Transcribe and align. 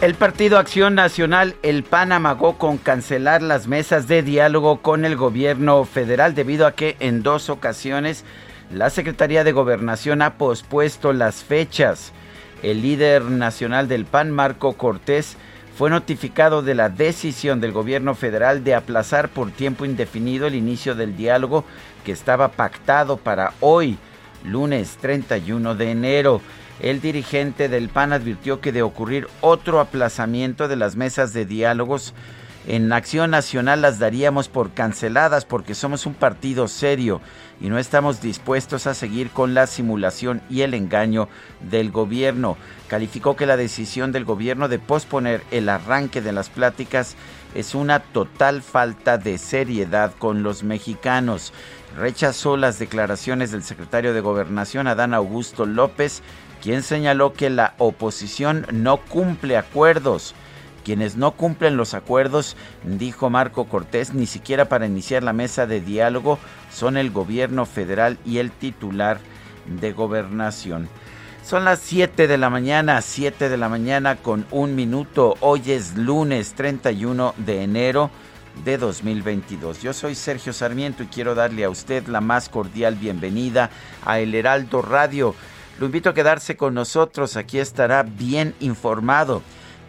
El 0.00 0.14
Partido 0.14 0.58
Acción 0.58 0.94
Nacional, 0.94 1.56
el 1.64 1.82
PAN 1.82 2.12
amagó 2.12 2.56
con 2.56 2.78
cancelar 2.78 3.42
las 3.42 3.66
mesas 3.66 4.06
de 4.06 4.22
diálogo 4.22 4.80
con 4.80 5.04
el 5.04 5.16
gobierno 5.16 5.84
federal 5.84 6.36
debido 6.36 6.68
a 6.68 6.72
que 6.72 6.96
en 7.00 7.24
dos 7.24 7.50
ocasiones 7.50 8.24
la 8.72 8.90
Secretaría 8.90 9.42
de 9.42 9.50
Gobernación 9.50 10.22
ha 10.22 10.34
pospuesto 10.34 11.12
las 11.12 11.42
fechas. 11.42 12.12
El 12.62 12.82
líder 12.82 13.24
nacional 13.24 13.88
del 13.88 14.04
PAN, 14.04 14.30
Marco 14.30 14.74
Cortés, 14.74 15.36
fue 15.76 15.90
notificado 15.90 16.62
de 16.62 16.76
la 16.76 16.90
decisión 16.90 17.60
del 17.60 17.72
gobierno 17.72 18.14
federal 18.14 18.62
de 18.62 18.76
aplazar 18.76 19.28
por 19.28 19.50
tiempo 19.50 19.84
indefinido 19.84 20.46
el 20.46 20.54
inicio 20.54 20.94
del 20.94 21.16
diálogo 21.16 21.64
que 22.04 22.12
estaba 22.12 22.52
pactado 22.52 23.16
para 23.16 23.52
hoy, 23.58 23.98
lunes 24.44 24.96
31 25.00 25.74
de 25.74 25.90
enero. 25.90 26.40
El 26.80 27.00
dirigente 27.00 27.68
del 27.68 27.88
PAN 27.88 28.12
advirtió 28.12 28.60
que 28.60 28.72
de 28.72 28.82
ocurrir 28.82 29.28
otro 29.40 29.80
aplazamiento 29.80 30.68
de 30.68 30.76
las 30.76 30.94
mesas 30.94 31.32
de 31.32 31.44
diálogos 31.44 32.14
en 32.68 32.92
Acción 32.92 33.30
Nacional 33.30 33.80
las 33.80 33.98
daríamos 33.98 34.48
por 34.48 34.72
canceladas 34.72 35.46
porque 35.46 35.74
somos 35.74 36.04
un 36.04 36.12
partido 36.12 36.68
serio 36.68 37.22
y 37.62 37.70
no 37.70 37.78
estamos 37.78 38.20
dispuestos 38.20 38.86
a 38.86 38.92
seguir 38.92 39.30
con 39.30 39.54
la 39.54 39.66
simulación 39.66 40.42
y 40.50 40.60
el 40.60 40.74
engaño 40.74 41.30
del 41.70 41.90
gobierno. 41.90 42.58
Calificó 42.86 43.36
que 43.36 43.46
la 43.46 43.56
decisión 43.56 44.12
del 44.12 44.26
gobierno 44.26 44.68
de 44.68 44.78
posponer 44.78 45.42
el 45.50 45.70
arranque 45.70 46.20
de 46.20 46.32
las 46.32 46.50
pláticas 46.50 47.16
es 47.54 47.74
una 47.74 48.00
total 48.00 48.60
falta 48.60 49.16
de 49.16 49.38
seriedad 49.38 50.12
con 50.18 50.42
los 50.42 50.62
mexicanos. 50.62 51.54
Rechazó 51.96 52.58
las 52.58 52.78
declaraciones 52.78 53.50
del 53.50 53.62
secretario 53.62 54.12
de 54.12 54.20
Gobernación, 54.20 54.86
Adán 54.88 55.14
Augusto 55.14 55.64
López, 55.64 56.22
quien 56.62 56.82
señaló 56.82 57.32
que 57.32 57.50
la 57.50 57.74
oposición 57.78 58.66
no 58.72 58.98
cumple 58.98 59.56
acuerdos. 59.56 60.34
Quienes 60.84 61.16
no 61.16 61.32
cumplen 61.32 61.76
los 61.76 61.92
acuerdos, 61.92 62.56
dijo 62.82 63.28
Marco 63.28 63.66
Cortés, 63.66 64.14
ni 64.14 64.26
siquiera 64.26 64.70
para 64.70 64.86
iniciar 64.86 65.22
la 65.22 65.34
mesa 65.34 65.66
de 65.66 65.80
diálogo, 65.80 66.38
son 66.72 66.96
el 66.96 67.10
gobierno 67.10 67.66
federal 67.66 68.18
y 68.24 68.38
el 68.38 68.50
titular 68.50 69.18
de 69.66 69.92
gobernación. 69.92 70.88
Son 71.44 71.64
las 71.64 71.80
7 71.80 72.26
de 72.26 72.38
la 72.38 72.50
mañana, 72.50 73.00
7 73.00 73.48
de 73.48 73.56
la 73.56 73.68
mañana 73.68 74.16
con 74.16 74.46
un 74.50 74.74
minuto. 74.74 75.34
Hoy 75.40 75.72
es 75.72 75.96
lunes 75.96 76.54
31 76.54 77.34
de 77.38 77.62
enero 77.62 78.10
de 78.64 78.76
2022. 78.76 79.82
Yo 79.82 79.92
soy 79.92 80.14
Sergio 80.14 80.52
Sarmiento 80.52 81.02
y 81.02 81.06
quiero 81.06 81.34
darle 81.34 81.64
a 81.64 81.70
usted 81.70 82.06
la 82.06 82.20
más 82.20 82.48
cordial 82.48 82.96
bienvenida 82.96 83.70
a 84.04 84.20
El 84.20 84.34
Heraldo 84.34 84.82
Radio. 84.82 85.34
Lo 85.78 85.86
invito 85.86 86.10
a 86.10 86.14
quedarse 86.14 86.56
con 86.56 86.74
nosotros, 86.74 87.36
aquí 87.36 87.60
estará 87.60 88.02
bien 88.02 88.54
informado. 88.58 89.42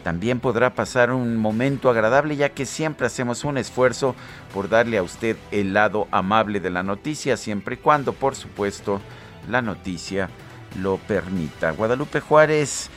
También 0.03 0.39
podrá 0.39 0.75
pasar 0.75 1.11
un 1.11 1.35
momento 1.35 1.89
agradable 1.89 2.35
ya 2.35 2.49
que 2.49 2.67
siempre 2.67 3.07
hacemos 3.07 3.43
un 3.43 3.57
esfuerzo 3.57 4.15
por 4.53 4.69
darle 4.69 4.99
a 4.99 5.03
usted 5.03 5.35
el 5.51 5.73
lado 5.73 6.07
amable 6.11 6.59
de 6.59 6.69
la 6.69 6.83
noticia, 6.83 7.37
siempre 7.37 7.75
y 7.75 7.79
cuando, 7.79 8.13
por 8.13 8.35
supuesto, 8.35 9.01
la 9.49 9.63
noticia 9.63 10.29
lo 10.79 10.97
permita. 10.97 11.71
Guadalupe 11.71 12.21
Juárez, 12.21 12.91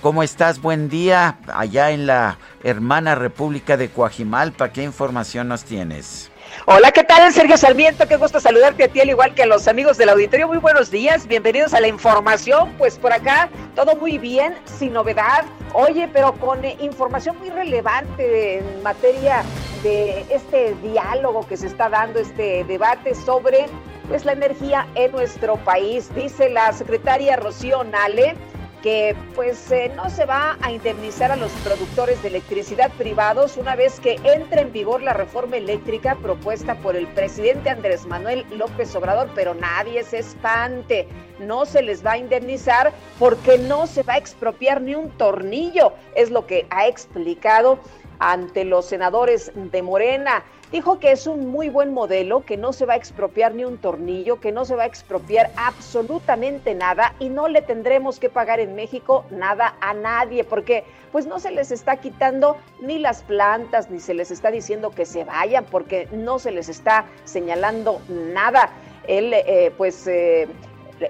¿cómo 0.00 0.22
estás? 0.22 0.60
Buen 0.60 0.88
día 0.88 1.38
allá 1.54 1.90
en 1.90 2.06
la 2.06 2.38
hermana 2.64 3.14
República 3.14 3.76
de 3.76 3.90
Coajimalpa. 3.90 4.70
¿Qué 4.72 4.82
información 4.82 5.48
nos 5.48 5.64
tienes? 5.64 6.31
Hola, 6.66 6.92
¿qué 6.92 7.02
tal? 7.02 7.32
Sergio 7.32 7.56
Sarmiento, 7.56 8.06
qué 8.06 8.16
gusto 8.16 8.38
saludarte 8.38 8.84
a 8.84 8.88
ti, 8.88 9.00
al 9.00 9.10
igual 9.10 9.34
que 9.34 9.42
a 9.42 9.46
los 9.46 9.66
amigos 9.66 9.98
del 9.98 10.10
auditorio. 10.10 10.46
Muy 10.46 10.58
buenos 10.58 10.90
días, 10.90 11.26
bienvenidos 11.26 11.74
a 11.74 11.80
la 11.80 11.88
información. 11.88 12.72
Pues 12.78 12.98
por 12.98 13.12
acá, 13.12 13.48
todo 13.74 13.96
muy 13.96 14.18
bien, 14.18 14.54
sin 14.64 14.92
novedad. 14.92 15.44
Oye, 15.72 16.08
pero 16.12 16.34
con 16.34 16.64
eh, 16.64 16.76
información 16.80 17.36
muy 17.38 17.50
relevante 17.50 18.58
en 18.58 18.82
materia 18.82 19.42
de 19.82 20.24
este 20.30 20.74
diálogo 20.82 21.46
que 21.48 21.56
se 21.56 21.66
está 21.66 21.88
dando, 21.88 22.20
este 22.20 22.64
debate 22.64 23.14
sobre 23.14 23.66
pues 24.08 24.24
la 24.24 24.32
energía 24.32 24.86
en 24.94 25.10
nuestro 25.10 25.56
país. 25.56 26.14
Dice 26.14 26.48
la 26.48 26.72
secretaria 26.72 27.36
Rocío 27.36 27.82
Nale 27.82 28.36
que 28.82 29.16
pues 29.34 29.70
eh, 29.70 29.92
no 29.94 30.10
se 30.10 30.26
va 30.26 30.58
a 30.60 30.72
indemnizar 30.72 31.30
a 31.30 31.36
los 31.36 31.52
productores 31.64 32.20
de 32.22 32.28
electricidad 32.28 32.90
privados 32.98 33.56
una 33.56 33.76
vez 33.76 34.00
que 34.00 34.16
entre 34.24 34.62
en 34.62 34.72
vigor 34.72 35.02
la 35.02 35.14
reforma 35.14 35.56
eléctrica 35.56 36.16
propuesta 36.16 36.74
por 36.76 36.96
el 36.96 37.06
presidente 37.08 37.70
Andrés 37.70 38.04
Manuel 38.06 38.44
López 38.50 38.94
Obrador, 38.96 39.30
pero 39.34 39.54
nadie 39.54 40.02
se 40.02 40.18
espante, 40.18 41.06
no 41.38 41.64
se 41.64 41.82
les 41.82 42.04
va 42.04 42.12
a 42.12 42.18
indemnizar 42.18 42.92
porque 43.18 43.56
no 43.56 43.86
se 43.86 44.02
va 44.02 44.14
a 44.14 44.18
expropiar 44.18 44.80
ni 44.80 44.94
un 44.94 45.10
tornillo, 45.10 45.92
es 46.16 46.30
lo 46.30 46.46
que 46.46 46.66
ha 46.70 46.88
explicado 46.88 47.78
ante 48.18 48.64
los 48.64 48.86
senadores 48.86 49.52
de 49.54 49.82
Morena. 49.82 50.44
Dijo 50.72 50.98
que 50.98 51.12
es 51.12 51.26
un 51.26 51.48
muy 51.48 51.68
buen 51.68 51.92
modelo, 51.92 52.46
que 52.46 52.56
no 52.56 52.72
se 52.72 52.86
va 52.86 52.94
a 52.94 52.96
expropiar 52.96 53.54
ni 53.54 53.62
un 53.66 53.76
tornillo, 53.76 54.40
que 54.40 54.52
no 54.52 54.64
se 54.64 54.74
va 54.74 54.84
a 54.84 54.86
expropiar 54.86 55.50
absolutamente 55.56 56.74
nada 56.74 57.14
y 57.18 57.28
no 57.28 57.46
le 57.46 57.60
tendremos 57.60 58.18
que 58.18 58.30
pagar 58.30 58.58
en 58.58 58.74
México 58.74 59.26
nada 59.30 59.76
a 59.82 59.92
nadie, 59.92 60.44
porque 60.44 60.84
pues 61.12 61.26
no 61.26 61.40
se 61.40 61.50
les 61.50 61.72
está 61.72 61.98
quitando 61.98 62.56
ni 62.80 62.98
las 62.98 63.22
plantas, 63.22 63.90
ni 63.90 64.00
se 64.00 64.14
les 64.14 64.30
está 64.30 64.50
diciendo 64.50 64.92
que 64.92 65.04
se 65.04 65.24
vayan, 65.24 65.66
porque 65.66 66.08
no 66.10 66.38
se 66.38 66.52
les 66.52 66.70
está 66.70 67.04
señalando 67.24 68.00
nada. 68.08 68.70
Él, 69.06 69.34
eh, 69.34 69.74
pues... 69.76 70.06
Eh, 70.06 70.48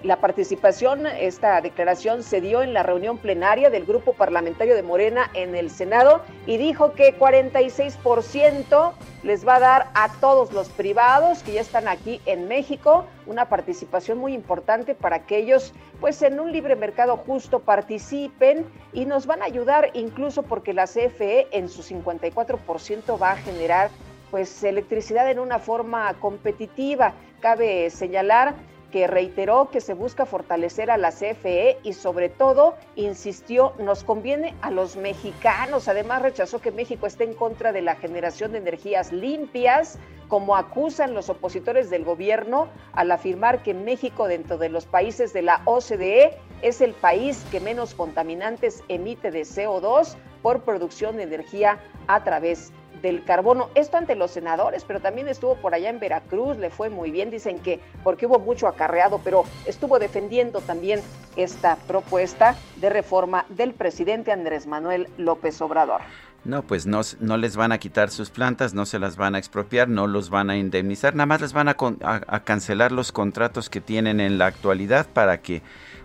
la 0.03 0.17
participación, 0.17 1.07
esta 1.07 1.61
declaración 1.61 2.23
se 2.23 2.41
dio 2.41 2.63
en 2.63 2.73
la 2.73 2.83
reunión 2.83 3.19
plenaria 3.19 3.71
del 3.71 3.85
Grupo 3.85 4.13
Parlamentario 4.13 4.75
de 4.75 4.83
Morena 4.83 5.31
en 5.35 5.55
el 5.55 5.71
Senado 5.71 6.23
y 6.47 6.57
dijo 6.57 6.93
que 6.93 7.19
46% 7.19 8.93
les 9.23 9.47
va 9.47 9.57
a 9.57 9.61
dar 9.61 9.91
a 9.95 10.09
todos 10.21 10.53
los 10.53 10.69
privados 10.69 11.43
que 11.43 11.53
ya 11.53 11.61
están 11.61 11.89
aquí 11.89 12.21
en 12.27 12.49
México, 12.49 13.07
una 13.27 13.49
participación 13.49 14.19
muy 14.19 14.35
importante 14.35 14.95
para 14.95 15.27
que 15.27 15.39
ellos, 15.39 15.73
pues 16.01 16.23
en 16.23 16.41
un 16.41 16.53
libre 16.53 16.77
mercado 16.77 17.17
justo, 17.17 17.61
participen 17.61 18.67
y 18.93 19.05
nos 19.05 19.27
van 19.27 19.43
a 19.43 19.47
ayudar 19.47 19.91
incluso 19.95 20.43
porque 20.43 20.73
la 20.73 20.87
CFE 20.87 21.49
en 21.53 21.69
su 21.69 21.83
54% 21.83 23.21
va 23.21 23.33
a 23.33 23.37
generar 23.37 23.91
pues 24.31 24.65
electricidad 24.65 25.31
en 25.31 25.39
una 25.39 25.59
forma 25.59 26.13
competitiva. 26.15 27.13
Cabe 27.41 27.91
señalar 27.91 28.55
que 28.93 29.09
reiteró 29.09 29.71
que 29.71 29.81
se 29.81 29.95
busca 29.95 30.27
fortalecer 30.27 30.91
a 30.91 30.99
la 30.99 31.11
CFE 31.11 31.79
y 31.83 31.95
sobre 31.95 32.29
todo 32.29 32.77
insistió, 32.95 33.73
nos 33.79 34.05
conviene 34.05 34.55
a 34.61 34.71
los 34.71 34.97
mexicanos. 34.97 35.89
Además 35.89 36.23
rechazó 36.23 36.61
que 36.61 36.71
México 36.71 37.07
esté 37.07 37.25
en 37.25 37.35
contra 37.35 37.73
de 37.73 37.83
la 37.83 37.97
generación 37.97 38.53
de 38.53 38.59
energías 38.59 39.11
limpias, 39.11 39.99
como 40.29 40.57
acusan 40.57 41.15
los 41.15 41.29
opositores 41.31 41.91
del 41.91 42.05
gobierno 42.05 42.69
al 42.93 43.11
afirmar 43.11 43.63
que 43.63 43.75
México 43.75 44.29
dentro 44.29 44.59
de 44.59 44.69
los 44.69 44.87
países 44.87 45.33
de 45.33 45.43
la 45.43 45.63
OCDE 45.65 46.39
es 46.61 46.81
el 46.81 46.93
país 46.93 47.45
que 47.51 47.61
menos 47.61 47.95
contaminantes 47.95 48.85
emite 48.89 49.31
de 49.31 49.43
CO2 49.43 50.17
por 50.43 50.63
producción 50.63 51.17
de 51.17 51.25
energía 51.25 51.81
a 52.07 52.25
través 52.25 52.73
del 53.03 53.25
carbono. 53.25 53.69
Esto 53.75 53.97
ante 53.97 54.15
los 54.15 54.31
senadores, 54.31 54.85
pero 54.85 55.01
también 55.01 55.29
estuvo 55.29 55.57
por 55.57 55.75
allá 55.75 55.91
en 55.91 56.01
Veracruz, 56.01 56.57
le 56.57 56.71
fue 56.71 56.89
muy 56.89 57.11
bien, 57.11 57.31
dicen 57.31 57.59
que 57.59 57.81
porque 58.03 58.27
hubo 58.27 58.39
mucho 58.39 58.69
acarreado, 58.69 59.21
pero 59.23 59.45
estuvo 59.67 59.99
defendiendo 59.99 60.61
también 60.61 61.01
esta 61.37 61.77
propuesta 61.77 62.57
de 62.77 62.89
reforma 62.89 63.45
del 63.49 63.75
presidente 63.75 64.33
Andrés 64.33 64.67
Manuel 64.67 65.09
López 65.19 65.61
Obrador. 65.61 66.01
No, 66.45 66.63
pues 66.63 66.87
no, 66.87 67.03
no 67.21 67.37
les 67.37 67.57
van 67.57 67.71
a 67.71 67.79
quitar 67.79 68.11
sus 68.11 68.31
plantas, 68.31 68.75
no 68.75 68.85
se 68.85 68.99
las 68.99 69.17
van 69.17 69.37
a 69.37 69.39
expropiar, 69.39 69.89
no 69.89 70.09
los 70.09 70.29
van 70.29 70.51
a 70.51 70.57
indemnizar, 70.57 71.15
nada 71.15 71.27
más 71.27 71.41
les 71.41 71.53
van 71.53 71.69
a, 71.69 71.77
a 72.03 72.43
cancelar 72.43 72.91
los 72.91 73.13
contratos 73.13 73.71
que 73.71 73.81
tienen 73.81 74.19
en 74.19 74.39
la 74.39 74.47
actualidad 74.47 75.07
para 75.07 75.41
que 75.41 75.63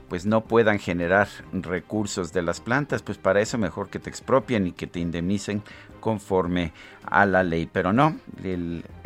pues 0.09 0.25
no 0.25 0.42
puedan 0.42 0.80
generar 0.80 1.27
recursos 1.51 2.33
de 2.33 2.42
las 2.42 2.62
plantas, 2.62 3.01
pues 3.01 3.18
para 3.18 3.42
eso 3.42 3.57
mejor 3.57 3.89
que 3.89 4.00
te 4.00 4.09
expropien 4.09 4.68
y 4.68 4.71
que 4.71 4.88
te 4.88 5.00
indemnicen 5.00 5.62
conforme 6.00 6.74
a 7.06 7.25
la 7.25 7.44
ley. 7.44 7.69
Pero 7.71 7.94
no, 7.94 8.18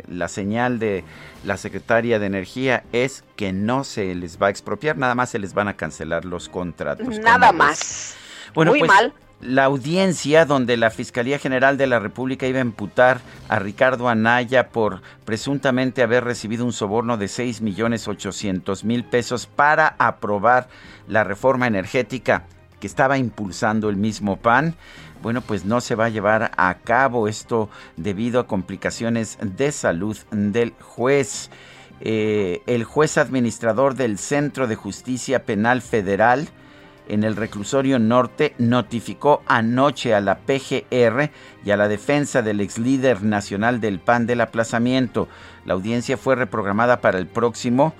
la 0.08 0.28
señal 0.28 0.78
de 0.78 1.04
la 1.44 1.56
secretaria 1.56 2.18
de 2.18 2.26
Energía 2.26 2.84
es 2.92 3.24
que 3.36 3.52
no 3.52 3.84
se 3.84 4.14
les 4.14 4.40
va 4.40 4.48
a 4.48 4.50
expropiar, 4.50 4.96
nada 4.96 5.14
más 5.14 5.30
se 5.30 5.38
les 5.38 5.54
van 5.54 5.68
a 5.68 5.74
cancelar 5.74 6.24
los 6.24 6.48
contratos. 6.48 7.18
Nada 7.18 7.52
más. 7.52 8.16
Bueno, 8.54 8.72
Muy 8.72 8.80
pues, 8.80 8.90
mal 8.90 9.12
la 9.42 9.64
audiencia 9.64 10.46
donde 10.46 10.76
la 10.76 10.90
Fiscalía 10.90 11.38
General 11.38 11.76
de 11.76 11.88
la 11.88 11.98
República 11.98 12.46
iba 12.46 12.58
a 12.58 12.62
imputar 12.62 13.20
a 13.48 13.58
Ricardo 13.58 14.08
Anaya 14.08 14.68
por 14.68 15.02
presuntamente 15.24 16.02
haber 16.02 16.24
recibido 16.24 16.64
un 16.64 16.72
soborno 16.72 17.16
de 17.16 17.26
6 17.26 17.60
millones 17.60 18.06
800 18.06 18.84
mil 18.84 19.04
pesos 19.04 19.46
para 19.46 19.96
aprobar 19.98 20.68
la 21.08 21.24
reforma 21.24 21.66
energética 21.66 22.44
que 22.78 22.86
estaba 22.86 23.18
impulsando 23.18 23.88
el 23.88 23.96
mismo 23.96 24.36
PAN. 24.36 24.76
Bueno, 25.22 25.40
pues 25.40 25.64
no 25.64 25.80
se 25.80 25.96
va 25.96 26.06
a 26.06 26.10
llevar 26.10 26.52
a 26.56 26.74
cabo 26.78 27.28
esto 27.28 27.68
debido 27.96 28.40
a 28.40 28.46
complicaciones 28.46 29.38
de 29.40 29.72
salud 29.72 30.16
del 30.30 30.72
juez. 30.80 31.50
Eh, 32.00 32.62
el 32.66 32.82
juez 32.82 33.18
administrador 33.18 33.94
del 33.94 34.18
Centro 34.18 34.66
de 34.66 34.74
Justicia 34.74 35.44
Penal 35.44 35.82
Federal, 35.82 36.48
en 37.08 37.24
el 37.24 37.36
reclusorio 37.36 37.98
norte 37.98 38.54
notificó 38.58 39.42
anoche 39.46 40.14
a 40.14 40.20
la 40.20 40.38
PGR 40.38 41.30
y 41.64 41.70
a 41.70 41.76
la 41.76 41.88
defensa 41.88 42.42
del 42.42 42.60
ex 42.60 42.78
líder 42.78 43.22
nacional 43.22 43.80
del 43.80 43.98
PAN 43.98 44.26
del 44.26 44.40
aplazamiento. 44.40 45.28
La 45.64 45.74
audiencia 45.74 46.16
fue 46.16 46.36
reprogramada 46.36 47.00
para 47.00 47.18
el 47.18 47.26
próximo 47.26 47.94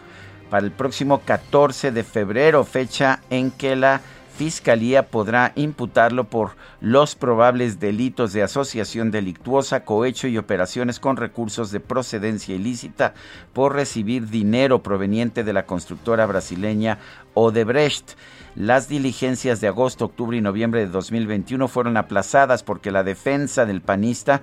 para 0.51 0.67
el 0.67 0.73
próximo 0.73 1.23
14 1.25 1.93
de 1.93 2.05
febrero, 2.05 2.63
fecha 2.65 3.21
en 3.31 3.51
que 3.51 3.75
la 3.75 4.03
Fiscalía 4.37 5.09
podrá 5.09 5.53
imputarlo 5.57 6.25
por 6.25 6.53
los 6.81 7.15
probables 7.15 7.81
delitos 7.81 8.33
de 8.33 8.43
asociación 8.43 9.11
delictuosa, 9.11 9.85
cohecho 9.85 10.27
y 10.27 10.39
operaciones 10.39 11.01
con 11.01 11.19
recursos 11.19 11.71
de 11.71 11.81
procedencia 11.81 12.55
ilícita 12.55 13.13
por 13.53 13.75
recibir 13.75 14.29
dinero 14.29 14.83
proveniente 14.83 15.45
de 15.45 15.53
la 15.53 15.67
constructora 15.67 16.25
brasileña 16.25 16.99
Odebrecht. 17.35 18.17
Las 18.55 18.89
diligencias 18.89 19.61
de 19.61 19.69
agosto, 19.69 20.05
octubre 20.05 20.37
y 20.37 20.41
noviembre 20.41 20.81
de 20.81 20.89
2021 20.89 21.69
fueron 21.69 21.97
aplazadas 21.97 22.63
porque 22.63 22.91
la 22.91 23.03
defensa 23.03 23.65
del 23.65 23.81
panista 23.81 24.43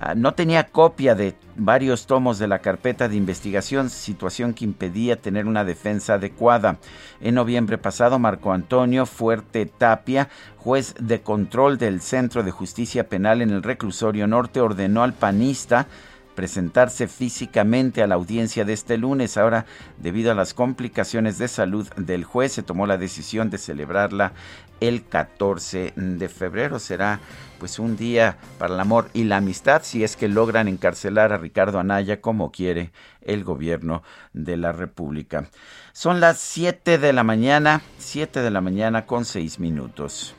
Ah, 0.00 0.14
no 0.14 0.34
tenía 0.34 0.68
copia 0.68 1.16
de 1.16 1.34
varios 1.56 2.06
tomos 2.06 2.38
de 2.38 2.46
la 2.46 2.60
carpeta 2.60 3.08
de 3.08 3.16
investigación, 3.16 3.90
situación 3.90 4.54
que 4.54 4.64
impedía 4.64 5.20
tener 5.20 5.46
una 5.46 5.64
defensa 5.64 6.14
adecuada. 6.14 6.78
En 7.20 7.34
noviembre 7.34 7.78
pasado, 7.78 8.20
Marco 8.20 8.52
Antonio 8.52 9.06
Fuerte 9.06 9.66
Tapia, 9.66 10.28
juez 10.56 10.94
de 11.00 11.20
control 11.22 11.78
del 11.78 12.00
Centro 12.00 12.44
de 12.44 12.52
Justicia 12.52 13.08
Penal 13.08 13.42
en 13.42 13.50
el 13.50 13.64
Reclusorio 13.64 14.28
Norte, 14.28 14.60
ordenó 14.60 15.02
al 15.02 15.14
panista 15.14 15.88
presentarse 16.38 17.08
físicamente 17.08 18.00
a 18.00 18.06
la 18.06 18.14
audiencia 18.14 18.64
de 18.64 18.72
este 18.72 18.96
lunes. 18.96 19.36
Ahora, 19.36 19.66
debido 19.96 20.30
a 20.30 20.36
las 20.36 20.54
complicaciones 20.54 21.36
de 21.36 21.48
salud 21.48 21.88
del 21.96 22.22
juez, 22.22 22.52
se 22.52 22.62
tomó 22.62 22.86
la 22.86 22.96
decisión 22.96 23.50
de 23.50 23.58
celebrarla 23.58 24.34
el 24.78 25.04
14 25.04 25.94
de 25.96 26.28
febrero. 26.28 26.78
Será 26.78 27.18
pues 27.58 27.80
un 27.80 27.96
día 27.96 28.36
para 28.56 28.72
el 28.72 28.78
amor 28.78 29.10
y 29.14 29.24
la 29.24 29.38
amistad 29.38 29.82
si 29.82 30.04
es 30.04 30.14
que 30.14 30.28
logran 30.28 30.68
encarcelar 30.68 31.32
a 31.32 31.38
Ricardo 31.38 31.80
Anaya 31.80 32.20
como 32.20 32.52
quiere 32.52 32.92
el 33.20 33.42
gobierno 33.42 34.04
de 34.32 34.58
la 34.58 34.70
República. 34.70 35.48
Son 35.92 36.20
las 36.20 36.38
7 36.38 36.98
de 36.98 37.12
la 37.12 37.24
mañana, 37.24 37.82
7 37.98 38.42
de 38.42 38.50
la 38.52 38.60
mañana 38.60 39.06
con 39.06 39.24
6 39.24 39.58
minutos. 39.58 40.36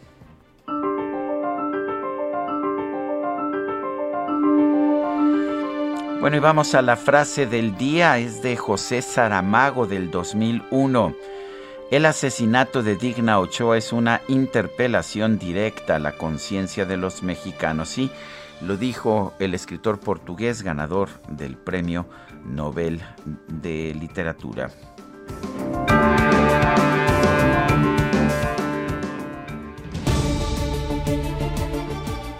Bueno, 6.20 6.36
y 6.36 6.42
vamos 6.42 6.76
a 6.76 6.82
la 6.82 6.98
frase 6.98 7.46
del 7.46 7.78
día, 7.78 8.18
es 8.18 8.42
de 8.42 8.58
José 8.58 9.02
Saramago 9.02 9.88
del 9.88 10.12
2001. 10.12 11.16
El 11.92 12.06
asesinato 12.06 12.84
de 12.84 12.98
Digna 12.98 13.40
Ochoa 13.40 13.78
es 13.78 13.94
una 13.94 14.20
interpelación 14.28 15.40
directa 15.40 15.96
a 15.96 16.00
la 16.00 16.12
conciencia 16.12 16.84
de 16.84 16.98
los 16.98 17.24
mexicanos. 17.24 17.88
Sí, 17.88 18.12
lo 18.60 18.76
dijo 18.76 19.34
el 19.40 19.54
escritor 19.54 20.02
portugués 20.02 20.62
ganador 20.62 21.08
del 21.30 21.56
Premio 21.56 22.06
Nobel 22.44 23.02
de 23.48 23.96
Literatura. 23.98 24.70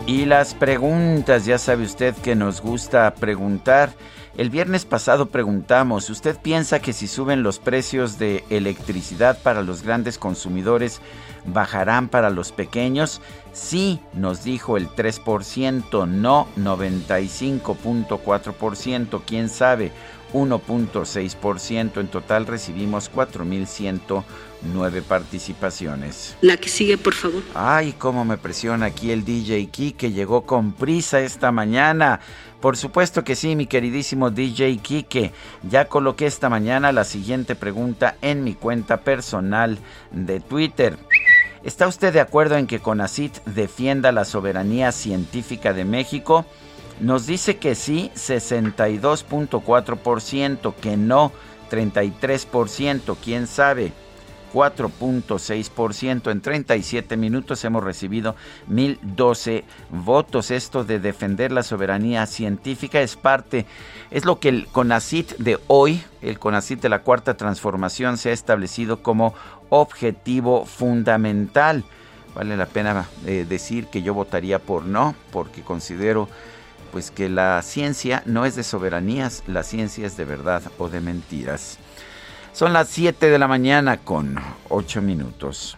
Y 0.10 0.26
las 0.26 0.56
preguntas, 0.56 1.46
ya 1.46 1.60
sabe 1.60 1.84
usted 1.84 2.16
que 2.16 2.36
nos 2.36 2.62
gusta 2.62 3.14
preguntar. 3.14 3.94
El 4.38 4.50
viernes 4.50 4.84
pasado 4.84 5.28
preguntamos, 5.28 6.10
¿usted 6.10 6.36
piensa 6.36 6.80
que 6.80 6.94
si 6.94 7.06
suben 7.06 7.44
los 7.44 7.60
precios 7.60 8.18
de 8.18 8.44
electricidad 8.50 9.38
para 9.44 9.62
los 9.62 9.84
grandes 9.84 10.18
consumidores, 10.18 11.00
bajarán 11.46 12.10
para 12.10 12.32
los 12.32 12.52
pequeños? 12.52 13.22
Sí, 13.54 14.00
nos 14.14 14.44
dijo 14.44 14.78
el 14.78 14.90
3%, 14.90 16.08
no 16.08 16.48
95.4%, 16.58 19.22
quién 19.28 19.48
sabe, 19.48 19.92
1.6%. 20.34 22.00
En 22.00 22.08
total 22.08 22.48
recibimos 22.48 23.12
4.100 23.12 24.24
nueve 24.62 25.02
participaciones. 25.02 26.36
La 26.42 26.58
que 26.58 26.68
sigue, 26.70 26.98
por 26.98 27.14
favor. 27.14 27.44
Ay, 27.54 27.94
cómo 27.98 28.26
me 28.26 28.38
presiona 28.38 28.88
aquí 28.88 29.12
el 29.12 29.24
DJ 29.26 29.68
Key 29.68 29.94
que 29.94 30.12
llegó 30.12 30.46
con 30.46 30.74
prisa 30.74 31.22
esta 31.22 31.52
mañana. 31.52 32.20
Por 32.60 32.76
supuesto 32.76 33.24
que 33.24 33.36
sí, 33.36 33.56
mi 33.56 33.68
queridísimo 33.68 34.32
DJ 34.32 34.78
Kike. 34.78 35.32
Ya 35.70 35.86
coloqué 35.86 36.26
esta 36.26 36.50
mañana 36.50 36.92
la 36.92 37.06
siguiente 37.06 37.56
pregunta 37.56 38.18
en 38.22 38.44
mi 38.44 38.54
cuenta 38.54 39.02
personal 39.02 39.78
de 40.12 40.42
Twitter. 40.42 40.98
¿Está 41.64 41.88
usted 41.88 42.14
de 42.14 42.22
acuerdo 42.22 42.58
en 42.58 42.68
que 42.68 42.80
CONACIT 42.80 43.44
defienda 43.46 44.12
la 44.12 44.26
soberanía 44.26 44.92
científica 44.92 45.74
de 45.74 45.86
México? 45.86 46.46
Nos 47.00 47.26
dice 47.26 47.58
que 47.58 47.74
sí, 47.76 48.12
62.4%, 48.16 50.76
que 50.76 50.98
no, 50.98 51.32
33%, 51.72 53.16
quién 53.24 53.48
sabe. 53.48 53.94
4.6%. 54.54 56.32
En 56.32 56.42
37 56.42 57.18
minutos 57.18 57.64
hemos 57.66 57.84
recibido 57.84 58.36
1.012 58.70 59.64
votos. 59.90 60.52
Esto 60.52 60.84
de 60.84 61.00
defender 61.00 61.52
la 61.52 61.64
soberanía 61.64 62.26
científica 62.26 63.02
es 63.02 63.16
parte, 63.16 63.66
es 64.12 64.26
lo 64.26 64.40
que 64.40 64.50
el 64.50 64.68
CONACIT 64.68 65.38
de 65.38 65.60
hoy, 65.68 66.04
el 66.22 66.40
CONACIT 66.40 66.82
de 66.82 66.90
la 66.90 67.04
Cuarta 67.04 67.38
Transformación, 67.38 68.18
se 68.18 68.30
ha 68.30 68.34
establecido 68.34 69.02
como 69.04 69.34
objetivo 69.70 70.66
fundamental. 70.66 71.84
Vale 72.36 72.58
la 72.58 72.68
pena 72.68 73.08
eh, 73.26 73.46
decir 73.48 73.88
que 73.88 74.02
yo 74.02 74.14
votaría 74.14 74.60
por 74.60 74.86
no, 74.86 75.16
porque 75.32 75.62
considero 75.62 76.30
pues 76.92 77.12
que 77.12 77.30
la 77.30 77.62
ciencia 77.62 78.24
no 78.26 78.46
es 78.46 78.56
de 78.56 78.64
soberanías, 78.64 79.44
la 79.48 79.64
ciencia 79.64 80.08
es 80.08 80.18
de 80.18 80.26
verdad 80.26 80.64
o 80.78 80.90
de 80.90 81.02
mentiras. 81.02 81.78
Son 82.52 82.74
las 82.74 82.90
7 82.90 83.30
de 83.30 83.40
la 83.40 83.48
mañana 83.48 83.98
con 83.98 84.36
8 84.70 85.02
minutos. 85.02 85.78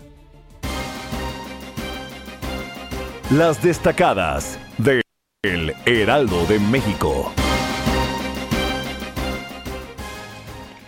Las 3.30 3.62
destacadas 3.62 4.60
de 4.78 5.02
El 5.44 5.76
Heraldo 5.86 6.46
de 6.46 6.60
México. 6.60 7.32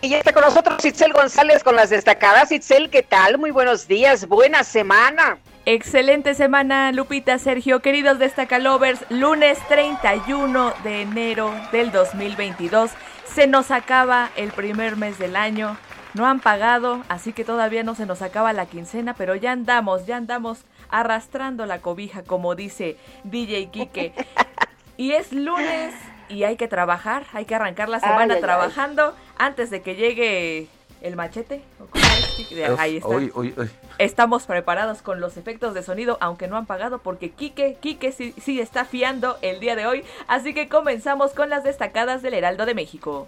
Y 0.01 0.09
ya 0.09 0.17
está 0.17 0.33
con 0.33 0.43
nosotros 0.43 0.83
Itzel 0.83 1.13
González 1.13 1.63
con 1.63 1.77
las 1.77 1.89
destacadas. 1.89 2.51
Itzel, 2.51 2.89
¿qué 2.89 3.03
tal? 3.03 3.37
Muy 3.37 3.51
buenos 3.51 3.87
días, 3.87 4.27
buena 4.27 4.65
semana. 4.65 5.37
Excelente 5.65 6.33
semana, 6.33 6.91
Lupita, 6.91 7.39
Sergio, 7.39 7.79
queridos 7.79 8.19
destacalovers. 8.19 8.99
Lunes 9.09 9.57
31 9.69 10.73
de 10.83 11.03
enero 11.03 11.53
del 11.71 11.93
2022. 11.93 12.91
Se 13.33 13.47
nos 13.47 13.71
acaba 13.71 14.29
el 14.35 14.51
primer 14.51 14.95
mes 14.95 15.17
del 15.17 15.35
año 15.35 15.77
no 16.13 16.27
han 16.27 16.39
pagado, 16.39 17.01
así 17.09 17.33
que 17.33 17.43
todavía 17.43 17.83
no 17.83 17.95
se 17.95 18.05
nos 18.05 18.21
acaba 18.21 18.53
la 18.53 18.67
quincena, 18.67 19.15
pero 19.15 19.35
ya 19.35 19.51
andamos, 19.51 20.05
ya 20.05 20.17
andamos 20.17 20.59
arrastrando 20.89 21.65
la 21.65 21.79
cobija, 21.79 22.23
como 22.23 22.53
dice 22.53 22.97
DJ 23.23 23.69
Kike. 23.69 24.13
Y 24.95 25.13
es 25.13 25.33
lunes 25.33 25.95
y 26.29 26.43
hay 26.43 26.55
que 26.55 26.67
trabajar, 26.67 27.25
hay 27.33 27.45
que 27.45 27.55
arrancar 27.55 27.89
la 27.89 27.99
semana 27.99 28.37
trabajando 28.39 29.15
antes 29.37 29.71
de 29.71 29.81
que 29.81 29.95
llegue 29.95 30.67
el 31.01 31.15
machete. 31.15 31.63
Ahí 32.77 32.97
está. 32.97 33.09
Estamos 33.97 34.45
preparados 34.45 35.01
con 35.01 35.19
los 35.19 35.37
efectos 35.37 35.73
de 35.73 35.83
sonido, 35.83 36.17
aunque 36.21 36.47
no 36.47 36.57
han 36.57 36.65
pagado 36.65 36.99
porque 36.99 37.31
Quique, 37.31 37.77
Quique 37.79 38.11
sí, 38.11 38.33
sí 38.41 38.59
está 38.59 38.85
fiando 38.85 39.37
el 39.41 39.59
día 39.59 39.75
de 39.75 39.85
hoy. 39.85 40.03
Así 40.27 40.53
que 40.53 40.67
comenzamos 40.67 41.31
con 41.31 41.49
las 41.49 41.63
destacadas 41.63 42.21
del 42.21 42.33
Heraldo 42.33 42.65
de 42.65 42.73
México. 42.73 43.27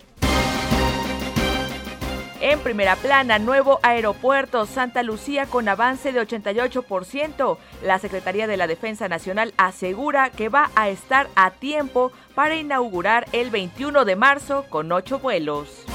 En 2.42 2.60
primera 2.60 2.96
plana, 2.98 3.40
nuevo 3.40 3.80
aeropuerto 3.82 4.66
Santa 4.66 5.04
Lucía 5.04 5.46
con 5.46 5.68
avance 5.70 6.12
de 6.12 6.22
88%. 6.22 7.58
La 7.82 7.98
Secretaría 7.98 8.46
de 8.46 8.58
la 8.58 8.68
Defensa 8.68 9.08
Nacional 9.08 9.54
asegura 9.58 10.30
que 10.30 10.50
va 10.50 10.70
a 10.76 10.90
estar 10.90 11.28
a 11.36 11.52
tiempo 11.52 12.12
para 12.36 12.56
inaugurar 12.56 13.26
el 13.32 13.50
21 13.52 14.04
de 14.04 14.16
marzo 14.16 14.66
con 14.70 14.92
ocho 14.92 15.20
vuelos. 15.20 15.86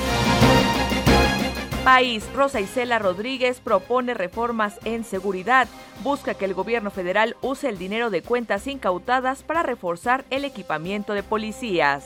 País, 1.84 2.30
Rosa 2.34 2.60
Isela 2.60 2.98
Rodríguez 2.98 3.60
propone 3.60 4.12
reformas 4.12 4.78
en 4.84 5.02
seguridad. 5.02 5.66
Busca 6.02 6.34
que 6.34 6.44
el 6.44 6.52
gobierno 6.52 6.90
federal 6.90 7.36
use 7.40 7.70
el 7.70 7.78
dinero 7.78 8.10
de 8.10 8.22
cuentas 8.22 8.66
incautadas 8.66 9.42
para 9.42 9.62
reforzar 9.62 10.26
el 10.28 10.44
equipamiento 10.44 11.14
de 11.14 11.22
policías. 11.22 12.04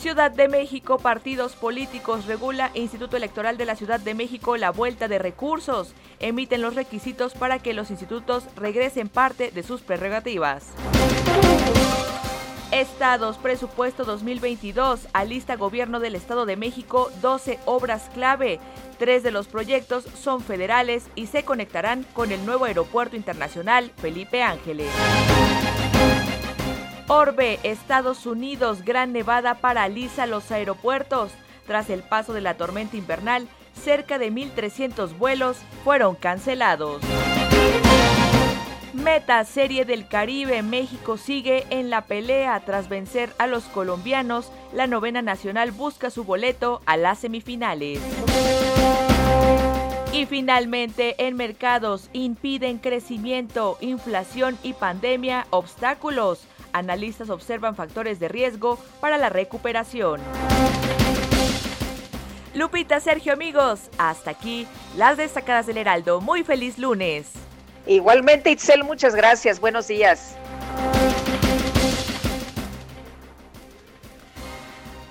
Ciudad 0.00 0.32
de 0.32 0.48
México, 0.48 0.98
partidos 0.98 1.54
políticos, 1.54 2.26
regula 2.26 2.72
Instituto 2.74 3.16
Electoral 3.16 3.56
de 3.56 3.66
la 3.66 3.76
Ciudad 3.76 4.00
de 4.00 4.14
México 4.14 4.56
la 4.56 4.70
vuelta 4.70 5.06
de 5.06 5.20
recursos. 5.20 5.94
Emiten 6.18 6.60
los 6.60 6.74
requisitos 6.74 7.34
para 7.34 7.60
que 7.60 7.72
los 7.72 7.90
institutos 7.90 8.44
regresen 8.56 9.08
parte 9.08 9.52
de 9.52 9.62
sus 9.62 9.80
prerrogativas. 9.80 10.66
Estados, 12.74 13.38
presupuesto 13.38 14.04
2022, 14.04 15.06
alista 15.12 15.54
Gobierno 15.54 16.00
del 16.00 16.16
Estado 16.16 16.44
de 16.44 16.56
México 16.56 17.08
12 17.22 17.60
obras 17.66 18.10
clave. 18.12 18.58
Tres 18.98 19.22
de 19.22 19.30
los 19.30 19.46
proyectos 19.46 20.02
son 20.20 20.40
federales 20.40 21.06
y 21.14 21.28
se 21.28 21.44
conectarán 21.44 22.04
con 22.14 22.32
el 22.32 22.44
nuevo 22.44 22.64
Aeropuerto 22.64 23.14
Internacional 23.14 23.92
Felipe 23.98 24.42
Ángeles. 24.42 24.90
Orbe, 27.06 27.60
Estados 27.62 28.26
Unidos, 28.26 28.84
Gran 28.84 29.12
Nevada 29.12 29.54
paraliza 29.60 30.26
los 30.26 30.50
aeropuertos. 30.50 31.30
Tras 31.68 31.90
el 31.90 32.02
paso 32.02 32.32
de 32.32 32.40
la 32.40 32.56
tormenta 32.56 32.96
invernal, 32.96 33.46
cerca 33.84 34.18
de 34.18 34.32
1.300 34.32 35.16
vuelos 35.16 35.58
fueron 35.84 36.16
cancelados. 36.16 37.02
Meta 38.94 39.44
Serie 39.44 39.84
del 39.84 40.06
Caribe, 40.06 40.62
México 40.62 41.16
sigue 41.16 41.66
en 41.70 41.90
la 41.90 42.02
pelea 42.02 42.60
tras 42.64 42.88
vencer 42.88 43.34
a 43.38 43.48
los 43.48 43.64
colombianos. 43.64 44.52
La 44.72 44.86
novena 44.86 45.20
nacional 45.20 45.72
busca 45.72 46.10
su 46.10 46.22
boleto 46.22 46.80
a 46.86 46.96
las 46.96 47.18
semifinales. 47.18 48.00
Y 50.12 50.26
finalmente, 50.26 51.16
en 51.26 51.34
mercados 51.34 52.08
impiden 52.12 52.78
crecimiento, 52.78 53.78
inflación 53.80 54.56
y 54.62 54.74
pandemia 54.74 55.48
obstáculos. 55.50 56.46
Analistas 56.72 57.30
observan 57.30 57.74
factores 57.74 58.20
de 58.20 58.28
riesgo 58.28 58.78
para 59.00 59.18
la 59.18 59.28
recuperación. 59.28 60.20
Lupita, 62.54 63.00
Sergio, 63.00 63.32
amigos, 63.32 63.90
hasta 63.98 64.30
aquí 64.30 64.68
las 64.96 65.16
destacadas 65.16 65.66
del 65.66 65.78
Heraldo. 65.78 66.20
Muy 66.20 66.44
feliz 66.44 66.78
lunes. 66.78 67.32
Igualmente, 67.86 68.50
Itzel, 68.50 68.84
muchas 68.84 69.14
gracias. 69.14 69.60
Buenos 69.60 69.88
días. 69.88 70.36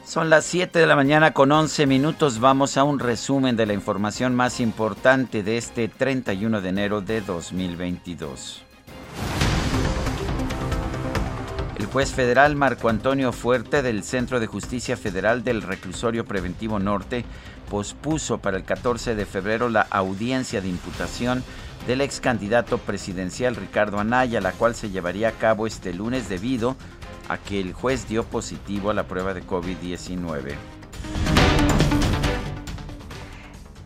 Son 0.05 0.29
las 0.29 0.45
7 0.45 0.77
de 0.77 0.85
la 0.85 0.95
mañana 0.95 1.33
con 1.33 1.51
11 1.51 1.87
minutos. 1.87 2.39
Vamos 2.39 2.77
a 2.77 2.83
un 2.83 2.99
resumen 2.99 3.55
de 3.55 3.65
la 3.65 3.73
información 3.73 4.35
más 4.35 4.59
importante 4.59 5.41
de 5.41 5.57
este 5.57 5.87
31 5.87 6.61
de 6.61 6.69
enero 6.69 7.01
de 7.01 7.21
2022. 7.21 8.63
El 11.75 11.85
juez 11.87 12.11
federal 12.11 12.55
Marco 12.55 12.89
Antonio 12.89 13.31
Fuerte 13.31 13.81
del 13.81 14.03
Centro 14.03 14.39
de 14.39 14.47
Justicia 14.47 14.97
Federal 14.97 15.43
del 15.43 15.63
Reclusorio 15.63 16.25
Preventivo 16.25 16.79
Norte 16.79 17.25
pospuso 17.69 18.37
para 18.37 18.57
el 18.57 18.65
14 18.65 19.15
de 19.15 19.25
febrero 19.25 19.67
la 19.67 19.81
audiencia 19.89 20.61
de 20.61 20.69
imputación 20.69 21.43
del 21.87 22.01
ex 22.01 22.19
candidato 22.19 22.77
presidencial 22.77 23.55
Ricardo 23.55 23.99
Anaya, 23.99 24.41
la 24.41 24.51
cual 24.53 24.75
se 24.75 24.89
llevaría 24.89 25.29
a 25.29 25.31
cabo 25.33 25.67
este 25.67 25.93
lunes 25.93 26.29
debido 26.29 26.75
a 27.27 27.37
que 27.37 27.59
el 27.59 27.73
juez 27.73 28.07
dio 28.07 28.23
positivo 28.23 28.89
a 28.89 28.93
la 28.93 29.07
prueba 29.07 29.33
de 29.33 29.43
COVID-19. 29.43 30.55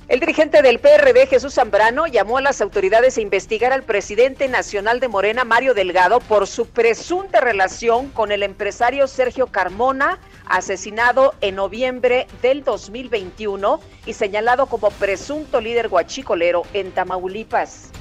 El 0.08 0.22
dirigente 0.22 0.62
del 0.62 0.80
PRD, 0.80 1.28
Jesús 1.28 1.56
Zambrano, 1.56 2.08
llamó 2.08 2.38
a 2.38 2.42
las 2.42 2.62
autoridades 2.62 3.18
a 3.18 3.22
investigar 3.22 3.74
al 3.74 3.84
presidente 3.84 4.48
nacional 4.48 5.02
de 5.02 5.10
Morena, 5.10 5.44
Mario 5.44 5.74
Delgado, 5.74 6.22
por 6.22 6.48
su 6.48 6.66
presunta 6.66 7.42
relación 7.42 8.08
con 8.12 8.32
el 8.32 8.42
empresario 8.42 9.08
Sergio 9.08 9.48
Carmona, 9.48 10.18
asesinado 10.50 11.34
en 11.42 11.56
noviembre 11.56 12.28
del 12.42 12.64
2021 12.64 13.80
y 14.06 14.14
señalado 14.14 14.68
como 14.68 14.90
presunto 14.92 15.62
líder 15.62 15.90
guachicolero 15.90 16.64
en 16.74 16.92
Tamaulipas. 16.92 17.92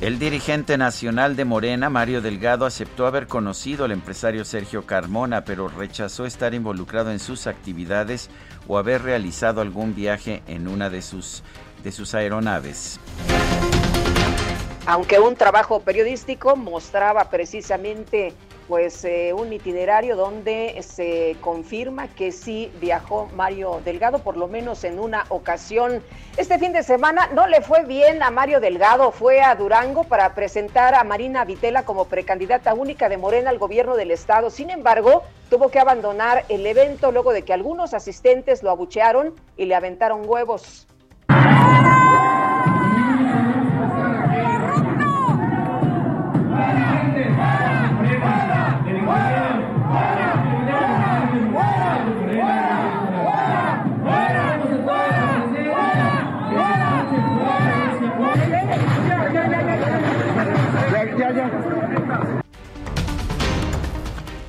El 0.00 0.18
dirigente 0.18 0.78
nacional 0.78 1.36
de 1.36 1.44
Morena, 1.44 1.90
Mario 1.90 2.22
Delgado, 2.22 2.64
aceptó 2.64 3.06
haber 3.06 3.26
conocido 3.26 3.84
al 3.84 3.92
empresario 3.92 4.46
Sergio 4.46 4.86
Carmona, 4.86 5.44
pero 5.44 5.68
rechazó 5.68 6.24
estar 6.24 6.54
involucrado 6.54 7.10
en 7.10 7.18
sus 7.18 7.46
actividades 7.46 8.30
o 8.66 8.78
haber 8.78 9.02
realizado 9.02 9.60
algún 9.60 9.94
viaje 9.94 10.42
en 10.46 10.68
una 10.68 10.88
de 10.88 11.02
sus, 11.02 11.42
de 11.84 11.92
sus 11.92 12.14
aeronaves. 12.14 12.98
Aunque 14.86 15.20
un 15.20 15.36
trabajo 15.36 15.80
periodístico 15.80 16.56
mostraba 16.56 17.28
precisamente 17.28 18.32
pues 18.70 19.04
eh, 19.04 19.32
un 19.36 19.52
itinerario 19.52 20.14
donde 20.14 20.80
se 20.82 21.36
confirma 21.40 22.06
que 22.06 22.30
sí 22.30 22.70
viajó 22.80 23.28
Mario 23.34 23.80
Delgado, 23.84 24.20
por 24.20 24.36
lo 24.36 24.46
menos 24.46 24.84
en 24.84 25.00
una 25.00 25.24
ocasión. 25.28 26.04
Este 26.36 26.56
fin 26.56 26.72
de 26.72 26.84
semana 26.84 27.28
no 27.34 27.48
le 27.48 27.62
fue 27.62 27.84
bien 27.84 28.22
a 28.22 28.30
Mario 28.30 28.60
Delgado, 28.60 29.10
fue 29.10 29.40
a 29.40 29.56
Durango 29.56 30.04
para 30.04 30.36
presentar 30.36 30.94
a 30.94 31.02
Marina 31.02 31.44
Vitela 31.44 31.84
como 31.84 32.04
precandidata 32.04 32.72
única 32.72 33.08
de 33.08 33.16
Morena 33.16 33.50
al 33.50 33.58
gobierno 33.58 33.96
del 33.96 34.12
estado. 34.12 34.50
Sin 34.50 34.70
embargo, 34.70 35.24
tuvo 35.50 35.68
que 35.70 35.80
abandonar 35.80 36.44
el 36.48 36.64
evento 36.64 37.10
luego 37.10 37.32
de 37.32 37.42
que 37.42 37.52
algunos 37.52 37.92
asistentes 37.92 38.62
lo 38.62 38.70
abuchearon 38.70 39.34
y 39.56 39.64
le 39.64 39.74
aventaron 39.74 40.22
huevos. 40.24 40.86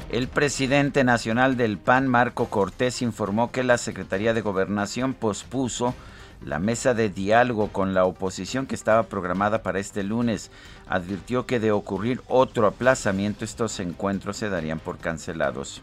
El 0.09 0.27
presidente 0.27 1.03
nacional 1.03 1.55
del 1.55 1.77
PAN, 1.77 2.07
Marco 2.07 2.47
Cortés, 2.47 3.01
informó 3.01 3.51
que 3.51 3.63
la 3.63 3.77
Secretaría 3.77 4.33
de 4.33 4.41
Gobernación 4.41 5.13
pospuso 5.13 5.95
la 6.43 6.59
mesa 6.59 6.93
de 6.93 7.09
diálogo 7.09 7.69
con 7.69 7.93
la 7.93 8.05
oposición 8.05 8.65
que 8.65 8.75
estaba 8.75 9.03
programada 9.03 9.63
para 9.63 9.79
este 9.79 10.03
lunes. 10.03 10.51
Advirtió 10.91 11.45
que 11.45 11.61
de 11.61 11.71
ocurrir 11.71 12.19
otro 12.27 12.67
aplazamiento 12.67 13.45
estos 13.45 13.79
encuentros 13.79 14.35
se 14.35 14.49
darían 14.49 14.77
por 14.77 14.97
cancelados. 14.97 15.81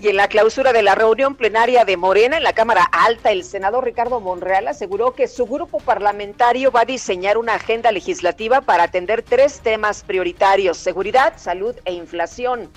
Y 0.00 0.08
en 0.08 0.16
la 0.16 0.28
clausura 0.28 0.72
de 0.72 0.82
la 0.82 0.94
reunión 0.94 1.34
plenaria 1.34 1.84
de 1.84 1.98
Morena 1.98 2.38
en 2.38 2.42
la 2.42 2.54
Cámara 2.54 2.88
Alta, 2.90 3.32
el 3.32 3.44
senador 3.44 3.84
Ricardo 3.84 4.18
Monreal 4.18 4.66
aseguró 4.68 5.12
que 5.12 5.28
su 5.28 5.44
grupo 5.44 5.78
parlamentario 5.78 6.72
va 6.72 6.80
a 6.80 6.84
diseñar 6.86 7.36
una 7.36 7.56
agenda 7.56 7.92
legislativa 7.92 8.62
para 8.62 8.84
atender 8.84 9.22
tres 9.22 9.60
temas 9.60 10.04
prioritarios, 10.04 10.78
seguridad, 10.78 11.34
salud 11.36 11.74
e 11.84 11.92
inflación. 11.92 12.70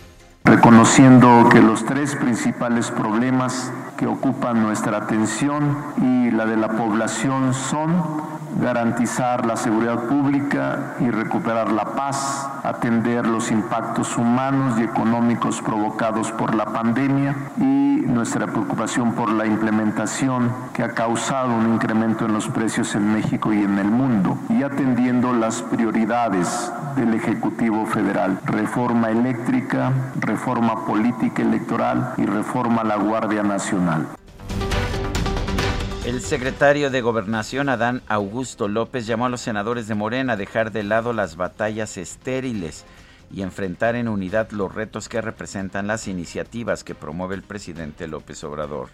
Reconociendo 0.44 1.48
que 1.50 1.62
los 1.62 1.86
tres 1.86 2.14
principales 2.16 2.92
problemas 2.92 3.72
que 3.98 4.06
ocupan 4.06 4.62
nuestra 4.62 4.98
atención 4.98 5.78
y 6.02 6.32
la 6.32 6.46
de 6.46 6.58
la 6.58 6.68
población 6.68 7.54
son 7.54 8.37
garantizar 8.56 9.46
la 9.46 9.56
seguridad 9.58 10.04
pública 10.04 10.96
y 11.00 11.10
recuperar 11.10 11.72
la 11.72 11.86
paz, 11.96 12.50
atender 12.64 13.26
los 13.28 13.52
impactos 13.52 14.18
humanos 14.18 14.80
y 14.80 14.84
económicos 14.84 15.62
provocados 15.62 16.32
por 16.32 16.56
la 16.56 16.66
pandemia 16.66 17.36
y 17.58 18.04
nuestra 18.08 18.48
preocupación 18.48 19.14
por 19.14 19.32
la 19.32 19.46
implementación 19.46 20.52
que 20.74 20.84
ha 20.84 20.94
causado 20.94 21.56
un 21.56 21.74
incremento 21.74 22.26
en 22.26 22.34
los 22.34 22.48
precios 22.48 22.96
en 22.96 23.14
México 23.14 23.54
y 23.54 23.64
en 23.64 23.78
el 23.78 23.92
mundo 23.92 24.38
y 24.50 24.64
atendiendo 24.64 25.34
las 25.34 25.62
prioridades 25.62 26.72
del 26.96 27.14
Ejecutivo 27.14 27.86
Federal, 27.86 28.40
reforma 28.46 29.10
eléctrica, 29.10 29.92
reforma 30.20 30.86
política 30.86 31.44
electoral 31.44 32.14
y 32.18 32.26
reforma 32.26 32.82
a 32.82 32.86
la 32.86 32.96
Guardia 32.96 33.44
Nacional. 33.44 34.08
El 36.08 36.22
secretario 36.22 36.90
de 36.90 37.02
Gobernación, 37.02 37.68
Adán 37.68 38.00
Augusto 38.08 38.70
López, 38.70 39.06
llamó 39.06 39.26
a 39.26 39.30
los 39.30 39.42
senadores 39.42 39.90
de 39.90 39.96
Morena 39.96 40.34
a 40.34 40.38
dejar 40.38 40.72
de 40.72 40.84
lado 40.84 41.12
las 41.12 41.36
batallas 41.36 41.98
estériles 41.98 42.86
y 43.30 43.42
enfrentar 43.42 43.98
en 43.98 44.08
unidad 44.08 44.52
los 44.52 44.74
retos 44.74 45.10
que 45.10 45.20
representan 45.20 45.86
las 45.86 46.08
iniciativas 46.08 46.86
que 46.86 46.96
promueve 46.96 47.36
el 47.36 47.44
presidente 47.44 48.08
López 48.08 48.42
Obrador. 48.46 48.88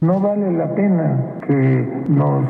No 0.00 0.20
vale 0.20 0.52
la 0.52 0.72
pena 0.72 1.40
que 1.44 2.04
nos 2.08 2.44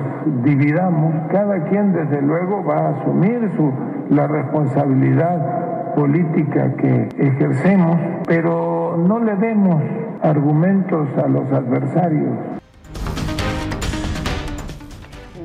dividamos. 0.44 1.14
Cada 1.32 1.64
quien 1.70 1.94
desde 1.94 2.20
luego 2.20 2.62
va 2.62 2.76
a 2.76 3.00
asumir 3.00 3.50
su, 3.56 3.72
la 4.14 4.26
responsabilidad 4.26 5.94
política 5.94 6.76
que 6.76 7.08
ejercemos, 7.16 7.96
pero 8.26 8.98
no 8.98 9.18
le 9.18 9.34
demos 9.36 9.82
argumentos 10.22 11.08
a 11.16 11.26
los 11.26 11.50
adversarios. 11.50 12.59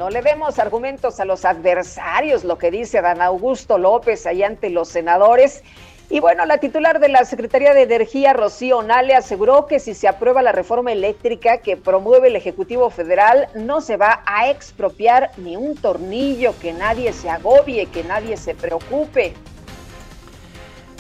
No 0.05 0.11
le 0.11 0.21
demos 0.21 0.59
argumentos 0.59 1.19
a 1.19 1.25
los 1.25 1.45
adversarios, 1.45 2.43
lo 2.43 2.59
que 2.59 2.69
dice 2.69 3.01
Dan 3.01 3.23
Augusto 3.23 3.79
López 3.79 4.27
ahí 4.27 4.43
ante 4.43 4.69
los 4.69 4.87
senadores. 4.87 5.63
Y 6.11 6.19
bueno, 6.19 6.45
la 6.45 6.59
titular 6.59 6.99
de 6.99 7.09
la 7.09 7.25
Secretaría 7.25 7.73
de 7.73 7.81
Energía, 7.81 8.31
Rocío 8.33 8.83
Nale, 8.83 9.15
aseguró 9.15 9.65
que 9.65 9.79
si 9.79 9.95
se 9.95 10.07
aprueba 10.07 10.43
la 10.43 10.51
reforma 10.51 10.91
eléctrica 10.91 11.57
que 11.57 11.75
promueve 11.75 12.27
el 12.27 12.35
Ejecutivo 12.35 12.91
Federal, 12.91 13.47
no 13.55 13.81
se 13.81 13.97
va 13.97 14.21
a 14.27 14.47
expropiar 14.51 15.31
ni 15.37 15.57
un 15.57 15.75
tornillo, 15.75 16.53
que 16.61 16.71
nadie 16.71 17.11
se 17.11 17.31
agobie, 17.31 17.87
que 17.87 18.03
nadie 18.03 18.37
se 18.37 18.53
preocupe. 18.53 19.33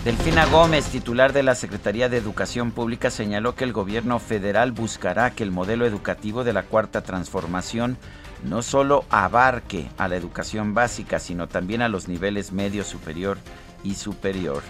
Delfina 0.03 0.47
Gómez, 0.47 0.85
titular 0.85 1.31
de 1.31 1.43
la 1.43 1.53
Secretaría 1.53 2.09
de 2.09 2.17
Educación 2.17 2.71
Pública, 2.71 3.11
señaló 3.11 3.53
que 3.53 3.65
el 3.65 3.73
gobierno 3.73 4.17
federal 4.17 4.71
buscará 4.71 5.29
que 5.29 5.43
el 5.43 5.51
modelo 5.51 5.85
educativo 5.85 6.43
de 6.43 6.53
la 6.53 6.63
Cuarta 6.63 7.01
Transformación 7.01 7.99
no 8.45 8.61
solo 8.61 9.05
abarque 9.09 9.89
a 9.97 10.07
la 10.07 10.15
educación 10.15 10.73
básica, 10.73 11.19
sino 11.19 11.47
también 11.47 11.81
a 11.81 11.89
los 11.89 12.07
niveles 12.07 12.51
medio, 12.51 12.83
superior 12.83 13.37
y 13.83 13.95
superior. 13.95 14.61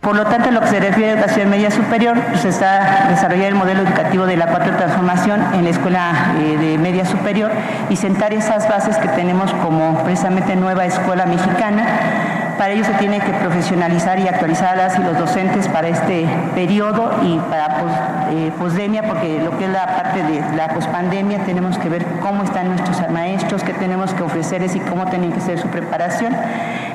Por 0.00 0.14
lo 0.14 0.24
tanto, 0.24 0.52
lo 0.52 0.60
que 0.60 0.68
se 0.68 0.78
refiere 0.78 1.10
a 1.10 1.12
educación 1.14 1.50
media 1.50 1.70
superior, 1.70 2.16
se 2.40 2.50
está 2.50 3.08
desarrollando 3.08 3.48
el 3.48 3.54
modelo 3.56 3.82
educativo 3.82 4.26
de 4.26 4.36
la 4.36 4.46
cuarta 4.46 4.76
transformación 4.76 5.42
en 5.54 5.64
la 5.64 5.70
escuela 5.70 6.34
eh, 6.38 6.56
de 6.56 6.78
media 6.78 7.04
superior 7.04 7.50
y 7.90 7.96
sentar 7.96 8.32
esas 8.32 8.68
bases 8.68 8.98
que 8.98 9.08
tenemos 9.08 9.52
como 9.54 10.04
precisamente 10.04 10.54
nueva 10.54 10.86
escuela 10.86 11.26
mexicana 11.26 12.25
para 12.56 12.72
ello 12.72 12.84
se 12.84 12.94
tiene 12.94 13.20
que 13.20 13.32
profesionalizar 13.32 14.18
y 14.18 14.28
actualizar 14.28 14.76
las 14.76 14.98
y 14.98 15.02
los 15.02 15.18
docentes 15.18 15.68
para 15.68 15.88
este 15.88 16.26
periodo 16.54 17.10
y 17.22 17.38
para 17.38 18.28
eh, 18.30 18.52
posdemia, 18.58 19.02
porque 19.02 19.40
lo 19.42 19.56
que 19.58 19.64
es 19.64 19.70
la 19.70 19.86
parte 19.86 20.22
de 20.22 20.56
la 20.56 20.68
pospandemia 20.68 21.44
tenemos 21.44 21.78
que 21.78 21.88
ver 21.88 22.04
cómo 22.20 22.42
están 22.42 22.68
nuestros 22.68 23.08
maestros, 23.10 23.62
qué 23.62 23.72
tenemos 23.74 24.14
que 24.14 24.22
ofrecerles 24.22 24.74
y 24.76 24.80
cómo 24.80 25.06
tiene 25.06 25.30
que 25.30 25.40
ser 25.40 25.58
su 25.58 25.68
preparación. 25.68 26.34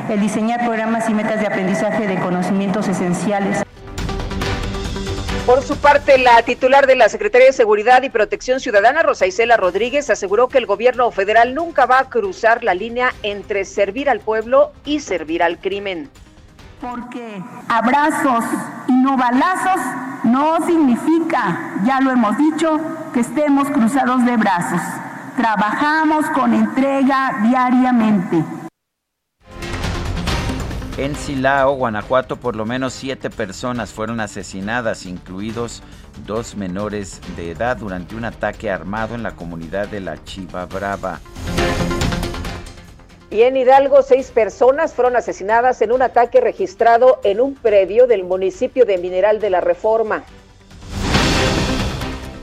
El 0.09 0.19
diseñar 0.19 0.65
programas 0.65 1.09
y 1.09 1.13
metas 1.13 1.39
de 1.39 1.47
aprendizaje 1.47 2.07
de 2.07 2.15
conocimientos 2.15 2.87
esenciales. 2.87 3.63
Por 5.45 5.63
su 5.63 5.75
parte, 5.77 6.19
la 6.19 6.43
titular 6.43 6.85
de 6.85 6.95
la 6.95 7.09
Secretaría 7.09 7.47
de 7.47 7.53
Seguridad 7.53 8.03
y 8.03 8.09
Protección 8.09 8.59
Ciudadana, 8.59 9.01
Rosa 9.01 9.25
Isela 9.25 9.57
Rodríguez, 9.57 10.09
aseguró 10.11 10.47
que 10.47 10.59
el 10.59 10.67
gobierno 10.67 11.09
federal 11.09 11.55
nunca 11.55 11.87
va 11.87 11.99
a 11.99 12.09
cruzar 12.09 12.63
la 12.63 12.75
línea 12.75 13.13
entre 13.23 13.65
servir 13.65 14.07
al 14.07 14.19
pueblo 14.19 14.71
y 14.85 14.99
servir 14.99 15.41
al 15.41 15.57
crimen. 15.57 16.09
Porque 16.79 17.41
abrazos 17.67 18.45
y 18.87 18.93
no 18.93 19.17
balazos 19.17 19.81
no 20.23 20.63
significa, 20.65 21.75
ya 21.85 21.99
lo 22.01 22.11
hemos 22.11 22.37
dicho, 22.37 22.79
que 23.11 23.21
estemos 23.21 23.67
cruzados 23.69 24.23
de 24.25 24.37
brazos. 24.37 24.81
Trabajamos 25.37 26.25
con 26.35 26.53
entrega 26.53 27.39
diariamente 27.41 28.43
en 30.97 31.15
Silao, 31.15 31.75
Guanajuato, 31.75 32.35
por 32.35 32.55
lo 32.55 32.65
menos 32.65 32.93
siete 32.93 33.29
personas 33.29 33.91
fueron 33.91 34.19
asesinadas, 34.19 35.05
incluidos 35.05 35.81
dos 36.25 36.55
menores 36.55 37.21
de 37.37 37.51
edad, 37.51 37.77
durante 37.77 38.15
un 38.15 38.25
ataque 38.25 38.69
armado 38.69 39.15
en 39.15 39.23
la 39.23 39.35
comunidad 39.35 39.87
de 39.87 40.01
la 40.01 40.23
Chiva 40.23 40.65
Brava. 40.65 41.19
Y 43.29 43.43
en 43.43 43.55
Hidalgo, 43.55 44.03
seis 44.03 44.29
personas 44.29 44.93
fueron 44.93 45.15
asesinadas 45.15 45.81
en 45.81 45.93
un 45.93 46.01
ataque 46.01 46.41
registrado 46.41 47.21
en 47.23 47.39
un 47.39 47.55
predio 47.55 48.05
del 48.05 48.25
municipio 48.25 48.85
de 48.85 48.97
Mineral 48.97 49.39
de 49.39 49.49
la 49.49 49.61
Reforma. 49.61 50.23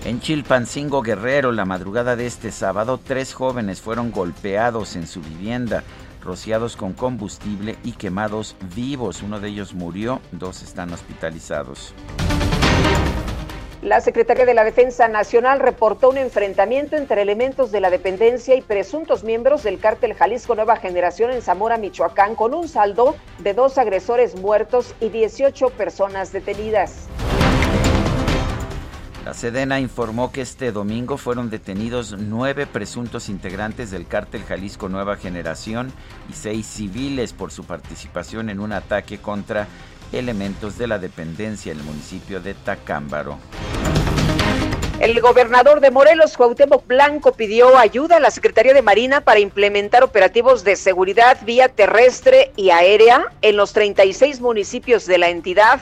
En 0.07 0.21
Chilpancingo 0.21 1.03
Guerrero, 1.03 1.53
la 1.53 1.67
madrugada 1.67 2.17
de 2.17 2.27
este 2.27 2.51
sábado, 2.51 2.99
tres 2.99 3.35
jóvenes 3.35 3.83
fueron 3.83 4.11
golpeados 4.11 4.97
en 4.97 5.07
su 5.07 5.21
vivienda 5.21 5.85
rociados 6.23 6.77
con 6.77 6.93
combustible 6.93 7.77
y 7.85 7.93
quemados 7.93 8.57
vivos. 8.75 9.23
Uno 9.23 9.41
de 9.41 9.49
ellos 9.49 9.75
murió, 9.75 10.21
dos 10.33 10.63
están 10.63 10.93
hospitalizados. 10.93 11.95
La 13.83 14.01
Secretaría 14.01 14.45
de 14.45 14.55
la 14.55 14.65
Defensa 14.65 15.07
Nacional 15.07 15.61
reportó 15.61 16.11
un 16.11 16.19
enfrentamiento 16.19 16.97
entre 16.97 17.23
elementos 17.23 17.71
de 17.71 17.81
la 17.81 17.91
dependencia 17.91 18.57
y 18.57 18.61
presuntos 18.61 19.23
miembros 19.23 19.63
del 19.63 19.79
cártel 19.79 20.15
Jalisco 20.15 20.57
Nueva 20.57 20.77
Generación 20.77 21.31
en 21.31 21.43
Zamora, 21.43 21.79
Michoacán, 21.79 22.35
con 22.35 22.55
un 22.55 22.69
saldo 22.69 23.15
de 23.39 23.55
dos 23.55 23.79
agresores 23.79 24.35
muertos 24.35 24.97
y 25.01 25.11
18 25.11 25.71
personas 25.71 26.33
detenidas. 26.33 27.07
La 29.29 29.35
Sedena 29.35 29.79
informó 29.79 30.33
que 30.33 30.41
este 30.41 30.73
domingo 30.73 31.19
fueron 31.19 31.51
detenidos 31.51 32.17
nueve 32.19 32.67
presuntos 32.67 33.29
integrantes 33.29 33.91
del 33.91 34.07
cártel 34.07 34.43
Jalisco 34.43 34.89
Nueva 34.89 35.17
Generación 35.17 35.93
y 36.31 36.33
seis 36.33 36.65
civiles 36.65 37.35
por 37.35 37.53
su 37.53 37.65
participación 37.65 38.49
en 38.49 38.59
un 38.59 38.73
ataque 38.73 39.19
contra 39.19 39.69
elementos 40.13 40.79
de 40.79 40.87
la 40.87 40.99
dependencia 40.99 41.73
en 41.73 41.81
el 41.81 41.85
municipio 41.85 42.41
de 42.41 42.55
Tacámbaro. 42.55 43.39
El 44.99 45.21
gobernador 45.21 45.81
de 45.81 45.91
Morelos, 45.91 46.35
Cuauhtémoc 46.35 46.87
Blanco, 46.87 47.33
pidió 47.33 47.77
ayuda 47.77 48.17
a 48.17 48.21
la 48.21 48.31
Secretaría 48.31 48.73
de 48.73 48.81
Marina 48.81 49.21
para 49.21 49.41
implementar 49.41 50.05
operativos 50.05 50.65
de 50.65 50.75
seguridad 50.75 51.37
vía 51.45 51.69
terrestre 51.69 52.51
y 52.57 52.71
aérea 52.71 53.27
en 53.43 53.59
los 53.59 53.75
36 53.75 54.41
municipios 54.41 55.05
de 55.05 55.19
la 55.19 55.29
entidad 55.29 55.81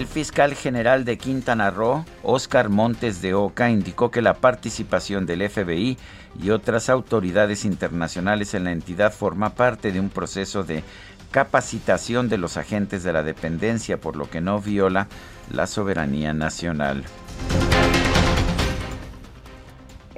el 0.00 0.06
fiscal 0.06 0.54
general 0.54 1.04
de 1.04 1.18
Quintana 1.18 1.70
Roo, 1.70 2.06
Oscar 2.22 2.70
Montes 2.70 3.20
de 3.20 3.34
Oca, 3.34 3.68
indicó 3.68 4.10
que 4.10 4.22
la 4.22 4.32
participación 4.32 5.26
del 5.26 5.46
FBI 5.46 5.98
y 6.42 6.50
otras 6.50 6.88
autoridades 6.88 7.66
internacionales 7.66 8.54
en 8.54 8.64
la 8.64 8.72
entidad 8.72 9.12
forma 9.12 9.50
parte 9.50 9.92
de 9.92 10.00
un 10.00 10.08
proceso 10.08 10.64
de 10.64 10.82
capacitación 11.30 12.30
de 12.30 12.38
los 12.38 12.56
agentes 12.56 13.02
de 13.02 13.12
la 13.12 13.22
dependencia, 13.22 14.00
por 14.00 14.16
lo 14.16 14.30
que 14.30 14.40
no 14.40 14.58
viola 14.58 15.06
la 15.52 15.66
soberanía 15.66 16.32
nacional. 16.32 17.04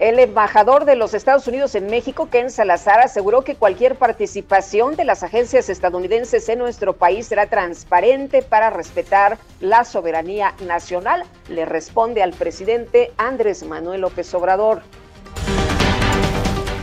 El 0.03 0.19
embajador 0.19 0.85
de 0.85 0.97
los 0.97 1.15
Estados 1.15 1.47
Unidos 1.47 1.77
en 1.77 1.87
México, 1.87 2.29
Ken 2.29 2.51
Salazar, 2.51 2.99
aseguró 2.99 3.45
que 3.45 3.55
cualquier 3.55 3.95
participación 3.95 4.97
de 4.97 5.05
las 5.05 5.23
agencias 5.23 5.69
estadounidenses 5.69 6.49
en 6.49 6.59
nuestro 6.59 6.95
país 6.95 7.29
será 7.29 7.47
transparente 7.47 8.43
para 8.43 8.71
respetar 8.71 9.39
la 9.61 9.85
soberanía 9.85 10.55
nacional. 10.67 11.23
Le 11.49 11.67
responde 11.67 12.21
al 12.21 12.33
presidente 12.33 13.13
Andrés 13.17 13.63
Manuel 13.63 14.01
López 14.01 14.35
Obrador. 14.35 14.83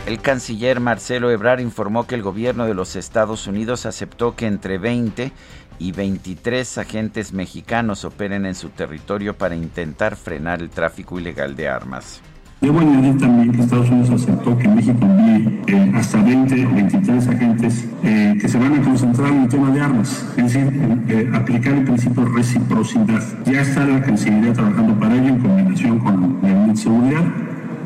El 0.06 0.22
canciller 0.22 0.80
Marcelo 0.80 1.30
Ebrard 1.30 1.60
informó 1.60 2.06
que 2.06 2.14
el 2.14 2.22
gobierno 2.22 2.64
de 2.64 2.72
los 2.72 2.96
Estados 2.96 3.46
Unidos 3.46 3.84
aceptó 3.84 4.34
que 4.34 4.46
entre 4.46 4.78
20 4.78 5.30
y 5.78 5.92
23 5.92 6.78
agentes 6.78 7.34
mexicanos 7.34 8.06
operen 8.06 8.46
en 8.46 8.54
su 8.54 8.70
territorio 8.70 9.36
para 9.36 9.56
intentar 9.56 10.16
frenar 10.16 10.62
el 10.62 10.70
tráfico 10.70 11.18
ilegal 11.18 11.54
de 11.54 11.68
armas. 11.68 12.22
Debo 12.60 12.80
añadir 12.80 13.16
también 13.16 13.52
que 13.52 13.62
Estados 13.62 13.88
Unidos 13.88 14.10
aceptó 14.10 14.58
que 14.58 14.68
México 14.68 14.98
envíe 15.00 15.62
eh, 15.66 15.92
hasta 15.94 16.22
20 16.22 16.66
o 16.66 16.74
23 16.74 17.28
agentes 17.28 17.88
eh, 18.02 18.36
que 18.38 18.48
se 18.48 18.58
van 18.58 18.74
a 18.74 18.82
concentrar 18.82 19.32
en 19.32 19.42
el 19.44 19.48
tema 19.48 19.70
de 19.70 19.80
armas, 19.80 20.26
es 20.36 20.44
decir, 20.44 20.70
eh, 21.08 21.30
aplicar 21.32 21.72
el 21.72 21.84
principio 21.84 22.22
de 22.22 22.30
reciprocidad. 22.32 23.22
Ya 23.46 23.62
está 23.62 23.86
la 23.86 24.02
Cancillería 24.02 24.52
trabajando 24.52 24.92
para 25.00 25.14
ello 25.14 25.28
en 25.28 25.38
combinación 25.38 25.98
con 26.00 26.38
Ministerio 26.42 26.66
de 26.66 26.76
Seguridad 26.76 27.24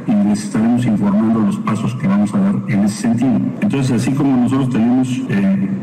y 0.09 0.29
les 0.29 0.45
estaremos 0.45 0.85
informando 0.85 1.39
los 1.39 1.57
pasos 1.59 1.95
que 1.95 2.09
vamos 2.09 2.35
a 2.35 2.39
dar 2.41 2.57
en 2.67 2.81
ese 2.81 3.03
sentido. 3.03 3.41
Entonces, 3.61 4.03
así 4.03 4.11
como 4.11 4.37
nosotros 4.37 4.71
tenemos 4.71 5.23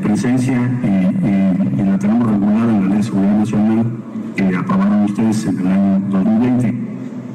presencia 0.03 0.69
y, 0.83 1.81
la 1.81 1.97
tenemos 1.97 2.29
regulada 2.29 2.71
en 2.73 2.81
la 2.81 2.87
Ley 2.87 2.97
de 2.97 3.03
Seguridad 3.03 3.37
Nacional 3.37 3.85
que 4.35 4.55
aprobaron 4.55 5.03
ustedes 5.05 5.45
en 5.45 5.59
el 5.59 5.67
año 5.67 6.01
2020 6.09 6.90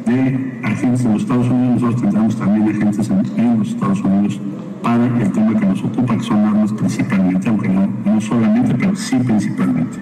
de 0.06 0.60
agentes 0.62 1.04
en 1.04 1.12
los 1.12 1.22
Estados 1.22 1.48
Unidos, 1.48 1.82
nosotros 1.82 2.02
tendremos 2.02 2.36
también 2.36 2.76
agentes 2.76 3.10
en, 3.10 3.58
los 3.58 3.68
Estados 3.68 4.00
Unidos 4.00 4.40
para 4.82 5.04
el 5.04 5.32
tema 5.32 5.58
que 5.58 5.66
nos 5.66 5.82
ocupa, 5.82 6.16
que 6.16 6.22
son 6.22 6.44
armas 6.44 6.72
principalmente, 6.72 7.48
aunque 7.48 7.68
no, 7.68 7.86
no 8.04 8.20
solamente, 8.20 8.74
pero 8.74 8.94
sí 8.94 9.16
principalmente. 9.16 9.98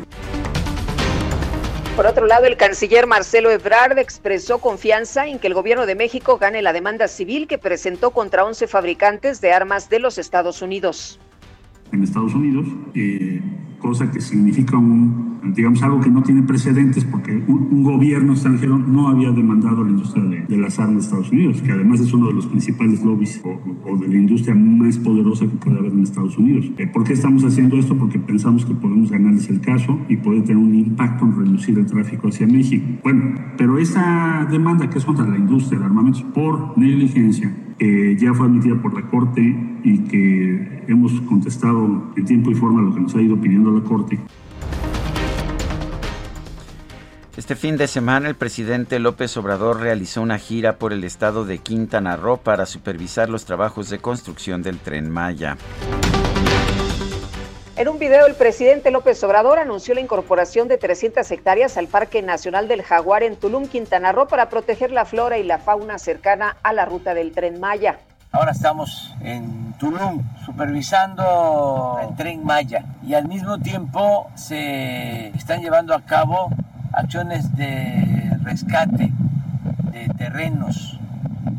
Por 1.96 2.06
otro 2.06 2.26
lado, 2.26 2.44
el 2.46 2.56
canciller 2.56 3.06
Marcelo 3.06 3.50
Ebrard 3.50 3.98
expresó 3.98 4.58
confianza 4.58 5.26
en 5.26 5.38
que 5.38 5.46
el 5.46 5.54
gobierno 5.54 5.86
de 5.86 5.94
México 5.94 6.38
gane 6.38 6.60
la 6.60 6.72
demanda 6.72 7.08
civil 7.08 7.46
que 7.46 7.56
presentó 7.56 8.10
contra 8.10 8.44
11 8.44 8.66
fabricantes 8.66 9.40
de 9.40 9.52
armas 9.52 9.88
de 9.88 10.00
los 10.00 10.18
Estados 10.18 10.60
Unidos. 10.60 11.18
En 11.94 12.02
Estados 12.02 12.34
Unidos, 12.34 12.66
eh, 12.94 13.40
cosa 13.78 14.10
que 14.10 14.20
significa 14.20 14.76
un, 14.78 15.52
digamos, 15.54 15.82
algo 15.82 16.00
que 16.00 16.10
no 16.10 16.22
tiene 16.22 16.42
precedentes 16.42 17.04
porque 17.04 17.32
un, 17.46 17.84
gobierno 17.84 18.32
extranjero 18.32 18.78
no 18.78 19.08
había 19.08 19.30
demandado 19.30 19.84
la 19.84 19.90
industria 19.90 20.24
de, 20.24 20.56
las 20.56 20.78
armas 20.78 20.94
de 20.94 21.00
Estados 21.02 21.30
Unidos, 21.30 21.60
que 21.60 21.70
además 21.70 22.00
es 22.00 22.12
uno 22.14 22.28
de 22.28 22.32
los 22.32 22.46
principales 22.46 23.04
lobbies 23.04 23.42
o, 23.44 23.96
de 23.98 24.08
la 24.08 24.14
industria 24.14 24.54
más 24.54 24.96
poderosa 24.96 25.46
que 25.46 25.56
puede 25.56 25.78
haber 25.78 25.92
en 25.92 26.02
Estados 26.02 26.38
Unidos. 26.38 26.70
Eh, 26.78 26.86
¿Por 26.86 27.04
qué 27.04 27.12
estamos 27.12 27.44
haciendo 27.44 27.76
esto? 27.76 27.94
Porque 27.96 28.18
pensamos 28.18 28.64
que 28.64 28.74
podemos 28.74 29.10
ganarles 29.10 29.50
el 29.50 29.60
caso 29.60 29.98
y 30.08 30.16
puede 30.16 30.40
tener 30.40 30.56
un 30.56 30.74
impacto 30.74 31.26
en 31.26 31.36
reducir 31.36 31.78
el 31.78 31.84
tráfico 31.84 32.28
hacia 32.28 32.46
México. 32.46 32.86
Bueno, 33.02 33.34
pero 33.58 33.78
esa 33.78 34.48
demanda 34.50 34.88
que 34.88 34.98
es 34.98 35.04
contra 35.04 35.28
la 35.28 35.36
industria 35.36 35.78
de 35.78 35.84
armamentos 35.84 36.22
por 36.22 36.76
negligencia, 36.78 37.54
que 37.78 38.16
ya 38.16 38.32
fue 38.34 38.46
admitida 38.46 38.80
por 38.80 38.94
la 38.94 39.08
Corte 39.10 39.40
y 39.82 39.98
que 40.04 40.84
hemos 40.88 41.12
contestado 41.22 42.12
en 42.16 42.24
tiempo 42.24 42.50
y 42.50 42.54
forma 42.54 42.82
lo 42.82 42.94
que 42.94 43.00
nos 43.00 43.14
ha 43.14 43.20
ido 43.20 43.36
pidiendo 43.40 43.70
la 43.72 43.82
Corte. 43.82 44.18
Este 47.36 47.56
fin 47.56 47.76
de 47.76 47.88
semana 47.88 48.28
el 48.28 48.36
presidente 48.36 49.00
López 49.00 49.36
Obrador 49.36 49.80
realizó 49.80 50.22
una 50.22 50.38
gira 50.38 50.78
por 50.78 50.92
el 50.92 51.02
estado 51.02 51.44
de 51.44 51.58
Quintana 51.58 52.16
Roo 52.16 52.36
para 52.38 52.64
supervisar 52.64 53.28
los 53.28 53.44
trabajos 53.44 53.90
de 53.90 53.98
construcción 53.98 54.62
del 54.62 54.78
tren 54.78 55.10
Maya. 55.10 55.56
En 57.76 57.88
un 57.88 57.98
video, 57.98 58.26
el 58.26 58.36
presidente 58.36 58.92
López 58.92 59.24
Obrador 59.24 59.58
anunció 59.58 59.94
la 59.94 60.00
incorporación 60.00 60.68
de 60.68 60.78
300 60.78 61.28
hectáreas 61.28 61.76
al 61.76 61.88
Parque 61.88 62.22
Nacional 62.22 62.68
del 62.68 62.82
Jaguar 62.82 63.24
en 63.24 63.34
Tulum, 63.34 63.66
Quintana 63.66 64.12
Roo, 64.12 64.28
para 64.28 64.48
proteger 64.48 64.92
la 64.92 65.04
flora 65.04 65.38
y 65.38 65.42
la 65.42 65.58
fauna 65.58 65.98
cercana 65.98 66.56
a 66.62 66.72
la 66.72 66.84
ruta 66.84 67.14
del 67.14 67.32
tren 67.32 67.58
Maya. 67.58 67.98
Ahora 68.30 68.52
estamos 68.52 69.12
en 69.22 69.72
Tulum 69.72 70.22
supervisando 70.46 71.98
el 72.08 72.14
tren 72.14 72.44
Maya 72.44 72.84
y 73.02 73.14
al 73.14 73.26
mismo 73.26 73.58
tiempo 73.58 74.30
se 74.36 75.30
están 75.36 75.60
llevando 75.60 75.96
a 75.96 76.02
cabo 76.02 76.50
acciones 76.92 77.56
de 77.56 78.38
rescate 78.44 79.10
de 79.90 80.08
terrenos 80.16 81.00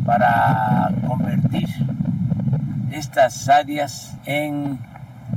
para 0.05 0.91
convertir 1.05 1.67
estas 2.89 3.49
áreas 3.49 4.15
en 4.25 4.79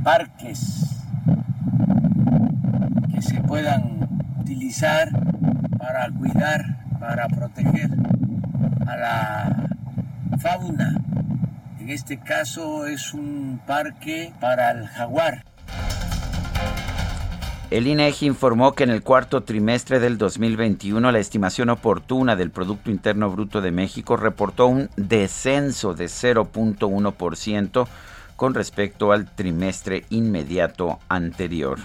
parques 0.03 0.85
que 3.13 3.21
se 3.21 3.41
puedan 3.41 4.07
utilizar 4.39 5.09
para 5.77 6.09
cuidar, 6.11 6.85
para 6.99 7.27
proteger 7.27 7.89
a 8.87 8.95
la 8.95 9.69
fauna. 10.39 11.01
En 11.79 11.89
este 11.89 12.19
caso 12.19 12.85
es 12.85 13.13
un 13.13 13.59
parque 13.65 14.33
para 14.39 14.71
el 14.71 14.87
jaguar. 14.87 15.43
El 17.71 17.85
INEGI 17.85 18.25
informó 18.25 18.73
que 18.73 18.83
en 18.83 18.89
el 18.89 19.03
cuarto 19.03 19.43
trimestre 19.43 19.99
del 19.99 20.17
2021 20.17 21.11
la 21.11 21.19
estimación 21.19 21.69
oportuna 21.69 22.35
del 22.35 22.49
Producto 22.49 22.89
Interno 22.89 23.29
Bruto 23.29 23.61
de 23.61 23.71
México 23.71 24.17
reportó 24.17 24.65
un 24.65 24.89
descenso 24.95 25.93
de 25.93 26.05
0.1% 26.05 27.87
con 28.39 28.53
respecto 28.53 29.11
al 29.11 29.29
trimestre 29.29 30.05
inmediato 30.11 30.99
anterior. 31.09 31.77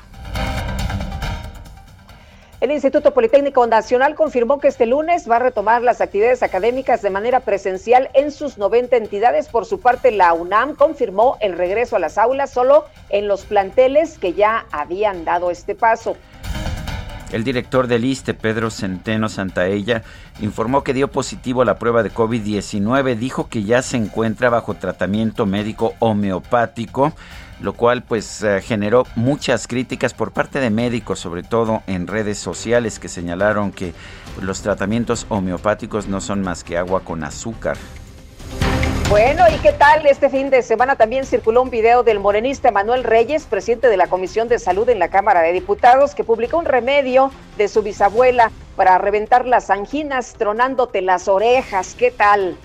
El 2.61 2.71
Instituto 2.71 3.13
Politécnico 3.13 3.67
Nacional 3.67 4.15
confirmó 4.15 4.61
que 4.61 4.69
este 4.69 4.87
lunes 4.87 5.29
va 5.29 5.37
a 5.37 5.41
retomar 5.41 5.83
las 5.83 6.01
actividades 6.01 6.45
académicas 6.45 7.03
de 7.03 7.11
manera 7.11 7.41
presencial 7.41 8.09
en 8.15 8.31
sus 8.31 8.57
90 8.57 8.97
entidades. 8.97 9.49
Por 9.49 9.67
su 9.67 9.81
parte, 9.81 10.13
la 10.13 10.33
UNAM 10.33 10.77
confirmó 10.77 11.39
el 11.41 11.59
regreso 11.59 11.97
a 11.97 11.99
las 11.99 12.19
aulas 12.19 12.53
solo 12.53 12.85
en 13.09 13.27
los 13.27 13.45
planteles 13.45 14.17
que 14.17 14.33
ya 14.33 14.67
habían 14.71 15.25
dado 15.25 15.51
este 15.51 15.75
paso. 15.75 16.17
El 17.33 17.43
director 17.43 17.87
del 17.87 18.05
ISTE, 18.05 18.35
Pedro 18.35 18.71
Centeno 18.71 19.29
Santaella, 19.29 20.03
informó 20.41 20.85
que 20.85 20.95
dio 20.95 21.11
positivo 21.11 21.63
a 21.63 21.65
la 21.65 21.79
prueba 21.79 22.03
de 22.03 22.13
COVID-19. 22.13 23.17
Dijo 23.17 23.49
que 23.49 23.65
ya 23.65 23.83
se 23.83 23.97
encuentra 23.97 24.51
bajo 24.51 24.75
tratamiento 24.75 25.47
médico 25.47 25.95
homeopático, 25.99 27.13
lo 27.61 27.73
cual 27.73 28.03
pues 28.03 28.43
eh, 28.43 28.61
generó 28.61 29.07
muchas 29.17 29.67
críticas 29.67 30.15
por 30.15 30.33
parte 30.33 30.61
de 30.61 30.71
médicos, 30.71 31.19
sobre 31.19 31.43
todo 31.43 31.83
en 31.87 32.07
redes 32.07 32.39
sociales, 32.39 32.99
que 32.99 33.09
señalaron 33.09 33.73
que 33.73 33.95
los 34.41 34.61
tratamientos 34.63 35.27
homeopáticos 35.29 36.07
no 36.07 36.21
son 36.21 36.43
más 36.43 36.63
que 36.63 36.79
agua 36.79 37.01
con 37.01 37.25
azúcar. 37.25 37.77
Bueno, 39.09 39.45
¿y 39.55 39.59
qué 39.59 39.73
tal? 39.73 40.07
Este 40.07 40.31
fin 40.31 40.51
de 40.51 40.63
semana 40.63 40.97
también 40.97 41.27
circuló 41.27 41.63
un 41.63 41.71
video 41.71 42.03
del 42.03 42.21
morenista 42.21 42.71
Manuel 42.71 43.05
Reyes, 43.05 43.45
presidente 43.45 43.89
de 43.89 43.97
la 43.97 44.07
Comisión 44.07 44.49
de 44.49 44.59
Salud 44.59 44.89
en 44.89 44.99
la 44.99 45.09
Cámara 45.09 45.43
de 45.43 45.53
Diputados, 45.53 46.15
que 46.15 46.25
publicó 46.25 46.59
un 46.59 46.65
remedio 46.65 47.31
de 47.59 47.69
su 47.69 47.83
bisabuela 47.83 48.51
para 48.77 48.99
reventar 48.99 49.47
las 49.47 49.71
anginas, 49.71 50.35
tronándote 50.39 51.03
las 51.03 51.29
orejas. 51.29 51.95
¿Qué 51.95 52.11
tal? 52.11 52.57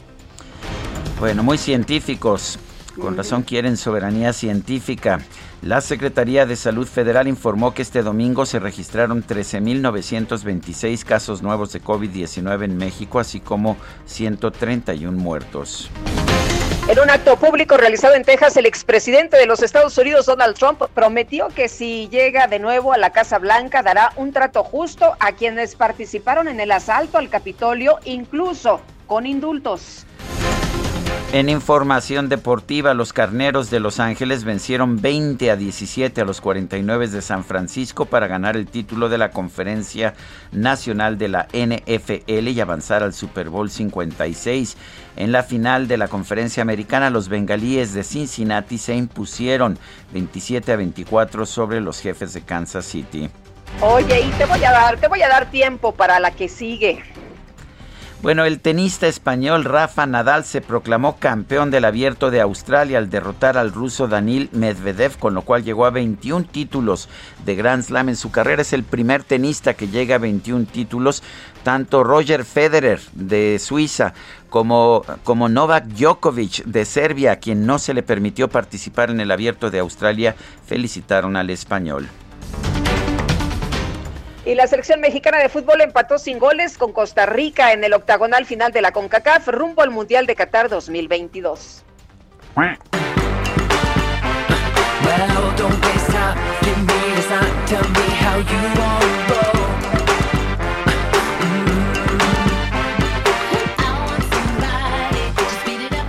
Bueno, 1.19 1.43
muy 1.43 1.57
científicos. 1.57 2.57
Con 2.99 3.15
razón 3.15 3.43
quieren 3.43 3.77
soberanía 3.77 4.33
científica. 4.33 5.19
La 5.61 5.81
Secretaría 5.81 6.45
de 6.45 6.55
Salud 6.55 6.87
Federal 6.87 7.27
informó 7.27 7.73
que 7.73 7.81
este 7.81 8.01
domingo 8.01 8.45
se 8.45 8.59
registraron 8.59 9.25
13.926 9.25 11.03
casos 11.03 11.41
nuevos 11.41 11.73
de 11.73 11.81
COVID-19 11.81 12.63
en 12.63 12.77
México, 12.77 13.19
así 13.19 13.39
como 13.39 13.75
131 14.05 15.17
muertos. 15.17 15.89
En 16.89 16.97
un 16.99 17.11
acto 17.11 17.37
público 17.37 17.77
realizado 17.77 18.15
en 18.15 18.23
Texas, 18.23 18.57
el 18.57 18.65
expresidente 18.65 19.37
de 19.37 19.45
los 19.45 19.61
Estados 19.61 19.95
Unidos, 19.99 20.25
Donald 20.25 20.57
Trump, 20.57 20.81
prometió 20.95 21.49
que 21.49 21.67
si 21.67 22.09
llega 22.09 22.47
de 22.47 22.57
nuevo 22.57 22.93
a 22.93 22.97
la 22.97 23.11
Casa 23.11 23.37
Blanca 23.37 23.83
dará 23.83 24.11
un 24.15 24.33
trato 24.33 24.63
justo 24.63 25.15
a 25.19 25.33
quienes 25.33 25.75
participaron 25.75 26.47
en 26.47 26.59
el 26.59 26.71
asalto 26.71 27.19
al 27.19 27.29
Capitolio, 27.29 27.99
incluso 28.05 28.81
con 29.05 29.27
indultos. 29.27 30.07
En 31.31 31.47
información 31.47 32.27
deportiva, 32.27 32.95
los 32.95 33.13
Carneros 33.13 33.69
de 33.69 33.79
Los 33.79 33.99
Ángeles 33.99 34.45
vencieron 34.45 34.99
20 34.99 35.51
a 35.51 35.55
17 35.55 36.21
a 36.21 36.25
los 36.25 36.41
49 36.41 37.07
de 37.07 37.21
San 37.21 37.43
Francisco 37.43 38.07
para 38.07 38.25
ganar 38.25 38.57
el 38.57 38.65
título 38.65 39.09
de 39.09 39.19
la 39.19 39.29
Conferencia 39.29 40.15
Nacional 40.51 41.19
de 41.19 41.27
la 41.27 41.47
NFL 41.53 42.47
y 42.47 42.59
avanzar 42.59 43.03
al 43.03 43.13
Super 43.13 43.51
Bowl 43.51 43.69
56. 43.69 44.75
En 45.17 45.31
la 45.31 45.43
final 45.43 45.87
de 45.87 45.97
la 45.97 46.07
Conferencia 46.07 46.63
Americana, 46.63 47.11
los 47.11 47.29
Bengalíes 47.29 47.93
de 47.93 48.03
Cincinnati 48.03 48.79
se 48.79 48.95
impusieron 48.95 49.77
27 50.11 50.71
a 50.71 50.77
24 50.77 51.45
sobre 51.45 51.79
los 51.79 51.99
jefes 52.01 52.33
de 52.33 52.41
Kansas 52.41 52.85
City. 52.85 53.29
Oye, 53.81 54.21
y 54.21 54.29
te 54.31 54.45
voy 54.45 54.63
a 54.63 54.71
dar, 54.71 54.97
te 54.97 55.07
voy 55.07 55.21
a 55.21 55.29
dar 55.29 55.51
tiempo 55.51 55.93
para 55.93 56.19
la 56.19 56.31
que 56.31 56.49
sigue. 56.49 57.03
Bueno, 58.21 58.43
el 58.43 58.59
tenista 58.59 59.07
español 59.07 59.63
Rafa 59.63 60.05
Nadal 60.05 60.43
se 60.43 60.59
proclamó 60.59 61.15
campeón 61.19 61.71
del 61.71 61.85
abierto 61.85 62.31
de 62.31 62.41
Australia 62.41 62.97
al 62.97 63.09
derrotar 63.09 63.57
al 63.57 63.71
ruso 63.71 64.09
Danil 64.09 64.49
Medvedev, 64.51 65.17
con 65.17 65.33
lo 65.33 65.43
cual 65.43 65.63
llegó 65.63 65.85
a 65.85 65.89
21 65.89 66.43
títulos 66.43 67.07
de 67.45 67.55
Grand 67.55 67.81
Slam 67.81 68.09
en 68.09 68.17
su 68.17 68.29
carrera. 68.29 68.61
Es 68.61 68.73
el 68.73 68.83
primer 68.83 69.23
tenista 69.23 69.73
que 69.73 69.87
llega 69.87 70.15
a 70.15 70.19
21 70.19 70.65
títulos. 70.65 71.23
Tanto 71.63 72.03
Roger 72.03 72.43
Federer 72.43 72.99
de 73.13 73.57
Suiza 73.57 74.13
como, 74.49 75.05
como 75.23 75.47
Novak 75.47 75.85
Djokovic 75.85 76.65
de 76.65 76.83
Serbia, 76.83 77.31
a 77.31 77.35
quien 77.37 77.65
no 77.65 77.79
se 77.79 77.93
le 77.93 78.03
permitió 78.03 78.49
participar 78.49 79.11
en 79.11 79.21
el 79.21 79.31
abierto 79.31 79.71
de 79.71 79.79
Australia, 79.79 80.35
felicitaron 80.65 81.37
al 81.37 81.49
español. 81.51 82.09
Y 84.49 84.55
la 84.55 84.65
selección 84.65 84.99
mexicana 84.99 85.37
de 85.37 85.47
fútbol 85.47 85.79
empató 85.81 86.17
sin 86.17 86.39
goles 86.39 86.75
con 86.79 86.91
Costa 86.91 87.27
Rica 87.27 87.71
en 87.71 87.83
el 87.83 87.93
octagonal 87.93 88.47
final 88.47 88.71
de 88.71 88.81
la 88.81 88.91
CONCACAF 88.91 89.47
rumbo 89.49 89.83
al 89.83 89.91
Mundial 89.91 90.25
de 90.25 90.33
Qatar 90.33 90.69
2022. 90.69 91.85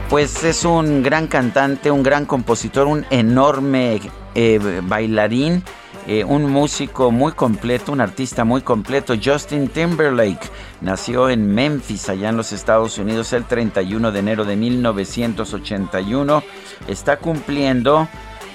pues 0.09 0.42
es 0.42 0.64
un 0.64 1.05
gran 1.05 1.29
cantante, 1.29 1.90
un 1.90 2.03
gran 2.03 2.26
compositor, 2.26 2.88
un 2.88 3.07
enorme 3.11 4.00
eh, 4.35 4.81
bailarín, 4.83 5.62
eh, 6.06 6.24
un 6.24 6.50
músico 6.50 7.10
muy 7.10 7.32
completo, 7.32 7.92
un 7.92 8.00
artista 8.00 8.44
muy 8.44 8.62
completo. 8.62 9.14
Justin 9.22 9.68
Timberlake 9.68 10.50
nació 10.80 11.28
en 11.28 11.54
Memphis, 11.54 12.08
allá 12.08 12.30
en 12.30 12.36
los 12.36 12.52
Estados 12.52 12.98
Unidos, 12.98 13.32
el 13.32 13.44
31 13.44 14.10
de 14.12 14.18
enero 14.18 14.44
de 14.44 14.56
1981. 14.56 16.42
Está 16.88 17.18
cumpliendo 17.18 18.08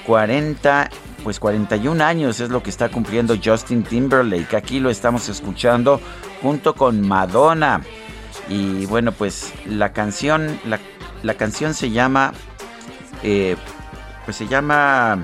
40 0.06 0.90
pues 1.26 1.40
41 1.40 2.04
años 2.04 2.40
es 2.40 2.52
lo 2.52 2.62
que 2.62 2.70
está 2.70 2.90
cumpliendo 2.90 3.36
Justin 3.44 3.82
Timberlake. 3.84 4.56
Aquí 4.56 4.80
lo 4.80 4.92
estamos 4.92 5.28
escuchando 5.28 6.00
junto 6.40 6.76
con 6.76 7.02
Madonna. 7.02 7.82
Y 8.48 8.86
bueno, 8.86 9.12
pues 9.12 9.52
la 9.66 9.92
canción, 9.92 10.60
la, 11.24 11.34
canción 11.34 11.74
se 11.74 11.90
llama, 11.90 12.32
eh, 13.24 13.56
pues 14.24 14.38
se 14.38 14.48
llama, 14.48 15.18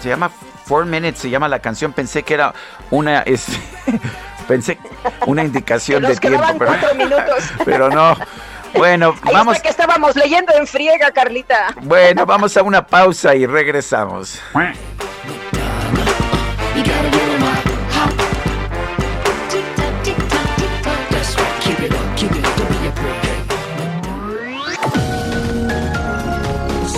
se 0.00 0.10
llama 0.10 0.30
Four 0.64 0.86
Minutes, 0.86 1.20
se 1.20 1.30
llama 1.30 1.48
la 1.48 1.58
canción. 1.58 1.92
Pensé 1.92 2.22
que 2.22 2.34
era 2.34 2.54
una, 2.90 3.20
este, 3.22 3.52
pensé 4.48 4.78
una 5.26 5.44
indicación 5.44 6.02
de 6.02 6.16
tiempo, 6.16 6.42
pero, 6.58 6.74
pero 7.64 7.90
no. 7.90 8.16
Bueno, 8.74 9.14
vamos. 9.32 9.60
que 9.60 9.68
estábamos 9.68 10.16
leyendo 10.16 10.52
en 10.54 10.66
friega, 10.66 11.10
Carlita. 11.12 11.74
Bueno, 11.82 12.26
vamos 12.26 12.56
a 12.56 12.62
una 12.62 12.84
pausa 12.84 13.34
y 13.34 13.46
regresamos. 13.46 14.40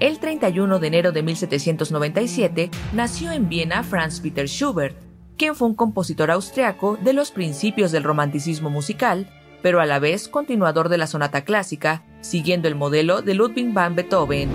El 0.00 0.18
31 0.18 0.78
de 0.78 0.86
enero 0.86 1.12
de 1.12 1.22
1797 1.22 2.70
nació 2.94 3.32
en 3.32 3.50
Viena 3.50 3.82
Franz 3.82 4.20
Peter 4.20 4.48
Schubert, 4.48 4.96
quien 5.36 5.54
fue 5.54 5.68
un 5.68 5.74
compositor 5.74 6.30
austriaco 6.30 6.96
de 6.96 7.12
los 7.12 7.30
principios 7.30 7.92
del 7.92 8.04
romanticismo 8.04 8.70
musical, 8.70 9.28
pero 9.60 9.78
a 9.78 9.84
la 9.84 9.98
vez 9.98 10.28
continuador 10.28 10.88
de 10.88 10.96
la 10.96 11.06
sonata 11.06 11.44
clásica, 11.44 12.02
siguiendo 12.22 12.66
el 12.66 12.76
modelo 12.76 13.20
de 13.20 13.34
Ludwig 13.34 13.74
van 13.74 13.94
Beethoven. 13.94 14.48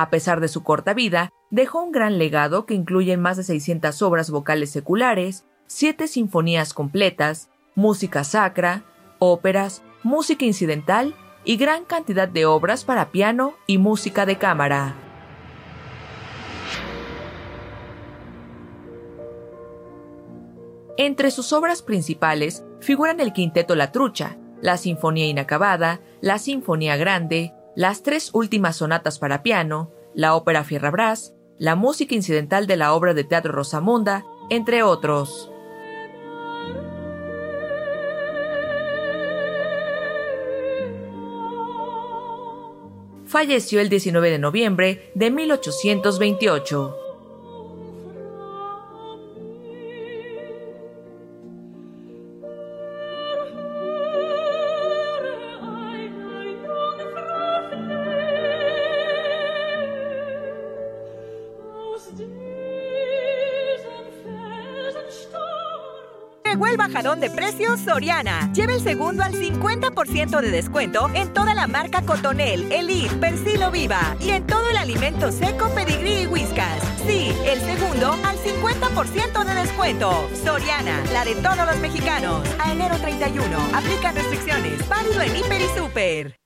A 0.00 0.08
pesar 0.08 0.40
de 0.40 0.48
su 0.48 0.62
corta 0.62 0.94
vida, 0.94 1.28
dejó 1.50 1.82
un 1.82 1.92
gran 1.92 2.16
legado 2.16 2.64
que 2.64 2.72
incluye 2.72 3.18
más 3.18 3.36
de 3.36 3.42
600 3.42 4.00
obras 4.00 4.30
vocales 4.30 4.70
seculares, 4.70 5.44
7 5.66 6.08
sinfonías 6.08 6.72
completas, 6.72 7.50
música 7.74 8.24
sacra, 8.24 8.82
óperas, 9.18 9.82
música 10.02 10.46
incidental 10.46 11.14
y 11.44 11.58
gran 11.58 11.84
cantidad 11.84 12.28
de 12.28 12.46
obras 12.46 12.84
para 12.84 13.10
piano 13.10 13.52
y 13.66 13.76
música 13.76 14.24
de 14.24 14.38
cámara. 14.38 14.94
Entre 20.96 21.30
sus 21.30 21.52
obras 21.52 21.82
principales 21.82 22.64
figuran 22.80 23.20
el 23.20 23.34
Quinteto 23.34 23.76
La 23.76 23.92
Trucha, 23.92 24.38
la 24.62 24.78
Sinfonía 24.78 25.26
Inacabada, 25.26 26.00
la 26.22 26.38
Sinfonía 26.38 26.96
Grande, 26.96 27.52
las 27.80 28.02
tres 28.02 28.28
últimas 28.34 28.76
sonatas 28.76 29.18
para 29.18 29.42
piano, 29.42 29.90
la 30.14 30.34
ópera 30.34 30.64
Fierrabras, 30.64 31.32
la 31.56 31.76
música 31.76 32.14
incidental 32.14 32.66
de 32.66 32.76
la 32.76 32.92
obra 32.92 33.14
de 33.14 33.24
teatro 33.24 33.52
Rosamunda, 33.52 34.26
entre 34.50 34.82
otros. 34.82 35.50
Falleció 43.24 43.80
el 43.80 43.88
19 43.88 44.30
de 44.30 44.38
noviembre 44.38 45.10
de 45.14 45.30
1828. 45.30 46.99
De 66.76 67.30
precios 67.30 67.80
Soriana. 67.80 68.50
Lleve 68.52 68.74
el 68.74 68.80
segundo 68.80 69.24
al 69.24 69.32
50% 69.32 70.40
de 70.40 70.50
descuento 70.50 71.10
en 71.14 71.32
toda 71.32 71.52
la 71.54 71.66
marca 71.66 72.02
Cotonel, 72.02 72.70
Elite, 72.70 73.14
Persilo 73.16 73.70
Viva 73.70 74.16
y 74.20 74.30
en 74.30 74.46
todo 74.46 74.70
el 74.70 74.76
alimento 74.76 75.32
seco, 75.32 75.68
pedigrí 75.70 76.22
y 76.22 76.26
whiskas. 76.26 76.80
Sí, 77.06 77.32
el 77.44 77.60
segundo 77.60 78.12
al 78.24 78.36
50% 78.38 79.44
de 79.44 79.54
descuento. 79.54 80.28
Soriana, 80.44 81.02
la 81.12 81.24
de 81.24 81.34
todos 81.36 81.66
los 81.66 81.78
mexicanos. 81.78 82.46
A 82.60 82.72
enero 82.72 82.96
31. 82.98 83.56
Aplica 83.74 84.12
restricciones. 84.12 84.88
Válido 84.88 85.20
en 85.22 85.36
Hiper 85.36 85.60
y 85.60 85.78
Super. 85.78 86.36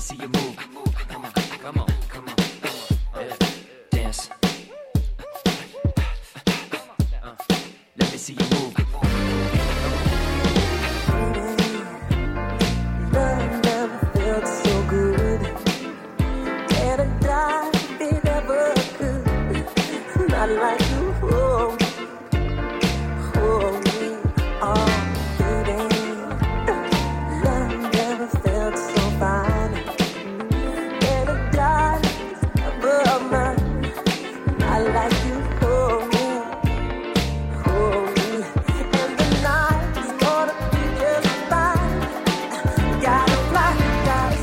see 0.00 0.16
you 0.16 0.26
move. 0.28 2.01
see 8.22 8.34
you 8.34 8.50
move. 8.50 8.91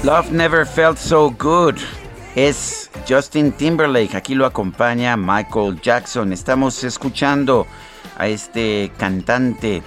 Love 0.10 0.32
Never 0.32 0.65
Felt 0.65 0.98
So 0.98 1.30
Good. 1.30 1.76
Es 2.36 2.89
Justin 3.08 3.52
Timberlake. 3.52 4.15
Aquí 4.15 4.34
lo 4.34 4.48
acompaña 4.48 5.15
Michael 5.15 5.80
Jackson. 5.82 6.34
Estamos 6.34 6.84
escuchando 6.84 7.67
a 8.17 8.28
este 8.28 8.91
cantante 8.98 9.84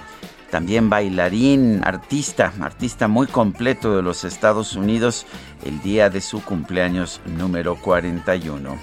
también 0.49 0.89
bailarín, 0.89 1.81
artista, 1.83 2.53
artista 2.61 3.09
muy 3.09 3.27
completo 3.27 3.97
de 3.97 4.01
los 4.01 4.23
Estados 4.23 4.77
Unidos, 4.77 5.25
el 5.65 5.81
día 5.81 6.09
de 6.09 6.21
su 6.21 6.41
cumpleaños 6.41 7.19
número 7.25 7.75
41. 7.75 8.77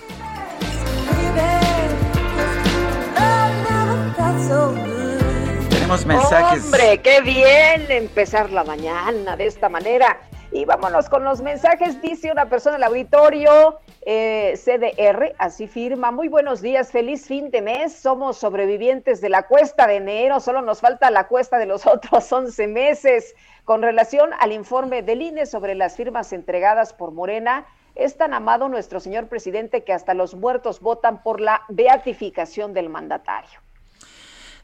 Tenemos 5.70 6.04
mensajes. 6.04 6.64
Hombre, 6.66 7.00
qué 7.02 7.22
bien 7.22 7.90
empezar 7.90 8.50
la 8.50 8.62
mañana 8.62 9.38
de 9.38 9.46
esta 9.46 9.70
manera. 9.70 10.18
Y 10.52 10.64
vámonos 10.64 11.08
con 11.08 11.22
los 11.22 11.42
mensajes, 11.42 12.02
dice 12.02 12.32
una 12.32 12.46
persona 12.46 12.74
del 12.74 12.82
auditorio, 12.82 13.78
eh, 14.02 14.54
CDR, 14.56 15.32
así 15.38 15.68
firma. 15.68 16.10
Muy 16.10 16.26
buenos 16.26 16.60
días, 16.60 16.90
feliz 16.90 17.28
fin 17.28 17.52
de 17.52 17.62
mes. 17.62 17.92
Somos 17.92 18.38
sobrevivientes 18.38 19.20
de 19.20 19.28
la 19.28 19.44
cuesta 19.44 19.86
de 19.86 19.96
enero, 19.96 20.40
solo 20.40 20.60
nos 20.60 20.80
falta 20.80 21.08
la 21.12 21.28
cuesta 21.28 21.56
de 21.56 21.66
los 21.66 21.86
otros 21.86 22.32
11 22.32 22.66
meses. 22.66 23.36
Con 23.64 23.80
relación 23.80 24.30
al 24.40 24.50
informe 24.50 25.02
del 25.02 25.22
INE 25.22 25.46
sobre 25.46 25.76
las 25.76 25.94
firmas 25.94 26.32
entregadas 26.32 26.94
por 26.94 27.12
Morena, 27.12 27.64
es 27.94 28.16
tan 28.16 28.34
amado 28.34 28.68
nuestro 28.68 28.98
señor 28.98 29.28
presidente 29.28 29.84
que 29.84 29.92
hasta 29.92 30.14
los 30.14 30.34
muertos 30.34 30.80
votan 30.80 31.22
por 31.22 31.40
la 31.40 31.62
beatificación 31.68 32.74
del 32.74 32.88
mandatario. 32.88 33.60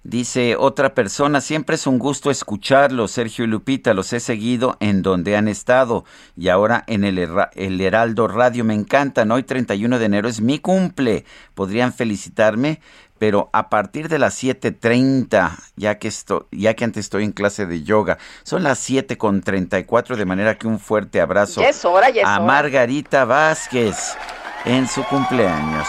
Dice 0.08 0.54
otra 0.54 0.94
persona, 0.94 1.40
siempre 1.40 1.74
es 1.74 1.84
un 1.84 1.98
gusto 1.98 2.30
escucharlos, 2.30 3.10
Sergio 3.10 3.44
y 3.44 3.48
Lupita, 3.48 3.92
los 3.92 4.12
he 4.12 4.20
seguido 4.20 4.76
en 4.78 5.02
donde 5.02 5.36
han 5.36 5.48
estado 5.48 6.04
y 6.36 6.48
ahora 6.48 6.84
en 6.86 7.02
el, 7.02 7.18
el 7.56 7.80
Heraldo 7.80 8.28
Radio. 8.28 8.62
Me 8.62 8.74
encantan, 8.74 9.32
hoy 9.32 9.42
31 9.42 9.98
de 9.98 10.04
enero 10.04 10.28
es 10.28 10.40
mi 10.40 10.60
cumple. 10.60 11.24
Podrían 11.54 11.92
felicitarme, 11.92 12.80
pero 13.18 13.50
a 13.52 13.68
partir 13.68 14.08
de 14.08 14.20
las 14.20 14.40
7.30, 14.40 15.58
ya 15.74 15.98
que, 15.98 16.06
estoy, 16.06 16.42
ya 16.52 16.74
que 16.74 16.84
antes 16.84 17.06
estoy 17.06 17.24
en 17.24 17.32
clase 17.32 17.66
de 17.66 17.82
yoga, 17.82 18.16
son 18.44 18.62
las 18.62 18.88
7.34, 18.88 20.14
de 20.14 20.24
manera 20.24 20.56
que 20.56 20.68
un 20.68 20.78
fuerte 20.78 21.20
abrazo 21.20 21.62
a 22.24 22.38
Margarita 22.38 23.24
Vázquez 23.24 24.16
en 24.66 24.86
su 24.86 25.02
cumpleaños. 25.02 25.88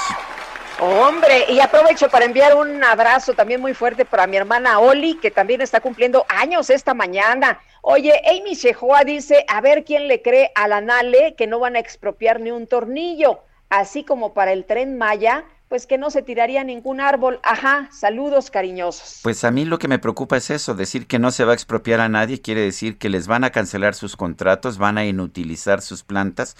Hombre, 0.79 1.45
y 1.49 1.59
aprovecho 1.59 2.07
para 2.07 2.25
enviar 2.25 2.55
un 2.55 2.83
abrazo 2.83 3.33
también 3.33 3.59
muy 3.59 3.73
fuerte 3.73 4.05
para 4.05 4.27
mi 4.27 4.37
hermana 4.37 4.79
Oli, 4.79 5.15
que 5.15 5.31
también 5.31 5.59
está 5.61 5.81
cumpliendo 5.81 6.23
años 6.29 6.69
esta 6.69 6.93
mañana. 6.93 7.59
Oye, 7.81 8.21
Amy 8.29 8.53
Shehoa 8.53 9.03
dice, 9.03 9.43
a 9.47 9.59
ver 9.59 9.83
quién 9.83 10.07
le 10.07 10.21
cree 10.21 10.51
a 10.53 10.67
la 10.67 10.81
Nale 10.81 11.33
que 11.35 11.47
no 11.47 11.57
van 11.59 11.75
a 11.77 11.79
expropiar 11.79 12.39
ni 12.39 12.51
un 12.51 12.67
tornillo, 12.67 13.39
así 13.69 14.03
como 14.03 14.35
para 14.35 14.53
el 14.53 14.65
tren 14.65 14.99
Maya, 14.99 15.45
pues 15.67 15.87
que 15.87 15.97
no 15.97 16.11
se 16.11 16.21
tiraría 16.21 16.63
ningún 16.63 17.01
árbol. 17.01 17.39
Ajá, 17.41 17.89
saludos 17.91 18.51
cariñosos. 18.51 19.21
Pues 19.23 19.43
a 19.43 19.49
mí 19.49 19.65
lo 19.65 19.79
que 19.79 19.87
me 19.87 19.97
preocupa 19.97 20.37
es 20.37 20.51
eso, 20.51 20.75
decir 20.75 21.07
que 21.07 21.17
no 21.17 21.31
se 21.31 21.43
va 21.43 21.53
a 21.53 21.55
expropiar 21.55 22.01
a 22.01 22.07
nadie 22.07 22.39
quiere 22.39 22.61
decir 22.61 22.99
que 22.99 23.09
les 23.09 23.25
van 23.25 23.43
a 23.43 23.49
cancelar 23.49 23.95
sus 23.95 24.15
contratos, 24.15 24.77
van 24.77 24.99
a 24.99 25.05
inutilizar 25.05 25.81
sus 25.81 26.03
plantas 26.03 26.55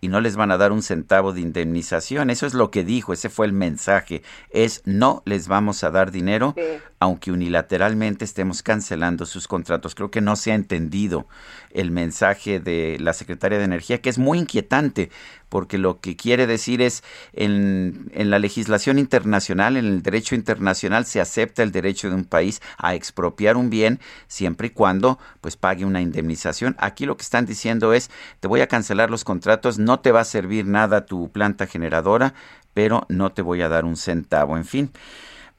y 0.00 0.08
no 0.08 0.20
les 0.20 0.36
van 0.36 0.50
a 0.50 0.58
dar 0.58 0.72
un 0.72 0.82
centavo 0.82 1.32
de 1.32 1.40
indemnización. 1.40 2.30
Eso 2.30 2.46
es 2.46 2.54
lo 2.54 2.70
que 2.70 2.84
dijo, 2.84 3.12
ese 3.12 3.28
fue 3.28 3.46
el 3.46 3.52
mensaje. 3.52 4.22
Es 4.50 4.82
no 4.84 5.22
les 5.24 5.48
vamos 5.48 5.82
a 5.84 5.90
dar 5.90 6.10
dinero, 6.10 6.54
aunque 7.00 7.32
unilateralmente 7.32 8.24
estemos 8.24 8.62
cancelando 8.62 9.26
sus 9.26 9.48
contratos. 9.48 9.94
Creo 9.94 10.10
que 10.10 10.20
no 10.20 10.36
se 10.36 10.52
ha 10.52 10.54
entendido 10.54 11.26
el 11.70 11.90
mensaje 11.90 12.60
de 12.60 12.98
la 13.00 13.12
secretaria 13.12 13.58
de 13.58 13.64
Energía, 13.64 14.00
que 14.00 14.10
es 14.10 14.18
muy 14.18 14.38
inquietante, 14.38 15.10
porque 15.48 15.78
lo 15.78 16.00
que 16.00 16.16
quiere 16.16 16.46
decir 16.46 16.82
es 16.82 17.02
en, 17.32 18.10
en, 18.12 18.30
la 18.30 18.38
legislación 18.38 18.98
internacional, 18.98 19.76
en 19.76 19.86
el 19.86 20.02
derecho 20.02 20.34
internacional, 20.34 21.04
se 21.06 21.20
acepta 21.20 21.62
el 21.62 21.72
derecho 21.72 22.08
de 22.08 22.14
un 22.14 22.24
país 22.24 22.60
a 22.76 22.94
expropiar 22.94 23.56
un 23.56 23.70
bien 23.70 24.00
siempre 24.26 24.68
y 24.68 24.70
cuando 24.70 25.18
pues 25.40 25.56
pague 25.56 25.84
una 25.84 26.00
indemnización. 26.00 26.76
Aquí 26.78 27.06
lo 27.06 27.16
que 27.16 27.22
están 27.22 27.46
diciendo 27.46 27.92
es 27.92 28.10
te 28.40 28.48
voy 28.48 28.60
a 28.60 28.68
cancelar 28.68 29.10
los 29.10 29.24
contratos, 29.24 29.78
no 29.78 30.00
te 30.00 30.12
va 30.12 30.20
a 30.20 30.24
servir 30.24 30.66
nada 30.66 31.06
tu 31.06 31.30
planta 31.30 31.66
generadora, 31.66 32.34
pero 32.74 33.06
no 33.08 33.30
te 33.30 33.42
voy 33.42 33.62
a 33.62 33.68
dar 33.68 33.84
un 33.84 33.96
centavo. 33.96 34.56
En 34.56 34.64
fin. 34.64 34.90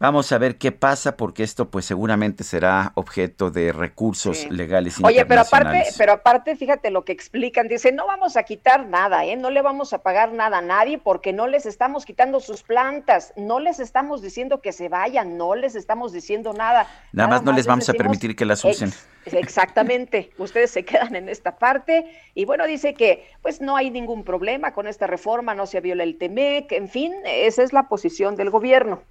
Vamos 0.01 0.31
a 0.31 0.38
ver 0.38 0.57
qué 0.57 0.71
pasa 0.71 1.17
porque 1.17 1.43
esto 1.43 1.69
pues 1.69 1.83
seguramente 1.83 2.45
será 2.45 2.93
objeto 2.95 3.51
de 3.51 3.73
recursos 3.73 4.49
legales 4.49 4.95
Oye, 5.03 5.25
pero 5.25 5.41
aparte, 5.41 5.88
pero 5.97 6.13
aparte, 6.13 6.55
fíjate 6.55 6.89
lo 6.89 7.03
que 7.03 7.12
explican, 7.12 7.67
dice, 7.67 7.91
no 7.91 8.07
vamos 8.07 8.38
a 8.38 8.43
quitar 8.43 8.88
nada, 8.88 9.25
¿eh? 9.25 9.35
no 9.35 9.49
le 9.49 9.62
vamos 9.62 9.91
a 9.91 10.01
pagar 10.01 10.31
nada 10.31 10.59
a 10.59 10.62
nadie 10.62 10.99
porque 10.99 11.33
no 11.33 11.47
les 11.47 11.65
estamos 11.65 12.05
quitando 12.05 12.39
sus 12.39 12.63
plantas, 12.63 13.33
no 13.35 13.59
les 13.59 13.81
estamos 13.81 14.21
diciendo 14.21 14.62
que 14.62 14.71
se 14.71 14.88
vayan, 14.88 15.38
no 15.38 15.53
les 15.55 15.75
estamos 15.75 16.13
diciendo 16.13 16.53
nada. 16.53 16.88
Nada, 17.12 17.27
más 17.27 17.43
no 17.43 17.51
les 17.51 17.67
vamos 17.67 17.89
a 17.89 17.93
permitir 17.93 18.38
que 18.38 18.45
las 18.45 18.63
usen. 18.63 18.93
exactamente, 19.25 20.31
ustedes 20.38 20.71
se 20.71 20.85
quedan 20.85 21.17
en 21.17 21.27
esta 21.27 21.57
parte 21.57 22.09
y 22.35 22.45
bueno, 22.45 22.65
dice 22.67 22.93
que 22.93 23.29
pues 23.41 23.59
no 23.59 23.75
hay 23.75 23.91
ningún 23.91 24.23
problema 24.23 24.71
con 24.71 24.88
esta 24.88 25.07
reforma, 25.07 25.55
no 25.55 25.65
se 25.65 25.81
viola 25.81 26.03
el 26.03 26.17
TEMEC, 26.17 26.71
en 26.71 26.88
fin, 26.88 27.13
esa 27.25 27.63
es 27.63 27.73
la 27.73 27.89
posición 27.89 28.38
del 28.38 28.49
gobierno. 28.49 29.01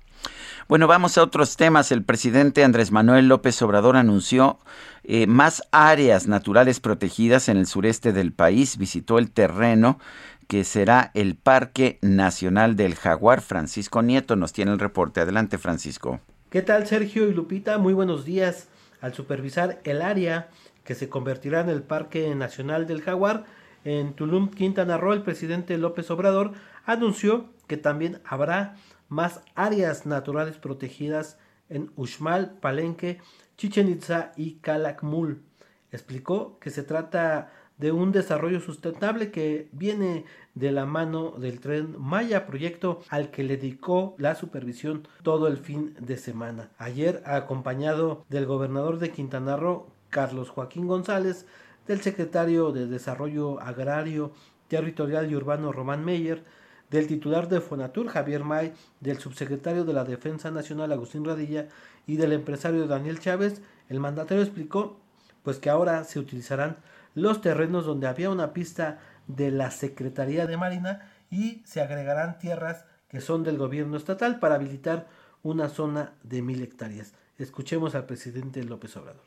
Bueno, 0.69 0.87
vamos 0.87 1.17
a 1.17 1.23
otros 1.23 1.57
temas. 1.57 1.91
El 1.93 2.05
presidente 2.05 2.63
Andrés 2.63 2.93
Manuel 2.93 3.27
López 3.27 3.63
Obrador 3.63 3.97
anunció 3.97 4.59
eh, 5.03 5.27
más 5.27 5.63
áreas 5.73 6.29
naturales 6.29 6.79
protegidas 6.79 7.49
en 7.49 7.57
el 7.57 7.67
sureste 7.67 8.13
del 8.13 8.33
país. 8.33 8.77
Visitó 8.77 9.19
el 9.19 9.31
terreno 9.31 9.99
que 10.47 10.65
será 10.65 11.11
el 11.15 11.37
Parque 11.37 11.99
Nacional 12.03 12.77
del 12.77 12.97
Jaguar. 12.97 13.41
Francisco 13.41 14.03
Nieto 14.03 14.37
nos 14.37 14.53
tiene 14.53 14.71
el 14.71 14.79
reporte. 14.79 15.23
Adelante, 15.23 15.57
Francisco. 15.57 16.21
¿Qué 16.51 16.61
tal, 16.61 16.87
Sergio 16.87 17.27
y 17.31 17.33
Lupita? 17.33 17.79
Muy 17.79 17.95
buenos 17.95 18.27
días. 18.27 18.69
Al 19.01 19.15
supervisar 19.15 19.81
el 19.85 20.03
área 20.03 20.51
que 20.85 20.95
se 20.95 21.09
convertirá 21.09 21.63
en 21.63 21.71
el 21.71 21.83
Parque 21.83 22.35
Nacional 22.35 22.87
del 22.87 23.01
Jaguar, 23.01 23.47
en 23.87 24.13
Tulum, 24.13 24.51
Quintana 24.51 24.99
Roo, 24.99 25.15
el 25.15 25.23
presidente 25.23 25.79
López 25.79 26.11
Obrador 26.11 26.53
anunció 26.85 27.47
que 27.69 27.79
también 27.79 28.21
habrá 28.27 28.77
más 29.09 29.41
áreas 29.55 30.07
naturales 30.07 30.57
protegidas 30.57 31.39
en 31.69 31.91
Uxmal, 31.97 32.59
Palenque, 32.61 33.21
Chichen 33.57 33.89
Itza 33.89 34.33
y 34.37 34.55
Calakmul. 34.57 35.43
Explicó 35.91 36.59
que 36.61 36.71
se 36.71 36.83
trata 36.83 37.51
de 37.79 37.93
un 37.93 38.13
desarrollo 38.13 38.61
sustentable 38.61 39.31
que 39.31 39.69
viene 39.73 40.25
de 40.55 40.73
la 40.73 40.85
mano 40.85 41.31
del 41.39 41.61
tren 41.61 41.95
Maya, 41.99 42.45
proyecto 42.47 43.01
al 43.09 43.31
que 43.31 43.45
le 43.45 43.57
dedicó 43.57 44.15
la 44.19 44.35
supervisión 44.35 45.07
todo 45.23 45.47
el 45.47 45.57
fin 45.57 45.95
de 46.01 46.17
semana. 46.17 46.71
Ayer, 46.77 47.23
acompañado 47.25 48.25
del 48.29 48.47
gobernador 48.47 48.99
de 48.99 49.13
Quintana 49.13 49.57
Roo, 49.57 49.87
Carlos 50.11 50.51
Joaquín 50.51 50.89
González, 50.89 51.47
del 51.87 52.01
secretario 52.01 52.73
de 52.73 52.87
Desarrollo 52.87 53.61
Agrario, 53.61 54.33
Territorial 54.67 55.31
y 55.31 55.37
Urbano 55.37 55.73
Román 55.73 56.05
Meyer, 56.05 56.45
del 56.91 57.07
titular 57.07 57.49
de 57.49 57.61
Fonatur, 57.61 58.09
Javier 58.09 58.45
May, 58.45 58.73
del 59.01 59.19
subsecretario 59.19 59.85
de 59.85 59.93
la 59.93 60.05
Defensa 60.05 60.51
Nacional, 60.51 60.93
Agustín 60.93 61.25
Radilla, 61.25 61.69
y 62.07 62.17
del 62.17 62.33
empresario 62.33 62.87
Daniel 62.87 63.21
Chávez, 63.21 63.61
el 63.89 64.01
mandatario 64.01 64.43
explicó 64.43 64.99
pues 65.43 65.59
que 65.59 65.71
ahora 65.71 66.05
se 66.05 66.19
utilizarán 66.19 66.77
los 67.15 67.41
terrenos 67.41 67.85
donde 67.85 68.07
había 68.07 68.31
una 68.31 68.53
pista 68.53 68.99
de 69.27 69.51
la 69.51 69.71
Secretaría 69.71 70.47
de 70.47 70.57
Marina 70.57 71.11
y 71.31 71.63
se 71.65 71.81
agregarán 71.81 72.39
tierras 72.39 72.85
que 73.09 73.21
son 73.21 73.45
del 73.45 73.59
gobierno 73.59 73.97
estatal 73.97 74.39
para 74.39 74.57
habilitar 74.57 75.07
una 75.43 75.69
zona 75.69 76.15
de 76.23 76.43
mil 76.43 76.63
hectáreas. 76.63 77.15
Escuchemos 77.39 77.95
al 77.95 78.07
presidente 78.07 78.65
López 78.65 78.97
Obrador. 78.97 79.23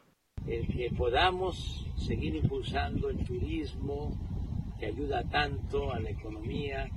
El 0.47 0.67
que 0.67 0.91
podamos 0.95 1.87
seguir 1.97 2.35
impulsando 2.35 3.09
el 3.09 3.23
turismo 3.23 4.17
que 4.79 4.87
ayuda 4.87 5.23
tanto 5.29 5.93
a 5.93 5.99
la 5.99 6.09
economía, 6.09 6.89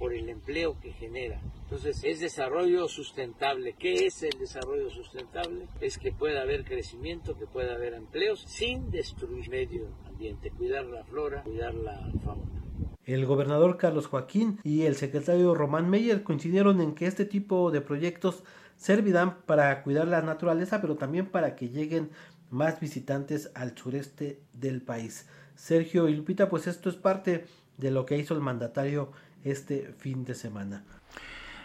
por 0.00 0.14
el 0.14 0.30
empleo 0.30 0.80
que 0.80 0.92
genera. 0.94 1.42
Entonces, 1.64 2.00
es 2.04 2.20
desarrollo 2.20 2.88
sustentable. 2.88 3.74
¿Qué 3.78 4.06
es 4.06 4.22
el 4.22 4.38
desarrollo 4.38 4.88
sustentable? 4.88 5.68
Es 5.78 5.98
que 5.98 6.10
pueda 6.10 6.40
haber 6.40 6.64
crecimiento, 6.64 7.36
que 7.36 7.46
pueda 7.46 7.74
haber 7.74 7.92
empleos 7.92 8.42
sin 8.46 8.90
destruir 8.90 9.50
medio 9.50 9.88
ambiente, 10.08 10.50
cuidar 10.52 10.86
la 10.86 11.04
flora, 11.04 11.42
cuidar 11.42 11.74
la 11.74 12.10
fauna. 12.24 12.62
El 13.04 13.26
gobernador 13.26 13.76
Carlos 13.76 14.06
Joaquín 14.06 14.58
y 14.64 14.82
el 14.82 14.94
secretario 14.96 15.54
Román 15.54 15.90
Meyer 15.90 16.22
coincidieron 16.22 16.80
en 16.80 16.94
que 16.94 17.06
este 17.06 17.26
tipo 17.26 17.70
de 17.70 17.82
proyectos 17.82 18.42
servirán 18.76 19.42
para 19.42 19.82
cuidar 19.82 20.08
la 20.08 20.22
naturaleza, 20.22 20.80
pero 20.80 20.96
también 20.96 21.26
para 21.26 21.56
que 21.56 21.68
lleguen 21.68 22.10
más 22.48 22.80
visitantes 22.80 23.52
al 23.54 23.76
sureste 23.76 24.40
del 24.54 24.80
país. 24.80 25.28
Sergio 25.56 26.08
y 26.08 26.14
Lupita, 26.14 26.48
pues 26.48 26.66
esto 26.66 26.88
es 26.88 26.96
parte 26.96 27.44
de 27.76 27.90
lo 27.90 28.06
que 28.06 28.16
hizo 28.16 28.32
el 28.34 28.40
mandatario 28.40 29.12
este 29.44 29.92
fin 29.98 30.24
de 30.24 30.34
semana. 30.34 30.84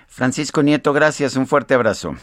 Francisco 0.07 0.63
Nieto, 0.63 0.93
gracias, 0.93 1.36
un 1.36 1.47
fuerte 1.47 1.73
abrazo. 1.73 2.15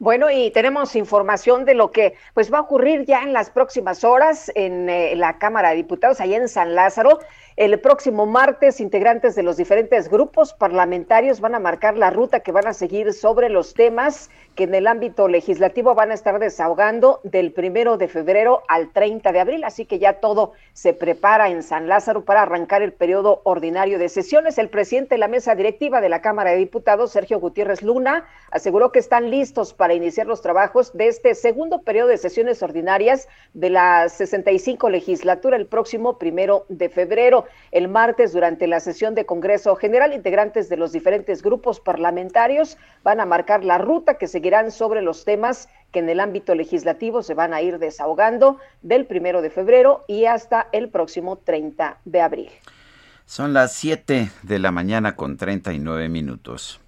Bueno, 0.00 0.30
y 0.30 0.50
tenemos 0.50 0.96
información 0.96 1.66
de 1.66 1.74
lo 1.74 1.90
que 1.90 2.14
pues 2.32 2.50
va 2.50 2.56
a 2.56 2.62
ocurrir 2.62 3.04
ya 3.04 3.22
en 3.22 3.34
las 3.34 3.50
próximas 3.50 4.02
horas 4.02 4.50
en 4.54 4.88
eh, 4.88 5.14
la 5.14 5.38
Cámara 5.38 5.70
de 5.70 5.76
Diputados, 5.76 6.20
allá 6.20 6.38
en 6.38 6.48
San 6.48 6.74
Lázaro. 6.74 7.18
El 7.60 7.78
próximo 7.78 8.24
martes, 8.24 8.80
integrantes 8.80 9.34
de 9.34 9.42
los 9.42 9.58
diferentes 9.58 10.08
grupos 10.08 10.54
parlamentarios 10.54 11.42
van 11.42 11.54
a 11.54 11.58
marcar 11.58 11.94
la 11.94 12.08
ruta 12.08 12.40
que 12.40 12.52
van 12.52 12.66
a 12.66 12.72
seguir 12.72 13.12
sobre 13.12 13.50
los 13.50 13.74
temas 13.74 14.30
que 14.54 14.64
en 14.64 14.74
el 14.74 14.86
ámbito 14.86 15.28
legislativo 15.28 15.94
van 15.94 16.10
a 16.10 16.14
estar 16.14 16.38
desahogando 16.38 17.20
del 17.22 17.52
primero 17.52 17.98
de 17.98 18.08
febrero 18.08 18.62
al 18.68 18.90
30 18.94 19.30
de 19.32 19.40
abril. 19.40 19.64
Así 19.64 19.84
que 19.84 19.98
ya 19.98 20.20
todo 20.20 20.52
se 20.72 20.94
prepara 20.94 21.50
en 21.50 21.62
San 21.62 21.86
Lázaro 21.86 22.24
para 22.24 22.40
arrancar 22.40 22.80
el 22.80 22.94
periodo 22.94 23.42
ordinario 23.44 23.98
de 23.98 24.08
sesiones. 24.08 24.56
El 24.56 24.70
presidente 24.70 25.16
de 25.16 25.18
la 25.18 25.28
mesa 25.28 25.54
directiva 25.54 26.00
de 26.00 26.08
la 26.08 26.22
Cámara 26.22 26.52
de 26.52 26.56
Diputados, 26.56 27.12
Sergio 27.12 27.40
Gutiérrez 27.40 27.82
Luna, 27.82 28.24
aseguró 28.50 28.90
que 28.90 29.00
están 29.00 29.30
listos 29.30 29.74
para 29.74 29.92
iniciar 29.92 30.26
los 30.26 30.40
trabajos 30.40 30.94
de 30.94 31.08
este 31.08 31.34
segundo 31.34 31.82
periodo 31.82 32.08
de 32.08 32.16
sesiones 32.16 32.62
ordinarias 32.62 33.28
de 33.52 33.68
la 33.68 34.08
65 34.08 34.88
legislatura 34.88 35.58
el 35.58 35.66
próximo 35.66 36.16
primero 36.16 36.64
de 36.70 36.88
febrero. 36.88 37.44
El 37.70 37.88
martes, 37.88 38.32
durante 38.32 38.66
la 38.66 38.80
sesión 38.80 39.14
de 39.14 39.26
Congreso 39.26 39.76
General, 39.76 40.12
integrantes 40.12 40.68
de 40.68 40.76
los 40.76 40.92
diferentes 40.92 41.42
grupos 41.42 41.80
parlamentarios 41.80 42.76
van 43.02 43.20
a 43.20 43.26
marcar 43.26 43.64
la 43.64 43.78
ruta 43.78 44.14
que 44.14 44.26
seguirán 44.26 44.70
sobre 44.70 45.02
los 45.02 45.24
temas 45.24 45.68
que 45.92 46.00
en 46.00 46.08
el 46.08 46.20
ámbito 46.20 46.54
legislativo 46.54 47.22
se 47.22 47.34
van 47.34 47.54
a 47.54 47.62
ir 47.62 47.78
desahogando 47.78 48.58
del 48.82 49.06
primero 49.06 49.42
de 49.42 49.50
febrero 49.50 50.04
y 50.06 50.24
hasta 50.24 50.68
el 50.72 50.88
próximo 50.88 51.36
30 51.36 51.98
de 52.04 52.20
abril. 52.20 52.50
Son 53.24 53.52
las 53.52 53.72
7 53.74 54.30
de 54.42 54.58
la 54.58 54.72
mañana 54.72 55.14
con 55.14 55.36
39 55.36 56.08
minutos. 56.08 56.80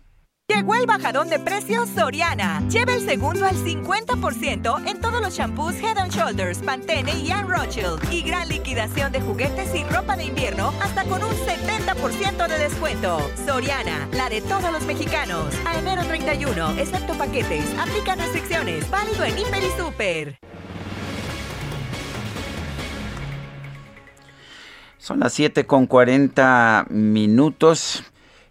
Llegó 0.55 0.75
el 0.75 0.85
bajadón 0.87 1.31
de 1.31 1.39
precios 1.39 1.89
Soriana. 1.89 2.63
Lleva 2.69 2.95
el 2.95 3.01
segundo 3.01 3.47
al 3.47 3.57
50% 3.57 4.87
en 4.87 5.01
todos 5.01 5.23
los 5.23 5.35
shampoos 5.35 5.77
Head 5.77 5.97
and 5.97 6.13
Shoulders, 6.13 6.59
Pantene 6.59 7.19
y 7.21 7.31
Ann 7.31 7.49
Rothschild. 7.49 8.13
Y 8.13 8.21
gran 8.21 8.49
liquidación 8.49 9.13
de 9.13 9.23
juguetes 9.23 9.75
y 9.75 9.83
ropa 9.85 10.15
de 10.15 10.25
invierno 10.25 10.75
hasta 10.83 11.05
con 11.05 11.25
un 11.25 11.33
70% 11.33 12.49
de 12.49 12.59
descuento. 12.59 13.19
Soriana, 13.47 14.07
la 14.13 14.29
de 14.29 14.43
todos 14.43 14.71
los 14.71 14.85
mexicanos. 14.85 15.55
A 15.65 15.79
enero 15.79 16.05
31, 16.05 16.73
excepto 16.79 17.15
paquetes. 17.15 17.65
Aplica 17.79 18.15
restricciones. 18.15 18.89
Válido 18.91 19.25
en 19.25 19.39
Hiper 19.39 19.63
y 19.65 19.81
Super. 19.81 20.39
Son 24.99 25.19
las 25.19 25.33
7 25.33 25.65
con 25.65 25.87
40 25.87 26.89
minutos. 26.91 28.05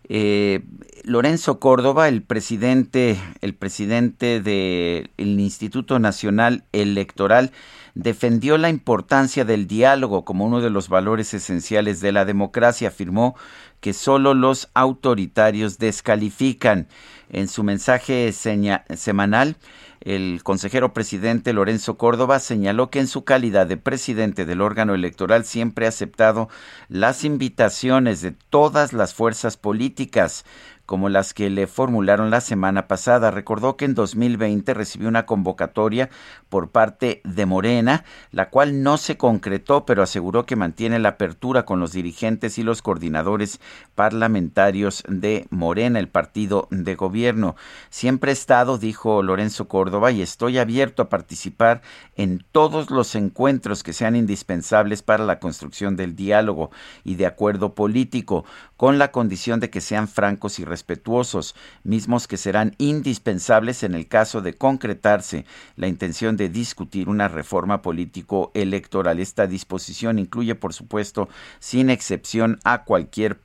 Eh, 0.09 0.61
Lorenzo 1.03 1.59
Córdoba, 1.59 2.07
el 2.07 2.21
presidente, 2.21 3.17
el 3.41 3.55
presidente 3.55 4.39
del 4.39 5.09
Instituto 5.39 5.97
Nacional 5.97 6.63
Electoral, 6.73 7.51
defendió 7.95 8.57
la 8.57 8.69
importancia 8.69 9.43
del 9.43 9.67
diálogo 9.67 10.23
como 10.25 10.45
uno 10.45 10.61
de 10.61 10.69
los 10.69 10.89
valores 10.89 11.33
esenciales 11.33 12.01
de 12.01 12.11
la 12.11 12.25
democracia. 12.25 12.89
Afirmó 12.89 13.35
que 13.79 13.93
solo 13.93 14.35
los 14.35 14.69
autoritarios 14.75 15.79
descalifican. 15.79 16.87
En 17.29 17.47
su 17.47 17.63
mensaje 17.63 18.31
semanal, 18.31 19.55
el 20.01 20.41
consejero 20.43 20.93
presidente 20.93 21.53
Lorenzo 21.53 21.95
Córdoba 21.95 22.39
señaló 22.39 22.89
que 22.89 22.99
en 22.99 23.07
su 23.07 23.23
calidad 23.23 23.67
de 23.67 23.77
presidente 23.77 24.45
del 24.45 24.61
órgano 24.61 24.95
electoral 24.95 25.45
siempre 25.45 25.85
ha 25.85 25.89
aceptado 25.89 26.49
las 26.89 27.23
invitaciones 27.23 28.21
de 28.21 28.31
todas 28.31 28.93
las 28.93 29.13
fuerzas 29.13 29.57
políticas 29.57 30.43
como 30.91 31.07
las 31.07 31.33
que 31.33 31.49
le 31.49 31.67
formularon 31.67 32.31
la 32.31 32.41
semana 32.41 32.89
pasada. 32.89 33.31
Recordó 33.31 33.77
que 33.77 33.85
en 33.85 33.95
2020 33.95 34.73
recibió 34.73 35.07
una 35.07 35.25
convocatoria 35.25 36.09
por 36.49 36.71
parte 36.71 37.21
de 37.23 37.45
Morena, 37.45 38.03
la 38.31 38.49
cual 38.49 38.83
no 38.83 38.97
se 38.97 39.15
concretó, 39.15 39.85
pero 39.85 40.03
aseguró 40.03 40.45
que 40.45 40.57
mantiene 40.57 40.99
la 40.99 41.07
apertura 41.07 41.63
con 41.63 41.79
los 41.79 41.93
dirigentes 41.93 42.57
y 42.57 42.63
los 42.63 42.81
coordinadores 42.81 43.61
parlamentarios 43.95 45.05
de 45.07 45.47
Morena, 45.49 45.97
el 45.97 46.09
partido 46.09 46.67
de 46.71 46.95
gobierno. 46.95 47.55
Siempre 47.89 48.31
he 48.31 48.33
estado, 48.33 48.77
dijo 48.77 49.23
Lorenzo 49.23 49.69
Córdoba, 49.69 50.11
y 50.11 50.21
estoy 50.21 50.57
abierto 50.57 51.03
a 51.03 51.09
participar 51.09 51.81
en 52.17 52.43
todos 52.51 52.91
los 52.91 53.15
encuentros 53.15 53.83
que 53.83 53.93
sean 53.93 54.17
indispensables 54.17 55.03
para 55.03 55.23
la 55.23 55.39
construcción 55.39 55.95
del 55.95 56.17
diálogo 56.17 56.69
y 57.05 57.15
de 57.15 57.27
acuerdo 57.27 57.75
político, 57.75 58.43
con 58.81 58.97
la 58.97 59.11
condición 59.11 59.59
de 59.59 59.69
que 59.69 59.79
sean 59.79 60.07
francos 60.07 60.57
y 60.57 60.65
respetuosos, 60.65 61.53
mismos 61.83 62.27
que 62.27 62.35
serán 62.35 62.73
indispensables 62.79 63.83
en 63.83 63.93
el 63.93 64.07
caso 64.07 64.41
de 64.41 64.55
concretarse 64.55 65.45
la 65.75 65.87
intención 65.87 66.35
de 66.35 66.49
discutir 66.49 67.07
una 67.07 67.27
reforma 67.27 67.83
político-electoral. 67.83 69.19
Esta 69.19 69.45
disposición 69.45 70.17
incluye, 70.17 70.55
por 70.55 70.73
supuesto, 70.73 71.29
sin 71.59 71.91
excepción 71.91 72.57
a 72.63 72.83
cualquier 72.83 73.37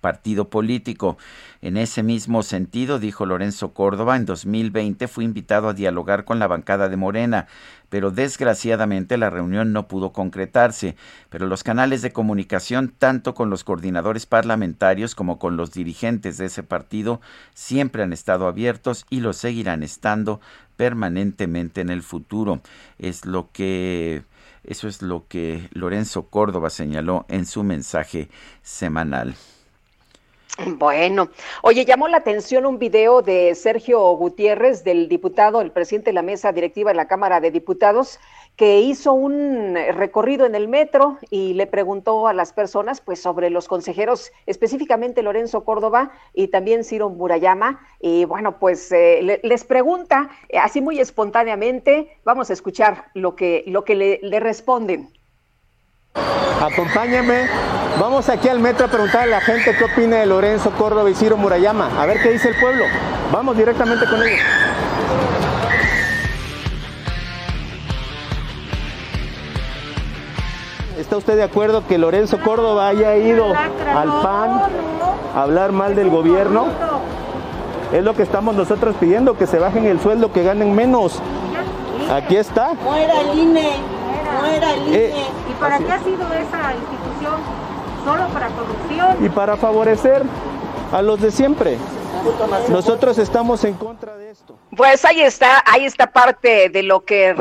partido 0.00 0.48
político. 0.48 1.18
En 1.62 1.76
ese 1.76 2.02
mismo 2.02 2.42
sentido, 2.42 2.98
dijo 2.98 3.26
Lorenzo 3.26 3.72
Córdoba, 3.72 4.16
en 4.16 4.24
2020 4.24 5.08
fue 5.08 5.24
invitado 5.24 5.68
a 5.68 5.74
dialogar 5.74 6.24
con 6.24 6.38
la 6.38 6.46
bancada 6.46 6.88
de 6.88 6.96
Morena, 6.96 7.46
pero 7.88 8.10
desgraciadamente 8.10 9.18
la 9.18 9.30
reunión 9.30 9.72
no 9.72 9.88
pudo 9.88 10.12
concretarse. 10.12 10.96
Pero 11.28 11.46
los 11.46 11.62
canales 11.62 12.02
de 12.02 12.12
comunicación, 12.12 12.94
tanto 12.96 13.34
con 13.34 13.50
los 13.50 13.64
coordinadores 13.64 14.26
parlamentarios 14.26 15.14
como 15.14 15.38
con 15.38 15.56
los 15.56 15.72
dirigentes 15.72 16.38
de 16.38 16.46
ese 16.46 16.62
partido, 16.62 17.20
siempre 17.54 18.02
han 18.02 18.12
estado 18.12 18.46
abiertos 18.46 19.06
y 19.10 19.20
lo 19.20 19.32
seguirán 19.32 19.82
estando 19.82 20.40
permanentemente 20.76 21.82
en 21.82 21.90
el 21.90 22.02
futuro. 22.02 22.62
Es 22.98 23.26
lo 23.26 23.50
que 23.52 24.24
eso 24.64 24.88
es 24.88 25.02
lo 25.02 25.26
que 25.26 25.68
Lorenzo 25.72 26.26
Córdoba 26.26 26.70
señaló 26.70 27.24
en 27.28 27.46
su 27.46 27.62
mensaje 27.64 28.28
semanal. 28.62 29.34
Bueno, 30.58 31.30
oye, 31.62 31.84
llamó 31.84 32.08
la 32.08 32.18
atención 32.18 32.66
un 32.66 32.78
video 32.78 33.22
de 33.22 33.54
Sergio 33.54 34.00
Gutiérrez, 34.16 34.84
del 34.84 35.08
diputado, 35.08 35.60
el 35.60 35.70
presidente 35.70 36.10
de 36.10 36.14
la 36.14 36.22
mesa 36.22 36.52
directiva 36.52 36.90
de 36.90 36.96
la 36.96 37.08
Cámara 37.08 37.40
de 37.40 37.50
Diputados, 37.50 38.18
que 38.56 38.80
hizo 38.80 39.12
un 39.14 39.74
recorrido 39.94 40.44
en 40.44 40.54
el 40.54 40.68
metro 40.68 41.16
y 41.30 41.54
le 41.54 41.66
preguntó 41.66 42.26
a 42.26 42.34
las 42.34 42.52
personas, 42.52 43.00
pues, 43.00 43.22
sobre 43.22 43.48
los 43.48 43.68
consejeros, 43.68 44.32
específicamente 44.44 45.22
Lorenzo 45.22 45.64
Córdoba 45.64 46.10
y 46.34 46.48
también 46.48 46.84
Ciro 46.84 47.08
Murayama. 47.08 47.80
Y 48.00 48.26
bueno, 48.26 48.58
pues 48.58 48.92
eh, 48.92 49.40
les 49.42 49.64
pregunta, 49.64 50.30
eh, 50.48 50.58
así 50.58 50.82
muy 50.82 51.00
espontáneamente, 51.00 52.18
vamos 52.24 52.50
a 52.50 52.52
escuchar 52.52 53.06
lo 53.14 53.34
que, 53.34 53.64
lo 53.66 53.84
que 53.84 53.94
le, 53.94 54.20
le 54.22 54.40
responden. 54.40 55.10
Acompáñame. 56.14 57.46
Vamos 57.98 58.28
aquí 58.28 58.48
al 58.48 58.60
metro 58.60 58.86
a 58.86 58.88
preguntar 58.88 59.22
a 59.22 59.26
la 59.26 59.40
gente 59.40 59.74
qué 59.76 59.84
opina 59.84 60.16
de 60.16 60.26
Lorenzo 60.26 60.70
Córdoba 60.72 61.10
y 61.10 61.14
Ciro 61.14 61.36
Murayama. 61.36 61.90
A 62.00 62.06
ver 62.06 62.20
qué 62.22 62.30
dice 62.30 62.48
el 62.48 62.56
pueblo. 62.56 62.84
Vamos 63.32 63.56
directamente 63.56 64.06
con 64.06 64.22
ellos. 64.22 64.40
¿Está 70.98 71.16
usted 71.16 71.36
de 71.36 71.42
acuerdo 71.42 71.86
que 71.86 71.98
Lorenzo 71.98 72.38
Córdoba 72.38 72.88
haya 72.88 73.16
ido 73.16 73.46
al 73.46 74.22
PAN 74.22 74.62
a 75.34 75.42
hablar 75.42 75.72
mal 75.72 75.96
del 75.96 76.10
gobierno? 76.10 76.66
Es 77.92 78.04
lo 78.04 78.14
que 78.14 78.22
estamos 78.22 78.54
nosotros 78.54 78.94
pidiendo, 79.00 79.36
que 79.36 79.46
se 79.46 79.58
bajen 79.58 79.86
el 79.86 79.98
sueldo, 80.00 80.30
que 80.32 80.44
ganen 80.44 80.74
menos. 80.74 81.20
Aquí 82.12 82.36
está. 82.36 82.74
Muera 82.84 83.20
el 83.20 83.38
INE, 83.38 83.72
muera 84.30 84.74
el 84.74 84.88
INE. 84.88 85.24
¿Y 85.50 85.52
para 85.60 85.78
qué 85.78 85.92
ha 85.92 85.98
sido 86.02 86.32
esa 86.32 86.74
institución? 86.74 87.40
¿Solo 88.04 88.28
para 88.28 88.48
corrupción? 88.48 89.24
Y 89.24 89.28
para 89.28 89.56
favorecer 89.56 90.22
a 90.92 91.02
los 91.02 91.20
de 91.20 91.30
siempre. 91.30 91.76
Nosotros 92.68 93.18
estamos 93.18 93.64
en 93.64 93.74
contra 93.74 94.16
de 94.16 94.30
esto. 94.30 94.58
Pues 94.76 95.04
ahí 95.04 95.20
está, 95.20 95.62
ahí 95.66 95.84
está 95.84 96.12
parte 96.12 96.68
de 96.68 96.82
lo 96.82 97.04
que 97.04 97.34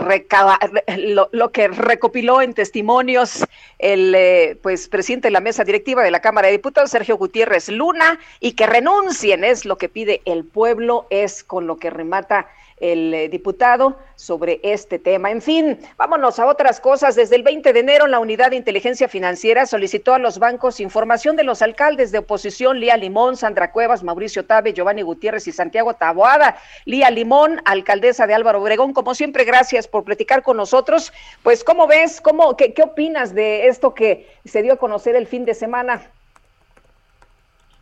lo, 1.31 1.51
que 1.51 1.67
recopiló 1.67 2.41
en 2.41 2.53
testimonios 2.53 3.45
el 3.77 4.15
eh, 4.15 4.57
pues 4.61 4.87
presidente 4.87 5.27
de 5.27 5.31
la 5.31 5.41
mesa 5.41 5.63
directiva 5.63 6.03
de 6.03 6.11
la 6.11 6.21
Cámara 6.21 6.47
de 6.47 6.53
Diputados, 6.53 6.91
Sergio 6.91 7.17
Gutiérrez 7.17 7.69
Luna, 7.69 8.19
y 8.39 8.53
que 8.53 8.67
renuncien 8.67 9.43
es 9.43 9.65
lo 9.65 9.77
que 9.77 9.89
pide 9.89 10.21
el 10.25 10.45
pueblo, 10.45 11.07
es 11.09 11.43
con 11.43 11.67
lo 11.67 11.77
que 11.77 11.89
remata 11.89 12.47
el 12.80 13.13
eh, 13.13 13.30
diputado 13.30 13.97
sobre 14.15 14.59
este 14.63 14.99
tema. 14.99 15.32
En 15.32 15.41
fin, 15.41 15.80
vámonos 15.97 16.39
a 16.39 16.45
otras 16.45 16.80
cosas. 16.80 17.15
Desde 17.15 17.36
el 17.36 17.43
20 17.43 17.73
de 17.73 17.80
enero, 17.80 18.07
la 18.07 18.19
Unidad 18.19 18.51
de 18.51 18.55
Inteligencia 18.55 19.07
Financiera 19.07 19.65
solicitó 19.65 20.13
a 20.13 20.19
los 20.19 20.39
bancos 20.39 20.80
información 20.80 21.36
de 21.36 21.43
los 21.43 21.61
alcaldes 21.61 22.11
de 22.11 22.19
oposición, 22.19 22.80
Lía 22.80 22.97
Limón, 22.97 23.38
Sandra 23.38 23.71
Cuevas, 23.71 24.03
Mauricio 24.03 24.45
Tabe, 24.45 24.73
Giovanni 24.73 25.01
Gutiérrez 25.01 25.47
y 25.47 25.51
Santiago 25.51 25.93
Taboada. 25.93 26.57
Lía 26.86 27.09
Limón, 27.09 27.61
alcaldesa 27.65 28.27
de 28.27 28.34
Álvaro 28.34 28.61
Obregón, 28.61 28.93
como 28.93 29.15
siempre, 29.15 29.43
gracias 29.43 29.88
por 29.88 30.03
platicar 30.03 30.43
con 30.43 30.57
nosotros. 30.57 31.13
Pues, 31.43 31.63
¿cómo 31.63 31.88
ves? 31.88 32.21
¿Cómo, 32.21 32.55
qué, 32.57 32.73
qué 32.73 32.84
opinas 32.84 33.34
de 33.34 33.67
esto 33.67 33.93
que 33.93 34.27
se 34.45 34.61
dio 34.61 34.73
a 34.73 34.77
conocer 34.77 35.15
el 35.15 35.27
fin 35.27 35.45
de 35.45 35.53
semana? 35.53 36.11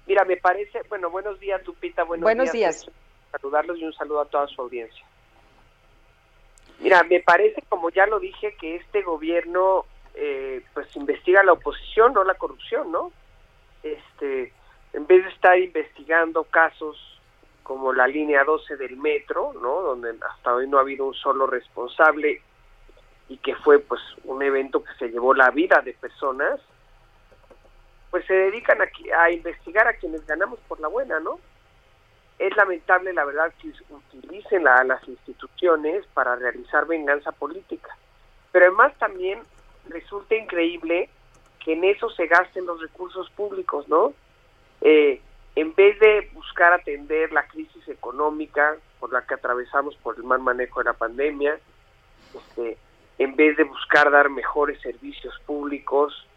Mira, 0.05 0.23
me 0.23 0.37
parece, 0.37 0.81
bueno, 0.87 1.09
buenos 1.09 1.39
días, 1.39 1.65
Lupita, 1.65 2.03
buenos, 2.03 2.23
buenos 2.23 2.51
días 2.51 2.87
saludarlos 3.31 3.77
y 3.79 3.85
un 3.85 3.93
saludo 3.93 4.21
a 4.21 4.25
toda 4.25 4.47
su 4.47 4.61
audiencia. 4.61 5.05
Mira, 6.79 7.03
me 7.03 7.19
parece, 7.21 7.63
como 7.69 7.89
ya 7.89 8.05
lo 8.05 8.19
dije, 8.19 8.55
que 8.59 8.75
este 8.75 9.01
gobierno 9.01 9.85
eh, 10.13 10.63
pues 10.73 10.95
investiga 10.95 11.43
la 11.43 11.53
oposición, 11.53 12.13
no 12.13 12.23
la 12.23 12.35
corrupción, 12.35 12.91
¿no? 12.91 13.11
Este, 13.83 14.53
en 14.93 15.07
vez 15.07 15.23
de 15.23 15.29
estar 15.31 15.57
investigando 15.57 16.43
casos 16.43 16.97
como 17.63 17.93
la 17.93 18.07
línea 18.07 18.43
12 18.43 18.77
del 18.77 18.97
metro, 18.97 19.53
¿no? 19.61 19.81
Donde 19.81 20.15
hasta 20.29 20.53
hoy 20.53 20.67
no 20.67 20.77
ha 20.77 20.81
habido 20.81 21.05
un 21.05 21.13
solo 21.13 21.47
responsable 21.47 22.41
y 23.29 23.37
que 23.37 23.55
fue 23.55 23.79
pues 23.79 24.01
un 24.23 24.41
evento 24.41 24.83
que 24.83 24.93
se 24.93 25.09
llevó 25.09 25.33
la 25.33 25.51
vida 25.51 25.81
de 25.81 25.93
personas, 25.93 26.61
pues 28.09 28.25
se 28.25 28.33
dedican 28.33 28.79
a, 28.81 29.21
a 29.21 29.31
investigar 29.31 29.87
a 29.87 29.93
quienes 29.93 30.25
ganamos 30.25 30.59
por 30.67 30.79
la 30.79 30.87
buena, 30.87 31.19
¿no? 31.19 31.39
Es 32.39 32.55
lamentable, 32.55 33.13
la 33.13 33.25
verdad, 33.25 33.51
que 33.59 33.71
utilicen 33.89 34.67
a 34.67 34.83
las 34.83 35.05
instituciones 35.07 36.05
para 36.13 36.35
realizar 36.35 36.85
venganza 36.85 37.31
política. 37.31 37.97
Pero 38.51 38.65
además 38.67 38.93
también 38.99 39.39
resulta 39.89 40.35
increíble 40.35 41.09
que 41.63 41.73
en 41.73 41.83
eso 41.83 42.09
se 42.11 42.27
gasten 42.27 42.65
los 42.65 42.79
recursos 42.81 43.29
públicos, 43.31 43.87
¿no? 43.87 44.13
Eh, 44.81 45.19
en 45.55 45.73
vez 45.73 45.99
de 45.99 46.29
buscar 46.33 46.73
atender 46.73 47.31
la 47.31 47.47
crisis 47.47 47.87
económica 47.87 48.77
por 48.99 49.11
la 49.11 49.25
que 49.25 49.33
atravesamos 49.33 49.95
por 49.97 50.15
el 50.17 50.23
mal 50.23 50.39
manejo 50.39 50.81
de 50.81 50.85
la 50.85 50.93
pandemia, 50.93 51.59
este, 52.35 52.77
en 53.17 53.35
vez 53.35 53.57
de 53.57 53.63
buscar 53.63 54.11
dar 54.11 54.29
mejores 54.29 54.79
servicios 54.81 55.33
públicos, 55.45 56.27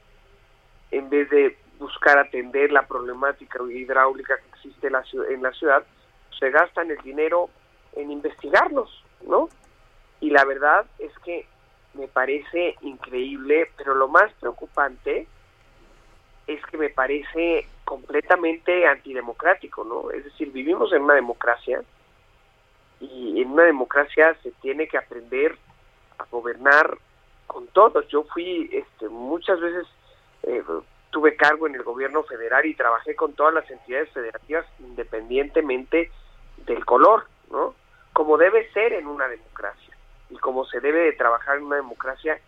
en 0.90 1.10
vez 1.10 1.28
de 1.30 1.56
buscar 1.80 2.18
atender 2.18 2.70
la 2.70 2.86
problemática 2.86 3.58
hidráulica 3.68 4.36
que 4.36 4.48
existe 4.50 4.86
en 4.86 4.92
la, 4.92 5.04
en 5.30 5.42
la 5.42 5.52
ciudad, 5.52 5.82
se 6.38 6.50
gastan 6.50 6.90
el 6.90 6.98
dinero 6.98 7.48
en 7.96 8.12
investigarlos, 8.12 9.02
¿no? 9.26 9.48
Y 10.20 10.30
la 10.30 10.44
verdad 10.44 10.86
es 10.98 11.12
que 11.24 11.46
me 11.94 12.06
parece 12.06 12.76
increíble, 12.82 13.70
pero 13.76 13.94
lo 13.94 14.08
más 14.08 14.32
preocupante 14.34 15.26
es 16.46 16.64
que 16.66 16.76
me 16.76 16.90
parece 16.90 17.66
completamente 17.84 18.86
antidemocrático, 18.86 19.82
¿no? 19.82 20.10
Es 20.10 20.24
decir, 20.24 20.52
vivimos 20.52 20.92
en 20.92 21.02
una 21.02 21.14
democracia 21.14 21.82
y 23.00 23.40
en 23.40 23.50
una 23.50 23.64
democracia 23.64 24.36
se 24.42 24.50
tiene 24.62 24.86
que 24.86 24.98
aprender 24.98 25.56
a 26.18 26.24
gobernar 26.30 26.98
con 27.46 27.66
todos. 27.68 28.06
Yo 28.08 28.24
fui 28.24 28.68
este, 28.72 29.08
muchas 29.08 29.58
veces 29.58 29.86
eh, 30.42 30.62
tuve 31.10 31.36
cargo 31.36 31.66
en 31.66 31.74
el 31.74 31.82
gobierno 31.82 32.22
federal 32.22 32.64
y 32.66 32.74
trabajé 32.74 33.14
con 33.14 33.32
todas 33.34 33.54
las 33.54 33.68
entidades 33.70 34.10
federativas 34.10 34.66
independientemente 34.78 36.10
del 36.66 36.84
color, 36.84 37.26
¿no? 37.50 37.74
Como 38.12 38.38
debe 38.38 38.70
ser 38.72 38.92
en 38.92 39.06
una 39.06 39.28
democracia 39.28 39.96
y 40.30 40.36
como 40.36 40.64
se 40.66 40.80
debe 40.80 41.00
de 41.00 41.12
trabajar 41.12 41.58
en 41.58 41.64
una 41.64 41.76
democracia 41.76 42.40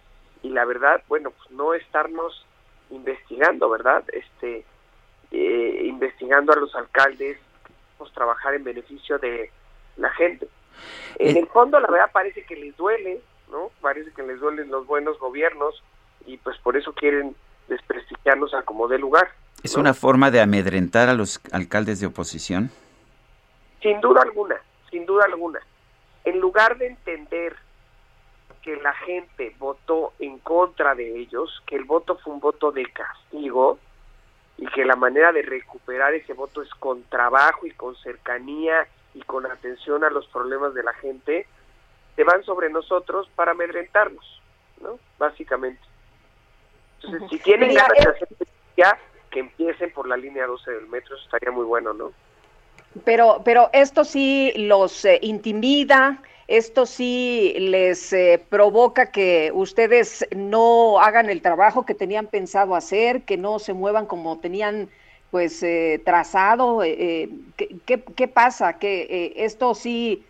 y 0.43 0.51
la 0.51 0.65
verdad, 0.65 1.03
bueno, 1.09 1.31
pues 1.31 1.51
no 1.51 1.75
estarnos 1.75 2.47
investigando, 2.91 3.69
¿verdad? 3.69 4.05
Este, 4.13 4.65
eh, 5.31 5.83
investigando 5.85 6.53
a 6.53 6.57
los 6.57 6.75
alcaldes, 6.75 7.39
pues 7.99 8.13
trabajar 8.13 8.55
en 8.55 8.65
beneficio 8.65 9.19
de 9.19 9.51
la 9.97 10.11
gente. 10.11 10.49
En 11.19 11.37
el 11.37 11.47
fondo, 11.49 11.79
la 11.81 11.89
verdad 11.89 12.11
parece 12.13 12.45
que 12.45 12.57
les 12.57 12.77
duele, 12.77 13.21
¿no? 13.51 13.71
Parece 13.81 14.13
que 14.13 14.23
les 14.23 14.41
duelen 14.41 14.71
los 14.71 14.87
buenos 14.87 15.19
gobiernos 15.19 15.83
y 16.27 16.37
pues 16.39 16.59
por 16.59 16.77
eso 16.77 16.93
quieren 16.93 17.37
desprestigiarnos 17.73 18.55
a 18.55 18.63
como 18.63 18.89
de 18.89 18.99
lugar. 18.99 19.29
¿Es 19.63 19.77
una 19.77 19.95
forma 19.95 20.31
de 20.31 20.41
amedrentar 20.41 21.09
a 21.09 21.15
los 21.15 21.41
alcaldes 21.53 22.01
de 22.01 22.07
oposición? 22.07 22.71
Sin 23.81 24.01
duda 24.01 24.23
alguna, 24.23 24.57
sin 24.91 25.07
duda 25.07 25.25
alguna. 25.27 25.61
En 26.25 26.39
lugar 26.39 26.79
de 26.79 26.89
entender 26.89 27.57
que 28.63 28.77
la 28.77 28.93
gente 28.93 29.55
votó 29.59 30.13
en 30.19 30.39
contra 30.39 30.95
de 30.95 31.19
ellos, 31.19 31.63
que 31.67 31.77
el 31.77 31.85
voto 31.85 32.19
fue 32.19 32.33
un 32.33 32.41
voto 32.41 32.71
de 32.71 32.87
castigo 32.87 33.79
y 34.57 34.67
que 34.67 34.85
la 34.85 34.97
manera 34.97 35.33
de 35.33 35.43
recuperar 35.43 36.15
ese 36.15 36.33
voto 36.35 36.63
es 36.63 36.71
con 36.75 37.03
trabajo 37.05 37.67
y 37.67 37.73
con 37.73 37.97
cercanía 37.97 38.87
y 39.15 39.23
con 39.23 39.47
atención 39.47 40.05
a 40.05 40.11
los 40.11 40.27
problemas 40.29 40.75
de 40.75 40.83
la 40.83 40.93
gente, 40.95 41.47
se 42.15 42.25
van 42.25 42.45
sobre 42.45 42.71
nosotros 42.71 43.29
para 43.35 43.53
amedrentarnos, 43.53 44.41
¿no? 44.81 44.99
Básicamente. 45.19 45.92
Entonces, 47.05 47.31
si 47.31 47.39
tienen 47.39 47.75
ganas 47.75 48.05
de 48.05 48.11
hacer 48.11 48.29
ya, 48.77 48.99
que 49.31 49.41
empiecen 49.41 49.91
por 49.93 50.07
la 50.07 50.17
línea 50.17 50.47
12 50.47 50.71
del 50.71 50.87
metro, 50.89 51.17
eso 51.17 51.25
estaría 51.25 51.51
muy 51.51 51.65
bueno, 51.65 51.93
¿no? 51.93 52.13
Pero, 53.05 53.41
pero 53.45 53.71
esto 53.73 54.05
sí 54.05 54.53
los 54.55 55.05
eh, 55.05 55.19
intimida, 55.23 56.23
esto 56.47 56.85
sí 56.85 57.55
les 57.59 58.13
eh, 58.13 58.43
provoca 58.51 59.11
que 59.11 59.51
ustedes 59.55 60.27
no 60.37 61.01
hagan 61.01 61.31
el 61.31 61.41
trabajo 61.41 61.87
que 61.87 61.95
tenían 61.95 62.27
pensado 62.27 62.75
hacer, 62.75 63.23
que 63.23 63.39
no 63.39 63.59
se 63.59 63.73
muevan 63.73 64.07
como 64.07 64.39
tenían 64.39 64.91
pues 65.31 65.63
eh, 65.63 66.03
trazado. 66.05 66.81
¿qué, 66.81 68.05
qué, 68.15 68.29
pasa? 68.29 68.79
Que 68.79 69.33
esto 69.37 69.75
sí 69.75 70.23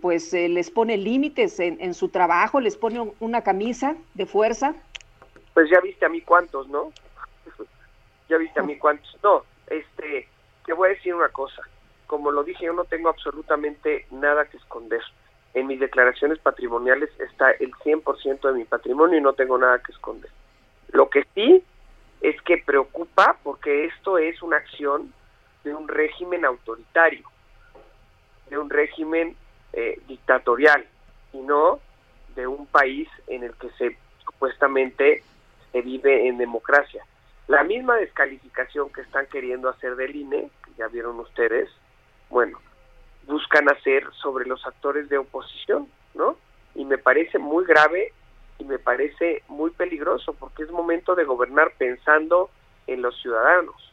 pues 0.00 0.32
les 0.32 0.70
pone 0.70 0.96
límites 0.96 1.60
en, 1.60 1.76
en, 1.80 1.92
su 1.92 2.08
trabajo, 2.08 2.58
les 2.58 2.76
pone 2.76 3.12
una 3.20 3.42
camisa 3.42 3.94
de 4.14 4.24
fuerza. 4.24 4.74
Pues 5.54 5.70
ya 5.70 5.80
viste 5.80 6.06
a 6.06 6.08
mí 6.08 6.20
cuántos, 6.22 6.68
¿no? 6.68 6.92
ya 8.28 8.36
viste 8.36 8.60
a 8.60 8.62
mí 8.62 8.78
cuántos. 8.78 9.16
No, 9.22 9.44
este, 9.66 10.28
te 10.64 10.72
voy 10.72 10.88
a 10.88 10.92
decir 10.94 11.14
una 11.14 11.28
cosa 11.28 11.62
como 12.12 12.30
lo 12.30 12.44
dije, 12.44 12.66
yo 12.66 12.74
no 12.74 12.84
tengo 12.84 13.08
absolutamente 13.08 14.04
nada 14.10 14.44
que 14.44 14.58
esconder. 14.58 15.00
En 15.54 15.66
mis 15.66 15.80
declaraciones 15.80 16.38
patrimoniales 16.40 17.08
está 17.18 17.52
el 17.52 17.72
100% 17.72 18.52
de 18.52 18.52
mi 18.52 18.64
patrimonio 18.66 19.16
y 19.16 19.22
no 19.22 19.32
tengo 19.32 19.56
nada 19.56 19.78
que 19.78 19.92
esconder. 19.92 20.30
Lo 20.88 21.08
que 21.08 21.24
sí 21.34 21.64
es 22.20 22.38
que 22.42 22.58
preocupa 22.58 23.38
porque 23.42 23.86
esto 23.86 24.18
es 24.18 24.42
una 24.42 24.58
acción 24.58 25.10
de 25.64 25.74
un 25.74 25.88
régimen 25.88 26.44
autoritario, 26.44 27.26
de 28.50 28.58
un 28.58 28.68
régimen 28.68 29.34
eh, 29.72 29.98
dictatorial 30.06 30.84
y 31.32 31.38
no 31.38 31.80
de 32.36 32.46
un 32.46 32.66
país 32.66 33.08
en 33.26 33.44
el 33.44 33.54
que 33.54 33.70
se 33.78 33.96
supuestamente 34.22 35.22
se 35.72 35.82
vive 35.82 36.28
en 36.28 36.38
democracia. 36.38 37.04
La 37.48 37.64
misma 37.64 37.96
descalificación 37.96 38.92
que 38.92 39.00
están 39.00 39.26
queriendo 39.26 39.68
hacer 39.68 39.96
del 39.96 40.14
INE, 40.14 40.50
que 40.64 40.70
ya 40.78 40.88
vieron 40.88 41.18
ustedes, 41.18 41.68
bueno, 42.30 42.58
buscan 43.26 43.68
hacer 43.68 44.04
sobre 44.14 44.46
los 44.46 44.64
actores 44.66 45.08
de 45.08 45.18
oposición, 45.18 45.88
¿no? 46.14 46.36
Y 46.74 46.84
me 46.84 46.98
parece 46.98 47.38
muy 47.38 47.64
grave 47.64 48.12
y 48.58 48.64
me 48.64 48.78
parece 48.78 49.42
muy 49.48 49.70
peligroso 49.70 50.34
porque 50.34 50.62
es 50.62 50.70
momento 50.70 51.14
de 51.14 51.24
gobernar 51.24 51.72
pensando 51.76 52.50
en 52.86 53.02
los 53.02 53.20
ciudadanos. 53.20 53.92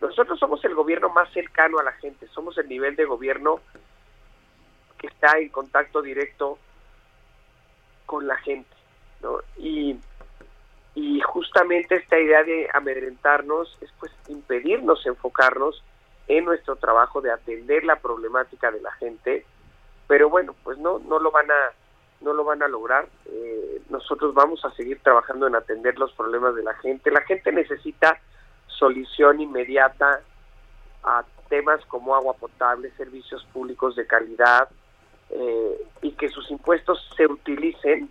Nosotros 0.00 0.38
somos 0.38 0.64
el 0.64 0.74
gobierno 0.74 1.08
más 1.10 1.32
cercano 1.32 1.78
a 1.78 1.84
la 1.84 1.92
gente, 1.92 2.26
somos 2.28 2.58
el 2.58 2.68
nivel 2.68 2.96
de 2.96 3.04
gobierno 3.04 3.60
que 4.98 5.06
está 5.06 5.38
en 5.38 5.48
contacto 5.48 6.02
directo 6.02 6.58
con 8.06 8.26
la 8.26 8.36
gente, 8.38 8.74
¿no? 9.22 9.38
Y, 9.56 9.96
y 10.94 11.20
justamente 11.20 11.96
esta 11.96 12.18
idea 12.18 12.42
de 12.44 12.68
amedrentarnos 12.72 13.78
es 13.80 13.90
pues 13.98 14.12
impedirnos 14.28 15.06
enfocarnos 15.06 15.82
en 16.28 16.44
nuestro 16.44 16.76
trabajo 16.76 17.20
de 17.20 17.32
atender 17.32 17.84
la 17.84 17.96
problemática 17.96 18.70
de 18.70 18.80
la 18.80 18.92
gente, 18.92 19.44
pero 20.06 20.28
bueno, 20.28 20.54
pues 20.62 20.78
no 20.78 20.98
no 20.98 21.18
lo 21.18 21.30
van 21.30 21.50
a 21.50 21.72
no 22.20 22.32
lo 22.32 22.44
van 22.44 22.62
a 22.62 22.68
lograr. 22.68 23.08
Eh, 23.26 23.82
nosotros 23.88 24.32
vamos 24.34 24.64
a 24.64 24.70
seguir 24.72 25.00
trabajando 25.02 25.46
en 25.46 25.56
atender 25.56 25.98
los 25.98 26.12
problemas 26.12 26.54
de 26.54 26.62
la 26.62 26.74
gente. 26.74 27.10
La 27.10 27.22
gente 27.22 27.50
necesita 27.52 28.20
solución 28.66 29.40
inmediata 29.40 30.20
a 31.02 31.24
temas 31.48 31.84
como 31.86 32.14
agua 32.14 32.34
potable, 32.34 32.92
servicios 32.96 33.44
públicos 33.52 33.96
de 33.96 34.06
calidad 34.06 34.68
eh, 35.30 35.82
y 36.00 36.12
que 36.12 36.28
sus 36.28 36.50
impuestos 36.50 36.98
se 37.16 37.26
utilicen 37.26 38.08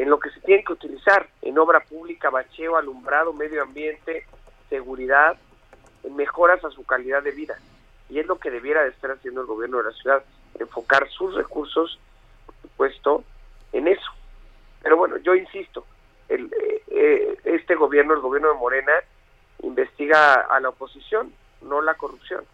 en 0.00 0.08
lo 0.08 0.18
que 0.18 0.30
se 0.30 0.40
tienen 0.40 0.64
que 0.64 0.72
utilizar, 0.72 1.28
en 1.42 1.58
obra 1.58 1.80
pública, 1.80 2.30
bacheo, 2.30 2.76
alumbrado, 2.76 3.32
medio 3.32 3.62
ambiente, 3.62 4.26
seguridad 4.68 5.36
mejoras 6.08 6.64
a 6.64 6.70
su 6.70 6.84
calidad 6.84 7.22
de 7.22 7.32
vida. 7.32 7.58
Y 8.08 8.18
es 8.18 8.26
lo 8.26 8.38
que 8.38 8.50
debiera 8.50 8.82
de 8.82 8.90
estar 8.90 9.10
haciendo 9.10 9.42
el 9.42 9.46
gobierno 9.46 9.78
de 9.78 9.84
la 9.84 9.92
ciudad, 9.92 10.24
enfocar 10.58 11.08
sus 11.10 11.34
recursos, 11.34 11.98
por 12.46 12.54
supuesto, 12.62 13.24
en 13.72 13.88
eso. 13.88 14.10
Pero 14.82 14.96
bueno, 14.96 15.18
yo 15.18 15.34
insisto, 15.34 15.84
el, 16.28 16.46
eh, 16.46 16.82
eh, 16.88 17.38
este 17.44 17.74
gobierno, 17.74 18.14
el 18.14 18.20
gobierno 18.20 18.48
de 18.48 18.58
Morena, 18.58 18.92
investiga 19.62 20.34
a 20.34 20.60
la 20.60 20.70
oposición, 20.70 21.32
no 21.60 21.82
la 21.82 21.94
corrupción. 21.94 22.44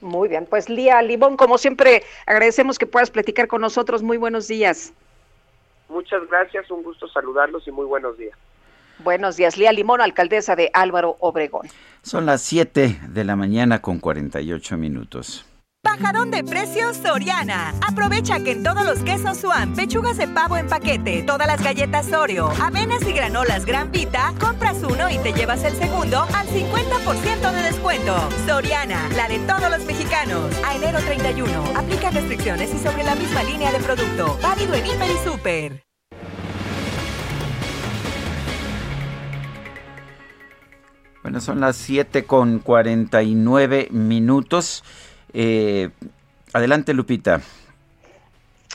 Muy 0.00 0.28
bien, 0.28 0.44
pues 0.44 0.68
Lía 0.68 1.00
Limón, 1.00 1.38
como 1.38 1.56
siempre, 1.56 2.02
agradecemos 2.26 2.78
que 2.78 2.86
puedas 2.86 3.10
platicar 3.10 3.48
con 3.48 3.62
nosotros. 3.62 4.02
Muy 4.02 4.18
buenos 4.18 4.46
días. 4.46 4.92
Muchas 5.88 6.26
gracias, 6.28 6.70
un 6.70 6.82
gusto 6.82 7.08
saludarlos 7.08 7.66
y 7.68 7.70
muy 7.70 7.86
buenos 7.86 8.16
días. 8.18 8.36
Buenos 9.00 9.36
días, 9.36 9.56
Lía 9.56 9.72
Limón, 9.72 10.00
alcaldesa 10.00 10.54
de 10.56 10.70
Álvaro 10.72 11.16
Obregón. 11.20 11.66
Son 12.02 12.26
las 12.26 12.42
7 12.42 13.00
de 13.08 13.24
la 13.24 13.36
mañana 13.36 13.82
con 13.82 13.98
48 13.98 14.76
minutos. 14.76 15.44
Bajadón 15.84 16.30
de 16.30 16.42
precios 16.42 16.96
Soriana. 16.96 17.74
Aprovecha 17.86 18.40
que 18.40 18.52
en 18.52 18.62
todos 18.62 18.84
los 18.86 19.00
quesos 19.00 19.36
Suan, 19.36 19.74
pechugas 19.74 20.16
de 20.16 20.26
pavo 20.26 20.56
en 20.56 20.66
paquete, 20.66 21.22
todas 21.22 21.46
las 21.46 21.62
galletas 21.62 22.10
Oreo, 22.10 22.50
avenas 22.60 23.02
y 23.06 23.12
granolas 23.12 23.66
Gran 23.66 23.92
Vita, 23.92 24.32
compras 24.40 24.78
uno 24.82 25.10
y 25.10 25.18
te 25.18 25.34
llevas 25.34 25.62
el 25.62 25.74
segundo 25.74 26.22
al 26.22 26.46
50% 26.48 27.52
de 27.52 27.62
descuento. 27.62 28.16
Soriana, 28.46 29.08
la 29.14 29.28
de 29.28 29.38
todos 29.40 29.70
los 29.70 29.84
mexicanos. 29.84 30.50
A 30.64 30.74
enero 30.74 30.98
31. 31.00 31.52
Aplica 31.76 32.10
restricciones 32.10 32.74
y 32.74 32.78
sobre 32.78 33.04
la 33.04 33.14
misma 33.14 33.42
línea 33.42 33.70
de 33.70 33.78
producto. 33.78 34.38
Válido 34.42 34.74
en 34.74 34.86
Hiper 34.86 35.10
y 35.10 35.28
Super. 35.28 35.84
Bueno, 41.22 41.40
son 41.40 41.60
las 41.60 41.76
7 41.76 42.24
con 42.24 42.58
49 42.58 43.88
minutos. 43.90 44.84
Eh, 45.34 45.90
adelante, 46.52 46.94
Lupita. 46.94 47.40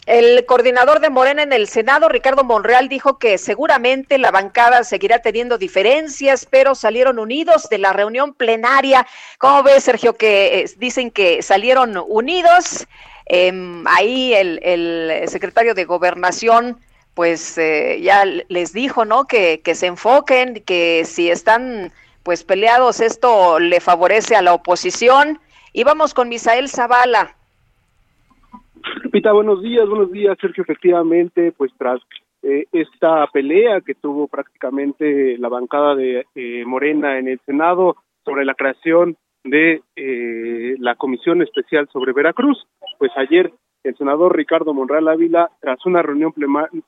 El 0.06 0.46
coordinador 0.46 1.02
de 1.02 1.10
Morena 1.10 1.44
en 1.44 1.54
el 1.54 1.68
Senado, 1.68 2.10
Ricardo 2.10 2.44
Monreal, 2.44 2.90
dijo 2.90 3.20
que 3.20 3.38
seguramente 3.38 4.18
la 4.18 4.32
bancada 4.32 4.84
seguirá 4.84 5.20
teniendo 5.20 5.58
diferencias, 5.58 6.48
pero 6.50 6.74
salieron 6.74 7.20
unidos 7.20 7.70
de 7.70 7.78
la 7.78 7.94
reunión 7.94 8.34
plenaria. 8.34 9.06
¿Cómo 9.38 9.62
ves, 9.64 9.84
Sergio, 9.84 10.16
que 10.16 10.62
eh, 10.62 10.72
dicen 10.78 11.12
que 11.12 11.42
salieron 11.44 11.96
unidos? 12.08 12.88
Em, 13.28 13.86
ahí 13.88 14.34
el, 14.34 15.24
secretario 15.28 15.76
de 15.76 15.86
Gobernación, 15.86 16.80
pues 17.14 17.58
eh, 17.60 18.00
ya 18.02 18.26
les 18.26 18.74
dijo, 18.74 19.06
¿no? 19.06 19.28
Que, 19.28 19.62
que 19.64 19.76
se 19.76 19.86
enfoquen, 19.86 20.64
que 20.66 21.04
si 21.06 21.30
están 21.30 21.94
pues 22.24 22.44
peleados, 22.44 23.00
esto 23.00 23.60
le 23.60 23.80
favorece 23.80 24.36
a 24.36 24.42
la 24.42 24.54
oposición 24.54 25.40
y 25.74 25.84
vamos 25.84 26.14
con 26.14 26.30
Misael 26.30 26.70
Zavala. 26.70 27.36
Lupita, 29.04 29.32
buenos 29.34 29.62
días, 29.62 29.88
buenos 29.88 30.12
días, 30.12 30.38
Sergio. 30.40 30.64
Efectivamente, 30.64 31.52
pues 31.52 31.72
tras 31.78 32.00
eh, 32.42 32.66
esta 32.72 33.28
pelea 33.28 33.82
que 33.82 33.96
tuvo 33.96 34.28
prácticamente 34.28 35.38
la 35.38 35.50
bancada 35.50 35.96
de 35.96 36.26
eh, 36.36 36.64
Morena 36.66 37.20
en 37.20 37.28
el 37.28 37.40
Senado 37.46 37.98
sobre 38.24 38.46
la 38.46 38.56
creación 38.56 39.18
de 39.44 39.82
eh, 39.96 40.76
la 40.80 40.96
Comisión 40.96 41.42
Especial 41.42 41.88
sobre 41.92 42.14
Veracruz, 42.14 42.66
pues 42.98 43.12
ayer 43.18 43.52
el 43.84 43.96
senador 43.98 44.36
Ricardo 44.36 44.74
Monreal 44.74 45.08
Ávila, 45.08 45.50
tras 45.62 45.86
una 45.86 46.02
reunión 46.02 46.34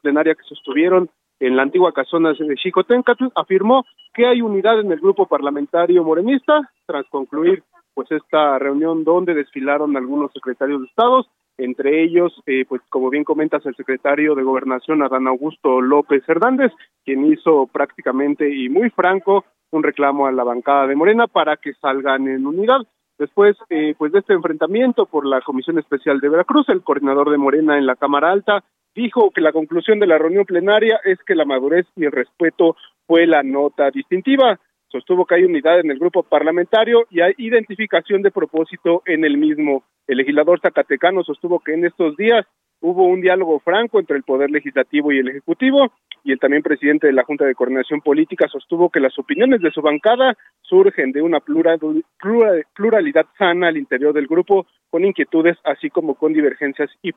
plenaria 0.01 0.35
que 0.35 0.43
sostuvieron 0.43 1.09
en 1.39 1.55
la 1.55 1.63
antigua 1.63 1.93
casona 1.93 2.33
de 2.33 2.55
Chicotencatl, 2.55 3.27
afirmó 3.35 3.85
que 4.13 4.27
hay 4.27 4.41
unidad 4.41 4.79
en 4.79 4.91
el 4.91 4.99
grupo 4.99 5.25
parlamentario 5.25 6.03
morenista 6.03 6.69
tras 6.85 7.05
concluir 7.09 7.63
pues 7.93 8.11
esta 8.11 8.57
reunión 8.59 9.03
donde 9.03 9.33
desfilaron 9.33 9.95
algunos 9.97 10.31
secretarios 10.33 10.81
de 10.81 10.87
estados, 10.87 11.27
entre 11.57 12.03
ellos, 12.03 12.33
eh, 12.45 12.65
pues 12.67 12.81
como 12.89 13.09
bien 13.09 13.23
comentas, 13.23 13.65
el 13.65 13.75
secretario 13.75 14.35
de 14.35 14.43
Gobernación, 14.43 15.03
Adán 15.03 15.27
Augusto 15.27 15.81
López 15.81 16.23
Hernández, 16.27 16.71
quien 17.05 17.25
hizo 17.25 17.67
prácticamente 17.67 18.49
y 18.49 18.69
muy 18.69 18.89
franco 18.89 19.45
un 19.71 19.83
reclamo 19.83 20.27
a 20.27 20.31
la 20.31 20.43
bancada 20.43 20.87
de 20.87 20.95
Morena 20.95 21.27
para 21.27 21.57
que 21.57 21.73
salgan 21.75 22.27
en 22.27 22.45
unidad. 22.45 22.81
Después, 23.17 23.55
eh, 23.69 23.93
pues 23.97 24.11
de 24.11 24.19
este 24.19 24.33
enfrentamiento 24.33 25.05
por 25.05 25.25
la 25.25 25.41
Comisión 25.41 25.77
Especial 25.77 26.19
de 26.19 26.29
Veracruz, 26.29 26.67
el 26.69 26.81
coordinador 26.81 27.29
de 27.29 27.37
Morena 27.37 27.77
en 27.77 27.85
la 27.85 27.95
Cámara 27.95 28.31
Alta 28.31 28.63
dijo 28.95 29.31
que 29.31 29.41
la 29.41 29.53
conclusión 29.53 29.99
de 29.99 30.07
la 30.07 30.17
reunión 30.17 30.45
plenaria 30.45 30.99
es 31.05 31.19
que 31.25 31.35
la 31.35 31.45
madurez 31.45 31.85
y 31.95 32.05
el 32.05 32.11
respeto 32.11 32.75
fue 33.05 33.27
la 33.27 33.43
nota 33.43 33.91
distintiva 33.91 34.59
sostuvo 34.91 35.25
que 35.25 35.35
hay 35.35 35.43
unidad 35.45 35.79
en 35.79 35.91
el 35.91 35.99
grupo 35.99 36.23
parlamentario 36.23 37.05
y 37.09 37.21
hay 37.21 37.33
identificación 37.37 38.21
de 38.21 38.31
propósito 38.31 39.01
en 39.05 39.23
el 39.25 39.37
mismo. 39.37 39.83
El 40.07 40.17
legislador 40.17 40.59
zacatecano 40.59 41.23
sostuvo 41.23 41.59
que 41.59 41.73
en 41.73 41.85
estos 41.85 42.17
días 42.17 42.45
hubo 42.81 43.05
un 43.05 43.21
diálogo 43.21 43.59
franco 43.59 43.99
entre 43.99 44.17
el 44.17 44.23
Poder 44.23 44.49
Legislativo 44.49 45.11
y 45.11 45.19
el 45.19 45.29
Ejecutivo, 45.29 45.91
y 46.23 46.31
el 46.31 46.39
también 46.39 46.61
presidente 46.61 47.07
de 47.07 47.13
la 47.13 47.23
Junta 47.23 47.45
de 47.45 47.55
Coordinación 47.55 48.01
Política 48.01 48.47
sostuvo 48.47 48.89
que 48.89 48.99
las 48.99 49.17
opiniones 49.17 49.61
de 49.61 49.71
su 49.71 49.81
bancada 49.81 50.35
surgen 50.61 51.11
de 51.11 51.21
una 51.21 51.39
pluralidad 51.39 53.25
sana 53.37 53.67
al 53.67 53.77
interior 53.77 54.13
del 54.13 54.27
grupo, 54.27 54.67
con 54.89 55.05
inquietudes, 55.05 55.57
así 55.63 55.89
como 55.89 56.15
con 56.15 56.33
divergencias 56.33 56.89
y 57.01 57.13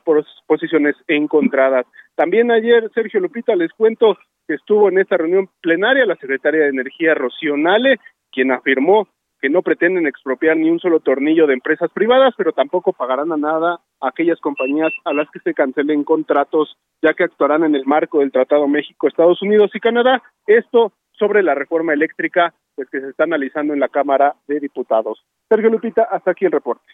posiciones 0.46 0.96
encontradas. 1.08 1.86
También 2.14 2.50
ayer, 2.50 2.90
Sergio 2.94 3.20
Lupita, 3.20 3.56
les 3.56 3.72
cuento 3.72 4.16
que 4.46 4.54
estuvo 4.54 4.88
en 4.88 4.98
esta 4.98 5.16
reunión 5.16 5.48
plenaria 5.60 6.06
la 6.06 6.16
secretaria 6.16 6.62
de 6.62 6.68
Energía, 6.68 7.14
Rocío 7.14 7.56
Nale, 7.56 7.98
quien 8.30 8.52
afirmó 8.52 9.08
que 9.40 9.50
no 9.50 9.60
pretenden 9.60 10.06
expropiar 10.06 10.56
ni 10.56 10.70
un 10.70 10.80
solo 10.80 11.00
tornillo 11.00 11.46
de 11.46 11.52
empresas 11.52 11.90
privadas, 11.92 12.32
pero 12.36 12.52
tampoco 12.52 12.94
pagarán 12.94 13.30
a 13.30 13.36
nada 13.36 13.80
a 14.00 14.08
aquellas 14.08 14.40
compañías 14.40 14.90
a 15.04 15.12
las 15.12 15.28
que 15.30 15.40
se 15.40 15.52
cancelen 15.52 16.02
contratos, 16.02 16.78
ya 17.02 17.12
que 17.12 17.24
actuarán 17.24 17.62
en 17.62 17.74
el 17.74 17.84
marco 17.84 18.20
del 18.20 18.32
Tratado 18.32 18.66
México, 18.66 19.06
Estados 19.06 19.42
Unidos 19.42 19.70
y 19.74 19.80
Canadá. 19.80 20.22
Esto 20.46 20.92
sobre 21.12 21.42
la 21.42 21.54
reforma 21.54 21.92
eléctrica 21.92 22.54
pues 22.74 22.88
que 22.88 23.00
se 23.00 23.10
está 23.10 23.24
analizando 23.24 23.74
en 23.74 23.80
la 23.80 23.88
Cámara 23.88 24.34
de 24.48 24.60
Diputados. 24.60 25.22
Sergio 25.48 25.68
Lupita, 25.70 26.08
hasta 26.10 26.30
aquí 26.30 26.44
el 26.46 26.52
reporte. 26.52 26.86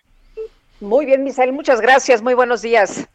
Muy 0.80 1.06
bien, 1.06 1.24
Misael, 1.24 1.52
muchas 1.52 1.80
gracias. 1.80 2.20
Muy 2.22 2.34
buenos 2.34 2.62
días. 2.62 3.08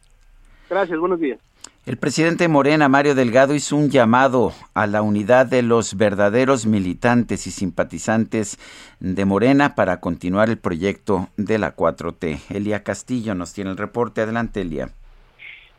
Gracias, 0.70 0.98
buenos 0.98 1.20
días. 1.20 1.38
El 1.86 1.98
presidente 1.98 2.48
Morena, 2.48 2.88
Mario 2.88 3.14
Delgado, 3.14 3.54
hizo 3.54 3.76
un 3.76 3.90
llamado 3.90 4.50
a 4.74 4.88
la 4.88 5.02
unidad 5.02 5.46
de 5.46 5.62
los 5.62 5.96
verdaderos 5.96 6.66
militantes 6.66 7.46
y 7.46 7.52
simpatizantes 7.52 8.58
de 8.98 9.24
Morena 9.24 9.76
para 9.76 10.00
continuar 10.00 10.48
el 10.48 10.58
proyecto 10.58 11.28
de 11.36 11.60
la 11.60 11.76
4T. 11.76 12.52
Elia 12.52 12.82
Castillo 12.82 13.36
nos 13.36 13.54
tiene 13.54 13.70
el 13.70 13.76
reporte. 13.76 14.22
Adelante, 14.22 14.62
Elia. 14.62 14.88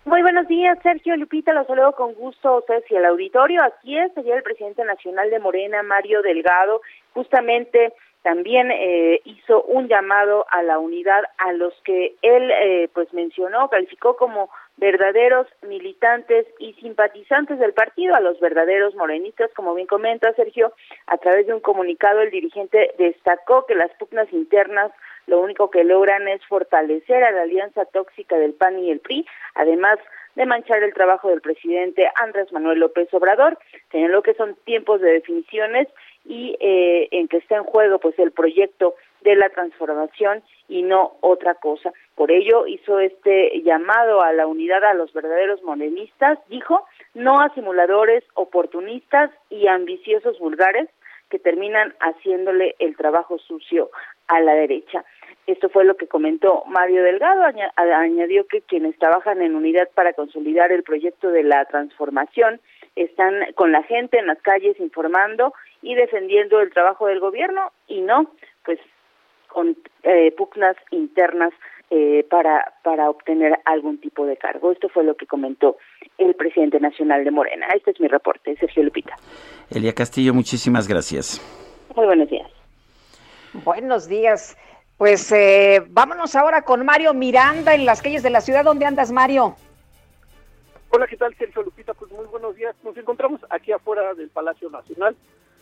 Muy 0.05 0.21
buenos 0.21 0.47
días, 0.47 0.79
Sergio 0.81 1.17
Lupita, 1.17 1.51
los 1.51 1.67
saludo 1.67 1.91
con 1.91 2.13
gusto 2.13 2.63
a 2.69 2.73
y 2.89 2.95
al 2.95 3.03
auditorio. 3.03 3.61
Aquí 3.61 3.97
es, 3.97 4.15
el 4.15 4.43
presidente 4.43 4.85
nacional 4.85 5.29
de 5.29 5.39
Morena, 5.39 5.83
Mario 5.83 6.21
Delgado, 6.21 6.79
justamente 7.13 7.91
también 8.21 8.71
eh, 8.71 9.19
hizo 9.25 9.61
un 9.63 9.89
llamado 9.89 10.45
a 10.51 10.63
la 10.63 10.79
unidad 10.79 11.23
a 11.37 11.51
los 11.51 11.73
que 11.83 12.15
él 12.21 12.49
eh, 12.51 12.89
pues 12.93 13.13
mencionó, 13.13 13.67
calificó 13.67 14.15
como 14.15 14.49
verdaderos 14.77 15.47
militantes 15.63 16.45
y 16.59 16.73
simpatizantes 16.73 17.59
del 17.59 17.73
partido, 17.73 18.15
a 18.15 18.21
los 18.21 18.39
verdaderos 18.39 18.95
morenistas, 18.95 19.51
como 19.55 19.73
bien 19.73 19.87
comenta 19.87 20.33
Sergio, 20.33 20.73
a 21.07 21.17
través 21.17 21.47
de 21.47 21.53
un 21.53 21.59
comunicado 21.59 22.21
el 22.21 22.31
dirigente 22.31 22.91
destacó 22.97 23.65
que 23.65 23.75
las 23.75 23.91
pugnas 23.95 24.31
internas 24.31 24.91
lo 25.25 25.41
único 25.41 25.69
que 25.69 25.83
logran 25.83 26.27
es 26.27 26.43
fortalecer 26.45 27.23
a 27.23 27.31
la 27.31 27.41
alianza 27.41 27.85
tóxica 27.85 28.37
del 28.37 28.53
PAN 28.53 28.79
y 28.79 28.91
el 28.91 28.99
PRI, 29.01 29.25
además 29.55 29.99
de 30.35 30.45
manchar 30.45 30.83
el 30.83 30.93
trabajo 30.93 31.29
del 31.29 31.41
presidente 31.41 32.09
Andrés 32.15 32.51
Manuel 32.53 32.79
López 32.79 33.11
Obrador. 33.11 33.57
Señaló 33.91 34.21
que 34.21 34.35
son 34.35 34.55
tiempos 34.63 35.01
de 35.01 35.11
definiciones 35.11 35.87
y 36.23 36.55
eh, 36.59 37.07
en 37.11 37.27
que 37.27 37.37
está 37.37 37.55
en 37.55 37.63
juego 37.63 37.99
pues 37.99 38.17
el 38.19 38.31
proyecto 38.31 38.95
de 39.21 39.35
la 39.35 39.49
transformación 39.49 40.43
y 40.67 40.83
no 40.83 41.17
otra 41.21 41.55
cosa. 41.55 41.93
Por 42.15 42.31
ello 42.31 42.67
hizo 42.67 42.99
este 42.99 43.61
llamado 43.61 44.21
a 44.21 44.33
la 44.33 44.47
unidad 44.47 44.83
a 44.83 44.93
los 44.93 45.13
verdaderos 45.13 45.61
morenistas, 45.63 46.39
dijo, 46.49 46.85
no 47.13 47.41
a 47.41 47.53
simuladores 47.53 48.23
oportunistas 48.33 49.31
y 49.49 49.67
ambiciosos 49.67 50.39
vulgares 50.39 50.89
que 51.29 51.39
terminan 51.39 51.93
haciéndole 51.99 52.75
el 52.79 52.95
trabajo 52.95 53.37
sucio 53.37 53.89
a 54.27 54.39
la 54.39 54.53
derecha. 54.53 55.03
Esto 55.45 55.69
fue 55.69 55.85
lo 55.85 55.95
que 55.95 56.07
comentó 56.07 56.63
Mario 56.67 57.03
Delgado. 57.03 57.43
Añadió 57.75 58.47
que 58.47 58.61
quienes 58.61 58.97
trabajan 58.97 59.41
en 59.41 59.55
unidad 59.55 59.89
para 59.93 60.13
consolidar 60.13 60.71
el 60.71 60.83
proyecto 60.83 61.29
de 61.29 61.43
la 61.43 61.63
transformación 61.65 62.59
están 62.95 63.53
con 63.55 63.71
la 63.71 63.83
gente 63.83 64.17
en 64.19 64.27
las 64.27 64.41
calles 64.41 64.79
informando 64.79 65.53
y 65.81 65.95
defendiendo 65.95 66.59
el 66.59 66.73
trabajo 66.73 67.07
del 67.07 67.19
gobierno 67.19 67.71
y 67.87 68.01
no, 68.01 68.29
pues, 68.65 68.79
con 69.47 69.77
eh, 70.03 70.31
pugnas 70.37 70.75
internas 70.91 71.53
eh, 71.89 72.25
para, 72.29 72.73
para 72.83 73.09
obtener 73.09 73.59
algún 73.65 73.99
tipo 73.99 74.25
de 74.25 74.37
cargo. 74.37 74.71
Esto 74.71 74.89
fue 74.89 75.03
lo 75.03 75.15
que 75.15 75.25
comentó 75.25 75.77
el 76.17 76.35
presidente 76.35 76.79
nacional 76.79 77.23
de 77.23 77.31
Morena. 77.31 77.67
Este 77.75 77.91
es 77.91 77.99
mi 77.99 78.07
reporte, 78.07 78.55
Sergio 78.57 78.83
Lupita. 78.83 79.15
Elia 79.69 79.93
Castillo, 79.93 80.33
muchísimas 80.33 80.87
gracias. 80.87 81.41
Muy 81.95 82.05
buenos 82.05 82.29
días. 82.29 82.51
Buenos 83.63 84.07
días. 84.07 84.57
Pues 84.97 85.31
eh, 85.31 85.83
vámonos 85.89 86.35
ahora 86.35 86.63
con 86.63 86.83
Mario 86.83 87.13
Miranda 87.13 87.75
en 87.75 87.85
las 87.85 88.01
calles 88.01 88.23
de 88.23 88.31
la 88.31 88.41
ciudad. 88.41 88.65
¿Dónde 88.65 88.85
andas, 88.85 89.11
Mario? 89.11 89.55
Hola, 90.89 91.05
¿qué 91.07 91.17
tal, 91.17 91.35
Sergio 91.35 91.63
Lupita? 91.63 91.93
Pues 91.93 92.11
muy 92.11 92.25
buenos 92.25 92.55
días. 92.55 92.75
Nos 92.83 92.97
encontramos 92.97 93.41
aquí 93.49 93.71
afuera 93.71 94.13
del 94.13 94.29
Palacio 94.29 94.69
Nacional, 94.69 95.15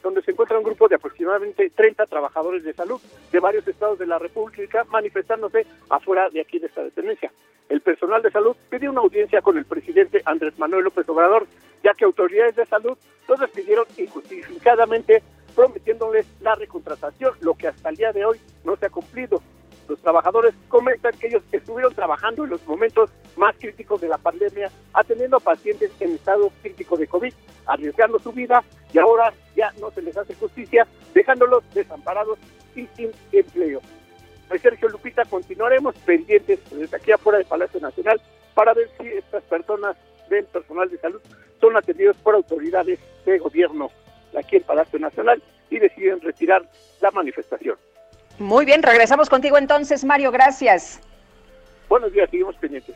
donde 0.05 0.21
se 0.21 0.29
encuentra 0.29 0.59
un 0.59 0.63
grupo 0.63 0.87
de 0.87 0.97
aproximadamente 0.97 1.71
30 1.71 2.05
trabajadores 2.05 2.63
de 2.63 2.73
salud 2.73 3.01
de 3.31 3.39
varios 3.39 3.67
estados 3.67 3.97
de 3.97 4.05
la 4.05 4.19
República 4.19 4.83
manifestándose 4.91 5.65
afuera 5.89 6.29
de 6.29 6.41
aquí 6.41 6.59
de 6.59 6.67
esta 6.67 6.83
dependencia. 6.83 7.31
El 7.69 7.81
personal 7.81 8.21
de 8.21 8.29
salud 8.29 8.55
pidió 8.69 8.91
una 8.91 9.01
audiencia 9.01 9.41
con 9.41 9.57
el 9.57 9.65
presidente 9.65 10.21
Andrés 10.25 10.59
Manuel 10.59 10.83
López 10.83 11.09
Obrador, 11.09 11.47
ya 11.83 11.95
que 11.95 12.05
autoridades 12.05 12.55
de 12.55 12.67
salud 12.67 12.95
los 13.27 13.39
despidieron 13.39 13.85
injustificadamente 13.97 15.23
prometiéndoles 15.55 16.27
la 16.39 16.53
recontratación, 16.53 17.33
lo 17.41 17.55
que 17.55 17.69
hasta 17.69 17.89
el 17.89 17.95
día 17.95 18.11
de 18.11 18.25
hoy 18.25 18.39
no 18.63 18.75
se 18.75 18.85
ha 18.85 18.89
cumplido. 18.91 19.41
Los 19.87 19.99
trabajadores 20.01 20.55
comentan 20.67 21.13
que 21.17 21.27
ellos 21.27 21.43
estuvieron 21.51 21.93
trabajando 21.93 22.43
en 22.43 22.49
los 22.49 22.65
momentos 22.65 23.11
más 23.35 23.55
críticos 23.57 24.01
de 24.01 24.07
la 24.07 24.17
pandemia, 24.17 24.71
atendiendo 24.93 25.37
a 25.37 25.39
pacientes 25.39 25.91
en 25.99 26.15
estado 26.15 26.51
crítico 26.61 26.97
de 26.97 27.07
COVID, 27.07 27.33
arriesgando 27.67 28.19
su 28.19 28.31
vida 28.31 28.63
y 28.93 28.97
ahora 28.97 29.33
ya 29.55 29.71
no 29.79 29.91
se 29.91 30.01
les 30.01 30.17
hace 30.17 30.33
justicia, 30.35 30.87
dejándolos 31.13 31.63
desamparados 31.73 32.39
y 32.75 32.87
sin 32.95 33.11
empleo. 33.31 33.81
Soy 34.47 34.59
Sergio 34.59 34.89
Lupita, 34.89 35.25
continuaremos 35.25 35.95
pendientes 36.05 36.59
desde 36.71 36.97
aquí 36.97 37.11
afuera 37.11 37.37
del 37.37 37.47
Palacio 37.47 37.79
Nacional 37.79 38.21
para 38.53 38.73
ver 38.73 38.89
si 38.99 39.07
estas 39.07 39.43
personas 39.43 39.95
del 40.29 40.45
personal 40.45 40.89
de 40.89 40.97
salud 40.97 41.21
son 41.59 41.77
atendidos 41.77 42.17
por 42.17 42.35
autoridades 42.35 42.99
de 43.25 43.37
gobierno 43.37 43.89
aquí 44.37 44.57
en 44.57 44.63
Palacio 44.63 44.99
Nacional 44.99 45.41
y 45.69 45.79
deciden 45.79 46.21
retirar 46.21 46.67
la 47.01 47.11
manifestación. 47.11 47.77
Muy 48.39 48.65
bien, 48.65 48.83
regresamos 48.83 49.29
contigo 49.29 49.57
entonces, 49.57 50.03
Mario, 50.03 50.31
gracias. 50.31 50.99
Buenos 51.87 52.11
días, 52.11 52.29
seguimos 52.29 52.55
pendientes. 52.55 52.95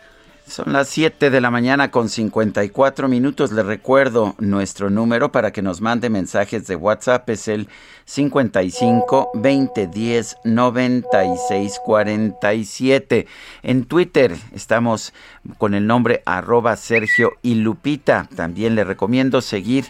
Son 0.50 0.74
las 0.74 0.88
7 0.88 1.30
de 1.30 1.42
la 1.42 1.52
mañana 1.52 1.92
con 1.92 2.10
54 2.10 3.08
minutos. 3.08 3.52
Le 3.52 3.62
recuerdo 3.62 4.34
nuestro 4.40 4.90
número 4.90 5.32
para 5.32 5.52
que 5.52 5.62
nos 5.62 5.80
mande 5.80 6.10
mensajes 6.10 6.66
de 6.66 6.76
WhatsApp. 6.76 7.30
Es 7.30 7.48
el 7.48 7.68
55 8.06 9.30
20 9.36 9.86
10 9.86 10.38
96 10.46 11.80
47. 11.86 13.28
En 13.62 13.86
Twitter 13.86 14.36
estamos 14.52 15.14
con 15.60 15.76
el 15.76 15.86
nombre 15.86 16.24
arroba 16.26 16.76
Sergio 16.78 17.34
y 17.44 17.54
Lupita. 17.54 18.28
También 18.36 18.74
le 18.74 18.84
recomiendo 18.84 19.42
seguir 19.42 19.86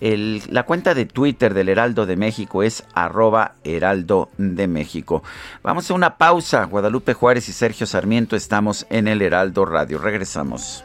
la 0.00 0.62
cuenta 0.64 0.94
de 0.94 1.06
Twitter 1.06 1.54
del 1.54 1.68
Heraldo 1.68 2.06
de 2.06 2.16
México 2.16 2.62
es 2.62 2.84
arroba 2.94 3.54
Heraldo 3.64 4.30
de 4.38 4.66
México. 4.66 5.22
Vamos 5.62 5.90
a 5.90 5.94
una 5.94 6.16
pausa. 6.16 6.64
Guadalupe 6.64 7.14
Juárez 7.14 7.48
y 7.48 7.52
Sergio 7.52 7.86
Sarmiento 7.86 8.36
estamos 8.36 8.86
en 8.90 9.08
el 9.08 9.22
Heraldo 9.22 9.64
Radio. 9.64 9.98
Regresamos. 9.98 10.84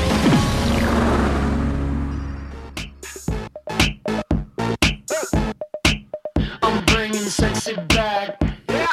sexy 7.31 7.75
back. 7.87 8.37
Yeah. 8.69 8.87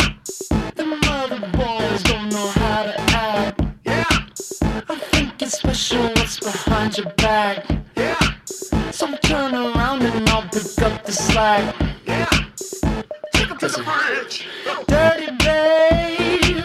Boys 1.53 2.03
don't 2.05 2.28
know 2.30 2.47
how 2.49 2.84
to 2.84 3.01
act. 3.01 3.61
Yeah. 3.84 4.05
I 4.89 4.97
think 5.11 5.43
it's 5.43 5.59
special 5.59 6.05
what's 6.05 6.39
behind 6.39 6.97
your 6.97 7.11
back. 7.14 7.66
Yeah. 7.97 8.16
So 8.93 9.16
turn 9.16 9.55
around 9.55 10.03
and 10.03 10.28
I'll 10.28 10.43
pick 10.43 10.80
up 10.82 11.05
the 11.05 11.12
slack. 11.12 11.74
Yeah. 12.07 12.26
Take 13.32 13.51
it 13.51 13.59
to 13.59 13.68
the 13.68 13.82
bridge. 13.82 14.47
Dirty 14.86 15.30
babe. 15.45 16.64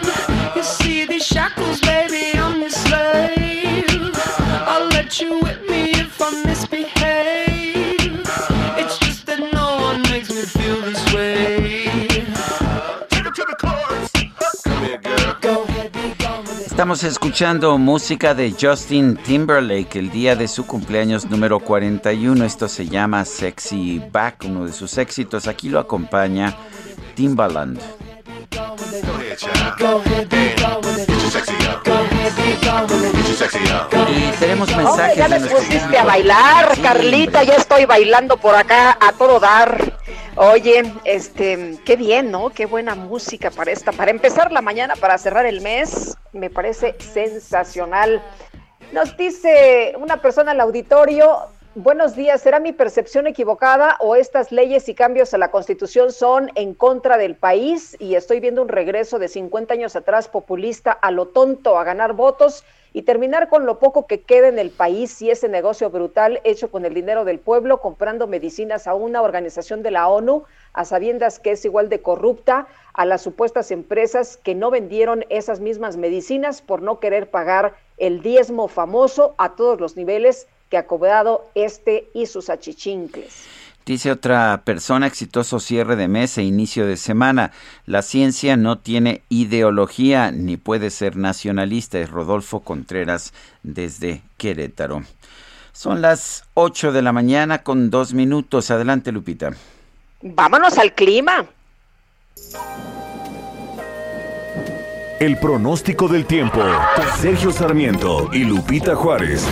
You 0.55 0.63
see 0.63 1.05
these 1.05 1.25
shackles, 1.25 1.81
baby, 1.81 2.37
I'm 2.37 2.61
your 2.61 2.69
slave. 2.69 4.11
I'll 4.67 4.87
let 4.89 5.19
you 5.19 5.39
in. 5.47 5.62
Estamos 16.73 17.03
escuchando 17.03 17.77
música 17.77 18.33
de 18.33 18.51
Justin 18.59 19.15
Timberlake 19.15 19.99
el 19.99 20.09
día 20.09 20.35
de 20.35 20.47
su 20.47 20.65
cumpleaños 20.65 21.29
número 21.29 21.59
41. 21.59 22.43
Esto 22.43 22.67
se 22.67 22.87
llama 22.87 23.25
Sexy 23.25 24.01
Back, 24.11 24.45
uno 24.47 24.65
de 24.65 24.73
sus 24.73 24.97
éxitos. 24.97 25.47
Aquí 25.47 25.69
lo 25.69 25.77
acompaña 25.77 26.57
Timbaland. 27.13 27.79
Y 34.07 34.31
tenemos 34.39 34.75
mensajes. 34.75 35.17
ya 35.17 35.27
me 35.27 35.39
pusiste 35.39 35.97
a 35.97 36.03
bailar, 36.03 36.81
Carlita. 36.81 37.43
Ya 37.43 37.55
estoy 37.55 37.85
bailando 37.85 38.37
por 38.37 38.55
acá 38.55 38.97
a 38.99 39.11
todo 39.13 39.39
dar. 39.39 39.99
Oye, 40.35 40.83
este, 41.03 41.77
qué 41.85 41.95
bien, 41.95 42.31
¿no? 42.31 42.49
Qué 42.49 42.65
buena 42.65 42.95
música 42.95 43.51
para 43.51 43.71
esta, 43.71 43.91
para 43.91 44.11
empezar 44.11 44.51
la 44.51 44.61
mañana, 44.61 44.95
para 44.95 45.17
cerrar 45.17 45.45
el 45.45 45.61
mes, 45.61 46.17
me 46.31 46.49
parece 46.49 46.95
sensacional. 46.99 48.23
Nos 48.91 49.15
dice 49.15 49.93
una 49.97 50.17
persona 50.17 50.51
al 50.51 50.59
auditorio, 50.61 51.47
buenos 51.75 52.15
días, 52.15 52.41
¿será 52.41 52.59
mi 52.59 52.71
percepción 52.71 53.25
equivocada 53.25 53.97
o 53.99 54.15
estas 54.15 54.51
leyes 54.51 54.87
y 54.89 54.93
cambios 54.93 55.33
a 55.33 55.37
la 55.37 55.49
Constitución 55.49 56.11
son 56.11 56.51
en 56.55 56.73
contra 56.73 57.17
del 57.17 57.35
país 57.35 57.95
y 57.99 58.15
estoy 58.15 58.39
viendo 58.39 58.61
un 58.61 58.67
regreso 58.67 59.17
de 59.17 59.27
50 59.27 59.73
años 59.73 59.95
atrás 59.95 60.27
populista 60.27 60.91
a 60.91 61.11
lo 61.11 61.27
tonto, 61.27 61.77
a 61.79 61.83
ganar 61.83 62.13
votos? 62.13 62.63
y 62.95 63.01
terminar 63.01 63.49
con 63.49 63.65
lo 63.65 63.79
poco 63.79 64.05
que 64.05 64.21
queda 64.21 64.47
en 64.47 64.59
el 64.59 64.69
país 64.69 65.19
y 65.23 65.31
ese 65.31 65.49
negocio 65.49 65.89
brutal 65.89 66.39
hecho 66.43 66.69
con 66.69 66.85
el 66.85 66.93
dinero 66.93 67.25
del 67.25 67.39
pueblo, 67.39 67.81
comprando 67.81 68.27
medicinas 68.27 68.85
a 68.87 68.93
una 68.93 69.23
organización 69.23 69.81
de 69.81 69.89
la 69.89 70.07
ONU, 70.07 70.43
a 70.73 70.85
sabiendas 70.85 71.39
que 71.39 71.51
es 71.51 71.65
igual 71.65 71.89
de 71.89 72.03
corrupta 72.03 72.67
a 72.93 73.05
las 73.05 73.23
supuestas 73.23 73.71
empresas 73.71 74.37
que 74.37 74.53
no 74.53 74.69
vendieron 74.69 75.25
esas 75.29 75.59
mismas 75.59 75.97
medicinas 75.97 76.61
por 76.61 76.83
no 76.83 76.99
querer 76.99 77.31
pagar 77.31 77.73
el 77.97 78.21
diezmo 78.21 78.67
famoso 78.67 79.33
a 79.39 79.55
todos 79.55 79.79
los 79.81 79.97
niveles 79.97 80.47
que 80.73 80.79
ha 80.79 80.87
cobrado 80.87 81.51
este 81.53 82.09
y 82.15 82.25
sus 82.25 82.49
achichincles. 82.49 83.43
Dice 83.85 84.09
otra 84.09 84.63
persona, 84.65 85.05
exitoso 85.05 85.59
cierre 85.59 85.95
de 85.95 86.07
mes 86.07 86.35
e 86.39 86.41
inicio 86.41 86.87
de 86.87 86.97
semana. 86.97 87.51
La 87.85 88.01
ciencia 88.01 88.57
no 88.57 88.79
tiene 88.79 89.21
ideología 89.29 90.31
ni 90.31 90.57
puede 90.57 90.89
ser 90.89 91.15
nacionalista. 91.15 91.99
Es 91.99 92.09
Rodolfo 92.09 92.61
Contreras 92.61 93.35
desde 93.61 94.23
Querétaro. 94.37 95.03
Son 95.73 96.01
las 96.01 96.45
8 96.55 96.91
de 96.91 97.03
la 97.03 97.11
mañana 97.11 97.61
con 97.61 97.91
dos 97.91 98.15
minutos. 98.15 98.71
Adelante, 98.71 99.11
Lupita. 99.11 99.51
Vámonos 100.23 100.79
al 100.79 100.95
clima. 100.95 101.45
El 105.19 105.37
pronóstico 105.37 106.07
del 106.07 106.25
tiempo. 106.25 106.63
Sergio 107.19 107.51
Sarmiento 107.51 108.31
y 108.33 108.39
Lupita 108.39 108.95
Juárez. 108.95 109.47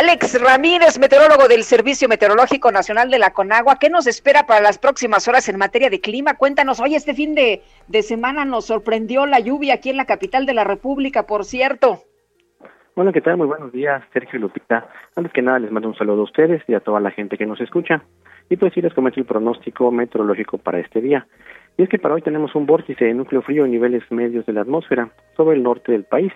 Alex 0.00 0.40
Ramírez, 0.42 0.98
meteorólogo 0.98 1.46
del 1.46 1.62
Servicio 1.62 2.08
Meteorológico 2.08 2.72
Nacional 2.72 3.10
de 3.10 3.18
la 3.18 3.34
Conagua, 3.34 3.76
¿qué 3.78 3.90
nos 3.90 4.06
espera 4.06 4.46
para 4.46 4.62
las 4.62 4.78
próximas 4.78 5.28
horas 5.28 5.46
en 5.50 5.58
materia 5.58 5.90
de 5.90 6.00
clima? 6.00 6.38
Cuéntanos, 6.38 6.80
hoy 6.80 6.94
este 6.94 7.12
fin 7.12 7.34
de, 7.34 7.60
semana 8.00 8.46
nos 8.46 8.64
sorprendió 8.64 9.26
la 9.26 9.40
lluvia 9.40 9.74
aquí 9.74 9.90
en 9.90 9.98
la 9.98 10.06
capital 10.06 10.46
de 10.46 10.54
la 10.54 10.64
República, 10.64 11.26
por 11.26 11.44
cierto. 11.44 11.98
Hola, 12.94 13.12
¿qué 13.12 13.20
tal? 13.20 13.36
Muy 13.36 13.46
buenos 13.46 13.72
días, 13.72 14.02
Sergio 14.14 14.38
y 14.38 14.40
Lupita. 14.40 14.88
Antes 15.16 15.34
que 15.34 15.42
nada, 15.42 15.58
les 15.58 15.70
mando 15.70 15.90
un 15.90 15.94
saludo 15.94 16.22
a 16.22 16.24
ustedes 16.24 16.62
y 16.66 16.72
a 16.72 16.80
toda 16.80 16.98
la 16.98 17.10
gente 17.10 17.36
que 17.36 17.44
nos 17.44 17.60
escucha. 17.60 18.02
Y 18.48 18.56
pues 18.56 18.72
sí, 18.72 18.80
les 18.80 18.94
comento 18.94 19.20
el 19.20 19.26
pronóstico 19.26 19.90
meteorológico 19.90 20.56
para 20.56 20.80
este 20.80 21.02
día. 21.02 21.26
Y 21.76 21.82
es 21.82 21.90
que 21.90 21.98
para 21.98 22.14
hoy 22.14 22.22
tenemos 22.22 22.54
un 22.54 22.64
vórtice 22.64 23.04
de 23.04 23.12
núcleo 23.12 23.42
frío 23.42 23.66
en 23.66 23.72
niveles 23.72 24.02
medios 24.10 24.46
de 24.46 24.54
la 24.54 24.62
atmósfera 24.62 25.10
sobre 25.36 25.58
el 25.58 25.62
norte 25.62 25.92
del 25.92 26.04
país 26.04 26.32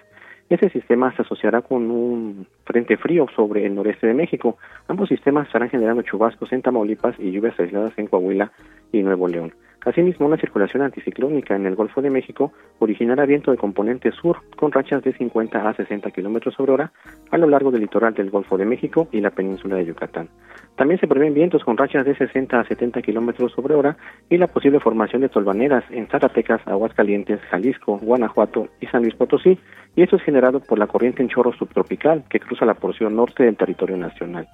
ese 0.48 0.68
sistema 0.70 1.14
se 1.16 1.22
asociará 1.22 1.62
con 1.62 1.90
un 1.90 2.46
frente 2.64 2.96
frío 2.96 3.26
sobre 3.34 3.64
el 3.66 3.74
noreste 3.74 4.06
de 4.06 4.14
México. 4.14 4.58
Ambos 4.88 5.08
sistemas 5.08 5.46
estarán 5.46 5.70
generando 5.70 6.02
chubascos 6.02 6.52
en 6.52 6.62
Tamaulipas 6.62 7.18
y 7.18 7.30
lluvias 7.30 7.58
aisladas 7.58 7.92
en 7.96 8.06
Coahuila 8.06 8.52
y 8.92 9.02
Nuevo 9.02 9.28
León. 9.28 9.52
Asimismo, 9.84 10.26
una 10.26 10.38
circulación 10.38 10.82
anticiclónica 10.82 11.54
en 11.54 11.66
el 11.66 11.74
Golfo 11.74 12.00
de 12.00 12.08
México 12.08 12.52
originará 12.78 13.26
viento 13.26 13.50
de 13.50 13.58
componente 13.58 14.10
sur 14.12 14.38
con 14.56 14.72
rachas 14.72 15.02
de 15.02 15.12
50 15.12 15.68
a 15.68 15.74
60 15.74 16.10
kilómetros 16.10 16.54
sobre 16.54 16.72
hora 16.72 16.92
a 17.30 17.36
lo 17.36 17.46
largo 17.46 17.70
del 17.70 17.82
litoral 17.82 18.14
del 18.14 18.30
Golfo 18.30 18.56
de 18.56 18.64
México 18.64 19.08
y 19.12 19.20
la 19.20 19.30
península 19.30 19.76
de 19.76 19.84
Yucatán. 19.84 20.30
También 20.76 20.98
se 21.00 21.06
prevén 21.06 21.34
vientos 21.34 21.62
con 21.64 21.76
rachas 21.76 22.06
de 22.06 22.16
60 22.16 22.58
a 22.58 22.64
70 22.64 23.02
kilómetros 23.02 23.52
sobre 23.52 23.74
hora 23.74 23.96
y 24.30 24.38
la 24.38 24.46
posible 24.46 24.80
formación 24.80 25.20
de 25.20 25.28
tolvaneras 25.28 25.84
en 25.90 26.06
Zacatecas, 26.08 26.66
Aguascalientes, 26.66 27.40
Jalisco, 27.50 27.98
Guanajuato 27.98 28.68
y 28.80 28.86
San 28.86 29.02
Luis 29.02 29.14
Potosí, 29.14 29.58
y 29.96 30.02
esto 30.02 30.16
es 30.16 30.22
generado 30.22 30.60
por 30.60 30.78
la 30.78 30.86
corriente 30.86 31.22
en 31.22 31.28
chorro 31.28 31.52
subtropical 31.52 32.24
que 32.28 32.40
cruza 32.40 32.64
la 32.64 32.74
porción 32.74 33.16
norte 33.16 33.44
del 33.44 33.56
territorio 33.56 33.96
nacional. 33.96 34.48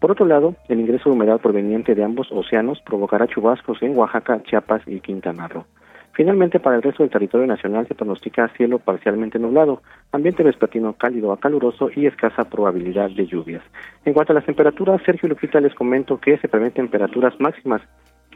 Por 0.00 0.10
otro 0.10 0.26
lado, 0.26 0.54
el 0.68 0.80
ingreso 0.80 1.08
de 1.08 1.16
humedad 1.16 1.40
proveniente 1.40 1.94
de 1.94 2.04
ambos 2.04 2.28
océanos 2.30 2.80
provocará 2.82 3.26
chubascos 3.26 3.82
en 3.82 3.96
Oaxaca, 3.96 4.42
Chiapas 4.42 4.82
y 4.86 5.00
Quintana 5.00 5.48
Roo. 5.48 5.64
Finalmente, 6.12 6.60
para 6.60 6.76
el 6.76 6.82
resto 6.82 7.02
del 7.02 7.12
territorio 7.12 7.46
nacional 7.46 7.86
se 7.86 7.94
pronostica 7.94 8.48
cielo 8.56 8.78
parcialmente 8.78 9.38
nublado, 9.38 9.82
ambiente 10.12 10.42
vespertino 10.42 10.94
cálido 10.94 11.30
a 11.30 11.38
caluroso 11.38 11.90
y 11.94 12.06
escasa 12.06 12.48
probabilidad 12.48 13.10
de 13.10 13.26
lluvias. 13.26 13.62
En 14.06 14.14
cuanto 14.14 14.32
a 14.32 14.34
las 14.34 14.46
temperaturas, 14.46 15.02
Sergio 15.04 15.28
Lupita 15.28 15.60
les 15.60 15.74
comento 15.74 16.18
que 16.18 16.38
se 16.38 16.48
prevén 16.48 16.70
temperaturas 16.70 17.38
máximas 17.38 17.82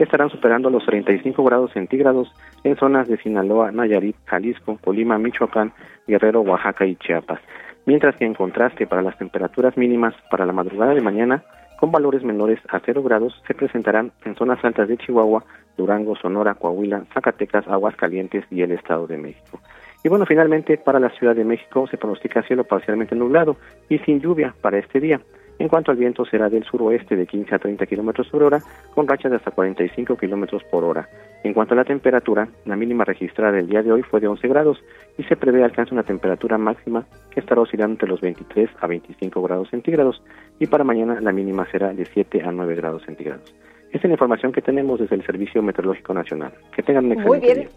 estarán 0.04 0.30
superando 0.30 0.70
los 0.70 0.84
35 0.86 1.42
grados 1.44 1.72
centígrados 1.72 2.32
en 2.64 2.76
zonas 2.76 3.08
de 3.08 3.16
Sinaloa, 3.18 3.72
Nayarit, 3.72 4.16
Jalisco, 4.26 4.78
Colima, 4.82 5.18
Michoacán, 5.18 5.72
Guerrero, 6.06 6.40
Oaxaca 6.40 6.86
y 6.86 6.96
Chiapas 6.96 7.40
mientras 7.86 8.16
que 8.16 8.24
en 8.24 8.34
contraste 8.34 8.86
para 8.86 9.02
las 9.02 9.18
temperaturas 9.18 9.76
mínimas 9.76 10.14
para 10.30 10.46
la 10.46 10.52
madrugada 10.52 10.94
de 10.94 11.00
mañana, 11.00 11.42
con 11.78 11.90
valores 11.90 12.22
menores 12.22 12.60
a 12.68 12.80
0 12.84 13.02
grados, 13.02 13.42
se 13.46 13.54
presentarán 13.54 14.12
en 14.24 14.36
zonas 14.36 14.62
altas 14.64 14.88
de 14.88 14.98
Chihuahua, 14.98 15.44
Durango, 15.76 16.14
Sonora, 16.16 16.54
Coahuila, 16.54 17.04
Zacatecas, 17.14 17.66
Aguascalientes 17.66 18.44
y 18.50 18.62
el 18.62 18.72
Estado 18.72 19.06
de 19.06 19.16
México. 19.16 19.60
Y 20.04 20.08
bueno, 20.08 20.26
finalmente 20.26 20.76
para 20.76 21.00
la 21.00 21.10
Ciudad 21.10 21.34
de 21.34 21.44
México 21.44 21.86
se 21.88 21.96
pronostica 21.96 22.42
cielo 22.42 22.64
parcialmente 22.64 23.14
nublado 23.14 23.56
y 23.88 23.98
sin 23.98 24.20
lluvia 24.20 24.54
para 24.60 24.78
este 24.78 25.00
día. 25.00 25.20
En 25.60 25.68
cuanto 25.68 25.90
al 25.90 25.98
viento, 25.98 26.24
será 26.24 26.48
del 26.48 26.64
suroeste 26.64 27.16
de 27.16 27.26
15 27.26 27.54
a 27.54 27.58
30 27.58 27.84
kilómetros 27.84 28.26
por 28.28 28.42
hora, 28.42 28.62
con 28.94 29.06
rachas 29.06 29.30
de 29.30 29.36
hasta 29.36 29.50
45 29.50 30.16
kilómetros 30.16 30.64
por 30.64 30.84
hora. 30.84 31.06
En 31.44 31.52
cuanto 31.52 31.74
a 31.74 31.76
la 31.76 31.84
temperatura, 31.84 32.48
la 32.64 32.76
mínima 32.76 33.04
registrada 33.04 33.58
el 33.58 33.66
día 33.66 33.82
de 33.82 33.92
hoy 33.92 34.02
fue 34.02 34.20
de 34.20 34.26
11 34.26 34.48
grados 34.48 34.82
y 35.18 35.22
se 35.24 35.36
prevé 35.36 35.62
alcance 35.62 35.92
una 35.92 36.02
temperatura 36.02 36.56
máxima 36.56 37.04
que 37.30 37.40
estará 37.40 37.60
oscilando 37.60 37.92
entre 37.92 38.08
los 38.08 38.22
23 38.22 38.70
a 38.80 38.86
25 38.86 39.42
grados 39.42 39.68
centígrados 39.68 40.22
y 40.58 40.66
para 40.66 40.82
mañana 40.82 41.20
la 41.20 41.30
mínima 41.30 41.70
será 41.70 41.92
de 41.92 42.06
7 42.06 42.40
a 42.42 42.50
9 42.50 42.74
grados 42.76 43.02
centígrados. 43.04 43.54
Esta 43.88 43.98
es 43.98 44.04
la 44.04 44.12
información 44.12 44.52
que 44.52 44.62
tenemos 44.62 44.98
desde 44.98 45.16
el 45.16 45.26
Servicio 45.26 45.62
Meteorológico 45.62 46.14
Nacional. 46.14 46.54
Que 46.74 46.82
tengan 46.82 47.04
un 47.04 47.12
excelente 47.12 47.46
Muy 47.46 47.54
bien. 47.54 47.68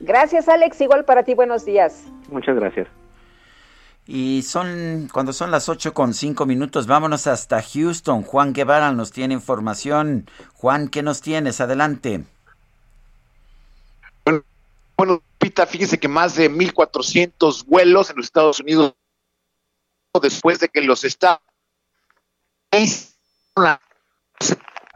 Gracias, 0.00 0.50
Alex. 0.50 0.78
Igual 0.82 1.06
para 1.06 1.22
ti, 1.22 1.32
buenos 1.32 1.64
días. 1.64 2.12
Muchas 2.30 2.56
gracias. 2.56 2.88
Y 4.06 4.42
son, 4.42 5.08
cuando 5.12 5.32
son 5.32 5.50
las 5.50 5.68
8 5.68 5.94
con 5.94 6.12
5 6.12 6.44
minutos, 6.44 6.86
vámonos 6.86 7.26
hasta 7.26 7.62
Houston. 7.62 8.22
Juan 8.22 8.52
Guevara 8.52 8.92
nos 8.92 9.12
tiene 9.12 9.34
información. 9.34 10.28
Juan, 10.54 10.88
¿qué 10.88 11.02
nos 11.02 11.20
tienes? 11.20 11.60
Adelante. 11.60 12.24
Bueno, 14.96 15.22
Pita, 15.38 15.66
fíjese 15.66 15.98
que 15.98 16.08
más 16.08 16.34
de 16.34 16.50
1.400 16.50 17.64
vuelos 17.66 18.10
en 18.10 18.16
los 18.16 18.26
Estados 18.26 18.60
Unidos 18.60 18.94
después 20.20 20.58
de 20.58 20.68
que 20.68 20.82
los 20.82 21.04
Estados 21.04 21.40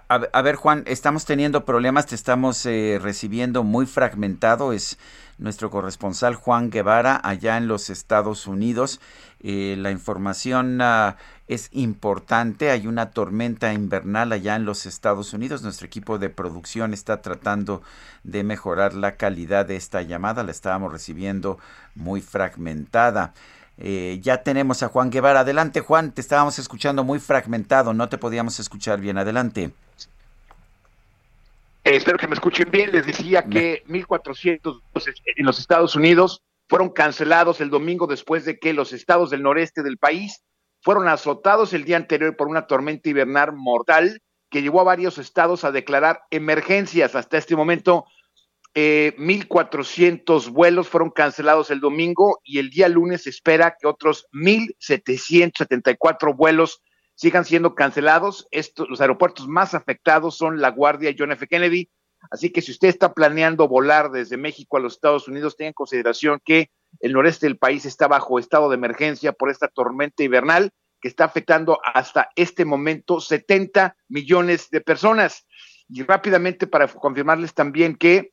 a, 0.08 0.42
ver, 0.42 0.54
Juan, 0.54 0.84
estamos 0.86 1.24
teniendo 1.24 1.64
problemas, 1.64 2.06
te 2.06 2.14
estamos 2.14 2.64
eh, 2.64 3.00
recibiendo 3.02 3.64
muy 3.64 3.86
fragmentado. 3.86 4.72
Es 4.72 4.98
nuestro 5.38 5.68
corresponsal 5.68 6.36
Juan 6.36 6.70
Guevara 6.70 7.20
allá 7.24 7.56
en 7.56 7.66
los 7.66 7.90
Estados 7.90 8.46
Unidos. 8.46 9.00
Eh, 9.40 9.74
la 9.78 9.90
información 9.90 10.80
ah, 10.80 11.16
es 11.48 11.70
importante. 11.72 12.70
Hay 12.70 12.86
una 12.86 13.10
tormenta 13.10 13.72
invernal 13.72 14.30
allá 14.30 14.54
en 14.54 14.64
los 14.64 14.86
Estados 14.86 15.32
Unidos. 15.32 15.62
Nuestro 15.62 15.88
equipo 15.88 16.18
de 16.18 16.30
producción 16.30 16.94
está 16.94 17.20
tratando 17.20 17.82
de 18.22 18.44
mejorar 18.44 18.94
la 18.94 19.16
calidad 19.16 19.66
de 19.66 19.74
esta 19.74 20.02
llamada. 20.02 20.44
La 20.44 20.52
estábamos 20.52 20.92
recibiendo 20.92 21.58
muy 21.96 22.20
fragmentada. 22.20 23.34
Eh, 23.78 24.18
ya 24.22 24.42
tenemos 24.42 24.82
a 24.82 24.88
Juan 24.88 25.10
Guevara. 25.10 25.40
Adelante, 25.40 25.80
Juan. 25.80 26.12
Te 26.12 26.20
estábamos 26.20 26.58
escuchando 26.58 27.04
muy 27.04 27.18
fragmentado. 27.18 27.92
No 27.92 28.08
te 28.08 28.18
podíamos 28.18 28.58
escuchar 28.58 29.00
bien. 29.00 29.18
Adelante. 29.18 29.72
Eh, 31.84 31.96
espero 31.96 32.18
que 32.18 32.26
me 32.26 32.34
escuchen 32.34 32.70
bien. 32.70 32.90
Les 32.92 33.06
decía 33.06 33.44
que 33.44 33.84
1.400 33.86 34.80
en 35.36 35.46
los 35.46 35.58
Estados 35.58 35.94
Unidos 35.94 36.42
fueron 36.68 36.90
cancelados 36.90 37.60
el 37.60 37.70
domingo 37.70 38.06
después 38.06 38.44
de 38.44 38.58
que 38.58 38.72
los 38.72 38.92
estados 38.92 39.30
del 39.30 39.42
noreste 39.42 39.82
del 39.82 39.98
país 39.98 40.42
fueron 40.82 41.08
azotados 41.08 41.72
el 41.72 41.84
día 41.84 41.96
anterior 41.96 42.36
por 42.36 42.48
una 42.48 42.66
tormenta 42.66 43.08
invernal 43.08 43.52
mortal 43.52 44.20
que 44.50 44.62
llevó 44.62 44.80
a 44.80 44.84
varios 44.84 45.18
estados 45.18 45.64
a 45.64 45.72
declarar 45.72 46.22
emergencias. 46.30 47.14
Hasta 47.14 47.38
este 47.38 47.56
momento, 47.56 48.06
eh, 48.78 49.14
1.400 49.16 50.50
vuelos 50.50 50.88
fueron 50.88 51.08
cancelados 51.08 51.70
el 51.70 51.80
domingo 51.80 52.42
y 52.44 52.58
el 52.58 52.68
día 52.68 52.90
lunes 52.90 53.22
se 53.22 53.30
espera 53.30 53.74
que 53.80 53.86
otros 53.86 54.26
1.774 54.34 56.36
vuelos 56.36 56.82
sigan 57.14 57.46
siendo 57.46 57.74
cancelados. 57.74 58.46
Estos, 58.50 58.86
los 58.90 59.00
aeropuertos 59.00 59.48
más 59.48 59.72
afectados 59.72 60.36
son 60.36 60.60
La 60.60 60.72
Guardia 60.72 61.08
y 61.08 61.16
John 61.18 61.32
F. 61.32 61.46
Kennedy. 61.46 61.88
Así 62.30 62.50
que 62.50 62.60
si 62.60 62.70
usted 62.70 62.88
está 62.88 63.14
planeando 63.14 63.66
volar 63.66 64.10
desde 64.10 64.36
México 64.36 64.76
a 64.76 64.80
los 64.80 64.92
Estados 64.92 65.26
Unidos, 65.26 65.56
tenga 65.56 65.68
en 65.68 65.72
consideración 65.72 66.38
que 66.44 66.68
el 67.00 67.14
noreste 67.14 67.46
del 67.46 67.56
país 67.56 67.86
está 67.86 68.08
bajo 68.08 68.38
estado 68.38 68.68
de 68.68 68.74
emergencia 68.74 69.32
por 69.32 69.50
esta 69.50 69.68
tormenta 69.68 70.22
invernal 70.22 70.70
que 71.00 71.08
está 71.08 71.24
afectando 71.24 71.78
hasta 71.82 72.28
este 72.36 72.66
momento 72.66 73.22
70 73.22 73.96
millones 74.08 74.68
de 74.68 74.82
personas. 74.82 75.46
Y 75.88 76.02
rápidamente 76.02 76.66
para 76.66 76.88
confirmarles 76.88 77.54
también 77.54 77.96
que 77.96 78.32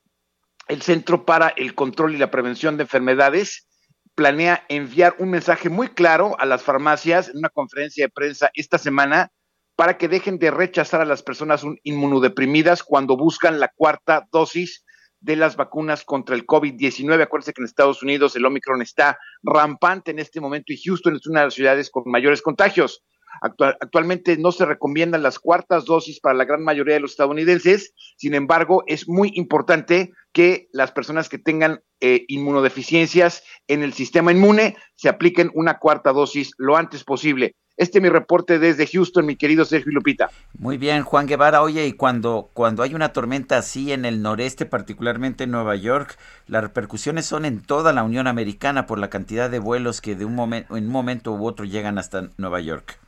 el 0.68 0.82
Centro 0.82 1.26
para 1.26 1.49
el 1.49 1.76
Control 1.76 2.16
y 2.16 2.18
la 2.18 2.32
Prevención 2.32 2.78
de 2.78 2.84
Enfermedades 2.84 3.68
planea 4.16 4.66
enviar 4.70 5.16
un 5.20 5.30
mensaje 5.30 5.70
muy 5.70 5.89
claro 5.89 6.36
a 6.39 6.45
las 6.45 6.64
farmacias 6.64 7.30
en 7.30 7.38
una 7.38 7.49
conferencia 7.49 8.05
de 8.05 8.11
prensa 8.11 8.51
esta 8.53 8.78
semana 8.78 9.32
para 9.76 9.97
que 9.97 10.07
dejen 10.07 10.38
de 10.38 10.51
rechazar 10.51 11.01
a 11.01 11.05
las 11.05 11.24
personas 11.24 11.64
inmunodeprimidas 11.84 12.84
cuando 12.84 13.18
buscan 13.18 13.59
la 13.59 13.72
cuarta 13.76 14.28
dosis 14.32 14.86
de 15.20 15.36
las 15.36 15.55
vacunas 15.55 16.03
contra 16.03 16.36
el 16.36 16.45
COVID-19. 16.45 17.24
Acuérdense 17.24 17.53
que 17.53 17.61
en 17.61 17.66
Estados 17.66 18.03
Unidos 18.03 18.36
el 18.36 18.45
Omicron 18.45 18.82
está 18.82 19.18
rampante 19.41 20.11
en 20.11 20.20
este 20.20 20.41
momento 20.41 20.74
y 20.74 20.82
Houston 20.84 21.16
es 21.16 21.26
una 21.26 21.39
de 21.39 21.45
las 21.47 21.53
ciudades 21.55 21.89
con 21.89 22.03
mayores 22.05 22.41
contagios. 22.41 23.03
Actualmente 23.41 24.38
no 24.38 24.51
se 24.51 24.65
recomiendan 24.65 25.23
las 25.23 25.39
cuartas 25.39 25.86
dosis 25.86 26.19
para 26.19 26.36
la 26.36 26.45
gran 26.45 26.63
mayoría 26.63 26.95
de 26.95 26.99
los 26.99 27.11
estadounidenses. 27.11 27.93
Sin 28.17 28.34
embargo, 28.34 28.84
es 28.88 29.07
muy 29.07 29.31
importante 29.36 30.11
que 30.31 30.67
las 30.71 30.91
personas 30.91 31.29
que 31.29 31.38
tengan 31.38 31.81
eh, 32.01 32.25
inmunodeficiencias 32.27 33.43
en 33.67 33.84
el 33.84 33.93
sistema 33.93 34.31
inmune 34.31 34.75
se 34.95 35.09
apliquen 35.09 35.51
una 35.53 35.79
cuarta 35.79 36.11
dosis 36.11 36.51
lo 36.57 36.75
antes 36.75 37.03
posible. 37.03 37.55
Este 37.75 37.97
es 37.97 38.03
mi 38.03 38.09
reporte 38.09 38.59
desde 38.59 38.86
Houston, 38.86 39.25
mi 39.25 39.36
querido 39.36 39.65
Sergio 39.65 39.91
Lupita. 39.91 40.29
Muy 40.53 40.77
bien, 40.77 41.01
Juan 41.01 41.25
Guevara. 41.25 41.63
Oye, 41.63 41.88
y 41.88 41.93
cuando, 41.93 42.51
cuando 42.53 42.84
hay 42.84 42.93
una 42.93 43.13
tormenta 43.13 43.57
así 43.57 43.91
en 43.91 44.05
el 44.05 44.21
noreste, 44.21 44.67
particularmente 44.67 45.45
en 45.45 45.51
Nueva 45.51 45.75
York, 45.75 46.19
las 46.45 46.61
repercusiones 46.61 47.25
son 47.25 47.45
en 47.45 47.61
toda 47.61 47.91
la 47.91 48.03
Unión 48.03 48.27
Americana 48.27 48.86
por 48.86 48.99
la 48.99 49.09
cantidad 49.09 49.49
de 49.49 49.57
vuelos 49.57 50.01
que 50.01 50.15
de 50.15 50.25
un 50.25 50.53
en 50.53 50.65
un 50.69 50.88
momento 50.88 51.34
u 51.34 51.47
otro 51.47 51.65
llegan 51.65 51.97
hasta 51.97 52.29
Nueva 52.38 52.61
York. 52.61 52.99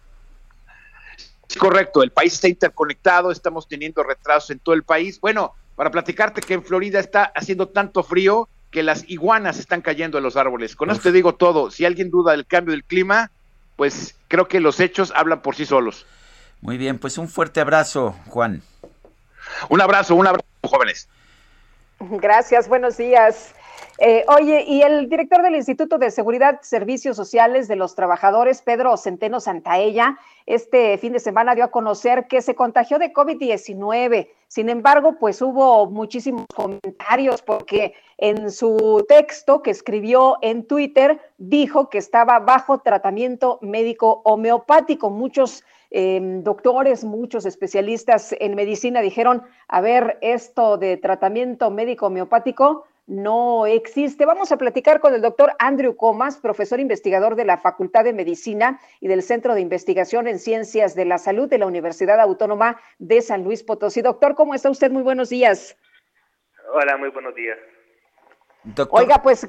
Es 1.49 1.57
correcto, 1.57 2.03
el 2.03 2.11
país 2.11 2.33
está 2.33 2.47
interconectado, 2.47 3.31
estamos 3.31 3.67
teniendo 3.67 4.03
retrasos 4.03 4.49
en 4.51 4.59
todo 4.59 4.75
el 4.75 4.83
país. 4.83 5.19
Bueno, 5.21 5.53
para 5.75 5.91
platicarte 5.91 6.41
que 6.41 6.53
en 6.53 6.63
Florida 6.63 6.99
está 6.99 7.31
haciendo 7.35 7.67
tanto 7.67 8.03
frío 8.03 8.49
que 8.71 8.83
las 8.83 9.07
iguanas 9.09 9.57
están 9.57 9.81
cayendo 9.81 10.17
en 10.17 10.23
los 10.23 10.35
árboles. 10.35 10.75
Con 10.75 10.89
eso 10.89 10.99
te 10.99 11.11
digo 11.11 11.35
todo. 11.35 11.71
Si 11.71 11.85
alguien 11.85 12.09
duda 12.09 12.31
del 12.31 12.45
cambio 12.45 12.73
del 12.73 12.83
clima, 12.83 13.31
pues 13.75 14.15
creo 14.27 14.47
que 14.47 14.59
los 14.59 14.79
hechos 14.79 15.13
hablan 15.15 15.41
por 15.41 15.55
sí 15.55 15.65
solos. 15.65 16.05
Muy 16.61 16.77
bien, 16.77 16.97
pues 16.97 17.17
un 17.17 17.29
fuerte 17.29 17.61
abrazo, 17.61 18.15
Juan. 18.27 18.61
Un 19.69 19.81
abrazo, 19.81 20.15
un 20.15 20.27
abrazo, 20.27 20.47
jóvenes. 20.63 21.07
Gracias, 21.99 22.67
buenos 22.67 22.97
días. 22.97 23.53
Eh, 23.97 24.25
oye, 24.27 24.65
y 24.67 24.81
el 24.81 25.07
director 25.07 25.41
del 25.41 25.55
Instituto 25.55 25.97
de 25.97 26.11
Seguridad 26.11 26.59
Servicios 26.61 27.15
Sociales 27.15 27.69
de 27.69 27.77
los 27.77 27.95
Trabajadores, 27.95 28.61
Pedro 28.61 28.97
Centeno 28.97 29.39
Santaella, 29.39 30.17
este 30.45 30.97
fin 30.97 31.13
de 31.13 31.19
semana 31.19 31.55
dio 31.55 31.63
a 31.63 31.71
conocer 31.71 32.27
que 32.27 32.41
se 32.41 32.55
contagió 32.55 32.99
de 32.99 33.13
COVID-19. 33.13 34.27
Sin 34.49 34.67
embargo, 34.67 35.15
pues 35.17 35.41
hubo 35.41 35.89
muchísimos 35.89 36.45
comentarios 36.53 37.41
porque 37.41 37.93
en 38.17 38.51
su 38.51 39.05
texto 39.07 39.61
que 39.61 39.71
escribió 39.71 40.39
en 40.41 40.67
Twitter 40.67 41.21
dijo 41.37 41.89
que 41.89 41.97
estaba 41.97 42.39
bajo 42.39 42.79
tratamiento 42.79 43.59
médico 43.61 44.21
homeopático. 44.25 45.09
Muchos 45.09 45.63
em, 45.89 46.43
doctores, 46.43 47.05
muchos 47.05 47.45
especialistas 47.45 48.35
en 48.41 48.55
medicina 48.55 48.99
dijeron, 48.99 49.43
a 49.69 49.79
ver, 49.79 50.17
esto 50.19 50.77
de 50.77 50.97
tratamiento 50.97 51.71
médico 51.71 52.07
homeopático 52.07 52.83
no 53.07 53.65
existe. 53.65 54.25
Vamos 54.25 54.51
a 54.51 54.57
platicar 54.57 54.99
con 54.99 55.13
el 55.13 55.21
doctor 55.21 55.53
Andrew 55.59 55.95
Comas, 55.95 56.37
profesor 56.37 56.79
investigador 56.79 57.35
de 57.35 57.45
la 57.45 57.57
Facultad 57.57 58.03
de 58.03 58.13
Medicina 58.13 58.79
y 58.99 59.07
del 59.07 59.21
Centro 59.21 59.53
de 59.53 59.61
Investigación 59.61 60.27
en 60.27 60.39
Ciencias 60.39 60.95
de 60.95 61.05
la 61.05 61.17
Salud 61.17 61.47
de 61.47 61.59
la 61.59 61.67
Universidad 61.67 62.19
Autónoma 62.19 62.81
de 62.97 63.21
San 63.21 63.43
Luis 63.43 63.63
Potosí. 63.63 64.01
Doctor, 64.01 64.35
¿cómo 64.35 64.55
está 64.55 64.69
usted? 64.69 64.91
Muy 64.91 65.03
buenos 65.03 65.29
días. 65.29 65.77
Hola, 66.73 66.97
muy 66.97 67.09
buenos 67.09 67.35
días. 67.35 67.57
Oiga, 68.89 69.21
pues 69.21 69.47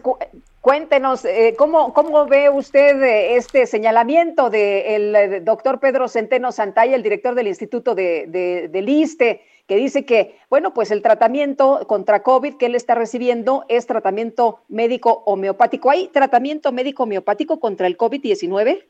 cuéntenos, 0.60 1.24
eh, 1.24 1.54
¿cómo, 1.56 1.94
¿cómo 1.94 2.26
ve 2.26 2.50
usted 2.50 3.02
eh, 3.02 3.36
este 3.36 3.66
señalamiento 3.66 4.50
del 4.50 5.12
de 5.14 5.36
eh, 5.36 5.40
doctor 5.40 5.80
Pedro 5.80 6.06
Centeno 6.06 6.52
Santaya, 6.52 6.94
el 6.94 7.02
director 7.02 7.34
del 7.34 7.46
Instituto 7.46 7.94
de, 7.94 8.26
de, 8.28 8.68
del 8.68 8.88
ISTE, 8.90 9.42
que 9.66 9.76
dice 9.76 10.06
que, 10.06 10.38
bueno, 10.48 10.72
pues 10.72 10.90
el 10.90 11.02
tratamiento 11.02 11.80
contra 11.86 12.22
COVID 12.22 12.56
que 12.56 12.66
él 12.66 12.74
está 12.74 12.94
recibiendo 12.94 13.64
es 13.68 13.86
tratamiento 13.86 14.60
médico 14.68 15.22
homeopático. 15.26 15.90
¿Hay 15.90 16.08
tratamiento 16.08 16.72
médico 16.72 17.02
homeopático 17.02 17.58
contra 17.58 17.86
el 17.86 17.96
COVID-19? 17.96 18.86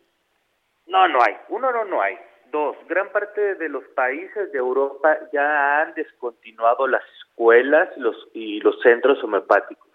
No, 0.86 1.08
no 1.08 1.22
hay. 1.22 1.34
Uno, 1.48 1.72
no, 1.72 1.84
no 1.84 2.00
hay. 2.00 2.16
Dos, 2.52 2.76
gran 2.88 3.10
parte 3.10 3.56
de 3.56 3.68
los 3.68 3.84
países 3.94 4.52
de 4.52 4.58
Europa 4.58 5.18
ya 5.32 5.80
han 5.80 5.94
descontinuado 5.94 6.86
las 6.86 7.02
escuelas 7.20 7.88
los, 7.96 8.16
y 8.34 8.60
los 8.60 8.80
centros 8.82 9.22
homeopáticos. 9.24 9.85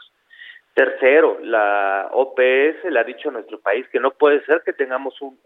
Tercero, 0.73 1.37
la 1.41 2.09
OPS 2.13 2.85
le 2.89 2.99
ha 2.99 3.03
dicho 3.03 3.27
a 3.27 3.33
nuestro 3.33 3.59
país 3.59 3.85
que 3.89 3.99
no 3.99 4.11
puede 4.11 4.41
ser 4.45 4.61
que 4.63 4.71
tengamos 4.71 5.21
un, 5.21 5.37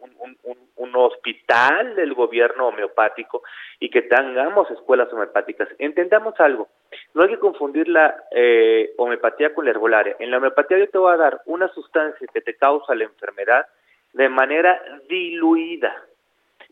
hospital 0.98 1.94
del 1.96 2.14
gobierno 2.14 2.70
homeopático 2.70 3.44
y 3.82 3.90
que 3.90 4.04
tengamos 4.04 4.72
escuelas 4.72 5.12
homeopáticas. 5.12 5.68
Entendamos 5.78 6.40
algo, 6.40 6.70
no 7.14 7.24
hay 7.24 7.30
que 7.30 7.40
confundir 7.40 7.90
la 7.90 8.16
eh, 8.32 8.94
homeopatía 8.98 9.54
con 9.54 9.66
la 9.66 9.72
herbolaria. 9.72 10.16
En 10.20 10.32
la 10.32 10.38
homeopatía 10.38 10.78
yo 10.78 10.90
te 10.90 10.98
voy 10.98 11.14
a 11.14 11.18
dar 11.18 11.42
una 11.48 11.68
sustancia 11.74 12.26
que 12.34 12.40
te 12.40 12.56
causa 12.56 12.96
la 12.96 13.04
enfermedad 13.04 13.66
de 14.14 14.30
manera 14.30 14.82
diluida, 15.10 16.02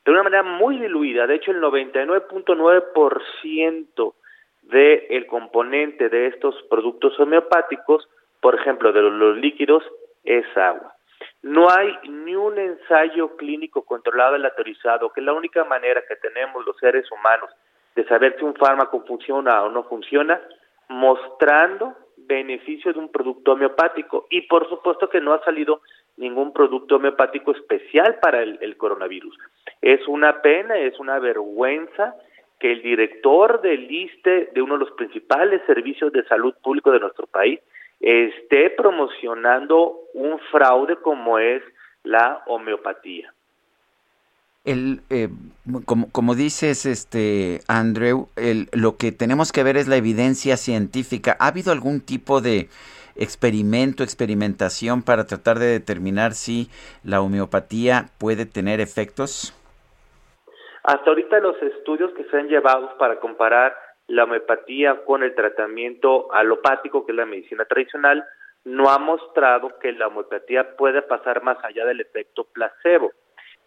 de 0.06 0.12
una 0.12 0.24
manera 0.24 0.44
muy 0.44 0.78
diluida. 0.78 1.28
De 1.28 1.36
hecho, 1.36 1.52
el 1.52 1.62
99.9% 1.62 4.14
del 4.62 5.28
componente 5.28 6.08
de 6.08 6.28
estos 6.28 6.56
productos 6.70 7.20
homeopáticos 7.20 8.08
por 8.44 8.56
ejemplo, 8.56 8.92
de 8.92 9.02
los, 9.02 9.38
líquidos, 9.38 9.84
es 10.26 10.46
agua. 10.58 10.94
No 11.42 11.70
hay 11.70 11.98
ni 12.10 12.36
un 12.36 12.60
ensayo 12.60 13.38
clínico 13.38 13.86
controlado 13.86 14.36
aleatorizado, 14.36 15.12
que 15.14 15.22
es 15.22 15.26
la 15.26 15.32
única 15.32 15.64
manera 15.64 16.04
que 16.06 16.18
tenemos 16.18 16.66
los 16.66 16.76
seres 16.78 17.10
humanos 17.10 17.50
de 17.96 18.04
saber 18.04 18.36
si 18.38 18.44
un 18.44 18.54
fármaco 18.56 19.02
funciona 19.08 19.64
o 19.64 19.70
no 19.70 19.86
funciona, 19.86 20.42
mostrando 20.90 21.96
beneficios 22.18 22.94
de 22.94 23.00
un 23.00 23.12
producto 23.14 23.54
homeopático. 23.54 24.28
Y 24.30 24.42
por 24.42 24.68
supuesto 24.68 25.08
que 25.08 25.22
no 25.22 25.34
ha 25.34 25.42
salido 25.46 25.82
ningún 26.18 26.52
producto 26.52 26.98
homeopático 26.98 27.52
especial 27.52 28.18
para 28.22 28.44
el, 28.44 28.58
el 28.60 28.76
coronavirus. 28.76 29.38
Es 29.82 30.06
una 30.10 30.42
pena, 30.42 30.78
es 30.78 31.00
una 31.00 31.18
vergüenza 31.20 32.16
que 32.60 32.74
el 32.74 32.82
director 32.82 33.62
del 33.62 33.90
ISTE, 33.90 34.50
de 34.54 34.62
uno 34.62 34.74
de 34.74 34.82
los 34.82 34.92
principales 34.92 35.62
servicios 35.66 36.12
de 36.12 36.26
salud 36.26 36.54
público 36.62 36.92
de 36.92 37.00
nuestro 37.00 37.26
país, 37.28 37.62
esté 38.04 38.70
promocionando 38.70 40.02
un 40.14 40.38
fraude 40.52 40.98
como 40.98 41.40
es 41.40 41.64
la 42.04 42.44
homeopatía. 42.48 43.34
El, 44.66 45.02
eh, 45.10 45.30
como, 45.86 46.10
como, 46.12 46.36
dices, 46.36 46.86
este 46.86 47.62
Andrew, 47.68 48.28
el, 48.36 48.70
lo 48.72 48.98
que 48.98 49.12
tenemos 49.12 49.52
que 49.52 49.64
ver 49.64 49.78
es 49.78 49.88
la 49.88 49.98
evidencia 49.98 50.58
científica. 50.58 51.36
¿Ha 51.40 51.48
habido 51.48 51.72
algún 51.72 52.00
tipo 52.00 52.40
de 52.40 52.70
experimento, 53.16 54.04
experimentación 54.04 55.04
para 55.04 55.26
tratar 55.26 55.60
de 55.60 55.68
determinar 55.68 56.34
si 56.34 56.70
la 57.04 57.22
homeopatía 57.22 58.06
puede 58.20 58.46
tener 58.46 58.80
efectos? 58.80 59.54
Hasta 60.84 61.10
ahorita 61.10 61.40
los 61.40 61.62
estudios 61.62 62.14
que 62.14 62.26
se 62.26 62.38
han 62.38 62.48
llevado 62.48 62.98
para 62.98 63.20
comparar 63.20 63.74
la 64.08 64.26
homeopatía 64.26 65.04
con 65.06 65.24
el 65.24 65.36
tratamiento 65.36 66.32
alopático, 66.34 67.06
que 67.06 67.12
es 67.12 67.18
la 67.18 67.26
medicina 67.26 67.66
tradicional, 67.66 68.26
no 68.66 68.90
ha 68.90 68.98
mostrado 68.98 69.78
que 69.80 69.92
la 69.92 70.08
homeopatía 70.08 70.76
puede 70.76 71.02
pasar 71.02 71.44
más 71.44 71.58
allá 71.64 71.86
del 71.86 72.02
efecto 72.02 72.46
placebo. 72.46 73.12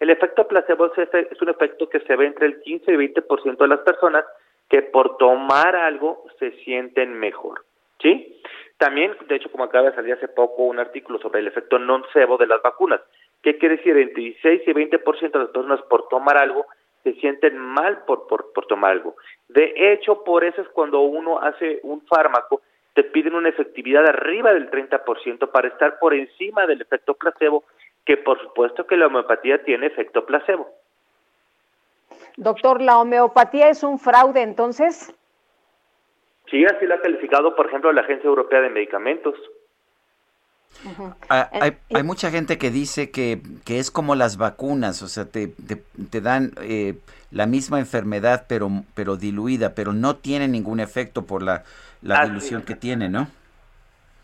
El 0.00 0.10
efecto 0.10 0.46
placebo 0.46 0.92
es 0.94 1.42
un 1.42 1.48
efecto 1.48 1.88
que 1.88 2.00
se 2.00 2.16
ve 2.16 2.26
entre 2.26 2.46
el 2.46 2.60
15 2.60 2.92
y 2.92 2.96
20% 2.96 3.56
de 3.56 3.68
las 3.68 3.80
personas 3.80 4.24
que 4.68 4.82
por 4.82 5.16
tomar 5.16 5.76
algo 5.76 6.24
se 6.38 6.52
sienten 6.64 7.14
mejor. 7.14 7.64
¿Sí? 8.00 8.40
También, 8.78 9.16
de 9.26 9.36
hecho, 9.36 9.50
como 9.50 9.64
acaba 9.64 9.88
de 9.88 9.96
salir 9.96 10.14
hace 10.14 10.28
poco 10.28 10.64
un 10.64 10.78
artículo 10.78 11.18
sobre 11.18 11.40
el 11.40 11.46
efecto 11.46 11.78
nocebo 11.78 12.36
de 12.36 12.46
las 12.46 12.60
vacunas. 12.60 13.00
¿Qué 13.42 13.56
quiere 13.56 13.76
decir? 13.76 13.96
Entre 13.96 14.22
16 14.22 14.62
y 14.66 14.70
20% 14.72 15.30
de 15.32 15.38
las 15.38 15.48
personas 15.48 15.80
por 15.82 16.08
tomar 16.08 16.36
algo 16.36 16.66
se 17.06 17.14
sienten 17.20 17.56
mal 17.56 17.98
por, 18.04 18.26
por, 18.26 18.52
por 18.52 18.66
tomar 18.66 18.90
algo. 18.90 19.14
De 19.46 19.72
hecho, 19.76 20.24
por 20.24 20.42
eso 20.42 20.60
es 20.60 20.68
cuando 20.70 21.02
uno 21.02 21.38
hace 21.38 21.78
un 21.84 22.00
fármaco, 22.04 22.62
te 22.94 23.04
piden 23.04 23.36
una 23.36 23.48
efectividad 23.48 24.04
arriba 24.04 24.52
del 24.52 24.68
30% 24.68 25.52
para 25.52 25.68
estar 25.68 26.00
por 26.00 26.14
encima 26.14 26.66
del 26.66 26.80
efecto 26.80 27.14
placebo, 27.14 27.62
que 28.04 28.16
por 28.16 28.42
supuesto 28.42 28.88
que 28.88 28.96
la 28.96 29.06
homeopatía 29.06 29.62
tiene 29.62 29.86
efecto 29.86 30.26
placebo. 30.26 30.68
Doctor, 32.36 32.82
¿la 32.82 32.98
homeopatía 32.98 33.68
es 33.68 33.84
un 33.84 34.00
fraude 34.00 34.42
entonces? 34.42 35.14
Sí, 36.50 36.64
así 36.64 36.86
lo 36.86 36.94
ha 36.96 37.00
calificado, 37.00 37.54
por 37.54 37.66
ejemplo, 37.66 37.92
la 37.92 38.00
Agencia 38.00 38.26
Europea 38.26 38.62
de 38.62 38.70
Medicamentos. 38.70 39.36
Ah, 41.28 41.50
hay, 41.52 42.02
mucha 42.02 42.30
gente 42.30 42.58
que 42.58 42.70
dice 42.70 43.10
que, 43.10 43.40
que, 43.64 43.78
es 43.78 43.90
como 43.90 44.14
las 44.14 44.36
vacunas, 44.36 45.02
o 45.02 45.08
sea, 45.08 45.24
te, 45.24 45.48
te, 45.48 46.20
dan 46.20 46.52
eh, 46.62 46.94
la 47.30 47.46
misma 47.46 47.78
enfermedad 47.78 48.46
pero, 48.48 48.70
pero 48.94 49.16
diluida, 49.16 49.74
pero 49.74 49.92
no 49.92 50.16
tiene 50.16 50.48
ningún 50.48 50.80
efecto 50.80 51.26
por 51.26 51.42
la, 51.42 51.64
la 52.02 52.24
dilución 52.24 52.62
que 52.62 52.74
tiene, 52.74 53.08
¿no? 53.08 53.28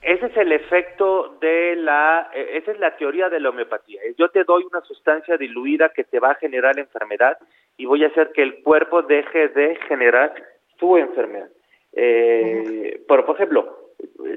Ese 0.03 0.27
es 0.27 0.37
el 0.37 0.51
efecto 0.51 1.37
de 1.41 1.77
la, 1.77 2.29
e, 2.35 2.59
esa 2.59 2.73
es 2.73 2.81
la 2.81 2.97
teoría 2.97 3.29
de 3.29 3.39
la 3.39 3.51
homeopatía. 3.51 4.01
Yo 4.19 4.29
te 4.31 4.43
doy 4.43 4.65
una 4.65 4.81
sustancia 4.83 5.37
diluida 5.37 5.91
que 5.91 6.03
te 6.03 6.19
va 6.19 6.33
a 6.33 6.35
generar 6.37 6.79
enfermedad 6.79 7.39
y 7.77 7.87
voy 7.87 8.03
a 8.05 8.09
hacer 8.09 8.33
que 8.33 8.43
el 8.43 8.63
cuerpo 8.63 9.03
deje 9.03 9.49
de 9.49 9.77
generar 9.89 10.35
su 10.79 10.97
enfermedad. 10.97 11.49
Eh, 11.93 13.01
por 13.07 13.21
ejemplo, 13.21 13.82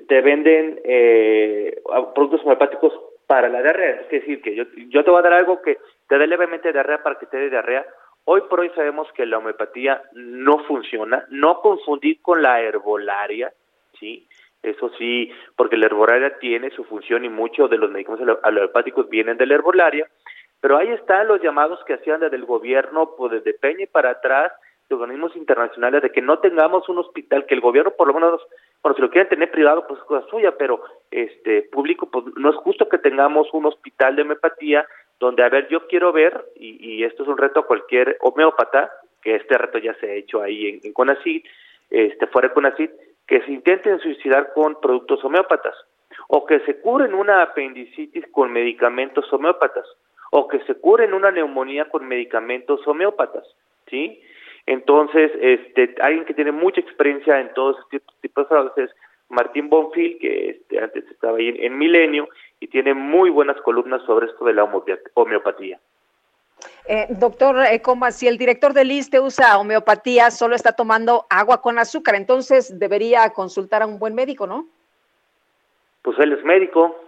te 0.07 0.21
venden 0.21 0.79
eh, 0.83 1.81
productos 2.13 2.41
homeopáticos 2.43 2.93
para 3.27 3.49
la 3.49 3.61
diarrea. 3.61 4.01
Es 4.01 4.09
decir, 4.09 4.41
que 4.41 4.55
yo, 4.55 4.63
yo 4.89 5.03
te 5.03 5.09
voy 5.09 5.19
a 5.19 5.23
dar 5.23 5.33
algo 5.33 5.61
que 5.61 5.77
te 6.07 6.17
dé 6.17 6.27
levemente 6.27 6.71
diarrea 6.71 7.01
para 7.03 7.17
que 7.17 7.25
te 7.25 7.37
dé 7.37 7.49
diarrea. 7.49 7.85
Hoy 8.25 8.41
por 8.49 8.59
hoy 8.59 8.71
sabemos 8.75 9.07
que 9.13 9.25
la 9.25 9.37
homeopatía 9.37 10.01
no 10.13 10.59
funciona, 10.65 11.25
no 11.29 11.61
confundir 11.61 12.21
con 12.21 12.41
la 12.41 12.61
herbolaria, 12.61 13.53
¿sí? 13.99 14.27
Eso 14.63 14.89
sí, 14.97 15.31
porque 15.55 15.77
la 15.77 15.85
herbolaria 15.85 16.39
tiene 16.39 16.71
su 16.71 16.83
función 16.85 17.23
y 17.23 17.29
muchos 17.29 17.69
de 17.69 17.77
los 17.77 17.91
medicamentos 17.91 18.39
alopáticos 18.41 19.07
vienen 19.09 19.37
de 19.37 19.45
la 19.45 19.53
herbolaria, 19.53 20.09
pero 20.59 20.77
ahí 20.77 20.89
están 20.89 21.27
los 21.27 21.39
llamados 21.39 21.83
que 21.85 21.93
hacían 21.93 22.19
desde 22.19 22.35
el 22.35 22.45
gobierno, 22.45 23.11
pues 23.15 23.31
desde 23.31 23.53
Peña 23.53 23.83
y 23.83 23.87
para 23.87 24.09
atrás, 24.09 24.51
de 24.89 24.95
organismos 24.95 25.35
internacionales, 25.35 26.01
de 26.01 26.11
que 26.11 26.23
no 26.23 26.39
tengamos 26.39 26.89
un 26.89 26.97
hospital, 26.97 27.45
que 27.45 27.53
el 27.53 27.61
gobierno 27.61 27.91
por 27.91 28.07
lo 28.07 28.15
menos 28.15 28.41
bueno, 28.86 28.97
si 28.97 29.01
lo 29.01 29.09
quieren 29.09 29.29
tener 29.29 29.49
privado, 29.49 29.88
pues 29.88 29.99
es 29.99 30.05
cosa 30.05 30.27
suya, 30.27 30.55
pero 30.59 30.79
este 31.09 31.63
público, 31.63 32.05
pues 32.05 32.23
no 32.36 32.51
es 32.51 32.55
justo 32.57 32.88
que 32.88 32.99
tengamos 32.99 33.51
un 33.51 33.65
hospital 33.65 34.15
de 34.15 34.21
homeopatía 34.21 34.86
donde, 35.19 35.41
a 35.41 35.49
ver, 35.49 35.67
yo 35.69 35.88
quiero 35.88 36.13
ver, 36.13 36.45
y, 36.55 37.03
esto 37.03 37.23
es 37.23 37.29
un 37.29 37.39
reto 37.39 37.61
a 37.61 37.65
cualquier 37.65 38.15
homeópata, 38.21 38.91
que 39.23 39.38
este 39.38 39.57
reto 39.57 39.79
ya 39.79 39.95
se 39.95 40.05
ha 40.05 40.13
hecho 40.13 40.39
ahí 40.39 40.67
en, 40.67 40.81
en 40.83 40.93
CONACYT, 40.93 41.43
este, 41.89 42.27
fuera 42.27 42.49
de 42.49 42.53
CONACYT, 42.53 42.91
que 43.25 43.41
se 43.41 43.53
intenten 43.53 43.99
suicidar 44.01 44.53
con 44.53 44.79
productos 44.79 45.25
homeópatas, 45.25 45.73
o 46.27 46.45
que 46.45 46.59
se 46.59 46.79
curen 46.79 47.15
una 47.15 47.41
apendicitis 47.41 48.27
con 48.31 48.51
medicamentos 48.51 49.33
homeópatas, 49.33 49.88
o 50.29 50.47
que 50.47 50.59
se 50.59 50.75
curen 50.75 51.15
una 51.15 51.31
neumonía 51.31 51.86
con 51.86 52.07
medicamentos 52.07 52.88
homeópatas, 52.88 53.47
¿sí? 53.89 54.21
Entonces, 54.68 55.32
este, 55.39 55.95
alguien 56.01 56.26
que 56.26 56.34
tiene 56.34 56.51
mucha 56.51 56.82
experiencia 56.82 57.39
en 57.39 57.53
todos 57.53 57.78
estos 57.91 58.16
tipos 58.22 58.45
de 58.45 58.49
fraudes 58.49 58.78
es 58.78 58.95
Martín 59.30 59.70
Bonfil, 59.70 60.18
que 60.20 60.49
este, 60.49 60.80
antes 60.80 61.05
estaba 61.09 61.38
ahí 61.38 61.55
en, 61.59 61.78
Milenio 61.78 62.28
y 62.59 62.68
tiene 62.68 62.93
muy 62.93 63.30
buenas 63.30 63.59
columnas 63.61 64.01
sobre 64.05 64.28
esto 64.28 64.45
de 64.45 64.53
la 64.53 64.63
homeopatía. 65.13 65.80
Eh, 66.88 67.07
doctor 67.09 67.57
eh, 67.66 67.82
si 68.11 68.28
el 68.28 68.38
director 68.38 68.74
del 68.74 68.91
ISTE 68.91 69.20
usa 69.20 69.57
homeopatía, 69.57 70.32
solo 70.32 70.55
está 70.55 70.72
tomando 70.72 71.26
agua 71.30 71.61
con 71.61 71.78
azúcar, 71.78 72.16
entonces 72.16 72.80
debería 72.80 73.30
consultar 73.32 73.82
a 73.82 73.88
un 73.88 73.99
buen 73.99 74.16
médico, 74.16 74.47
¿no? 74.47 74.68
Pues 76.01 76.18
él 76.20 76.34
es 76.34 76.43
médico. 76.43 77.04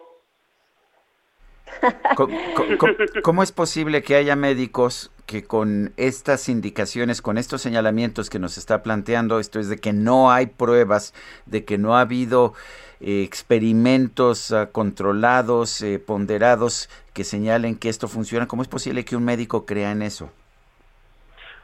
¿Cómo, 3.24 3.43
es 3.43 3.51
posible 3.51 4.01
que 4.01 4.15
haya 4.15 4.36
médicos 4.36 5.11
que 5.26 5.43
con 5.43 5.93
estas 5.97 6.49
indicaciones, 6.49 7.22
con 7.22 7.38
estos 7.38 7.61
señalamientos 7.61 8.30
que 8.30 8.39
nos 8.39 8.57
está 8.57 8.82
planteando, 8.82 9.39
esto 9.39 9.59
es 9.59 9.70
de 9.70 9.78
que 9.78 9.93
no 9.93 10.32
hay 10.32 10.47
pruebas, 10.47 11.13
de 11.45 11.65
que 11.65 11.78
no 11.78 11.95
ha 11.95 12.01
habido 12.01 12.53
eh, 13.01 13.24
experimentos 13.24 14.51
ah, 14.51 14.70
controlados, 14.72 15.82
eh, 15.82 15.99
ponderados, 15.99 16.89
que 17.13 17.24
señalen 17.24 17.78
que 17.78 17.89
esto 17.89 18.07
funciona, 18.07 18.47
¿cómo 18.47 18.61
es 18.61 18.68
posible 18.68 19.05
que 19.05 19.15
un 19.15 19.26
médico 19.26 19.65
crea 19.65 19.91
en 19.91 20.01
eso? 20.01 20.32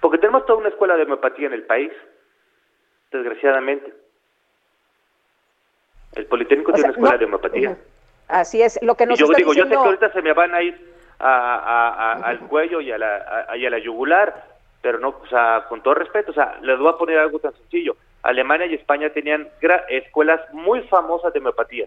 Porque 0.02 0.18
tenemos 0.18 0.46
toda 0.46 0.60
una 0.60 0.70
escuela 0.70 0.96
de 0.98 1.04
homeopatía 1.04 1.48
en 1.48 1.54
el 1.54 1.64
país, 1.64 1.92
desgraciadamente. 3.12 3.94
El 6.14 6.26
Politécnico 6.26 6.74
tiene 6.74 6.90
una 6.90 6.94
escuela 6.96 7.18
de 7.18 7.26
homeopatía. 7.26 7.78
Así 8.34 8.64
es, 8.64 8.80
lo 8.82 8.96
que 8.96 9.06
nos 9.06 9.20
y 9.20 9.22
yo 9.22 9.28
digo, 9.28 9.54
yo 9.54 9.66
sé 9.66 9.70
que 9.70 9.76
ahorita 9.76 10.12
se 10.12 10.24
me 10.24 10.34
van 10.34 10.56
a 10.56 10.64
ir 10.64 10.92
al 11.20 12.40
cuello 12.48 12.82
y 12.82 12.92
a, 12.92 12.98
la, 12.98 13.46
a, 13.48 13.56
la 13.56 13.78
yugular, 13.78 14.48
pero 14.82 14.98
no, 14.98 15.10
o 15.10 15.28
sea, 15.28 15.66
con 15.70 15.84
todo 15.84 15.94
respeto, 15.94 16.32
o 16.32 16.34
sea, 16.34 16.58
les 16.64 16.80
voy 16.80 16.90
a 16.90 16.98
poner 16.98 17.20
algo 17.20 17.38
tan 17.38 17.54
sencillo. 17.54 17.96
Alemania 18.24 18.66
y 18.66 18.74
España 18.74 19.12
tenían 19.12 19.50
escuelas 19.88 20.42
muy 20.52 20.82
famosas 20.88 21.32
de 21.32 21.40
homeopatía. 21.40 21.86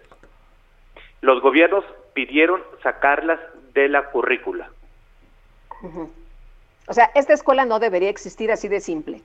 Los 1.20 1.42
gobiernos 1.42 1.84
pidieron 2.14 2.62
sacarlas 2.80 3.40
de 3.74 3.88
la 3.88 4.04
currícula. 4.10 4.70
O 6.86 6.92
sea, 6.92 7.10
esta 7.16 7.32
escuela 7.32 7.64
no 7.64 7.80
debería 7.80 8.08
existir 8.08 8.52
así 8.52 8.68
de 8.68 8.80
simple. 8.80 9.20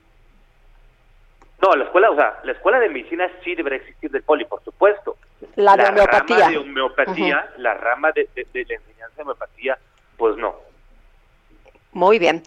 No, 1.62 1.76
la 1.76 1.84
escuela, 1.84 2.10
o 2.10 2.16
sea, 2.16 2.40
la 2.42 2.52
escuela 2.52 2.80
de 2.80 2.88
medicina 2.88 3.30
sí 3.44 3.54
debería 3.54 3.78
existir 3.78 4.10
del 4.10 4.24
poli, 4.24 4.44
por 4.44 4.62
supuesto. 4.64 5.16
La 5.54 5.76
de 5.76 5.86
homeopatía. 5.86 6.38
Rama 6.38 6.50
de 6.50 6.58
homeopatía, 6.58 7.50
la 7.58 7.74
rama 7.74 8.10
de, 8.10 8.28
la 8.34 8.74
enseñanza 8.74 9.16
de 9.16 9.22
homeopatía, 9.22 9.78
pues 10.16 10.36
no. 10.36 10.56
Muy 11.92 12.18
bien. 12.18 12.42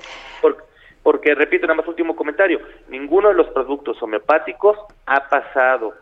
Porque, 1.02 1.34
repito, 1.36 1.66
nada 1.66 1.78
más 1.78 1.88
último 1.88 2.16
comentario, 2.16 2.60
ninguno 2.90 3.30
de 3.30 3.36
los 3.36 3.48
productos 3.50 4.02
homeopáticos 4.02 4.78
ha 5.06 5.30
pasado 5.30 5.94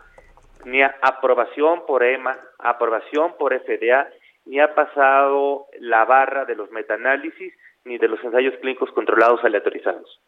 ni 0.66 0.82
a 0.82 0.96
aprobación 1.02 1.86
por 1.86 2.04
EMA, 2.04 2.38
aprobación 2.58 3.36
por 3.38 3.54
FDA, 3.54 4.08
ni 4.46 4.60
ha 4.60 4.74
pasado 4.74 5.68
la 5.80 6.06
barra 6.06 6.46
de 6.46 6.56
los 6.56 6.72
metaanálisis, 6.72 7.54
ni 7.84 7.98
de 7.98 8.08
los 8.08 8.24
ensayos 8.24 8.56
clínicos 8.62 8.92
controlados 8.92 9.44
aleatorizados. 9.44 10.22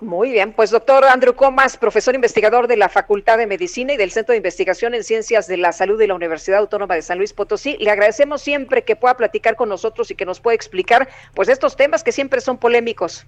Muy 0.00 0.32
bien, 0.32 0.52
pues 0.52 0.70
doctor 0.70 1.04
Andrew 1.04 1.34
Comas, 1.34 1.76
profesor 1.76 2.14
investigador 2.14 2.66
de 2.66 2.76
la 2.76 2.88
Facultad 2.88 3.38
de 3.38 3.46
Medicina 3.46 3.92
y 3.92 3.96
del 3.96 4.10
Centro 4.10 4.32
de 4.32 4.38
Investigación 4.38 4.92
en 4.94 5.04
Ciencias 5.04 5.46
de 5.46 5.56
la 5.56 5.72
Salud 5.72 5.98
de 5.98 6.08
la 6.08 6.14
Universidad 6.14 6.58
Autónoma 6.58 6.96
de 6.96 7.02
San 7.02 7.18
Luis 7.18 7.32
Potosí, 7.32 7.76
le 7.78 7.90
agradecemos 7.90 8.42
siempre 8.42 8.82
que 8.82 8.96
pueda 8.96 9.16
platicar 9.16 9.54
con 9.56 9.68
nosotros 9.68 10.10
y 10.10 10.14
que 10.16 10.26
nos 10.26 10.40
pueda 10.40 10.54
explicar 10.54 11.08
pues 11.34 11.48
estos 11.48 11.76
temas 11.76 12.02
que 12.02 12.12
siempre 12.12 12.40
son 12.40 12.58
polémicos. 12.58 13.24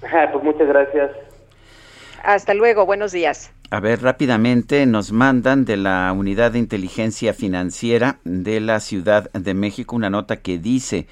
pues 0.00 0.44
muchas 0.44 0.68
gracias. 0.68 1.10
Hasta 2.22 2.54
luego, 2.54 2.86
buenos 2.86 3.10
días. 3.10 3.50
A 3.70 3.80
ver, 3.80 4.02
rápidamente 4.02 4.84
nos 4.86 5.12
mandan 5.12 5.64
de 5.64 5.78
la 5.78 6.12
Unidad 6.12 6.52
de 6.52 6.58
Inteligencia 6.58 7.32
Financiera 7.32 8.18
de 8.24 8.60
la 8.60 8.80
Ciudad 8.80 9.30
de 9.32 9.54
México 9.54 9.96
una 9.96 10.10
nota 10.10 10.36
que 10.36 10.58
dice 10.58 11.08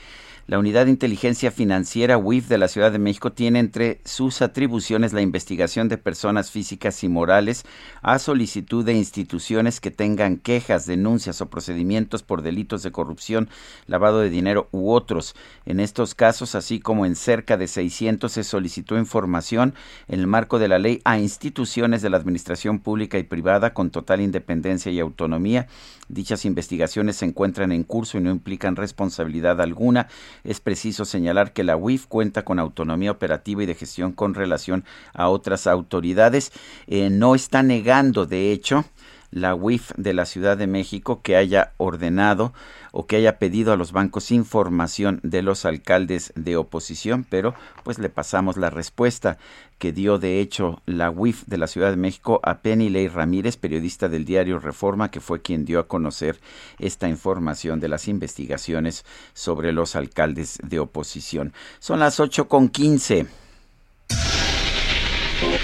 la 0.51 0.59
Unidad 0.59 0.87
de 0.87 0.91
Inteligencia 0.91 1.53
Financiera 1.53 2.19
UIF 2.19 2.49
de 2.49 2.59
la 2.59 2.67
Ciudad 2.67 2.91
de 2.91 2.99
México 2.99 3.31
tiene 3.31 3.61
entre 3.61 4.01
sus 4.05 4.43
atribuciones 4.43 5.13
la 5.13 5.21
investigación 5.21 5.89
de 5.89 5.97
personas 5.97 6.51
físicas 6.51 7.05
y 7.05 7.09
morales 7.09 7.65
a 8.03 8.19
solicitud 8.19 8.85
de 8.85 8.95
instituciones 8.95 9.79
que 9.79 9.93
tengan 9.93 10.39
quejas, 10.39 10.87
denuncias 10.87 11.41
o 11.41 11.49
procedimientos 11.49 12.25
por 12.25 12.43
delitos 12.43 12.83
de 12.83 12.91
corrupción, 12.91 13.49
lavado 13.87 14.19
de 14.19 14.29
dinero 14.29 14.69
u 14.73 14.91
otros. 14.91 15.37
En 15.67 15.79
estos 15.79 16.17
casos, 16.17 16.57
así 16.57 16.81
como 16.81 17.07
en 17.07 17.15
cerca 17.15 17.57
de 17.57 17.69
600, 17.69 18.33
se 18.33 18.43
solicitó 18.43 18.99
información 18.99 19.75
en 20.09 20.19
el 20.19 20.27
marco 20.27 20.59
de 20.59 20.67
la 20.67 20.81
ley 20.81 21.01
a 21.05 21.21
instituciones 21.21 22.03
de 22.03 22.11
la 22.11 22.17
administración 22.17 22.81
pública 22.81 23.19
y 23.19 23.23
privada 23.23 23.73
con 23.73 23.91
total 23.91 24.21
independencia 24.21 24.91
y 24.91 24.99
autonomía. 24.99 25.69
Dichas 26.09 26.45
investigaciones 26.45 27.15
se 27.15 27.27
encuentran 27.27 27.71
en 27.71 27.85
curso 27.85 28.19
y 28.19 28.21
no 28.21 28.33
implican 28.33 28.75
responsabilidad 28.75 29.61
alguna 29.61 30.09
es 30.45 30.61
preciso 30.61 31.05
señalar 31.05 31.53
que 31.53 31.65
la 31.65 31.77
UIF 31.77 32.07
cuenta 32.07 32.45
con 32.45 32.59
autonomía 32.59 33.11
operativa 33.11 33.63
y 33.63 33.67
de 33.67 33.75
gestión 33.75 34.13
con 34.13 34.35
relación 34.35 34.85
a 35.13 35.29
otras 35.29 35.67
autoridades. 35.67 36.53
Eh, 36.87 37.11
no 37.11 37.35
está 37.35 37.63
negando, 37.63 38.27
de 38.27 38.53
hecho, 38.53 38.85
la 39.31 39.55
UIF 39.55 39.93
de 39.97 40.15
la 40.15 40.27
Ciudad 40.27 40.57
de 40.57 40.67
México 40.67 41.21
que 41.23 41.37
haya 41.37 41.73
ordenado 41.77 42.53
o 42.93 43.07
que 43.07 43.17
haya 43.17 43.39
pedido 43.39 43.73
a 43.73 43.77
los 43.77 43.93
bancos 43.93 44.31
información 44.31 45.21
de 45.23 45.43
los 45.43 45.65
alcaldes 45.65 46.33
de 46.35 46.57
oposición, 46.57 47.25
pero 47.29 47.55
pues 47.85 47.99
le 47.99 48.09
pasamos 48.09 48.57
la 48.57 48.71
respuesta 48.71 49.39
que 49.79 49.93
dio 49.93 50.19
de 50.19 50.41
hecho 50.41 50.83
la 50.87 51.11
UIF 51.11 51.45
de 51.47 51.59
la 51.59 51.67
Ciudad 51.67 51.91
de 51.91 51.97
México 51.97 52.41
a 52.43 52.59
Penny 52.59 52.91
Ley 52.91 53.09
Ramírez, 53.09 53.57
periodista 53.57 54.09
del 54.09 54.25
diario 54.25 54.59
Reforma, 54.59 55.11
que 55.11 55.21
fue 55.21 55.41
quien 55.41 55.65
dio 55.65 55.81
a 55.81 55.89
conocer 55.89 56.39
esta 56.79 57.09
información 57.09 57.81
de 57.81 57.89
las 57.89 58.09
investigaciones 58.09 59.05
sobre 59.33 59.73
los 59.73 59.97
alcaldes 59.97 60.59
de 60.63 60.81
oposición. 60.81 61.53
Son 61.79 62.01
las 62.01 62.21
ocho 62.21 62.49
con 62.49 62.69
quince. 62.69 63.27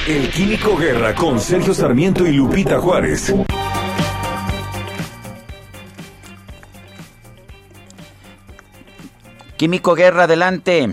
El 0.09 0.31
Químico 0.31 0.77
Guerra 0.77 1.15
con 1.15 1.39
Sergio 1.41 1.75
Sarmiento 1.75 2.27
y 2.27 2.33
Lupita 2.33 2.81
Juárez. 2.81 3.35
Químico 9.57 9.95
Guerra, 9.95 10.25
adelante. 10.25 10.89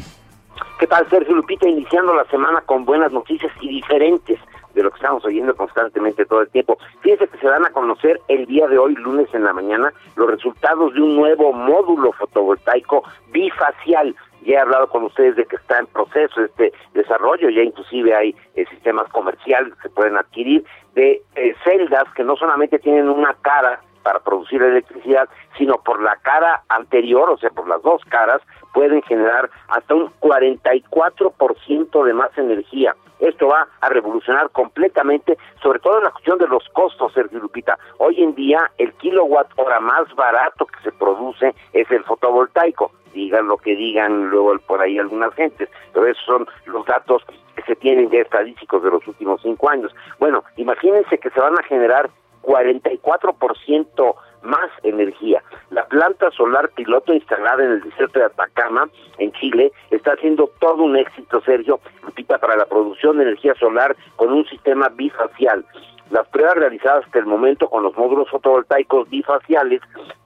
¿Qué 0.80 0.88
tal, 0.88 1.09
Sergio 1.09 1.36
Lupita? 1.36 1.68
Iniciando 1.68 2.14
la 2.14 2.26
semana 2.26 2.61
con 2.61 2.86
buenas 2.86 3.11
noticias 3.11 3.51
y 3.61 3.70
diferentes 3.70 4.39
de 4.74 4.84
lo 4.84 4.89
que 4.89 4.95
estamos 4.95 5.24
oyendo 5.26 5.55
constantemente 5.55 6.26
todo 6.26 6.41
el 6.41 6.49
tiempo. 6.49 6.78
Fíjense 7.01 7.28
que 7.28 7.38
se 7.38 7.47
dan 7.47 7.66
a 7.66 7.70
conocer 7.72 8.20
el 8.28 8.45
día 8.47 8.68
de 8.68 8.78
hoy, 8.78 8.95
lunes 8.95 9.28
en 9.34 9.43
la 9.43 9.53
mañana, 9.53 9.93
los 10.16 10.30
resultados 10.30 10.93
de 10.93 11.01
un 11.01 11.16
nuevo 11.16 11.53
módulo 11.53 12.11
fotovoltaico 12.14 13.03
bifacial 13.32 14.16
ya 14.45 14.55
he 14.55 14.59
hablado 14.59 14.88
con 14.88 15.03
ustedes 15.03 15.36
de 15.36 15.45
que 15.45 15.55
está 15.55 15.80
en 15.80 15.88
proceso 15.88 16.43
este 16.43 16.74
desarrollo, 16.93 17.49
ya 17.49 17.61
inclusive 17.61 18.14
hay 18.16 18.36
eh, 18.55 18.66
sistemas 18.70 19.09
comerciales 19.09 19.74
que 19.76 19.84
se 19.84 19.89
pueden 19.89 20.18
adquirir 20.18 20.64
de 20.95 21.22
eh, 21.36 21.55
celdas 21.64 22.05
que 22.16 22.24
no 22.24 22.36
solamente 22.36 22.80
tienen 22.80 23.09
una 23.09 23.34
cara 23.41 23.80
para 24.04 24.20
producir 24.20 24.62
electricidad, 24.62 25.30
sino 25.58 25.78
por 25.78 26.01
la 26.01 26.16
cara 26.18 26.64
anterior, 26.70 27.30
o 27.30 27.38
sea, 27.38 27.49
por 27.49 27.68
las 27.68 27.82
dos 27.82 28.04
caras, 28.06 28.41
pueden 28.74 29.01
generar 29.04 29.49
hasta 29.70 29.95
un 29.95 30.12
44% 30.20 32.04
de 32.04 32.14
más 32.14 32.38
energía. 32.38 32.95
Esto 33.20 33.47
va 33.47 33.68
a 33.80 33.89
revolucionar 33.89 34.49
completamente, 34.49 35.38
sobre 35.62 35.80
todo 35.80 35.99
en 35.99 36.04
la 36.04 36.12
cuestión 36.12 36.38
de 36.39 36.47
los 36.47 36.68
costos, 36.70 37.14
Sergio 37.14 37.39
Lupita. 37.39 37.78
Hoy 37.99 38.22
en 38.22 38.36
día, 38.36 38.70
el 38.78 38.91
kilowatt 38.93 39.47
hora 39.56 39.80
más 39.80 40.14
barato 40.16 40.66
que 40.66 40.82
se 40.84 40.91
produce 40.91 41.56
es 41.72 41.89
el 41.89 42.04
fotovoltaico 42.04 42.91
digan 43.14 43.47
lo 43.47 43.58
que 43.58 43.76
digan 43.76 44.30
luego 44.30 44.58
por 44.68 44.82
ahí 44.82 44.99
algunas 44.99 45.34
gentes, 45.36 45.70
pero 45.93 46.08
esos 46.08 46.26
son 46.26 46.47
los 46.66 46.86
datos 46.86 47.24
que 47.56 47.62
se 47.64 47.76
tienen 47.76 48.10
ya 48.10 48.20
estadísticos 48.20 48.84
de 48.84 48.91
los 48.91 49.08
últimos 49.08 49.41
cinco 49.41 49.70
años. 49.70 49.95
Bueno, 50.20 50.43
imagínense 50.58 51.18
que 51.18 51.30
se 51.30 51.39
van 51.39 51.54
a 51.58 51.64
generar 51.64 52.10
44% 52.43 54.15
más 54.43 54.69
energía. 54.83 55.41
La 55.71 55.85
planta 55.85 56.29
solar 56.31 56.69
piloto 56.75 57.13
instalada 57.13 57.63
en 57.63 57.71
el 57.71 57.81
desierto 57.81 58.19
de 58.19 58.25
Atacama, 58.25 58.89
en 59.17 59.31
Chile, 59.33 59.71
está 59.89 60.11
haciendo 60.11 60.51
todo 60.59 60.83
un 60.83 60.97
éxito, 60.97 61.41
Sergio, 61.41 61.79
para 62.39 62.55
la 62.55 62.65
producción 62.65 63.17
de 63.17 63.23
energía 63.23 63.53
solar 63.55 63.95
con 64.15 64.31
un 64.31 64.45
sistema 64.45 64.89
bifacial. 64.89 65.65
Las 66.09 66.27
pruebas 66.27 66.55
realizadas 66.55 67.05
hasta 67.05 67.19
el 67.19 67.25
momento 67.25 67.69
con 67.69 67.83
los 67.83 67.95
módulos 67.97 68.29
fotovoltaicos 68.29 69.09
bifaciales 69.09 69.81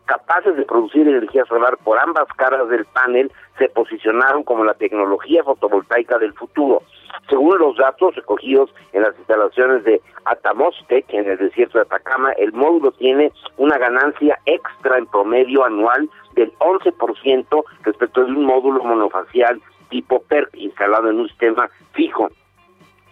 capaces 0.06 0.56
de 0.56 0.64
producir 0.64 1.08
energía 1.08 1.46
solar 1.46 1.78
por 1.84 2.00
ambas 2.00 2.28
caras 2.38 2.68
del 2.70 2.86
panel 2.86 3.32
se 3.58 3.70
posicionaron 3.70 4.44
como 4.44 4.64
la 4.64 4.74
tecnología 4.74 5.44
fotovoltaica 5.44 6.18
del 6.18 6.34
futuro. 6.34 6.84
Según 7.30 7.58
los 7.60 7.78
datos 7.78 8.16
recogidos 8.16 8.70
en 8.94 9.04
las 9.04 9.18
instalaciones 9.18 9.84
de 9.84 10.02
Atamostec 10.26 11.06
en 11.10 11.30
el 11.30 11.38
desierto 11.38 11.78
de 11.78 11.84
Atacama, 11.84 12.32
el 12.34 12.54
módulo 12.54 12.92
tiene 12.92 13.32
una 13.58 13.78
ganancia 13.78 14.40
extra 14.46 14.98
en 14.98 15.08
promedio 15.08 15.66
anual 15.66 16.10
del 16.34 16.52
11% 16.60 17.64
respecto 17.84 18.24
de 18.24 18.32
un 18.32 18.46
módulo 18.46 18.84
monofacial 18.84 19.62
tipo 19.90 20.22
PERC 20.24 20.56
instalado 20.56 21.10
en 21.10 21.20
un 21.20 21.28
sistema 21.30 21.70
fijo 21.94 22.30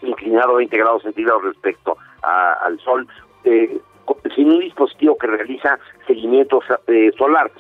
inclinado 0.02 0.54
a 0.54 0.58
20 0.58 0.78
grados 0.78 1.04
centígrados 1.04 1.44
respecto 1.44 1.98
al 2.22 2.80
sol, 2.80 3.08
eh, 3.44 3.80
sin 4.36 4.50
un 4.52 4.60
dispositivo 4.60 5.18
que 5.18 5.28
realiza 5.28 5.80
seguimiento 6.08 6.62
eh, 6.88 7.12
solar. 7.18 7.52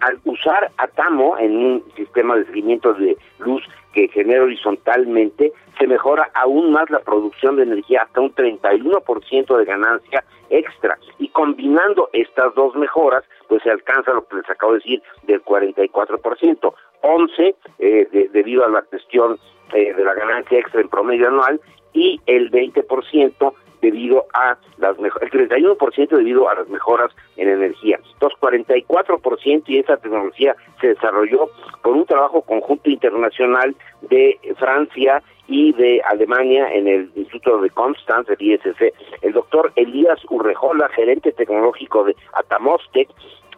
Al 0.00 0.18
usar 0.24 0.70
Atamo 0.76 1.38
en 1.38 1.56
un 1.56 1.84
sistema 1.96 2.36
de 2.36 2.44
seguimiento 2.46 2.94
de 2.94 3.16
luz 3.38 3.62
que 3.92 4.08
genera 4.08 4.42
horizontalmente, 4.42 5.52
se 5.78 5.86
mejora 5.86 6.30
aún 6.34 6.72
más 6.72 6.90
la 6.90 7.00
producción 7.00 7.56
de 7.56 7.62
energía 7.62 8.02
hasta 8.02 8.20
un 8.20 8.34
31% 8.34 9.56
de 9.56 9.64
ganancia 9.64 10.24
extra. 10.50 10.98
Y 11.18 11.28
combinando 11.28 12.10
estas 12.12 12.54
dos 12.54 12.74
mejoras, 12.74 13.24
pues 13.48 13.62
se 13.62 13.70
alcanza 13.70 14.12
lo 14.12 14.26
que 14.26 14.36
les 14.36 14.50
acabo 14.50 14.72
de 14.72 14.78
decir 14.78 15.02
del 15.24 15.42
44%. 15.44 16.74
11 17.02 17.54
eh, 17.78 18.28
debido 18.32 18.64
a 18.64 18.68
la 18.68 18.82
cuestión 18.82 19.38
eh, 19.72 19.92
de 19.92 20.04
la 20.04 20.14
ganancia 20.14 20.58
extra 20.58 20.80
en 20.80 20.88
promedio 20.88 21.28
anual 21.28 21.60
y 21.92 22.20
el 22.26 22.50
20% 22.50 23.52
debido 23.84 24.24
a 24.32 24.56
las 24.78 24.98
mejoras, 24.98 25.30
el 25.30 25.48
31% 25.50 26.08
debido 26.08 26.48
a 26.48 26.54
las 26.54 26.68
mejoras 26.68 27.10
en 27.36 27.48
energía. 27.50 28.00
Entonces, 28.14 28.38
44% 28.40 29.62
y 29.66 29.78
esa 29.78 29.98
tecnología 29.98 30.56
se 30.80 30.88
desarrolló 30.88 31.50
por 31.82 31.92
un 31.92 32.06
trabajo 32.06 32.40
conjunto 32.40 32.88
internacional 32.88 33.76
de 34.00 34.38
Francia 34.58 35.22
y 35.46 35.72
de 35.74 36.00
Alemania 36.02 36.72
en 36.72 36.88
el 36.88 37.10
Instituto 37.14 37.60
de 37.60 37.68
Constance, 37.68 38.32
el 38.32 38.40
ISC. 38.40 38.94
El 39.20 39.32
doctor 39.34 39.70
Elías 39.76 40.18
Urrejola, 40.30 40.88
gerente 40.88 41.32
tecnológico 41.32 42.04
de 42.04 42.16
Atamostec, 42.32 43.10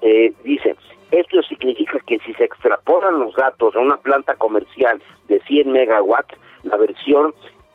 eh, 0.03 0.32
dice, 0.43 0.74
esto 1.12 1.40
significa 1.43 2.01
que 2.05 2.19
si 2.19 2.35
se 2.35 2.44
extrapolan 2.44 3.20
los 3.20 3.32
datos 3.36 3.77
a 3.77 3.78
una 3.78 3.97
planta 3.98 4.35
comercial 4.35 5.01
de 5.28 5.40
100 5.43 5.70
megawatts, 5.70 6.35
la 6.65 6.77
versión 6.77 7.32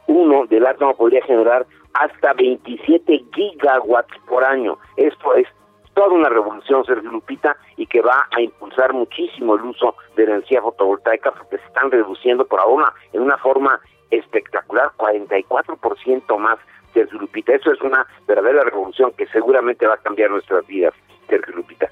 1 0.08 0.48
del 0.48 0.66
átomo 0.66 0.96
podría 0.96 1.24
generar 1.24 1.66
hasta 1.94 2.34
27 2.34 3.26
gigawatts 3.34 4.18
por 4.28 4.44
año. 4.44 4.78
Esto 4.98 5.36
es 5.36 5.48
toda 5.94 6.10
una 6.10 6.30
revolución, 6.30 6.86
Sergio 6.86 7.12
Lupita, 7.12 7.58
y 7.78 7.86
que 7.86 8.02
va 8.02 8.28
a 8.32 8.42
impulsar 8.42 8.94
muchísimo 8.94 9.56
el 9.56 9.64
uso 9.64 9.96
de 10.16 10.24
energía 10.24 10.62
fotovoltaica 10.62 11.32
porque 11.32 11.58
se 11.58 11.66
están 11.66 11.92
reduciendo 11.92 12.46
por 12.46 12.60
ahora 12.60 12.94
en 13.14 13.22
una 13.22 13.38
forma 13.38 13.80
espectacular, 14.10 14.92
44% 14.98 16.38
más, 16.38 16.60
Sergio 16.94 17.20
Lupita. 17.20 17.54
Eso 17.54 17.72
es 17.72 17.82
una 17.82 18.06
verdadera 18.28 18.64
revolución 18.64 19.12
que 19.18 19.28
seguramente 19.28 19.88
va 19.88 19.96
a 19.96 19.98
cambiar 19.98 20.32
nuestras 20.32 20.66
vidas, 20.68 20.94
Sergio 21.28 21.56
Lupita. 21.56 21.90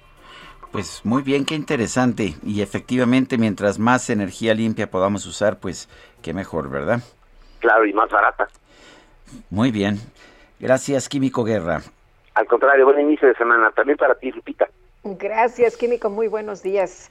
Pues 0.71 1.03
muy 1.03 1.23
bien, 1.23 1.45
qué 1.45 1.55
interesante. 1.55 2.35
Y 2.43 2.61
efectivamente, 2.61 3.37
mientras 3.37 3.79
más 3.79 4.09
energía 4.09 4.53
limpia 4.53 4.91
podamos 4.91 5.25
usar, 5.25 5.59
pues 5.59 5.89
qué 6.21 6.33
mejor, 6.33 6.69
¿verdad? 6.69 6.99
Claro, 7.59 7.85
y 7.85 7.93
más 7.93 8.09
barata. 8.09 8.47
Muy 9.49 9.71
bien. 9.71 9.99
Gracias, 10.59 11.07
Químico 11.07 11.43
Guerra. 11.43 11.81
Al 12.35 12.45
contrario, 12.45 12.85
buen 12.85 12.99
inicio 12.99 13.27
de 13.27 13.35
semana. 13.35 13.71
También 13.71 13.97
para 13.97 14.15
ti, 14.15 14.31
Lupita. 14.31 14.67
Gracias, 15.03 15.77
Químico. 15.77 16.09
Muy 16.09 16.27
buenos 16.27 16.61
días. 16.63 17.09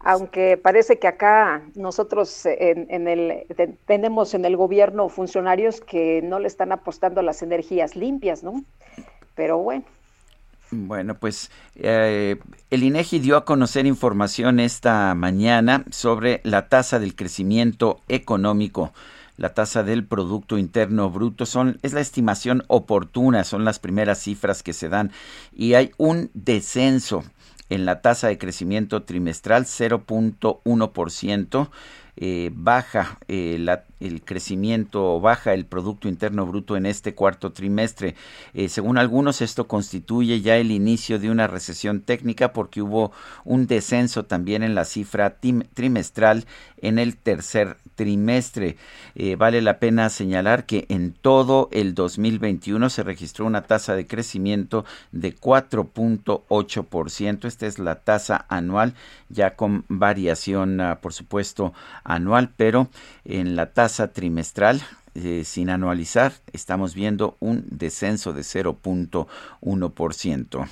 Aunque 0.00 0.56
parece 0.56 0.98
que 0.98 1.08
acá 1.08 1.62
nosotros 1.74 2.46
en, 2.46 3.08
el, 3.08 3.46
tenemos 3.86 4.32
en 4.34 4.44
el 4.44 4.56
gobierno 4.56 5.08
funcionarios 5.08 5.80
que 5.80 6.22
no 6.22 6.38
le 6.38 6.46
están 6.46 6.70
apostando 6.70 7.20
a 7.20 7.24
las 7.24 7.42
energías 7.42 7.96
limpias, 7.96 8.44
¿no? 8.44 8.62
Pero 9.34 9.58
bueno. 9.58 9.84
Bueno, 10.70 11.14
pues 11.14 11.50
eh, 11.76 12.36
el 12.70 12.82
INEGI 12.82 13.20
dio 13.20 13.36
a 13.36 13.44
conocer 13.44 13.86
información 13.86 14.60
esta 14.60 15.14
mañana 15.14 15.84
sobre 15.90 16.40
la 16.44 16.68
tasa 16.68 16.98
del 16.98 17.16
crecimiento 17.16 18.00
económico 18.08 18.92
la 19.38 19.54
tasa 19.54 19.82
del 19.82 20.04
Producto 20.04 20.58
Interno 20.58 21.08
Bruto. 21.10 21.46
Son, 21.46 21.78
es 21.82 21.94
la 21.94 22.00
estimación 22.00 22.64
oportuna, 22.66 23.44
son 23.44 23.64
las 23.64 23.78
primeras 23.78 24.18
cifras 24.18 24.62
que 24.62 24.74
se 24.74 24.90
dan 24.90 25.10
y 25.52 25.72
hay 25.74 25.92
un 25.96 26.30
descenso 26.34 27.24
en 27.70 27.86
la 27.86 28.02
tasa 28.02 28.28
de 28.28 28.36
crecimiento 28.36 29.04
trimestral 29.04 29.64
0.1%. 29.64 31.70
Eh, 32.20 32.50
baja 32.52 33.16
eh, 33.28 33.64
el 34.00 34.22
crecimiento, 34.24 35.20
baja 35.20 35.54
el 35.54 35.66
Producto 35.66 36.08
Interno 36.08 36.46
Bruto 36.46 36.76
en 36.76 36.84
este 36.84 37.14
cuarto 37.14 37.52
trimestre. 37.52 38.16
Eh, 38.54 38.68
según 38.68 38.98
algunos, 38.98 39.40
esto 39.40 39.68
constituye 39.68 40.40
ya 40.40 40.56
el 40.56 40.72
inicio 40.72 41.20
de 41.20 41.30
una 41.30 41.46
recesión 41.46 42.00
técnica 42.00 42.52
porque 42.52 42.82
hubo 42.82 43.12
un 43.44 43.68
descenso 43.68 44.24
también 44.24 44.64
en 44.64 44.74
la 44.74 44.84
cifra 44.84 45.36
trimestral 45.74 46.44
en 46.80 46.98
el 46.98 47.16
tercer 47.16 47.76
trimestre. 47.94 48.76
vale 49.36 49.62
la 49.62 49.78
pena 49.80 50.08
señalar 50.10 50.66
que 50.66 50.86
en 50.88 51.12
todo 51.12 51.68
el 51.72 51.94
2021 51.94 52.90
se 52.90 53.02
registró 53.02 53.46
una 53.46 53.62
tasa 53.62 53.96
de 53.96 54.06
crecimiento 54.06 54.84
de 55.10 55.34
4.8%. 55.36 57.46
Esta 57.46 57.66
es 57.66 57.80
la 57.80 57.96
tasa 57.96 58.46
anual, 58.48 58.94
ya 59.28 59.56
con 59.56 59.84
variación, 59.88 60.80
ah, 60.80 61.00
por 61.00 61.12
supuesto, 61.12 61.74
anual, 62.08 62.52
pero 62.56 62.88
en 63.24 63.54
la 63.54 63.72
tasa 63.72 64.12
trimestral 64.12 64.82
eh, 65.14 65.44
sin 65.44 65.70
anualizar 65.70 66.32
estamos 66.52 66.94
viendo 66.94 67.36
un 67.38 67.64
descenso 67.70 68.32
de 68.32 68.42
0.1%. 68.42 70.68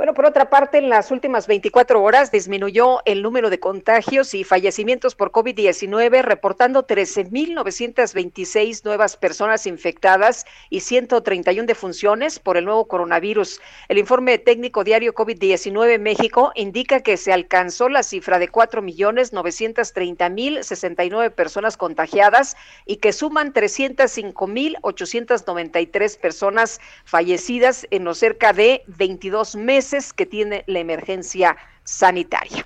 Bueno, 0.00 0.14
por 0.14 0.24
otra 0.24 0.48
parte, 0.48 0.78
en 0.78 0.88
las 0.88 1.10
últimas 1.10 1.46
24 1.46 2.02
horas 2.02 2.32
disminuyó 2.32 3.02
el 3.04 3.20
número 3.20 3.50
de 3.50 3.60
contagios 3.60 4.32
y 4.32 4.44
fallecimientos 4.44 5.14
por 5.14 5.30
COVID-19, 5.30 6.22
reportando 6.22 6.86
13.926 6.86 8.82
nuevas 8.86 9.18
personas 9.18 9.66
infectadas 9.66 10.46
y 10.70 10.80
131 10.80 11.66
defunciones 11.66 12.38
por 12.38 12.56
el 12.56 12.64
nuevo 12.64 12.88
coronavirus. 12.88 13.60
El 13.88 13.98
informe 13.98 14.38
técnico 14.38 14.84
diario 14.84 15.12
COVID-19 15.12 15.98
México 15.98 16.52
indica 16.54 17.00
que 17.00 17.18
se 17.18 17.34
alcanzó 17.34 17.90
la 17.90 18.02
cifra 18.02 18.38
de 18.38 18.50
4.930.069 18.50 21.30
personas 21.32 21.76
contagiadas 21.76 22.56
y 22.86 22.96
que 22.96 23.12
suman 23.12 23.52
305.893 23.52 26.18
personas 26.18 26.80
fallecidas 27.04 27.86
en 27.90 28.04
los 28.04 28.16
cerca 28.16 28.54
de 28.54 28.82
22 28.86 29.56
meses 29.56 29.89
que 30.16 30.26
tiene 30.26 30.64
la 30.66 30.78
emergencia 30.78 31.56
sanitaria. 31.84 32.64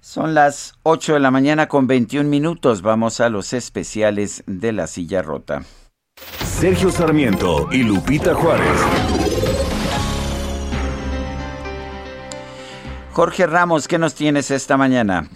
Son 0.00 0.34
las 0.34 0.78
8 0.82 1.14
de 1.14 1.20
la 1.20 1.30
mañana 1.30 1.68
con 1.68 1.86
21 1.86 2.28
minutos. 2.28 2.80
Vamos 2.80 3.20
a 3.20 3.28
los 3.28 3.52
especiales 3.52 4.42
de 4.46 4.72
la 4.72 4.86
silla 4.86 5.20
rota. 5.20 5.62
Sergio 6.38 6.90
Sarmiento 6.90 7.68
y 7.70 7.82
Lupita 7.82 8.34
Juárez. 8.34 8.66
Jorge 13.12 13.46
Ramos, 13.46 13.86
¿qué 13.86 13.98
nos 13.98 14.14
tienes 14.14 14.50
esta 14.50 14.78
mañana? 14.78 15.28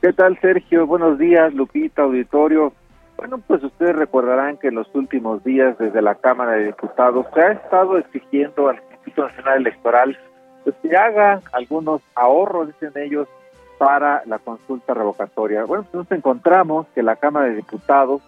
¿Qué 0.00 0.12
tal, 0.14 0.38
Sergio? 0.40 0.86
Buenos 0.86 1.18
días, 1.18 1.52
Lupita, 1.52 2.02
auditorio. 2.02 2.72
Bueno, 3.18 3.38
pues 3.38 3.62
ustedes 3.64 3.96
recordarán 3.96 4.56
que 4.58 4.68
en 4.68 4.76
los 4.76 4.86
últimos 4.94 5.44
días 5.44 5.76
desde 5.76 6.00
la 6.00 6.14
Cámara 6.14 6.52
de 6.52 6.66
Diputados 6.66 7.26
se 7.34 7.40
ha 7.40 7.52
estado 7.52 7.98
exigiendo 7.98 8.68
al 8.68 8.80
Nacional 9.16 9.58
Electoral 9.58 10.18
pues 10.64 10.76
que 10.82 10.96
haga 10.96 11.40
algunos 11.52 12.02
ahorros, 12.14 12.68
dicen 12.68 12.92
ellos, 12.96 13.28
para 13.78 14.22
la 14.26 14.38
consulta 14.38 14.92
revocatoria. 14.92 15.64
Bueno, 15.64 15.84
pues 15.84 15.94
nos 15.94 16.12
encontramos 16.12 16.86
que 16.94 17.02
la 17.02 17.16
Cámara 17.16 17.46
de 17.46 17.54
Diputados 17.54 18.20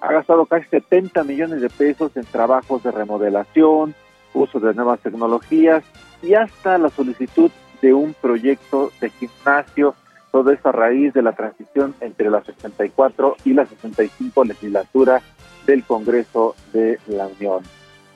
ha 0.00 0.12
gastado 0.12 0.46
casi 0.46 0.66
70 0.68 1.24
millones 1.24 1.60
de 1.60 1.70
pesos 1.70 2.16
en 2.16 2.24
trabajos 2.24 2.82
de 2.82 2.90
remodelación, 2.90 3.94
uso 4.32 4.60
de 4.60 4.74
nuevas 4.74 5.00
tecnologías 5.00 5.84
y 6.22 6.34
hasta 6.34 6.78
la 6.78 6.88
solicitud 6.88 7.50
de 7.80 7.94
un 7.94 8.14
proyecto 8.14 8.90
de 9.00 9.10
gimnasio, 9.10 9.94
todo 10.32 10.50
esto 10.50 10.70
a 10.70 10.72
raíz 10.72 11.12
de 11.12 11.22
la 11.22 11.32
transición 11.32 11.94
entre 12.00 12.30
la 12.30 12.42
64 12.42 13.36
y 13.44 13.52
la 13.52 13.66
65 13.66 14.44
legislatura 14.44 15.20
del 15.66 15.84
Congreso 15.84 16.56
de 16.72 16.98
la 17.06 17.26
Unión. 17.26 17.62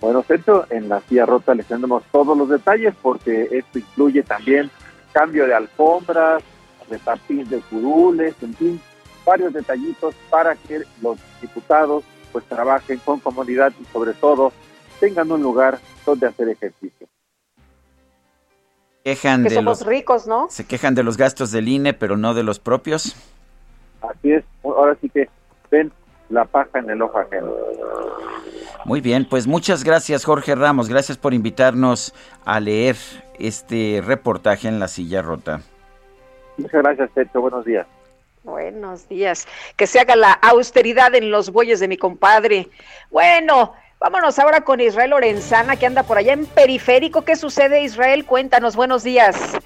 Bueno, 0.00 0.24
esto 0.28 0.66
en 0.70 0.88
la 0.88 1.00
silla 1.00 1.26
rota 1.26 1.54
les 1.54 1.66
tenemos 1.66 2.04
todos 2.12 2.36
los 2.36 2.48
detalles 2.48 2.94
porque 3.02 3.48
esto 3.50 3.78
incluye 3.78 4.22
también 4.22 4.70
cambio 5.12 5.46
de 5.46 5.54
alfombras, 5.54 6.42
de 6.88 6.98
tapiz 6.98 7.48
de 7.50 7.60
curules, 7.62 8.34
en 8.42 8.54
fin, 8.54 8.80
varios 9.24 9.52
detallitos 9.52 10.14
para 10.30 10.54
que 10.54 10.82
los 11.02 11.18
diputados 11.40 12.04
pues 12.32 12.44
trabajen 12.44 12.98
con 13.04 13.20
comodidad 13.20 13.72
y 13.80 13.84
sobre 13.86 14.12
todo 14.14 14.52
tengan 15.00 15.30
un 15.32 15.42
lugar 15.42 15.78
donde 16.04 16.26
hacer 16.26 16.48
ejercicio. 16.48 17.08
Quejan 19.04 19.42
que 19.42 19.50
de 19.50 19.54
somos 19.56 19.80
los, 19.80 19.86
ricos, 19.86 20.26
¿no? 20.26 20.48
Se 20.50 20.66
quejan 20.66 20.94
de 20.94 21.02
los 21.02 21.16
gastos 21.16 21.50
del 21.50 21.68
INE, 21.68 21.94
pero 21.94 22.16
no 22.16 22.34
de 22.34 22.42
los 22.42 22.58
propios. 22.58 23.16
Así 24.02 24.32
es, 24.32 24.44
ahora 24.62 24.96
sí 25.00 25.08
que 25.08 25.28
ven 25.70 25.90
la 26.28 26.44
paja 26.44 26.78
en 26.78 26.90
el 26.90 27.02
ojo 27.02 27.18
ajeno. 27.18 27.52
Muy 28.84 29.00
bien, 29.00 29.26
pues 29.28 29.46
muchas 29.46 29.84
gracias 29.84 30.24
Jorge 30.24 30.54
Ramos, 30.54 30.88
gracias 30.88 31.18
por 31.18 31.34
invitarnos 31.34 32.14
a 32.44 32.60
leer 32.60 32.96
este 33.38 34.02
reportaje 34.04 34.68
en 34.68 34.78
La 34.78 34.88
Silla 34.88 35.22
Rota. 35.22 35.60
Muchas 36.56 36.82
gracias, 36.82 37.10
Sergio, 37.14 37.40
buenos 37.40 37.64
días. 37.64 37.86
Buenos 38.42 39.08
días. 39.08 39.46
Que 39.76 39.86
se 39.86 40.00
haga 40.00 40.16
la 40.16 40.32
austeridad 40.32 41.14
en 41.14 41.30
los 41.30 41.50
bueyes 41.50 41.80
de 41.80 41.88
mi 41.88 41.96
compadre. 41.96 42.68
Bueno, 43.10 43.74
vámonos 44.00 44.38
ahora 44.38 44.62
con 44.62 44.80
Israel 44.80 45.10
Lorenzana, 45.10 45.76
que 45.76 45.86
anda 45.86 46.02
por 46.02 46.18
allá 46.18 46.32
en 46.32 46.46
periférico. 46.46 47.22
¿Qué 47.22 47.36
sucede, 47.36 47.82
Israel? 47.82 48.24
Cuéntanos, 48.24 48.74
buenos 48.74 49.02
días. 49.02 49.58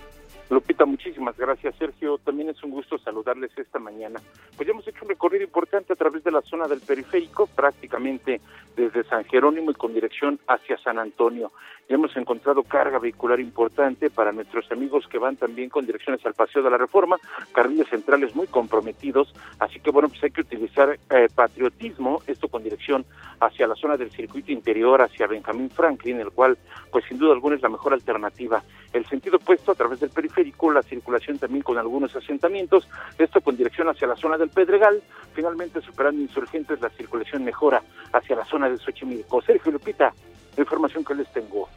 Lupita, 0.52 0.84
muchísimas 0.84 1.34
gracias. 1.38 1.74
Sergio, 1.76 2.18
también 2.18 2.50
es 2.50 2.62
un 2.62 2.72
gusto 2.72 2.98
saludarles 2.98 3.50
esta 3.56 3.78
mañana. 3.78 4.20
Pues 4.54 4.66
ya 4.66 4.72
hemos 4.72 4.86
hecho 4.86 4.98
un 5.02 5.08
recorrido 5.08 5.44
importante 5.44 5.94
a 5.94 5.96
través 5.96 6.22
de 6.24 6.30
la 6.30 6.42
zona 6.42 6.68
del 6.68 6.80
periférico, 6.80 7.46
prácticamente 7.46 8.38
desde 8.76 9.02
San 9.04 9.24
Jerónimo 9.24 9.70
y 9.70 9.74
con 9.74 9.94
dirección 9.94 10.38
hacia 10.46 10.76
San 10.76 10.98
Antonio. 10.98 11.52
Hemos 11.88 12.16
encontrado 12.16 12.62
carga 12.62 12.98
vehicular 12.98 13.40
importante 13.40 14.08
para 14.08 14.32
nuestros 14.32 14.70
amigos 14.72 15.06
que 15.08 15.18
van 15.18 15.36
también 15.36 15.68
con 15.68 15.84
direcciones 15.84 16.24
al 16.24 16.34
Paseo 16.34 16.62
de 16.62 16.70
la 16.70 16.78
Reforma, 16.78 17.18
carriles 17.52 17.88
centrales 17.88 18.34
muy 18.34 18.46
comprometidos, 18.46 19.34
así 19.58 19.80
que 19.80 19.90
bueno, 19.90 20.08
pues 20.08 20.22
hay 20.22 20.30
que 20.30 20.40
utilizar 20.42 20.98
eh, 21.10 21.28
patriotismo, 21.34 22.22
esto 22.26 22.48
con 22.48 22.62
dirección 22.62 23.04
hacia 23.40 23.66
la 23.66 23.74
zona 23.74 23.96
del 23.96 24.10
circuito 24.10 24.52
interior, 24.52 25.02
hacia 25.02 25.26
Benjamín 25.26 25.70
Franklin, 25.70 26.20
el 26.20 26.30
cual 26.30 26.56
pues 26.90 27.04
sin 27.06 27.18
duda 27.18 27.32
alguna 27.32 27.56
es 27.56 27.62
la 27.62 27.68
mejor 27.68 27.92
alternativa. 27.92 28.62
El 28.92 29.06
sentido 29.06 29.36
opuesto 29.36 29.72
a 29.72 29.74
través 29.74 30.00
del 30.00 30.10
periférico, 30.10 30.70
la 30.70 30.82
circulación 30.82 31.38
también 31.38 31.62
con 31.62 31.78
algunos 31.78 32.14
asentamientos, 32.14 32.88
esto 33.18 33.40
con 33.40 33.56
dirección 33.56 33.88
hacia 33.88 34.06
la 34.06 34.16
zona 34.16 34.38
del 34.38 34.50
Pedregal, 34.50 35.02
finalmente 35.34 35.80
superando 35.80 36.22
insurgentes 36.22 36.80
la 36.80 36.90
circulación 36.90 37.44
mejora 37.44 37.82
hacia 38.12 38.36
la 38.36 38.44
zona 38.44 38.68
de 38.68 38.78
Xochimilco. 38.78 39.42
Sergio 39.42 39.72
Lupita, 39.72 40.12
la 40.56 40.62
información 40.62 41.04
que 41.04 41.14
les 41.14 41.28
tengo. 41.32 41.68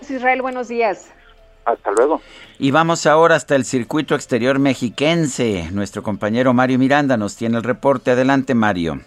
Israel, 0.00 0.42
buenos 0.42 0.68
días. 0.68 1.12
Hasta 1.64 1.90
luego. 1.92 2.20
Y 2.58 2.70
vamos 2.70 3.06
ahora 3.06 3.36
hasta 3.36 3.56
el 3.56 3.64
circuito 3.64 4.14
exterior 4.14 4.58
mexiquense. 4.58 5.70
Nuestro 5.72 6.02
compañero 6.02 6.52
Mario 6.52 6.78
Miranda 6.78 7.16
nos 7.16 7.36
tiene 7.36 7.56
el 7.56 7.62
reporte. 7.62 8.10
Adelante, 8.10 8.54
Mario. 8.54 9.00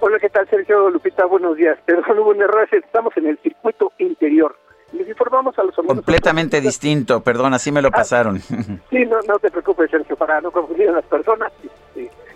Hola, 0.00 0.18
¿qué 0.20 0.28
tal, 0.28 0.48
Sergio 0.48 0.90
Lupita? 0.90 1.26
Buenos 1.26 1.56
días. 1.56 1.78
Perdón, 1.84 2.18
hubo 2.18 2.30
un 2.30 2.42
error. 2.42 2.68
Estamos 2.72 3.16
en 3.16 3.26
el 3.28 3.38
circuito 3.38 3.92
interior. 3.98 4.56
Les 4.92 5.08
informamos 5.08 5.56
a 5.58 5.64
los 5.64 5.78
amigos. 5.78 5.96
Completamente 5.96 6.60
distinto, 6.60 7.20
perdón, 7.22 7.52
así 7.52 7.70
me 7.70 7.82
lo 7.82 7.88
ah, 7.88 7.92
pasaron. 7.92 8.40
sí, 8.40 9.04
no, 9.06 9.20
no 9.28 9.38
te 9.38 9.50
preocupes, 9.50 9.90
Sergio, 9.90 10.16
para 10.16 10.40
no 10.40 10.50
confundir 10.50 10.88
a 10.88 10.92
las 10.92 11.04
personas. 11.04 11.52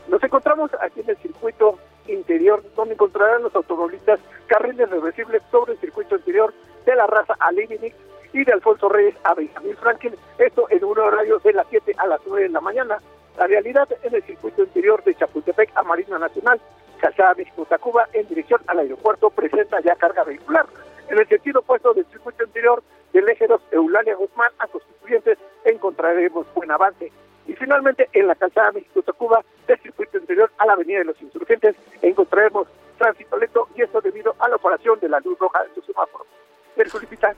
Nos 0.09 0.23
encontramos 0.23 0.71
aquí 0.83 1.01
en 1.01 1.11
el 1.11 1.17
circuito 1.17 1.79
interior, 2.07 2.63
donde 2.77 2.95
encontrarán 2.95 3.43
los 3.43 3.55
automovilistas 3.55 4.21
carriles 4.47 4.91
reversibles 4.91 5.43
sobre 5.51 5.73
el 5.73 5.79
circuito 5.79 6.17
interior 6.17 6.53
de 6.85 6.97
la 6.97 7.07
raza 7.07 7.35
Alivinix 7.39 7.95
y 8.33 8.45
de 8.45 8.53
Alfonso 8.53 8.89
Reyes 8.89 9.15
a 9.25 9.35
Benjamín 9.35 9.77
Franklin, 9.77 10.15
esto 10.39 10.67
en 10.71 10.85
un 10.85 10.99
horario 10.99 11.39
de 11.39 11.53
las 11.53 11.67
7 11.69 11.95
a 11.99 12.07
las 12.07 12.21
9 12.27 12.45
de 12.45 12.49
la 12.49 12.61
mañana. 12.61 12.99
La 13.39 13.47
realidad 13.47 13.89
en 14.03 14.15
el 14.15 14.23
circuito 14.23 14.63
interior 14.63 15.03
de 15.05 15.15
Chapultepec 15.15 15.71
a 15.75 15.83
Marina 15.83 16.19
Nacional, 16.19 16.61
Calzada 17.01 17.35
México-Tacuba, 17.35 18.09
en 18.13 18.29
dirección 18.29 18.61
al 18.67 18.81
aeropuerto, 18.81 19.31
presenta 19.31 19.81
ya 19.81 19.97
carga 19.97 20.25
vehicular. 20.25 20.67
En 21.09 21.19
el 21.19 21.27
sentido 21.29 21.61
opuesto 21.61 21.93
del 21.95 22.07
circuito 22.07 22.45
interior 22.45 22.83
del 23.13 23.29
eje 23.29 23.47
2 23.47 23.61
Eulalia 23.73 24.15
Guzmán 24.15 24.51
a 24.59 24.67
Constituyentes 24.67 25.39
encontraremos 25.65 26.47
buen 26.55 26.71
avance. 26.71 27.13
Y 27.47 27.55
finalmente 27.55 28.09
en 28.13 28.27
la 28.27 28.35
calzada 28.35 28.73
México-Tacuba 28.73 29.45
del 29.67 29.81
circuito 29.81 30.19
interior 30.19 30.51
a 30.59 30.67
la 30.67 30.75
avenida 30.75 30.99
de 30.99 31.05
los 31.07 31.21
Insurgentes 31.21 31.77
encontraremos 32.03 32.69
tránsito 32.99 33.37
lento 33.37 33.69
y 33.77 33.83
esto 33.83 34.01
debido 34.01 34.35
a 34.39 34.49
la 34.49 34.57
operación 34.57 34.99
de 35.01 35.09
la 35.09 35.21
luz 35.21 35.39
roja 35.39 35.63
de 35.65 35.75
su 35.75 35.83
semáforo. 35.83 36.27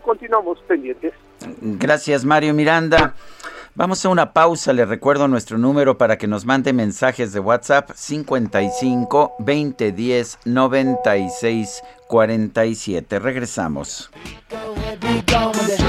continuamos 0.03 0.61
pendientes. 0.63 1.15
Gracias 1.61 2.25
Mario 2.25 2.55
Miranda. 2.55 3.15
Vamos 3.77 4.05
a 4.05 4.09
una 4.09 4.33
pausa, 4.33 4.73
le 4.73 4.85
recuerdo 4.85 5.27
nuestro 5.27 5.59
número 5.59 5.99
para 5.99 6.17
que 6.17 6.29
nos 6.29 6.45
mande 6.45 6.73
mensajes 6.73 7.33
de 7.33 7.41
WhatsApp 7.41 7.91
55 7.93 9.35
2010 9.41 10.39
96 10.45 11.83
47. 12.07 13.19
Regresamos. 13.19 14.13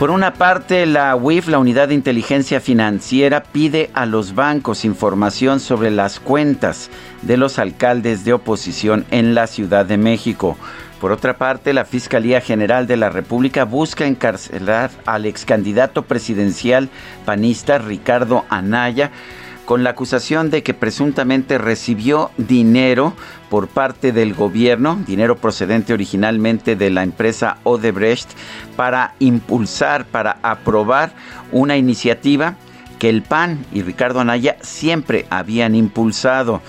Por 0.00 0.10
una 0.10 0.32
parte, 0.32 0.86
la 0.86 1.14
UIF, 1.14 1.48
la 1.48 1.58
Unidad 1.58 1.88
de 1.88 1.94
Inteligencia 1.94 2.58
Financiera, 2.62 3.42
pide 3.42 3.90
a 3.92 4.06
los 4.06 4.34
bancos 4.34 4.86
información 4.86 5.60
sobre 5.60 5.90
las 5.90 6.20
cuentas 6.20 6.88
de 7.20 7.36
los 7.36 7.58
alcaldes 7.58 8.24
de 8.24 8.32
oposición 8.32 9.04
en 9.10 9.34
la 9.34 9.46
Ciudad 9.46 9.84
de 9.84 9.98
México. 9.98 10.56
Por 11.02 11.12
otra 11.12 11.36
parte, 11.36 11.74
la 11.74 11.84
Fiscalía 11.84 12.40
General 12.40 12.86
de 12.86 12.96
la 12.96 13.10
República 13.10 13.66
busca 13.66 14.06
encarcelar 14.06 14.90
al 15.04 15.26
ex 15.26 15.44
candidato 15.44 16.00
presidencial 16.06 16.88
panista 17.26 17.76
Ricardo 17.76 18.46
Anaya 18.48 19.10
con 19.70 19.84
la 19.84 19.90
acusación 19.90 20.50
de 20.50 20.64
que 20.64 20.74
presuntamente 20.74 21.56
recibió 21.56 22.32
dinero 22.38 23.14
por 23.50 23.68
parte 23.68 24.10
del 24.10 24.34
gobierno, 24.34 24.98
dinero 25.06 25.36
procedente 25.36 25.92
originalmente 25.92 26.74
de 26.74 26.90
la 26.90 27.04
empresa 27.04 27.58
Odebrecht, 27.62 28.28
para 28.74 29.14
impulsar, 29.20 30.06
para 30.06 30.38
aprobar 30.42 31.12
una 31.52 31.76
iniciativa 31.76 32.56
que 32.98 33.10
el 33.10 33.22
PAN 33.22 33.64
y 33.72 33.82
Ricardo 33.82 34.18
Anaya 34.18 34.56
siempre 34.60 35.26
habían 35.30 35.76
impulsado. 35.76 36.62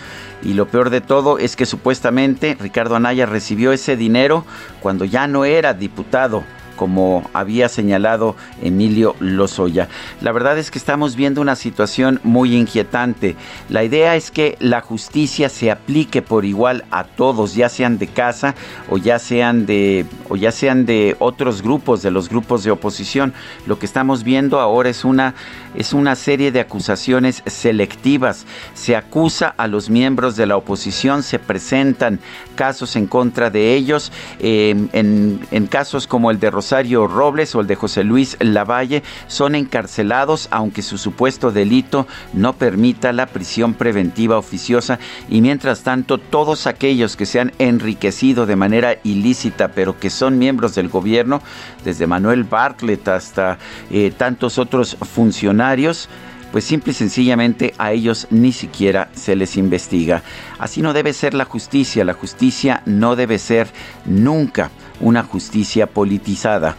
Y 0.43 0.53
lo 0.53 0.67
peor 0.67 0.91
de 0.91 1.01
todo 1.01 1.39
es 1.39 1.55
que 1.55 1.65
supuestamente 1.65 2.55
Ricardo 2.59 2.95
Anaya 2.95 3.25
recibió 3.25 3.71
ese 3.71 3.97
dinero 3.97 4.45
cuando 4.79 5.05
ya 5.05 5.25
no 5.25 5.43
era 5.43 5.73
diputado 5.73 6.43
como 6.81 7.29
había 7.33 7.69
señalado 7.69 8.35
Emilio 8.63 9.15
Lozoya. 9.19 9.87
La 10.19 10.31
verdad 10.31 10.57
es 10.57 10.71
que 10.71 10.79
estamos 10.79 11.15
viendo 11.15 11.39
una 11.39 11.55
situación 11.55 12.19
muy 12.23 12.55
inquietante. 12.55 13.35
La 13.69 13.83
idea 13.83 14.15
es 14.15 14.31
que 14.31 14.57
la 14.59 14.81
justicia 14.81 15.47
se 15.49 15.69
aplique 15.69 16.23
por 16.23 16.43
igual 16.43 16.83
a 16.89 17.03
todos, 17.03 17.53
ya 17.53 17.69
sean 17.69 17.99
de 17.99 18.07
casa 18.07 18.55
o 18.89 18.97
ya 18.97 19.19
sean 19.19 19.67
de 19.67 20.07
o 20.27 20.37
ya 20.37 20.51
sean 20.51 20.87
de 20.87 21.15
otros 21.19 21.61
grupos, 21.61 22.01
de 22.01 22.09
los 22.09 22.29
grupos 22.29 22.63
de 22.63 22.71
oposición. 22.71 23.31
Lo 23.67 23.77
que 23.77 23.85
estamos 23.85 24.23
viendo 24.23 24.59
ahora 24.59 24.89
es 24.89 25.05
una 25.05 25.35
es 25.75 25.93
una 25.93 26.15
serie 26.15 26.51
de 26.51 26.61
acusaciones 26.61 27.43
selectivas. 27.45 28.47
Se 28.73 28.95
acusa 28.95 29.53
a 29.55 29.67
los 29.67 29.89
miembros 29.91 30.35
de 30.35 30.47
la 30.47 30.57
oposición, 30.57 31.21
se 31.21 31.37
presentan 31.37 32.19
casos 32.55 32.95
en 32.95 33.05
contra 33.05 33.51
de 33.51 33.75
ellos, 33.75 34.11
eh, 34.39 34.75
en, 34.93 35.39
en 35.51 35.67
casos 35.67 36.07
como 36.07 36.31
el 36.31 36.39
de 36.39 36.49
Rosario 36.49 36.70
Robles 36.71 37.53
o 37.53 37.59
el 37.59 37.67
de 37.67 37.75
José 37.75 38.03
Luis 38.05 38.37
Lavalle 38.39 39.03
son 39.27 39.55
encarcelados 39.55 40.47
aunque 40.51 40.81
su 40.81 40.97
supuesto 40.97 41.51
delito 41.51 42.07
no 42.33 42.53
permita 42.53 43.11
la 43.11 43.25
prisión 43.25 43.73
preventiva 43.73 44.37
oficiosa 44.37 44.97
y 45.27 45.41
mientras 45.41 45.83
tanto 45.83 46.17
todos 46.17 46.67
aquellos 46.67 47.17
que 47.17 47.25
se 47.25 47.41
han 47.41 47.51
enriquecido 47.59 48.45
de 48.45 48.55
manera 48.55 48.95
ilícita 49.03 49.69
pero 49.69 49.99
que 49.99 50.09
son 50.09 50.37
miembros 50.37 50.73
del 50.73 50.87
gobierno, 50.87 51.41
desde 51.83 52.07
Manuel 52.07 52.45
Bartlett 52.45 53.07
hasta 53.09 53.57
eh, 53.89 54.13
tantos 54.15 54.57
otros 54.57 54.95
funcionarios, 54.95 56.07
pues 56.53 56.63
simple 56.63 56.91
y 56.91 56.95
sencillamente 56.95 57.73
a 57.77 57.91
ellos 57.91 58.27
ni 58.29 58.51
siquiera 58.51 59.09
se 59.13 59.35
les 59.35 59.57
investiga. 59.57 60.23
Así 60.57 60.81
no 60.81 60.93
debe 60.93 61.13
ser 61.13 61.33
la 61.33 61.45
justicia, 61.45 62.05
la 62.05 62.13
justicia 62.13 62.81
no 62.85 63.15
debe 63.15 63.39
ser 63.39 63.67
nunca 64.05 64.71
una 65.01 65.23
justicia 65.23 65.87
politizada. 65.87 66.75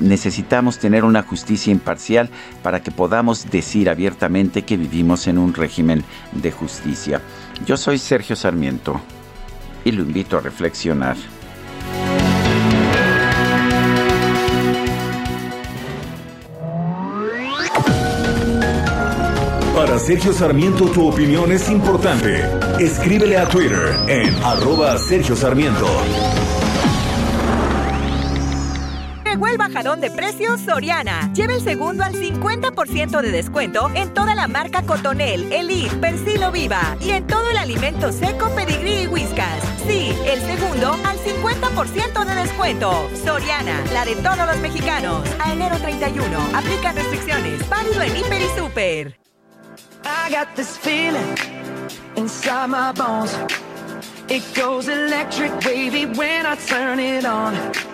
Necesitamos 0.00 0.78
tener 0.78 1.04
una 1.04 1.22
justicia 1.22 1.72
imparcial 1.72 2.28
para 2.62 2.82
que 2.82 2.90
podamos 2.90 3.50
decir 3.50 3.88
abiertamente 3.88 4.62
que 4.62 4.76
vivimos 4.76 5.26
en 5.26 5.38
un 5.38 5.54
régimen 5.54 6.04
de 6.32 6.52
justicia. 6.52 7.20
Yo 7.66 7.76
soy 7.76 7.98
Sergio 7.98 8.36
Sarmiento 8.36 9.00
y 9.84 9.92
lo 9.92 10.02
invito 10.02 10.36
a 10.36 10.40
reflexionar. 10.40 11.16
Para 19.74 19.98
Sergio 19.98 20.32
Sarmiento 20.32 20.86
tu 20.86 21.08
opinión 21.08 21.52
es 21.52 21.68
importante. 21.68 22.42
Escríbele 22.80 23.36
a 23.36 23.46
Twitter 23.46 23.96
en 24.08 24.34
arroba 24.42 24.96
Sergio 24.98 25.36
Sarmiento. 25.36 25.86
Llegó 29.34 29.48
el 29.48 29.58
bajadón 29.58 30.00
de 30.00 30.12
precios 30.12 30.60
Soriana. 30.60 31.32
Lleva 31.34 31.54
el 31.54 31.60
segundo 31.60 32.04
al 32.04 32.12
50% 32.12 33.20
de 33.20 33.32
descuento 33.32 33.90
en 33.96 34.14
toda 34.14 34.36
la 34.36 34.46
marca 34.46 34.82
Cotonel, 34.82 35.52
Elite, 35.52 35.96
Persilo 35.96 36.52
Viva 36.52 36.96
y 37.00 37.10
en 37.10 37.26
todo 37.26 37.50
el 37.50 37.56
alimento 37.56 38.12
seco, 38.12 38.48
pedigrí 38.54 39.02
y 39.02 39.06
whiskas. 39.08 39.60
Sí, 39.88 40.16
el 40.24 40.40
segundo 40.40 40.92
al 41.04 41.18
50% 41.18 42.24
de 42.24 42.34
descuento. 42.36 43.10
Soriana, 43.24 43.82
la 43.92 44.04
de 44.04 44.14
todos 44.14 44.46
los 44.46 44.58
mexicanos. 44.58 45.28
A 45.44 45.52
enero 45.52 45.78
31. 45.78 46.38
Aplica 46.54 46.92
restricciones. 46.92 47.68
Válido 47.68 48.02
en 48.02 48.16
Hiper 48.16 48.40
y 48.40 48.48
Super. 48.56 49.18
I 50.04 50.30
got 50.32 50.54
this 50.54 50.78
feeling 50.78 51.34
inside 52.14 52.68
my 52.68 52.92
bones. 52.92 53.36
It 54.28 54.44
goes 54.54 54.86
electric 54.86 55.50
wavy 55.66 56.06
when 56.06 56.46
I 56.46 56.54
turn 56.68 57.00
it 57.00 57.24
on. 57.24 57.93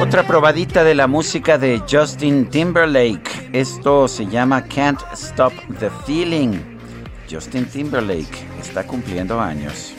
Otra 0.00 0.26
probadita 0.26 0.82
de 0.82 0.94
la 0.94 1.06
música 1.06 1.58
de 1.58 1.82
Justin 1.88 2.48
Timberlake. 2.48 3.50
Esto 3.52 4.08
se 4.08 4.26
llama 4.26 4.64
Can't 4.64 4.98
Stop 5.12 5.52
the 5.78 5.90
Feeling. 6.06 6.58
Justin 7.30 7.66
Timberlake 7.66 8.46
está 8.58 8.82
cumpliendo 8.86 9.38
años. 9.38 9.92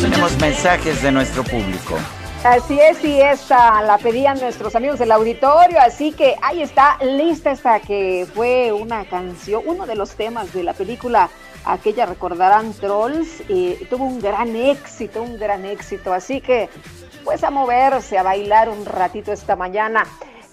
Tenemos 0.00 0.38
mensajes 0.38 1.02
de 1.02 1.10
nuestro 1.10 1.42
público. 1.42 1.96
Así 2.44 2.78
es, 2.78 3.02
y 3.02 3.20
esta 3.20 3.82
la 3.82 3.98
pedían 3.98 4.38
nuestros 4.38 4.76
amigos 4.76 5.00
del 5.00 5.10
auditorio, 5.10 5.80
así 5.80 6.12
que 6.12 6.36
ahí 6.42 6.62
está 6.62 6.96
lista 7.02 7.50
esta 7.50 7.80
que 7.80 8.24
fue 8.34 8.70
una 8.70 9.04
canción, 9.06 9.62
uno 9.66 9.84
de 9.84 9.96
los 9.96 10.14
temas 10.14 10.52
de 10.52 10.62
la 10.62 10.72
película, 10.72 11.28
aquella 11.66 12.06
recordarán 12.06 12.72
Trolls, 12.72 13.42
y 13.48 13.74
tuvo 13.90 14.04
un 14.04 14.20
gran 14.20 14.54
éxito, 14.56 15.22
un 15.22 15.38
gran 15.38 15.64
éxito, 15.64 16.12
así 16.12 16.40
que 16.40 16.68
pues 17.24 17.42
a 17.44 17.50
moverse, 17.50 18.16
a 18.16 18.22
bailar 18.22 18.68
un 18.68 18.84
ratito 18.84 19.32
esta 19.32 19.56
mañana. 19.56 20.04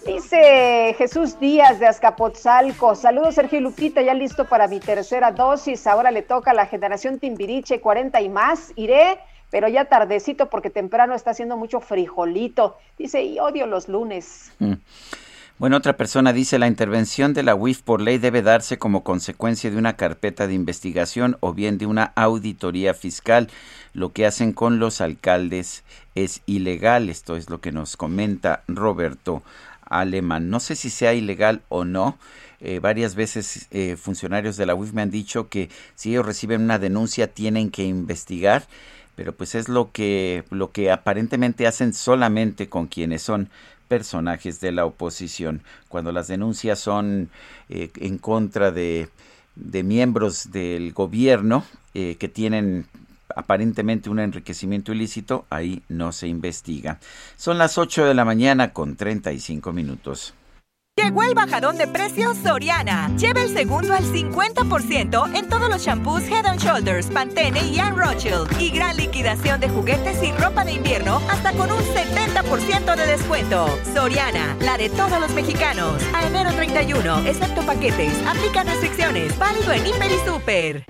Dice 0.04 0.94
Jesús 0.98 1.38
Díaz 1.40 1.78
de 1.78 1.86
Azcapotzalco, 1.86 2.94
saludos 2.94 3.36
Sergio 3.36 3.60
Lupita, 3.60 4.02
ya 4.02 4.12
listo 4.12 4.44
para 4.44 4.68
mi 4.68 4.80
tercera 4.80 5.30
dosis, 5.30 5.86
ahora 5.86 6.10
le 6.10 6.22
toca 6.22 6.50
a 6.50 6.54
la 6.54 6.66
generación 6.66 7.18
Timbiriche 7.18 7.80
40 7.80 8.20
y 8.20 8.28
más, 8.28 8.72
iré 8.76 9.18
pero 9.54 9.68
ya 9.68 9.84
tardecito 9.84 10.50
porque 10.50 10.68
temprano 10.68 11.14
está 11.14 11.30
haciendo 11.30 11.56
mucho 11.56 11.78
frijolito. 11.78 12.76
Dice, 12.98 13.22
y 13.22 13.38
odio 13.38 13.66
los 13.66 13.88
lunes. 13.88 14.52
Mm. 14.58 14.72
Bueno, 15.56 15.76
otra 15.76 15.96
persona 15.96 16.32
dice, 16.32 16.58
la 16.58 16.66
intervención 16.66 17.32
de 17.32 17.44
la 17.44 17.54
UIF 17.54 17.80
por 17.82 18.00
ley 18.00 18.18
debe 18.18 18.42
darse 18.42 18.76
como 18.76 19.04
consecuencia 19.04 19.70
de 19.70 19.76
una 19.76 19.94
carpeta 19.94 20.48
de 20.48 20.54
investigación 20.54 21.36
o 21.38 21.54
bien 21.54 21.78
de 21.78 21.86
una 21.86 22.12
auditoría 22.16 22.92
fiscal. 22.92 23.48
Lo 23.92 24.12
que 24.12 24.26
hacen 24.26 24.52
con 24.52 24.80
los 24.80 25.00
alcaldes 25.00 25.84
es 26.16 26.42
ilegal. 26.46 27.08
Esto 27.08 27.36
es 27.36 27.50
lo 27.50 27.60
que 27.60 27.70
nos 27.70 27.96
comenta 27.96 28.64
Roberto 28.66 29.44
Alemán. 29.88 30.50
No 30.50 30.58
sé 30.58 30.74
si 30.74 30.90
sea 30.90 31.14
ilegal 31.14 31.62
o 31.68 31.84
no. 31.84 32.18
Eh, 32.58 32.80
varias 32.80 33.14
veces 33.14 33.68
eh, 33.70 33.94
funcionarios 33.96 34.56
de 34.56 34.66
la 34.66 34.74
UIF 34.74 34.92
me 34.92 35.02
han 35.02 35.10
dicho 35.12 35.48
que 35.48 35.70
si 35.94 36.10
ellos 36.10 36.26
reciben 36.26 36.62
una 36.62 36.80
denuncia 36.80 37.28
tienen 37.28 37.70
que 37.70 37.84
investigar 37.84 38.64
pero 39.16 39.32
pues 39.32 39.54
es 39.54 39.68
lo 39.68 39.92
que, 39.92 40.44
lo 40.50 40.72
que 40.72 40.90
aparentemente 40.90 41.66
hacen 41.66 41.92
solamente 41.92 42.68
con 42.68 42.86
quienes 42.86 43.22
son 43.22 43.48
personajes 43.88 44.60
de 44.60 44.72
la 44.72 44.84
oposición. 44.86 45.62
Cuando 45.88 46.12
las 46.12 46.28
denuncias 46.28 46.78
son 46.78 47.30
eh, 47.68 47.90
en 47.96 48.18
contra 48.18 48.70
de, 48.70 49.08
de, 49.56 49.82
miembros 49.82 50.50
del 50.50 50.92
gobierno 50.92 51.64
eh, 51.94 52.16
que 52.18 52.28
tienen 52.28 52.86
aparentemente 53.34 54.10
un 54.10 54.20
enriquecimiento 54.20 54.92
ilícito, 54.92 55.46
ahí 55.50 55.82
no 55.88 56.12
se 56.12 56.28
investiga. 56.28 56.98
Son 57.36 57.58
las 57.58 57.78
8 57.78 58.04
de 58.04 58.14
la 58.14 58.24
mañana 58.24 58.72
con 58.72 58.96
35 58.96 59.72
minutos. 59.72 60.34
Llegó 60.96 61.24
el 61.24 61.34
bajadón 61.34 61.76
de 61.76 61.88
precios 61.88 62.36
Soriana. 62.38 63.10
Lleva 63.16 63.42
el 63.42 63.52
segundo 63.52 63.94
al 63.94 64.04
50% 64.04 65.34
en 65.34 65.48
todos 65.48 65.68
los 65.68 65.82
shampoos 65.82 66.22
Head 66.22 66.46
and 66.46 66.60
Shoulders, 66.60 67.08
Pantene 67.08 67.66
y 67.66 67.80
Anne 67.80 67.96
Rothschild. 67.96 68.60
Y 68.60 68.70
gran 68.70 68.96
liquidación 68.96 69.58
de 69.58 69.68
juguetes 69.68 70.22
y 70.22 70.30
ropa 70.40 70.64
de 70.64 70.74
invierno 70.74 71.20
hasta 71.28 71.52
con 71.54 71.72
un 71.72 71.80
70% 71.80 72.94
de 72.94 73.06
descuento. 73.06 73.66
Soriana, 73.92 74.56
la 74.60 74.78
de 74.78 74.88
todos 74.88 75.20
los 75.20 75.32
mexicanos. 75.32 76.00
A 76.14 76.28
enero 76.28 76.52
31, 76.52 77.26
excepto 77.26 77.62
paquetes. 77.62 78.14
Aplica 78.28 78.62
restricciones. 78.62 79.36
Válido 79.36 79.72
en 79.72 79.86
Hiper 79.86 80.12
y 80.12 80.28
Super. 80.28 80.86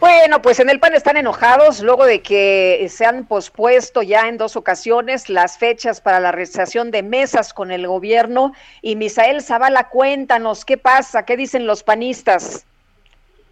Bueno, 0.00 0.40
pues 0.40 0.58
en 0.60 0.70
el 0.70 0.80
PAN 0.80 0.94
están 0.94 1.18
enojados 1.18 1.82
luego 1.82 2.06
de 2.06 2.22
que 2.22 2.86
se 2.88 3.04
han 3.04 3.26
pospuesto 3.26 4.00
ya 4.00 4.28
en 4.28 4.38
dos 4.38 4.56
ocasiones 4.56 5.28
las 5.28 5.58
fechas 5.58 6.00
para 6.00 6.20
la 6.20 6.32
realización 6.32 6.90
de 6.90 7.02
mesas 7.02 7.52
con 7.52 7.70
el 7.70 7.86
gobierno. 7.86 8.54
Y 8.80 8.96
Misael 8.96 9.42
Zavala, 9.42 9.90
cuéntanos, 9.90 10.64
¿qué 10.64 10.78
pasa? 10.78 11.26
¿Qué 11.26 11.36
dicen 11.36 11.66
los 11.66 11.82
panistas? 11.82 12.66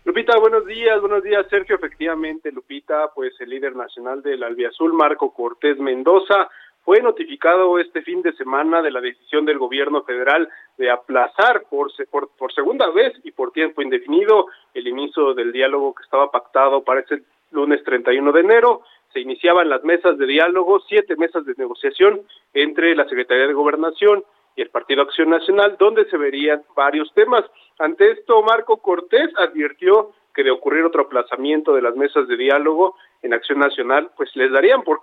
Lupita, 0.06 0.38
buenos 0.38 0.64
días, 0.64 0.98
buenos 1.02 1.22
días, 1.22 1.44
Sergio. 1.50 1.76
Efectivamente, 1.76 2.50
Lupita, 2.50 3.10
pues 3.14 3.38
el 3.40 3.50
líder 3.50 3.76
nacional 3.76 4.22
del 4.22 4.42
Albiazul, 4.42 4.94
Marco 4.94 5.34
Cortés 5.34 5.78
Mendoza, 5.78 6.48
fue 6.88 7.02
notificado 7.02 7.78
este 7.78 8.00
fin 8.00 8.22
de 8.22 8.32
semana 8.32 8.80
de 8.80 8.90
la 8.90 9.02
decisión 9.02 9.44
del 9.44 9.58
gobierno 9.58 10.04
federal 10.04 10.48
de 10.78 10.90
aplazar 10.90 11.64
por, 11.68 11.92
por, 12.10 12.30
por, 12.30 12.50
segunda 12.54 12.88
vez 12.88 13.12
y 13.24 13.30
por 13.30 13.52
tiempo 13.52 13.82
indefinido 13.82 14.46
el 14.72 14.88
inicio 14.88 15.34
del 15.34 15.52
diálogo 15.52 15.94
que 15.94 16.02
estaba 16.02 16.30
pactado 16.30 16.82
para 16.82 17.00
ese 17.00 17.24
lunes 17.50 17.84
31 17.84 18.32
de 18.32 18.40
enero. 18.40 18.80
Se 19.12 19.20
iniciaban 19.20 19.68
las 19.68 19.84
mesas 19.84 20.16
de 20.16 20.24
diálogo, 20.24 20.80
siete 20.88 21.14
mesas 21.16 21.44
de 21.44 21.52
negociación 21.58 22.22
entre 22.54 22.96
la 22.96 23.06
Secretaría 23.06 23.48
de 23.48 23.52
Gobernación 23.52 24.24
y 24.56 24.62
el 24.62 24.70
Partido 24.70 25.02
Acción 25.02 25.28
Nacional, 25.28 25.76
donde 25.78 26.06
se 26.06 26.16
verían 26.16 26.62
varios 26.74 27.12
temas. 27.12 27.44
Ante 27.78 28.12
esto, 28.12 28.42
Marco 28.42 28.78
Cortés 28.78 29.28
advirtió 29.36 30.12
que 30.34 30.42
de 30.42 30.52
ocurrir 30.52 30.84
otro 30.84 31.02
aplazamiento 31.02 31.74
de 31.74 31.82
las 31.82 31.96
mesas 31.96 32.26
de 32.28 32.36
diálogo 32.38 32.96
en 33.22 33.34
Acción 33.34 33.58
Nacional, 33.58 34.10
pues 34.16 34.34
les 34.36 34.50
darían 34.52 34.82
por, 34.82 35.00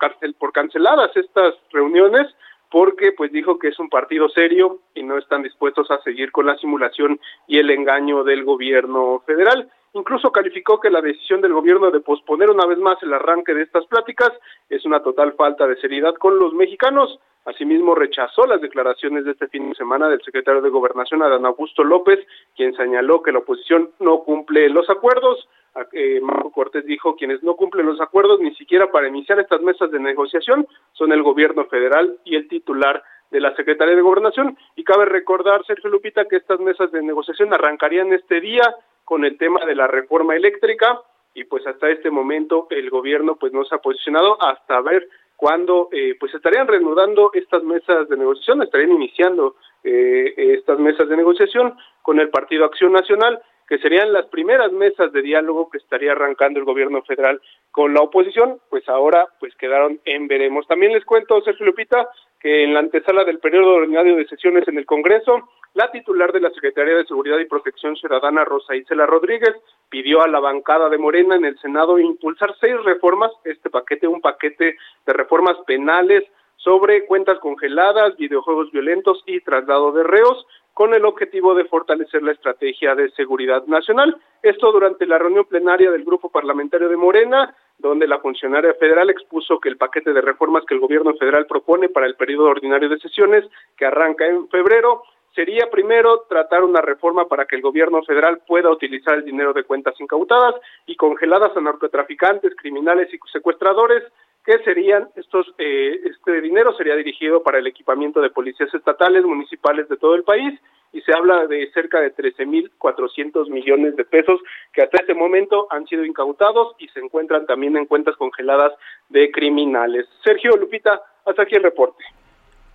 canceladas 0.53 1.15
estas 1.15 1.55
reuniones 1.71 2.27
porque 2.71 3.11
pues 3.11 3.31
dijo 3.31 3.59
que 3.59 3.69
es 3.69 3.79
un 3.79 3.89
partido 3.89 4.27
serio 4.29 4.79
y 4.95 5.03
no 5.03 5.17
están 5.17 5.43
dispuestos 5.43 5.89
a 5.91 6.01
seguir 6.01 6.31
con 6.31 6.45
la 6.45 6.57
simulación 6.57 7.19
y 7.47 7.59
el 7.59 7.69
engaño 7.69 8.23
del 8.23 8.43
gobierno 8.43 9.21
federal. 9.25 9.69
incluso 9.93 10.31
calificó 10.31 10.79
que 10.79 10.89
la 10.89 10.99
decisión 10.99 11.39
del 11.39 11.53
gobierno 11.53 11.89
de 11.89 12.01
posponer 12.01 12.49
una 12.49 12.65
vez 12.65 12.77
más 12.79 13.01
el 13.01 13.13
arranque 13.13 13.53
de 13.53 13.63
estas 13.63 13.85
pláticas 13.85 14.31
es 14.69 14.83
una 14.85 15.01
total 15.01 15.33
falta 15.33 15.67
de 15.67 15.77
seriedad 15.77 16.15
con 16.15 16.37
los 16.37 16.53
mexicanos. 16.53 17.19
Asimismo, 17.45 17.93
rechazó 17.93 18.47
las 18.47 18.59
declaraciones 18.59 19.23
de 19.23 19.31
este 19.31 19.47
fin 19.47 19.69
de 19.69 19.75
semana 19.75 20.09
del 20.09 20.21
secretario 20.23 20.61
de 20.61 20.69
Gobernación, 20.69 21.21
Adán 21.21 21.45
Augusto 21.45 21.83
López, 21.83 22.19
quien 22.55 22.75
señaló 22.75 23.21
que 23.21 23.31
la 23.31 23.39
oposición 23.39 23.91
no 23.99 24.23
cumple 24.23 24.67
los 24.69 24.89
acuerdos. 24.89 25.47
Eh, 25.91 26.19
Marco 26.21 26.51
Cortés 26.51 26.85
dijo 26.85 27.15
quienes 27.15 27.43
no 27.43 27.55
cumplen 27.55 27.85
los 27.85 28.01
acuerdos 28.01 28.39
ni 28.39 28.55
siquiera 28.55 28.91
para 28.91 29.09
iniciar 29.09 29.39
estas 29.39 29.61
mesas 29.61 29.91
de 29.91 29.99
negociación 29.99 30.65
son 30.93 31.11
el 31.11 31.21
gobierno 31.21 31.65
federal 31.65 32.17
y 32.23 32.35
el 32.35 32.47
titular 32.47 33.03
de 33.29 33.41
la 33.41 33.55
Secretaría 33.55 33.95
de 33.95 34.01
Gobernación. 34.01 34.57
Y 34.75 34.83
cabe 34.83 35.05
recordar, 35.05 35.63
Sergio 35.65 35.89
Lupita, 35.89 36.25
que 36.25 36.37
estas 36.37 36.59
mesas 36.59 36.91
de 36.91 37.03
negociación 37.03 37.53
arrancarían 37.53 38.11
este 38.13 38.41
día 38.41 38.75
con 39.03 39.23
el 39.23 39.37
tema 39.37 39.65
de 39.65 39.75
la 39.75 39.85
reforma 39.85 40.35
eléctrica 40.35 40.99
y 41.35 41.43
pues 41.43 41.67
hasta 41.67 41.89
este 41.89 42.09
momento 42.09 42.67
el 42.71 42.89
gobierno 42.89 43.35
pues 43.35 43.53
no 43.53 43.65
se 43.65 43.75
ha 43.75 43.79
posicionado 43.79 44.41
hasta 44.41 44.81
ver 44.81 45.07
cuándo 45.35 45.89
eh, 45.91 46.15
pues 46.19 46.33
estarían 46.33 46.67
reanudando 46.67 47.31
estas 47.33 47.63
mesas 47.63 48.07
de 48.09 48.17
negociación, 48.17 48.63
estarían 48.63 48.91
iniciando 48.91 49.55
eh, 49.83 50.33
estas 50.37 50.79
mesas 50.79 51.07
de 51.09 51.17
negociación 51.17 51.75
con 52.01 52.19
el 52.19 52.29
Partido 52.29 52.65
Acción 52.65 52.93
Nacional 52.93 53.41
que 53.67 53.79
serían 53.79 54.13
las 54.13 54.25
primeras 54.27 54.71
mesas 54.71 55.11
de 55.11 55.21
diálogo 55.21 55.69
que 55.69 55.79
estaría 55.79 56.11
arrancando 56.11 56.59
el 56.59 56.65
gobierno 56.65 57.01
federal 57.01 57.41
con 57.71 57.93
la 57.93 58.01
oposición, 58.01 58.59
pues 58.69 58.87
ahora 58.87 59.27
pues 59.39 59.55
quedaron 59.55 59.99
en 60.05 60.27
veremos. 60.27 60.67
También 60.67 60.93
les 60.93 61.03
cuento, 61.03 61.41
Sergio 61.41 61.65
Lupita, 61.65 62.07
en 62.47 62.75
la 62.75 62.79
antesala 62.79 63.23
del 63.23 63.39
periodo 63.39 63.73
ordinario 63.73 64.15
de 64.15 64.27
sesiones 64.27 64.67
en 64.67 64.77
el 64.77 64.85
Congreso, 64.85 65.49
la 65.73 65.89
titular 65.89 66.31
de 66.31 66.41
la 66.41 66.51
Secretaría 66.51 66.95
de 66.95 67.05
Seguridad 67.05 67.39
y 67.39 67.45
Protección 67.45 67.95
Ciudadana, 67.95 68.45
Rosa 68.45 68.75
Isela 68.75 69.07
Rodríguez, 69.07 69.55
pidió 69.89 70.21
a 70.21 70.27
la 70.27 70.39
bancada 70.39 70.87
de 70.89 70.99
Morena 70.99 71.35
en 71.35 71.45
el 71.45 71.57
Senado 71.57 71.97
impulsar 71.97 72.53
seis 72.61 72.75
reformas, 72.83 73.31
este 73.45 73.71
paquete, 73.71 74.07
un 74.07 74.21
paquete 74.21 74.77
de 75.07 75.13
reformas 75.13 75.57
penales 75.65 76.23
sobre 76.57 77.07
cuentas 77.07 77.39
congeladas, 77.39 78.15
videojuegos 78.15 78.71
violentos 78.71 79.23
y 79.25 79.41
traslado 79.41 79.91
de 79.91 80.03
reos, 80.03 80.45
con 80.75 80.93
el 80.93 81.03
objetivo 81.05 81.55
de 81.55 81.65
fortalecer 81.65 82.21
la 82.21 82.33
estrategia 82.33 82.93
de 82.93 83.09
seguridad 83.11 83.65
nacional. 83.65 84.17
Esto 84.43 84.71
durante 84.71 85.07
la 85.07 85.17
reunión 85.17 85.45
plenaria 85.45 85.89
del 85.89 86.03
Grupo 86.03 86.29
Parlamentario 86.29 86.89
de 86.89 86.97
Morena, 86.97 87.55
donde 87.77 88.07
la 88.07 88.19
funcionaria 88.19 88.73
federal 88.75 89.09
expuso 89.09 89.59
que 89.59 89.69
el 89.69 89.77
paquete 89.77 90.13
de 90.13 90.21
reformas 90.21 90.63
que 90.65 90.73
el 90.73 90.79
gobierno 90.79 91.13
federal 91.15 91.45
propone 91.45 91.89
para 91.89 92.05
el 92.05 92.15
periodo 92.15 92.45
ordinario 92.45 92.89
de 92.89 92.99
sesiones, 92.99 93.45
que 93.77 93.85
arranca 93.85 94.25
en 94.25 94.47
febrero, 94.49 95.03
sería 95.35 95.69
primero 95.69 96.25
tratar 96.29 96.63
una 96.63 96.81
reforma 96.81 97.27
para 97.27 97.45
que 97.45 97.57
el 97.57 97.61
gobierno 97.61 98.01
federal 98.03 98.39
pueda 98.47 98.69
utilizar 98.69 99.15
el 99.15 99.25
dinero 99.25 99.53
de 99.53 99.65
cuentas 99.65 99.99
incautadas 99.99 100.55
y 100.85 100.95
congeladas 100.95 101.55
a 101.55 101.61
narcotraficantes, 101.61 102.55
criminales 102.55 103.13
y 103.13 103.19
secuestradores 103.31 104.03
que 104.45 104.59
serían 104.59 105.09
estos, 105.15 105.47
eh, 105.57 105.99
este 106.05 106.39
dinero 106.41 106.73
sería 106.77 106.95
dirigido 106.95 107.41
para 107.41 107.57
el 107.57 107.67
equipamiento 107.67 108.21
de 108.21 108.29
policías 108.29 108.73
estatales, 108.73 109.25
municipales 109.25 109.89
de 109.89 109.97
todo 109.97 110.15
el 110.15 110.23
país 110.23 110.59
y 110.93 111.01
se 111.01 111.13
habla 111.13 111.47
de 111.47 111.69
cerca 111.73 111.99
de 111.99 112.15
13.400 112.15 113.49
millones 113.49 113.95
de 113.95 114.05
pesos 114.05 114.39
que 114.71 114.83
hasta 114.83 115.01
este 115.01 115.15
momento 115.15 115.67
han 115.71 115.85
sido 115.87 116.05
incautados 116.05 116.75
y 116.77 116.87
se 116.89 116.99
encuentran 116.99 117.45
también 117.47 117.75
en 117.75 117.85
cuentas 117.85 118.15
congeladas 118.17 118.71
de 119.09 119.31
criminales. 119.31 120.07
Sergio 120.23 120.55
Lupita, 120.55 121.01
hasta 121.25 121.41
aquí 121.41 121.55
el 121.55 121.63
reporte. 121.63 122.03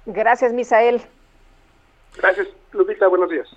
Gracias, 0.06 0.52
Misael. 0.52 1.00
Gracias, 2.16 2.48
Lupita, 2.72 3.06
buenos 3.06 3.30
días. 3.30 3.48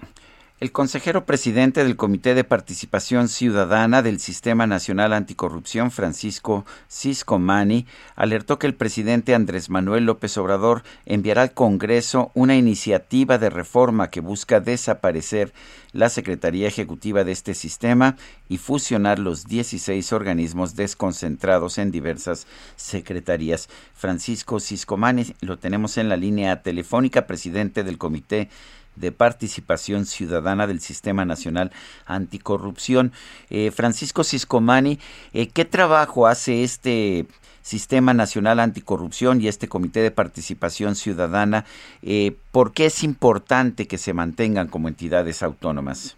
El 0.59 0.71
consejero 0.71 1.25
presidente 1.25 1.84
del 1.84 1.97
Comité 1.97 2.35
de 2.35 2.43
Participación 2.43 3.27
Ciudadana 3.27 4.01
del 4.01 4.19
Sistema 4.19 4.67
Nacional 4.67 5.11
Anticorrupción, 5.11 5.89
Francisco 5.91 6.63
Cisco 6.88 7.39
Mani, 7.39 7.85
alertó 8.15 8.59
que 8.59 8.67
el 8.67 8.75
presidente 8.75 9.35
Andrés 9.35 9.69
Manuel 9.69 10.05
López 10.05 10.38
Obrador 10.38 10.84
enviará 11.05 11.41
al 11.41 11.53
Congreso 11.53 12.31
una 12.34 12.55
iniciativa 12.55 13.39
de 13.39 13.49
reforma 13.49 14.09
que 14.09 14.21
busca 14.21 14.61
desaparecer 14.61 15.53
la 15.91 16.09
Secretaría 16.09 16.67
Ejecutiva 16.67 17.23
de 17.23 17.31
este 17.34 17.55
sistema 17.55 18.15
y 18.47 18.57
fusionar 18.57 19.19
los 19.19 19.45
16 19.45 20.13
organismos 20.13 20.75
desconcentrados 20.75 21.77
en 21.77 21.91
diversas 21.91 22.47
secretarías. 22.75 23.69
Francisco 23.95 24.59
Cisco 24.59 24.97
Mani, 24.97 25.25
lo 25.41 25.57
tenemos 25.57 25.97
en 25.97 26.09
la 26.09 26.15
línea 26.15 26.61
telefónica, 26.61 27.27
presidente 27.27 27.84
del 27.84 27.97
Comité 27.97 28.49
de 28.95 29.11
Participación 29.11 30.05
Ciudadana 30.05 30.67
del 30.67 30.79
Sistema 30.79 31.25
Nacional 31.25 31.71
Anticorrupción. 32.05 33.11
Eh, 33.49 33.71
Francisco 33.71 34.23
Ciscomani, 34.23 34.97
eh, 35.33 35.47
¿qué 35.53 35.65
trabajo 35.65 36.27
hace 36.27 36.63
este 36.63 37.25
Sistema 37.61 38.13
Nacional 38.13 38.59
Anticorrupción 38.59 39.41
y 39.41 39.47
este 39.47 39.67
Comité 39.69 40.01
de 40.01 40.11
Participación 40.11 40.95
Ciudadana? 40.95 41.63
Eh, 42.03 42.31
¿Por 42.51 42.73
qué 42.73 42.85
es 42.85 43.03
importante 43.03 43.87
que 43.87 43.97
se 43.97 44.13
mantengan 44.13 44.67
como 44.67 44.89
entidades 44.89 45.41
autónomas? 45.41 46.17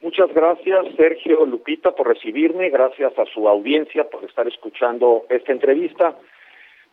Muchas 0.00 0.32
gracias, 0.32 0.86
Sergio 0.96 1.44
Lupita, 1.44 1.90
por 1.92 2.08
recibirme. 2.08 2.70
Gracias 2.70 3.12
a 3.18 3.24
su 3.26 3.48
audiencia 3.48 4.08
por 4.08 4.24
estar 4.24 4.46
escuchando 4.46 5.24
esta 5.28 5.52
entrevista. 5.52 6.16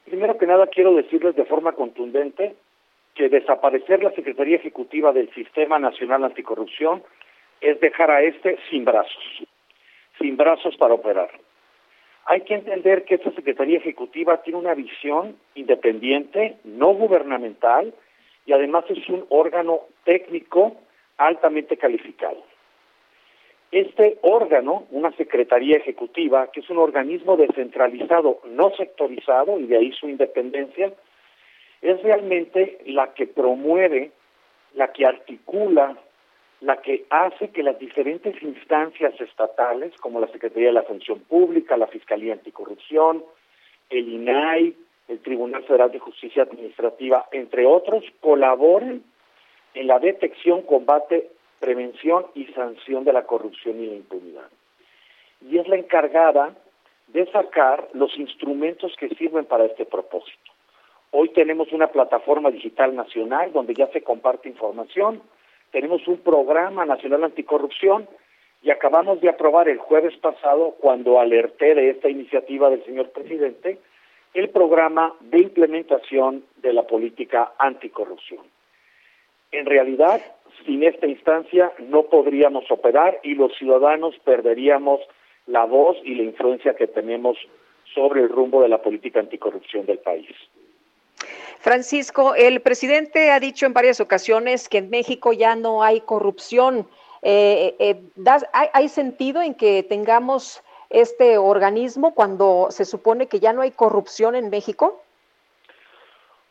Primero 0.06 0.38
que 0.38 0.48
nada, 0.48 0.68
quiero 0.68 0.94
decirles 0.96 1.36
de 1.36 1.46
forma 1.46 1.74
contundente 1.74 2.56
que 3.16 3.30
desaparecer 3.30 4.04
la 4.04 4.12
Secretaría 4.12 4.58
Ejecutiva 4.58 5.12
del 5.12 5.32
Sistema 5.34 5.80
Nacional 5.80 6.24
Anticorrupción 6.24 7.04
es 7.62 7.80
dejar 7.80 8.12
a 8.12 8.22
este 8.22 8.58
sin 8.70 8.86
brazos, 8.86 9.44
sin 10.20 10.36
brazos 10.36 10.76
para 10.78 10.94
operar. 10.94 11.30
Hay 12.26 12.42
que 12.42 12.56
entender 12.56 13.04
que 13.04 13.16
esta 13.16 13.32
Secretaría 13.32 13.78
Ejecutiva 13.78 14.42
tiene 14.44 14.60
una 14.60 14.74
visión 14.74 15.36
independiente, 15.56 16.58
no 16.64 16.94
gubernamental, 16.94 17.94
y 18.46 18.54
además 18.54 18.86
es 18.90 19.08
un 19.10 19.26
órgano 19.30 19.82
técnico 20.04 20.76
altamente 21.18 21.78
calificado. 21.78 22.44
Este 23.72 24.18
órgano, 24.22 24.86
una 24.92 25.12
Secretaría 25.14 25.78
Ejecutiva, 25.78 26.48
que 26.52 26.60
es 26.60 26.70
un 26.70 26.78
organismo 26.78 27.38
descentralizado, 27.38 28.40
no 28.46 28.72
sectorizado, 28.72 29.60
y 29.60 29.66
de 29.66 29.78
ahí 29.78 29.92
su 29.92 30.08
independencia, 30.08 30.94
es 31.84 32.02
realmente 32.02 32.80
la 32.86 33.14
que 33.14 33.28
promueve, 33.28 34.12
la 34.74 34.94
que 34.94 35.06
articula, 35.06 35.98
la 36.62 36.78
que 36.78 37.06
hace 37.10 37.50
que 37.50 37.62
las 37.62 37.78
diferentes 37.78 38.42
instancias 38.42 39.20
estatales, 39.20 39.94
como 40.00 40.22
la 40.22 40.28
Secretaría 40.28 40.68
de 40.68 40.74
la 40.74 40.84
Función 40.84 41.20
Pública, 41.20 41.76
la 41.76 41.88
Fiscalía 41.88 42.34
Anticorrupción, 42.34 43.26
el 43.90 44.08
INAI, 44.08 44.74
el 45.10 45.20
Tribunal 45.20 45.66
Federal 45.66 45.92
de 45.92 46.00
Justicia 46.00 46.44
Administrativa, 46.44 47.28
entre 47.34 47.66
otros, 47.66 48.06
colaboren 48.22 49.04
en 49.74 49.88
la 49.88 50.00
detección, 50.00 50.62
combate, 50.62 51.32
prevención 51.60 52.28
y 52.34 52.46
sanción 52.54 53.04
de 53.04 53.12
la 53.12 53.24
corrupción 53.24 53.82
y 53.82 53.88
la 53.88 53.96
impunidad. 53.96 54.50
Y 55.42 55.58
es 55.58 55.68
la 55.68 55.76
encargada 55.76 56.56
de 57.08 57.30
sacar 57.32 57.90
los 57.94 58.18
instrumentos 58.18 58.96
que 58.98 59.10
sirven 59.10 59.44
para 59.44 59.66
este 59.66 59.84
propósito. 59.84 60.53
Hoy 61.16 61.30
tenemos 61.30 61.72
una 61.72 61.90
plataforma 61.90 62.50
digital 62.50 62.96
nacional 62.96 63.52
donde 63.54 63.76
ya 63.76 63.86
se 63.90 64.02
comparte 64.02 64.50
información, 64.50 65.22
tenemos 65.72 66.08
un 66.08 66.18
programa 66.18 66.88
nacional 66.88 67.24
anticorrupción 67.24 68.10
y 68.64 68.72
acabamos 68.72 69.22
de 69.22 69.30
aprobar 69.30 69.70
el 69.70 69.78
jueves 69.78 70.18
pasado, 70.18 70.72
cuando 70.80 71.20
alerté 71.20 71.76
de 71.76 71.92
esta 71.92 72.10
iniciativa 72.10 72.72
del 72.72 72.84
señor 72.84 73.12
presidente, 73.12 73.78
el 74.34 74.50
programa 74.50 75.14
de 75.20 75.38
implementación 75.38 76.46
de 76.64 76.74
la 76.74 76.88
política 76.88 77.54
anticorrupción. 77.60 78.42
En 79.52 79.68
realidad, 79.68 80.20
sin 80.66 80.82
esta 80.82 81.06
instancia 81.06 81.74
no 81.78 82.06
podríamos 82.06 82.72
operar 82.72 83.20
y 83.22 83.36
los 83.36 83.54
ciudadanos 83.60 84.18
perderíamos 84.26 85.00
la 85.46 85.66
voz 85.66 85.96
y 86.04 86.16
la 86.16 86.24
influencia 86.24 86.74
que 86.74 86.88
tenemos 86.88 87.38
sobre 87.94 88.22
el 88.22 88.30
rumbo 88.30 88.64
de 88.64 88.70
la 88.70 88.82
política 88.82 89.20
anticorrupción 89.20 89.86
del 89.86 90.00
país. 90.00 90.36
Francisco, 91.64 92.36
el 92.36 92.60
presidente 92.60 93.32
ha 93.32 93.40
dicho 93.40 93.66
en 93.66 93.72
varias 93.72 94.02
ocasiones 94.02 94.68
que 94.68 94.80
en 94.80 94.90
México 94.90 95.32
ya 95.32 95.56
no 95.56 95.82
hay 95.82 96.02
corrupción. 96.02 96.86
Eh, 97.22 97.74
eh, 97.80 98.02
¿hay, 98.52 98.90
sentido 98.90 99.42
en 99.42 99.56
que 99.56 99.82
tengamos 99.84 100.62
este 100.90 101.38
organismo 101.38 102.14
cuando 102.14 102.68
se 102.70 102.84
supone 102.84 103.28
que 103.28 103.40
ya 103.40 103.54
no 103.54 103.62
hay 103.62 103.72
corrupción 103.72 104.36
en 104.36 104.50
México? 104.50 105.02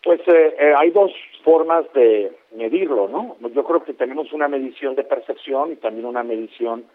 Pues 0.03 0.23
eh, 0.29 0.73
hay 0.79 0.91
dos 0.93 1.13
formas 1.45 1.85
de 1.93 2.33
medirlo, 2.53 3.07
¿no? 3.07 3.37
Yo 3.51 3.65
creo 3.65 3.85
que 3.85 3.93
tenemos 3.93 4.33
una 4.33 4.49
medición 4.49 4.95
de 4.95 5.05
percepción 5.05 5.73
y 5.73 5.77
también 5.77 6.07
una 6.07 6.23
medición 6.23 6.87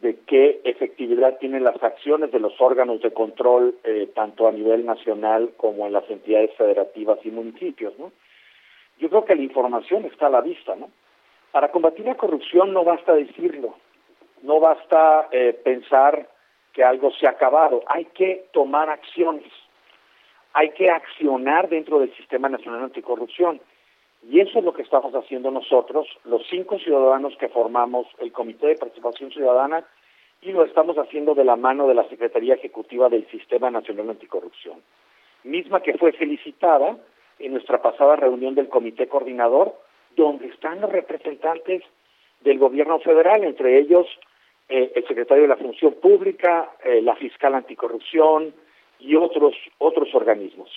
de 0.00 0.18
qué 0.26 0.60
efectividad 0.64 1.38
tienen 1.38 1.64
las 1.64 1.82
acciones 1.82 2.30
de 2.30 2.40
los 2.40 2.60
órganos 2.60 3.00
de 3.00 3.12
control, 3.12 3.76
eh, 3.84 4.10
tanto 4.14 4.46
a 4.46 4.52
nivel 4.52 4.84
nacional 4.84 5.52
como 5.56 5.86
en 5.86 5.92
las 5.92 6.08
entidades 6.10 6.54
federativas 6.56 7.18
y 7.24 7.30
municipios, 7.30 7.98
¿no? 7.98 8.12
Yo 8.98 9.08
creo 9.08 9.24
que 9.24 9.34
la 9.34 9.42
información 9.42 10.04
está 10.04 10.26
a 10.26 10.30
la 10.30 10.40
vista, 10.40 10.74
¿no? 10.76 10.90
Para 11.52 11.70
combatir 11.70 12.04
la 12.04 12.16
corrupción 12.16 12.72
no 12.72 12.84
basta 12.84 13.14
decirlo, 13.14 13.74
No 14.42 14.60
basta 14.60 15.28
eh, 15.32 15.58
pensar 15.64 16.28
que 16.72 16.84
algo 16.84 17.10
se 17.10 17.26
ha 17.26 17.30
acabado, 17.30 17.82
hay 17.86 18.04
que 18.04 18.48
tomar 18.52 18.90
acciones, 18.90 19.50
hay 20.52 20.70
que 20.70 20.90
accionar 20.90 21.70
dentro 21.70 21.98
del 21.98 22.14
Sistema 22.16 22.50
Nacional 22.50 22.84
Anticorrupción. 22.84 23.60
Y 24.28 24.40
eso 24.40 24.58
es 24.58 24.64
lo 24.64 24.72
que 24.72 24.82
estamos 24.82 25.14
haciendo 25.14 25.50
nosotros, 25.52 26.06
los 26.24 26.42
cinco 26.50 26.78
ciudadanos 26.78 27.36
que 27.38 27.48
formamos 27.48 28.06
el 28.18 28.32
Comité 28.32 28.66
de 28.66 28.76
Participación 28.76 29.30
Ciudadana, 29.30 29.84
y 30.42 30.52
lo 30.52 30.64
estamos 30.64 30.96
haciendo 30.96 31.34
de 31.34 31.44
la 31.44 31.56
mano 31.56 31.86
de 31.86 31.94
la 31.94 32.08
Secretaría 32.08 32.54
Ejecutiva 32.54 33.08
del 33.08 33.26
Sistema 33.30 33.70
Nacional 33.70 34.10
Anticorrupción, 34.10 34.82
misma 35.44 35.80
que 35.80 35.96
fue 35.96 36.12
felicitada 36.12 36.96
en 37.38 37.52
nuestra 37.52 37.80
pasada 37.80 38.16
reunión 38.16 38.54
del 38.54 38.68
Comité 38.68 39.06
Coordinador, 39.06 39.74
donde 40.16 40.48
están 40.48 40.80
los 40.80 40.90
representantes 40.90 41.82
del 42.40 42.58
gobierno 42.58 42.98
federal, 43.00 43.44
entre 43.44 43.78
ellos 43.78 44.06
eh, 44.68 44.92
el 44.96 45.06
secretario 45.06 45.42
de 45.42 45.48
la 45.48 45.56
Función 45.56 45.94
Pública, 45.94 46.72
eh, 46.82 47.00
la 47.00 47.14
fiscal 47.14 47.54
anticorrupción 47.54 48.52
y 48.98 49.14
otros 49.14 49.54
otros 49.78 50.12
organismos. 50.14 50.70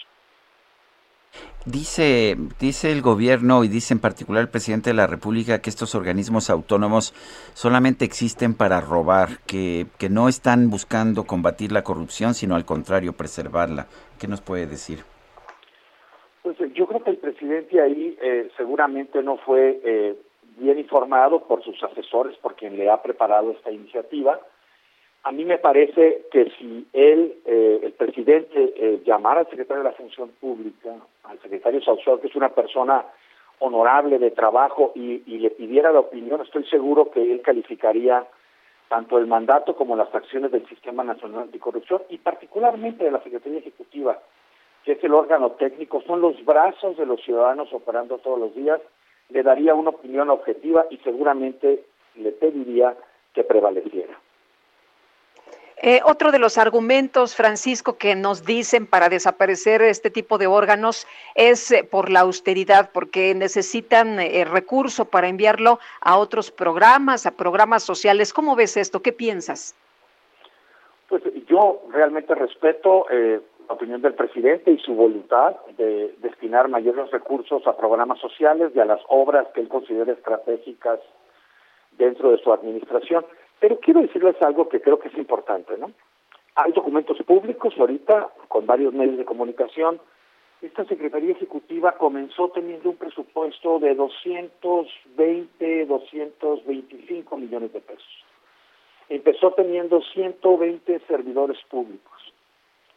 Dice, 1.65 2.35
dice 2.60 2.91
el 2.91 3.01
gobierno 3.01 3.64
y 3.64 3.68
dice 3.68 3.93
en 3.93 3.99
particular 3.99 4.41
el 4.41 4.49
presidente 4.49 4.89
de 4.89 4.95
la 4.95 5.07
República 5.07 5.61
que 5.61 5.69
estos 5.69 5.93
organismos 5.93 6.49
autónomos 6.49 7.14
solamente 7.53 8.06
existen 8.06 8.56
para 8.56 8.81
robar, 8.81 9.39
que, 9.45 9.85
que 9.99 10.10
no 10.10 10.30
están 10.30 10.69
buscando 10.69 11.26
combatir 11.26 11.72
la 11.72 11.84
corrupción, 11.84 12.34
sino 12.34 12.56
al 12.56 12.65
contrario, 12.65 13.14
preservarla. 13.14 13.88
¿Qué 14.19 14.27
nos 14.27 14.41
puede 14.41 14.68
decir? 14.68 14.99
Pues 16.41 16.57
yo 16.73 16.88
creo 16.88 17.03
que 17.03 17.11
el 17.11 17.18
presidente 17.18 17.81
ahí 17.81 18.18
eh, 18.22 18.49
seguramente 18.57 19.22
no 19.22 19.38
fue 19.38 19.80
eh, 19.84 20.15
bien 20.57 20.80
informado 20.80 21.43
por 21.45 21.64
sus 21.64 21.84
asesores, 21.84 22.38
por 22.38 22.56
quien 22.56 22.77
le 22.77 22.89
ha 22.89 23.01
preparado 23.01 23.51
esta 23.51 23.72
iniciativa. 23.72 24.39
A 25.23 25.31
mí 25.31 25.43
me 25.43 25.57
parece 25.57 26.25
que 26.31 26.49
si 26.57 26.87
él, 26.93 27.35
eh, 27.45 27.79
el 27.83 27.91
presidente, 27.93 28.73
eh, 28.75 29.01
llamara 29.05 29.41
al 29.41 29.49
secretario 29.49 29.83
de 29.83 29.89
la 29.89 29.95
Función 29.95 30.29
Pública, 30.39 30.95
al 31.23 31.39
secretario 31.41 31.81
Saussure, 31.81 32.21
que 32.21 32.27
es 32.27 32.35
una 32.35 32.49
persona 32.49 33.05
honorable 33.59 34.17
de 34.17 34.31
trabajo, 34.31 34.93
y, 34.95 35.21
y 35.25 35.39
le 35.39 35.49
pidiera 35.49 35.91
la 35.91 35.99
opinión, 35.99 36.41
estoy 36.41 36.63
seguro 36.65 37.11
que 37.11 37.21
él 37.21 37.41
calificaría 37.41 38.25
tanto 38.87 39.17
el 39.17 39.27
mandato 39.27 39.75
como 39.75 39.95
las 39.95 40.13
acciones 40.15 40.51
del 40.51 40.67
Sistema 40.67 41.03
Nacional 41.03 41.43
Anticorrupción 41.43 42.01
y 42.09 42.17
particularmente 42.17 43.03
de 43.03 43.11
la 43.11 43.21
Secretaría 43.21 43.59
Ejecutiva, 43.59 44.19
que 44.83 44.93
es 44.93 45.03
el 45.03 45.13
órgano 45.13 45.51
técnico, 45.51 46.01
son 46.07 46.21
los 46.21 46.43
brazos 46.43 46.97
de 46.97 47.05
los 47.05 47.21
ciudadanos 47.21 47.71
operando 47.71 48.17
todos 48.17 48.39
los 48.39 48.55
días, 48.55 48.81
le 49.29 49.43
daría 49.43 49.75
una 49.75 49.91
opinión 49.91 50.29
objetiva 50.29 50.85
y 50.89 50.97
seguramente 50.97 51.83
le 52.15 52.31
pediría 52.31 52.95
que 53.33 53.43
prevaleciera. 53.43 54.17
Eh, 55.81 56.01
otro 56.03 56.31
de 56.31 56.39
los 56.39 56.57
argumentos, 56.57 57.38
Francisco, 57.38 57.97
que 57.97 58.14
nos 58.14 58.45
dicen 58.45 58.85
para 58.85 59.07
desaparecer 59.07 59.81
este 59.81 60.10
tipo 60.10 60.38
de 60.38 60.45
órganos 60.45 61.07
es 61.35 61.72
eh, 61.72 61.88
por 61.89 62.10
la 62.10 62.19
austeridad, 62.22 62.89
porque 62.91 63.34
necesitan 63.34 64.19
eh, 64.19 64.43
recurso 64.43 65.06
para 65.06 65.30
enviarlo 65.30 65.80
a 66.01 66.18
otros 66.18 66.51
programas, 66.51 67.26
a 67.26 67.31
programas 67.31 67.84
sociales. 67.84 68.34
¿Cómo 68.34 68.57
ves 68.57 68.76
esto? 68.76 69.01
¿Qué 69.01 69.14
piensas? 69.14 69.73
Pues 71.07 71.23
yo 71.47 71.81
realmente 71.91 72.35
respeto 72.35 73.06
eh, 73.10 73.39
la 73.69 73.73
opinión 73.73 74.01
del 74.01 74.15
presidente 74.15 74.72
y 74.72 74.80
su 74.80 74.93
voluntad 74.93 75.56
de 75.77 76.14
destinar 76.22 76.68
mayores 76.68 77.10
recursos 77.10 77.65
a 77.65 77.77
programas 77.77 78.19
sociales 78.19 78.73
y 78.76 78.80
a 78.80 78.85
las 78.85 78.99
obras 79.07 79.47
que 79.53 79.61
él 79.61 79.69
considera 79.69 80.11
estratégicas 80.11 80.99
dentro 81.97 82.31
de 82.31 82.38
su 82.39 82.51
administración. 82.51 83.26
Pero 83.60 83.80
quiero 83.80 84.02
decirles 84.02 84.41
algo 84.41 84.69
que 84.69 84.81
creo 84.81 84.99
que 84.99 85.10
es 85.10 85.18
importante, 85.18 85.77
¿no? 85.77 85.91
Hay 86.56 86.72
documentos 86.72 87.18
públicos 87.23 87.73
ahorita 87.77 88.30
con 88.48 88.65
varios 88.65 88.94
medios 88.94 89.18
de 89.18 89.26
comunicación. 89.26 89.99
Esta 90.61 90.84
Secretaría 90.86 91.31
Ejecutiva 91.31 91.94
comenzó 91.94 92.49
teniendo 92.49 92.90
un 92.90 92.98
presupuesto 92.98 93.80
de 93.80 93.95
220, 93.95 95.86
225 95.86 97.38
millones 97.38 97.72
de 97.72 97.80
pesos. 97.80 98.26
Empezó 99.07 99.53
teniendo 99.53 100.02
120 100.02 100.99
servidores 101.07 101.57
públicos. 101.69 102.34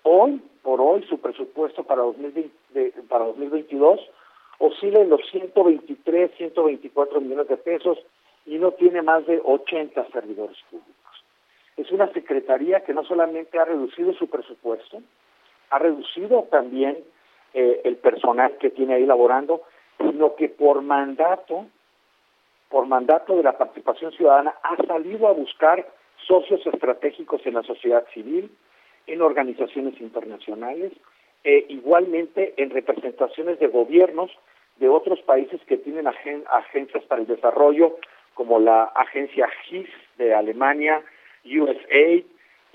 Hoy, 0.02 0.43
por 0.62 0.80
hoy, 0.80 1.05
su 1.09 1.18
presupuesto 1.20 1.84
para, 1.84 2.02
2020, 2.02 2.51
de, 2.70 2.90
para 3.09 3.26
2022 3.26 4.01
oscila 4.59 5.01
en 5.01 5.10
los 5.10 5.20
123, 5.30 6.30
124 6.36 7.20
millones 7.20 7.48
de 7.48 7.56
pesos 7.56 7.98
y 8.47 8.59
no 8.59 8.73
tiene 8.73 9.02
más 9.02 9.27
de 9.27 9.40
80 9.44 10.09
servidores 10.10 10.59
públicos. 10.70 11.24
Es 11.77 11.90
una 11.90 12.12
secretaría 12.12 12.81
que 12.81 12.93
no 12.93 13.05
solamente 13.05 13.59
ha 13.59 13.64
reducido 13.64 14.12
su 14.14 14.28
presupuesto, 14.28 15.02
ha 15.70 15.78
reducido 15.78 16.48
también 16.51 16.98
eh, 17.55 17.81
el 17.85 17.97
personal 17.97 18.56
que 18.59 18.70
tiene 18.70 18.94
ahí 18.94 19.06
laborando, 19.06 19.62
sino 19.98 20.35
que 20.36 20.48
por 20.48 20.82
mandato, 20.82 21.66
por 22.69 22.86
mandato 22.86 23.36
de 23.36 23.43
la 23.43 23.56
participación 23.56 24.12
ciudadana, 24.12 24.55
ha 24.62 24.77
salido 24.86 25.28
a 25.28 25.32
buscar 25.32 25.86
socios 26.27 26.66
estratégicos 26.66 27.44
en 27.47 27.55
la 27.55 27.62
sociedad 27.62 28.05
civil, 28.12 28.51
en 29.06 29.23
organizaciones 29.23 30.01
internacionales, 30.01 30.93
e 31.44 31.66
igualmente 31.69 32.55
en 32.56 32.70
representaciones 32.70 33.59
de 33.59 33.66
gobiernos 33.66 34.31
de 34.77 34.89
otros 34.89 35.20
países 35.23 35.60
que 35.66 35.77
tienen 35.77 36.06
agen 36.06 36.44
agencias 36.51 37.05
para 37.05 37.20
el 37.20 37.27
desarrollo 37.27 37.97
como 38.34 38.59
la 38.59 38.84
agencia 38.84 39.48
GIS 39.64 39.88
de 40.18 40.34
Alemania, 40.34 41.02
USAID, 41.44 42.24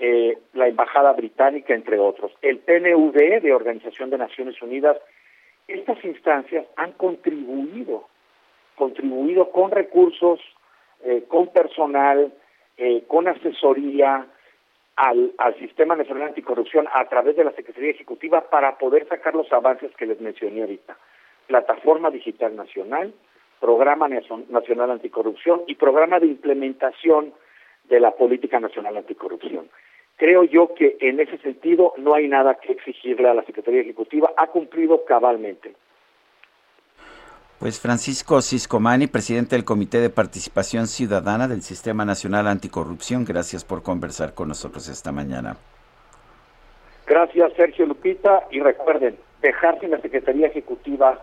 eh, 0.00 0.38
la 0.52 0.68
Embajada 0.68 1.12
Británica, 1.12 1.74
entre 1.74 1.98
otros. 1.98 2.32
El 2.42 2.58
PNUD 2.58 3.14
de 3.14 3.52
Organización 3.52 4.10
de 4.10 4.18
Naciones 4.18 4.60
Unidas, 4.62 4.96
estas 5.66 6.02
instancias 6.04 6.66
han 6.76 6.92
contribuido, 6.92 8.08
contribuido 8.76 9.50
con 9.50 9.70
recursos, 9.70 10.40
eh, 11.04 11.24
con 11.28 11.48
personal, 11.48 12.32
eh, 12.76 13.04
con 13.06 13.28
asesoría 13.28 14.26
al, 14.96 15.32
al 15.38 15.58
Sistema 15.58 15.94
Nacional 15.94 16.28
Anticorrupción 16.28 16.88
a 16.92 17.04
través 17.08 17.36
de 17.36 17.44
la 17.44 17.52
Secretaría 17.52 17.90
Ejecutiva 17.90 18.48
para 18.50 18.78
poder 18.78 19.06
sacar 19.08 19.34
los 19.34 19.52
avances 19.52 19.94
que 19.96 20.06
les 20.06 20.20
mencioné 20.20 20.62
ahorita. 20.62 20.96
Plataforma 21.46 22.10
Digital 22.10 22.56
Nacional, 22.56 23.12
Programa 23.60 24.08
Nacional 24.08 24.90
Anticorrupción 24.90 25.62
y 25.66 25.74
Programa 25.74 26.20
de 26.20 26.26
Implementación 26.26 27.32
de 27.88 28.00
la 28.00 28.12
Política 28.12 28.60
Nacional 28.60 28.96
Anticorrupción. 28.96 29.68
Creo 30.16 30.44
yo 30.44 30.74
que 30.74 30.96
en 31.00 31.20
ese 31.20 31.38
sentido 31.38 31.94
no 31.96 32.14
hay 32.14 32.28
nada 32.28 32.56
que 32.56 32.72
exigirle 32.72 33.28
a 33.28 33.34
la 33.34 33.44
Secretaría 33.44 33.82
Ejecutiva, 33.82 34.32
ha 34.36 34.48
cumplido 34.48 35.04
cabalmente. 35.04 35.74
Pues 37.58 37.80
Francisco 37.80 38.40
Ciscomani, 38.40 39.08
presidente 39.08 39.56
del 39.56 39.64
Comité 39.64 39.98
de 39.98 40.10
Participación 40.10 40.86
Ciudadana 40.86 41.48
del 41.48 41.62
Sistema 41.62 42.04
Nacional 42.04 42.46
Anticorrupción, 42.46 43.24
gracias 43.24 43.64
por 43.64 43.82
conversar 43.82 44.34
con 44.34 44.48
nosotros 44.48 44.88
esta 44.88 45.10
mañana. 45.10 45.56
Gracias, 47.06 47.52
Sergio 47.54 47.86
Lupita, 47.86 48.46
y 48.50 48.60
recuerden, 48.60 49.16
dejar 49.40 49.80
sin 49.80 49.90
la 49.90 50.00
Secretaría 50.00 50.48
Ejecutiva 50.48 51.20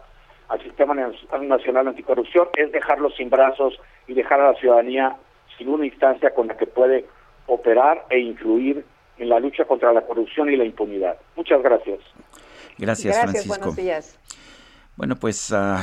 al 0.48 0.62
Sistema 0.62 0.94
Nacional 0.94 1.88
Anticorrupción 1.88 2.48
es 2.56 2.72
dejarlo 2.72 3.10
sin 3.12 3.30
brazos 3.30 3.80
y 4.08 4.14
dejar 4.14 4.40
a 4.42 4.52
la 4.52 4.60
ciudadanía 4.60 5.16
sin 5.58 5.70
una 5.70 5.86
instancia 5.86 6.34
con 6.34 6.48
la 6.48 6.58
que 6.58 6.68
puede 6.68 7.06
operar 7.48 8.06
e 8.10 8.20
influir 8.20 8.86
en 9.18 9.30
la 9.30 9.40
lucha 9.40 9.66
contra 9.66 9.94
la 9.94 10.02
corrupción 10.02 10.50
y 10.50 10.58
la 10.58 10.66
impunidad. 10.66 11.18
Muchas 11.36 11.62
gracias. 11.62 12.00
Gracias, 12.78 13.18
Gracias 13.18 13.48
buenos 13.48 13.76
días. 13.76 14.20
Bueno, 14.98 15.16
pues 15.16 15.52
uh, 15.52 15.78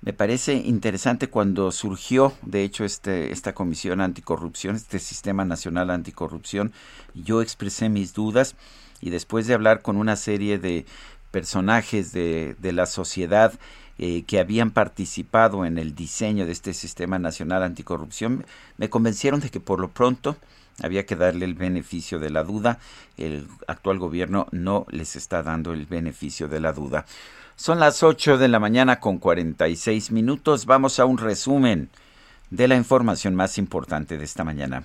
me 0.00 0.12
parece 0.12 0.54
interesante 0.54 1.28
cuando 1.28 1.72
surgió, 1.72 2.32
de 2.42 2.62
hecho, 2.62 2.84
este, 2.84 3.32
esta 3.32 3.54
comisión 3.54 4.00
anticorrupción, 4.00 4.76
este 4.76 4.98
sistema 4.98 5.44
nacional 5.44 5.90
anticorrupción. 5.90 6.72
Yo 7.14 7.42
expresé 7.42 7.88
mis 7.88 8.14
dudas 8.14 8.56
y 9.00 9.10
después 9.10 9.46
de 9.46 9.54
hablar 9.54 9.82
con 9.82 9.96
una 9.96 10.16
serie 10.16 10.58
de 10.58 10.86
personajes 11.30 12.12
de, 12.12 12.56
de 12.58 12.72
la 12.72 12.86
sociedad 12.86 13.52
eh, 13.98 14.24
que 14.26 14.38
habían 14.38 14.72
participado 14.72 15.64
en 15.64 15.78
el 15.78 15.94
diseño 15.94 16.44
de 16.44 16.52
este 16.52 16.74
sistema 16.74 17.18
nacional 17.18 17.62
anticorrupción, 17.62 18.44
me 18.76 18.90
convencieron 18.90 19.40
de 19.40 19.48
que 19.48 19.58
por 19.58 19.80
lo 19.80 19.88
pronto 19.88 20.36
había 20.82 21.06
que 21.06 21.16
darle 21.16 21.46
el 21.46 21.54
beneficio 21.54 22.18
de 22.18 22.28
la 22.28 22.44
duda. 22.44 22.78
El 23.16 23.48
actual 23.66 23.98
gobierno 23.98 24.48
no 24.50 24.84
les 24.90 25.16
está 25.16 25.42
dando 25.42 25.72
el 25.72 25.86
beneficio 25.86 26.46
de 26.48 26.60
la 26.60 26.74
duda. 26.74 27.06
Son 27.56 27.80
las 27.80 28.02
8 28.02 28.36
de 28.36 28.48
la 28.48 28.58
mañana 28.58 29.00
con 29.00 29.16
46 29.16 30.10
minutos. 30.10 30.66
Vamos 30.66 30.98
a 30.98 31.06
un 31.06 31.16
resumen 31.16 31.88
de 32.50 32.68
la 32.68 32.76
información 32.76 33.34
más 33.34 33.56
importante 33.56 34.18
de 34.18 34.24
esta 34.24 34.44
mañana. 34.44 34.84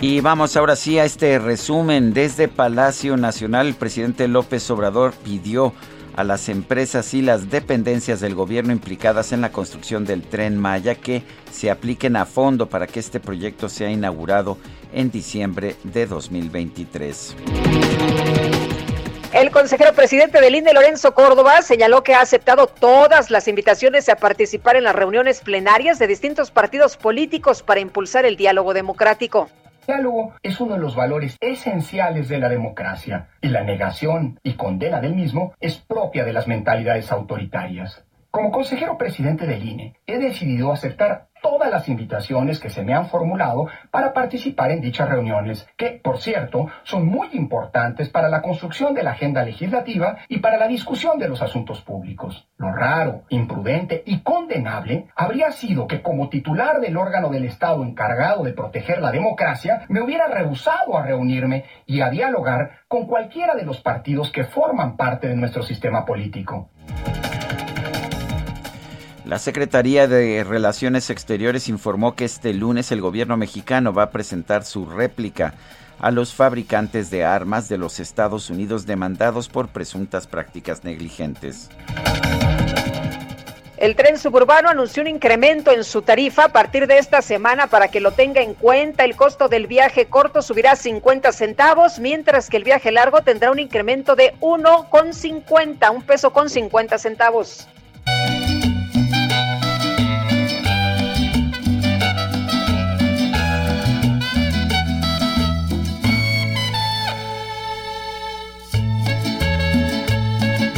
Y 0.00 0.20
vamos 0.20 0.56
ahora 0.56 0.76
sí 0.76 0.96
a 1.00 1.04
este 1.04 1.40
resumen. 1.40 2.12
Desde 2.12 2.46
Palacio 2.46 3.16
Nacional, 3.16 3.66
el 3.66 3.74
presidente 3.74 4.28
López 4.28 4.70
Obrador 4.70 5.12
pidió 5.12 5.72
a 6.14 6.22
las 6.22 6.48
empresas 6.48 7.14
y 7.14 7.22
las 7.22 7.50
dependencias 7.50 8.20
del 8.20 8.36
gobierno 8.36 8.72
implicadas 8.72 9.32
en 9.32 9.40
la 9.40 9.50
construcción 9.50 10.04
del 10.04 10.22
tren 10.22 10.56
Maya 10.56 10.94
que 10.94 11.24
se 11.50 11.68
apliquen 11.68 12.14
a 12.14 12.26
fondo 12.26 12.68
para 12.68 12.86
que 12.86 13.00
este 13.00 13.18
proyecto 13.18 13.68
sea 13.68 13.90
inaugurado 13.90 14.56
en 14.92 15.10
diciembre 15.10 15.74
de 15.82 16.06
2023. 16.06 17.34
El 19.32 19.50
consejero 19.50 19.94
presidente 19.94 20.40
del 20.40 20.54
INE, 20.54 20.74
Lorenzo 20.74 21.12
Córdoba, 21.12 21.60
señaló 21.62 22.04
que 22.04 22.14
ha 22.14 22.20
aceptado 22.20 22.68
todas 22.68 23.32
las 23.32 23.48
invitaciones 23.48 24.08
a 24.08 24.14
participar 24.14 24.76
en 24.76 24.84
las 24.84 24.94
reuniones 24.94 25.40
plenarias 25.40 25.98
de 25.98 26.06
distintos 26.06 26.52
partidos 26.52 26.96
políticos 26.96 27.64
para 27.64 27.80
impulsar 27.80 28.24
el 28.26 28.36
diálogo 28.36 28.74
democrático 28.74 29.50
diálogo 29.88 30.34
es 30.42 30.60
uno 30.60 30.74
de 30.74 30.80
los 30.80 30.94
valores 30.94 31.38
esenciales 31.40 32.28
de 32.28 32.38
la 32.38 32.50
democracia 32.50 33.28
y 33.40 33.48
la 33.48 33.64
negación 33.64 34.38
y 34.42 34.52
condena 34.52 35.00
del 35.00 35.14
mismo 35.14 35.54
es 35.60 35.78
propia 35.78 36.26
de 36.26 36.34
las 36.34 36.46
mentalidades 36.46 37.10
autoritarias. 37.10 38.04
Como 38.30 38.52
consejero 38.52 38.98
presidente 38.98 39.46
del 39.46 39.66
INE, 39.66 39.94
he 40.06 40.18
decidido 40.18 40.70
aceptar 40.70 41.28
todas 41.42 41.70
las 41.70 41.88
invitaciones 41.88 42.60
que 42.60 42.68
se 42.68 42.82
me 42.82 42.92
han 42.92 43.08
formulado 43.08 43.68
para 43.90 44.12
participar 44.12 44.70
en 44.70 44.82
dichas 44.82 45.08
reuniones, 45.08 45.66
que, 45.78 45.92
por 45.92 46.20
cierto, 46.20 46.66
son 46.82 47.06
muy 47.06 47.28
importantes 47.32 48.10
para 48.10 48.28
la 48.28 48.42
construcción 48.42 48.92
de 48.92 49.02
la 49.02 49.12
agenda 49.12 49.42
legislativa 49.44 50.18
y 50.28 50.40
para 50.40 50.58
la 50.58 50.68
discusión 50.68 51.18
de 51.18 51.28
los 51.28 51.40
asuntos 51.40 51.80
públicos. 51.80 52.46
Lo 52.58 52.70
raro, 52.70 53.22
imprudente 53.30 54.02
y 54.04 54.20
condenable 54.20 55.06
habría 55.16 55.50
sido 55.50 55.86
que 55.86 56.02
como 56.02 56.28
titular 56.28 56.80
del 56.80 56.98
órgano 56.98 57.30
del 57.30 57.46
Estado 57.46 57.82
encargado 57.82 58.44
de 58.44 58.52
proteger 58.52 59.00
la 59.00 59.10
democracia, 59.10 59.86
me 59.88 60.02
hubiera 60.02 60.26
rehusado 60.26 60.98
a 60.98 61.02
reunirme 61.02 61.64
y 61.86 62.02
a 62.02 62.10
dialogar 62.10 62.72
con 62.88 63.06
cualquiera 63.06 63.54
de 63.54 63.64
los 63.64 63.80
partidos 63.80 64.30
que 64.30 64.44
forman 64.44 64.98
parte 64.98 65.28
de 65.28 65.36
nuestro 65.36 65.62
sistema 65.62 66.04
político. 66.04 66.68
La 69.28 69.38
Secretaría 69.38 70.08
de 70.08 70.42
Relaciones 70.42 71.10
Exteriores 71.10 71.68
informó 71.68 72.14
que 72.14 72.24
este 72.24 72.54
lunes 72.54 72.90
el 72.92 73.02
gobierno 73.02 73.36
mexicano 73.36 73.92
va 73.92 74.04
a 74.04 74.10
presentar 74.10 74.64
su 74.64 74.86
réplica 74.86 75.52
a 76.00 76.10
los 76.10 76.32
fabricantes 76.32 77.10
de 77.10 77.26
armas 77.26 77.68
de 77.68 77.76
los 77.76 78.00
Estados 78.00 78.48
Unidos 78.48 78.86
demandados 78.86 79.50
por 79.50 79.68
presuntas 79.68 80.26
prácticas 80.26 80.82
negligentes. 80.82 81.68
El 83.76 83.96
tren 83.96 84.16
suburbano 84.16 84.70
anunció 84.70 85.02
un 85.02 85.08
incremento 85.08 85.72
en 85.72 85.84
su 85.84 86.00
tarifa 86.00 86.46
a 86.46 86.48
partir 86.48 86.86
de 86.86 86.96
esta 86.96 87.20
semana 87.20 87.66
para 87.66 87.88
que 87.88 88.00
lo 88.00 88.12
tenga 88.12 88.40
en 88.40 88.54
cuenta. 88.54 89.04
El 89.04 89.14
costo 89.14 89.48
del 89.48 89.66
viaje 89.66 90.06
corto 90.06 90.40
subirá 90.40 90.74
50 90.74 91.32
centavos, 91.32 91.98
mientras 91.98 92.48
que 92.48 92.56
el 92.56 92.64
viaje 92.64 92.92
largo 92.92 93.20
tendrá 93.20 93.50
un 93.50 93.58
incremento 93.58 94.16
de 94.16 94.32
1,50, 94.40 95.94
un 95.94 96.02
peso 96.02 96.32
con 96.32 96.48
50 96.48 96.96
centavos. 96.96 97.68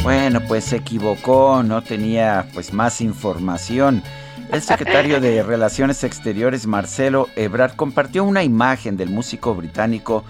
Bueno, 0.03 0.41
pues 0.47 0.65
se 0.65 0.77
equivocó, 0.77 1.61
no 1.61 1.83
tenía 1.83 2.47
pues 2.53 2.73
más 2.73 3.01
información. 3.01 4.01
El 4.51 4.63
secretario 4.63 5.21
de 5.21 5.43
Relaciones 5.43 6.03
Exteriores, 6.03 6.65
Marcelo 6.65 7.29
Ebrard, 7.35 7.75
compartió 7.75 8.23
una 8.23 8.43
imagen 8.43 8.97
del 8.97 9.11
músico 9.11 9.53
británico 9.53 10.23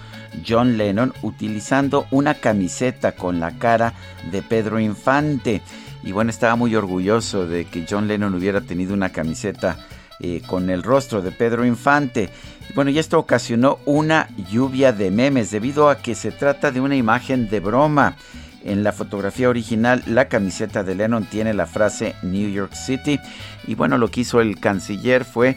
John 0.46 0.76
Lennon 0.76 1.14
utilizando 1.22 2.06
una 2.10 2.34
camiseta 2.34 3.12
con 3.12 3.40
la 3.40 3.52
cara 3.52 3.94
de 4.30 4.42
Pedro 4.42 4.78
Infante. 4.78 5.62
Y 6.04 6.12
bueno, 6.12 6.30
estaba 6.30 6.54
muy 6.54 6.74
orgulloso 6.74 7.46
de 7.46 7.64
que 7.64 7.86
John 7.88 8.08
Lennon 8.08 8.34
hubiera 8.34 8.60
tenido 8.60 8.92
una 8.92 9.08
camiseta 9.08 9.78
eh, 10.20 10.42
con 10.46 10.68
el 10.68 10.82
rostro 10.82 11.22
de 11.22 11.32
Pedro 11.32 11.64
Infante. 11.64 12.28
Bueno, 12.74 12.90
y 12.90 12.98
esto 12.98 13.18
ocasionó 13.18 13.78
una 13.86 14.28
lluvia 14.50 14.92
de 14.92 15.10
memes 15.10 15.50
debido 15.50 15.88
a 15.88 15.96
que 15.98 16.14
se 16.14 16.30
trata 16.30 16.70
de 16.70 16.80
una 16.80 16.94
imagen 16.94 17.48
de 17.48 17.60
broma. 17.60 18.16
En 18.64 18.84
la 18.84 18.92
fotografía 18.92 19.48
original, 19.48 20.02
la 20.06 20.28
camiseta 20.28 20.84
de 20.84 20.94
Lennon 20.94 21.24
tiene 21.24 21.52
la 21.54 21.66
frase 21.66 22.14
New 22.22 22.50
York 22.50 22.74
City. 22.74 23.18
Y 23.66 23.74
bueno, 23.74 23.98
lo 23.98 24.08
que 24.08 24.20
hizo 24.20 24.40
el 24.40 24.60
canciller 24.60 25.24
fue 25.24 25.56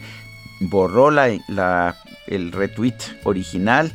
borró 0.60 1.10
la, 1.10 1.96
el 2.26 2.52
retweet 2.52 2.96
original, 3.24 3.92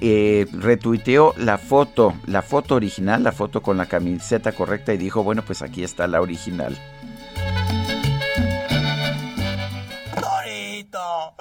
eh, 0.00 0.46
retuiteó 0.52 1.34
la 1.38 1.58
foto, 1.58 2.14
la 2.26 2.42
foto 2.42 2.74
original, 2.74 3.22
la 3.22 3.32
foto 3.32 3.62
con 3.62 3.76
la 3.76 3.86
camiseta 3.86 4.52
correcta 4.52 4.92
y 4.92 4.98
dijo, 4.98 5.22
bueno, 5.22 5.42
pues 5.42 5.62
aquí 5.62 5.82
está 5.82 6.06
la 6.06 6.20
original. 6.20 6.76
Torito, 10.94 11.34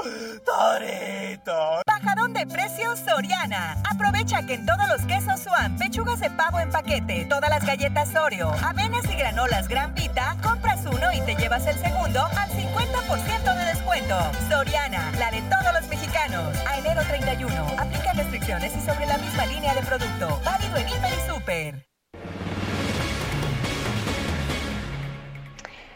Torito. 0.46 1.82
Bajadón 1.86 2.34
de 2.34 2.48
precios 2.48 2.98
Soriana. 2.98 3.78
Aprovecha 3.88 4.44
que 4.48 4.56
en 4.56 4.66
todos 4.66 4.88
los 4.88 5.02
quesos 5.06 5.42
Swan, 5.42 5.78
pechugas 5.78 6.20
de 6.20 6.32
pavo 6.32 6.60
en 6.60 6.72
paquete, 6.72 7.26
todas 7.30 7.52
las 7.52 7.64
galletas 7.64 8.16
Oreo, 8.16 8.52
avenas 8.64 9.06
y 9.06 9.16
granolas 9.16 9.68
Gran 9.68 9.94
Vita, 9.94 10.38
compras 10.42 10.84
uno 10.88 11.14
y 11.14 11.22
te 11.22 11.36
llevas 11.36 11.68
el 11.68 11.78
segundo 11.78 12.24
al 12.24 12.50
50% 12.50 13.56
de 13.56 13.66
descuento. 13.66 14.16
Soriana, 14.50 15.12
la 15.20 15.30
de 15.30 15.42
todos 15.44 15.72
los 15.72 15.88
mexicanos. 15.88 16.58
A 16.68 16.80
enero 16.80 17.04
31. 17.04 17.54
Aplica 17.78 18.14
restricciones 18.14 18.76
y 18.76 18.82
sobre 18.82 19.06
la 19.06 19.20
misma 19.20 19.46
línea 19.46 19.76
de 19.76 19.84
producto. 19.84 20.42
Válido 20.44 20.78
en 20.78 20.90
Hiper 20.90 21.14
y 21.14 21.30
Super. 21.30 21.93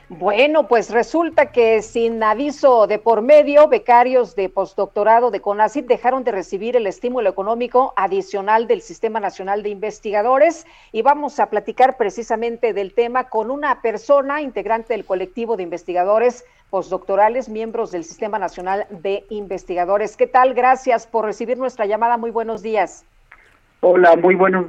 Bueno, 0.09 0.69
pues 0.69 0.89
resulta 0.89 1.51
que 1.51 1.81
sin 1.81 2.23
aviso 2.23 2.87
de 2.87 2.97
por 2.97 3.21
medio, 3.21 3.67
becarios 3.67 4.37
de 4.37 4.47
postdoctorado 4.47 5.31
de 5.31 5.41
CONACYT 5.41 5.85
dejaron 5.85 6.23
de 6.23 6.31
recibir 6.31 6.77
el 6.77 6.87
estímulo 6.87 7.29
económico 7.29 7.91
adicional 7.97 8.67
del 8.67 8.81
Sistema 8.81 9.19
Nacional 9.19 9.63
de 9.63 9.69
Investigadores 9.69 10.65
y 10.93 11.01
vamos 11.01 11.41
a 11.41 11.49
platicar 11.49 11.97
precisamente 11.97 12.71
del 12.71 12.93
tema 12.93 13.25
con 13.25 13.51
una 13.51 13.81
persona 13.81 14.41
integrante 14.41 14.93
del 14.93 15.03
colectivo 15.03 15.57
de 15.57 15.63
investigadores 15.63 16.45
postdoctorales, 16.69 17.49
miembros 17.49 17.91
del 17.91 18.05
Sistema 18.05 18.39
Nacional 18.39 18.87
de 18.89 19.25
Investigadores. 19.29 20.15
¿Qué 20.15 20.27
tal? 20.27 20.53
Gracias 20.53 21.05
por 21.05 21.25
recibir 21.25 21.57
nuestra 21.57 21.85
llamada. 21.85 22.15
Muy 22.15 22.31
buenos 22.31 22.61
días. 22.61 23.03
Hola, 23.81 24.15
muy 24.15 24.35
buenos 24.35 24.67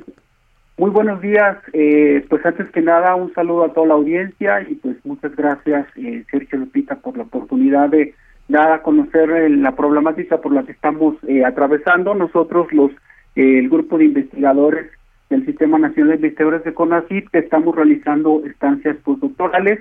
muy 0.79 0.91
buenos 0.91 1.21
días. 1.21 1.59
Eh, 1.73 2.25
pues 2.31 2.45
antes 2.47 2.71
que 2.71 2.81
nada, 2.81 3.15
un 3.17 3.35
saludo 3.35 3.65
a 3.65 3.73
toda 3.73 3.89
la 3.89 3.95
audiencia 3.95 4.63
y 4.63 4.77
pues 4.77 4.97
muchas 5.05 5.35
gracias, 5.35 5.87
eh, 5.97 6.25
Sergio 6.31 6.61
Lupita, 6.61 6.97
por 6.97 7.17
la 7.17 7.25
oportunidad 7.25 7.89
de 7.89 8.15
dar 8.47 8.73
a 8.73 8.83
conocer 8.83 9.29
eh, 9.31 9.51
la 9.51 9.75
problemática 9.75 10.41
por 10.41 10.53
la 10.53 10.63
que 10.63 10.73
estamos 10.73 11.17
atravesando. 11.45 12.15
Nosotros, 12.15 12.73
los 12.73 12.93
el 13.35 13.69
grupo 13.69 13.99
de 13.99 14.07
investigadores 14.07 14.91
del 15.31 15.45
Sistema 15.47 15.79
Nacional 15.79 16.11
de 16.11 16.17
Investigadores 16.17 16.65
de 16.65 16.75
CONACYT, 16.75 17.29
que 17.31 17.39
estamos 17.39 17.77
realizando 17.77 18.43
estancias 18.47 18.97
postdoctorales. 19.05 19.81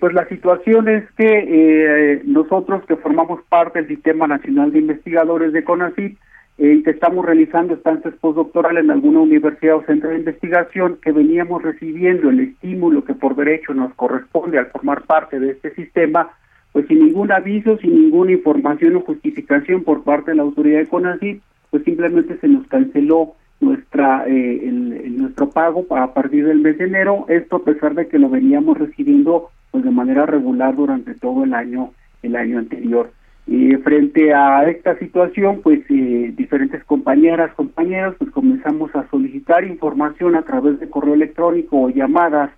pues 0.00 0.12
la 0.12 0.28
situación 0.28 0.88
es 0.88 1.04
que 1.12 2.20
nosotros 2.26 2.84
que 2.86 2.96
formamos 2.96 3.40
parte 3.48 3.78
del 3.78 3.88
Sistema 3.88 4.26
Nacional 4.26 4.72
de 4.72 4.80
Investigadores 4.80 5.54
de 5.54 5.64
CONACYT, 5.64 6.18
eh, 6.58 6.82
que 6.82 6.90
estamos 6.90 7.24
realizando 7.24 7.74
estancias 7.74 8.14
postdoctorales 8.14 8.84
en 8.84 8.90
alguna 8.90 9.20
universidad 9.20 9.76
o 9.76 9.84
centro 9.84 10.10
de 10.10 10.16
investigación, 10.16 10.98
que 11.02 11.12
veníamos 11.12 11.62
recibiendo 11.62 12.30
el 12.30 12.40
estímulo 12.40 13.04
que 13.04 13.14
por 13.14 13.36
derecho 13.36 13.74
nos 13.74 13.92
corresponde 13.94 14.58
al 14.58 14.66
formar 14.66 15.02
parte 15.02 15.38
de 15.38 15.50
este 15.50 15.74
sistema, 15.74 16.30
pues 16.72 16.86
sin 16.86 17.04
ningún 17.04 17.30
aviso, 17.30 17.76
sin 17.78 17.94
ninguna 17.94 18.32
información 18.32 18.96
o 18.96 19.00
justificación 19.00 19.84
por 19.84 20.02
parte 20.02 20.30
de 20.30 20.36
la 20.38 20.44
autoridad 20.44 20.78
de 20.78 20.86
CONACYT, 20.86 21.42
pues 21.70 21.84
simplemente 21.84 22.38
se 22.38 22.48
nos 22.48 22.66
canceló 22.68 23.34
nuestra 23.60 24.24
eh, 24.26 24.68
el, 24.68 25.18
nuestro 25.18 25.50
pago 25.50 25.86
a 25.90 26.12
partir 26.12 26.46
del 26.46 26.60
mes 26.60 26.78
de 26.78 26.84
enero, 26.84 27.26
esto 27.28 27.56
a 27.56 27.64
pesar 27.64 27.94
de 27.94 28.08
que 28.08 28.18
lo 28.18 28.28
veníamos 28.28 28.78
recibiendo 28.78 29.50
pues 29.70 29.84
de 29.84 29.90
manera 29.90 30.26
regular 30.26 30.74
durante 30.74 31.14
todo 31.14 31.44
el 31.44 31.54
año 31.54 31.90
el 32.22 32.36
año 32.36 32.58
anterior. 32.58 33.10
Y 33.46 33.76
frente 33.76 34.34
a 34.34 34.68
esta 34.68 34.98
situación, 34.98 35.60
pues 35.62 35.80
eh, 35.88 36.32
diferentes 36.36 36.82
compañeras, 36.84 37.54
compañeros, 37.54 38.16
pues 38.18 38.30
comenzamos 38.32 38.94
a 38.96 39.08
solicitar 39.08 39.64
información 39.64 40.34
a 40.34 40.42
través 40.42 40.80
de 40.80 40.90
correo 40.90 41.14
electrónico 41.14 41.82
o 41.82 41.90
llamadas 41.90 42.50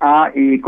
a 0.00 0.30
eh. 0.34 0.60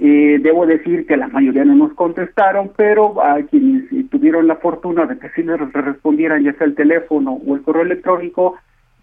Eh, 0.00 0.38
debo 0.40 0.64
decir 0.64 1.06
que 1.06 1.16
la 1.16 1.26
mayoría 1.26 1.64
no 1.64 1.74
nos 1.74 1.92
contestaron, 1.94 2.70
pero 2.76 3.20
a 3.22 3.42
quienes 3.42 3.84
tuvieron 4.10 4.46
la 4.46 4.56
fortuna 4.56 5.06
de 5.06 5.18
que 5.18 5.28
sí 5.30 5.42
les 5.42 5.58
respondieran 5.72 6.44
ya 6.44 6.52
sea 6.54 6.68
el 6.68 6.76
teléfono 6.76 7.32
o 7.32 7.56
el 7.56 7.62
correo 7.62 7.82
electrónico, 7.82 8.54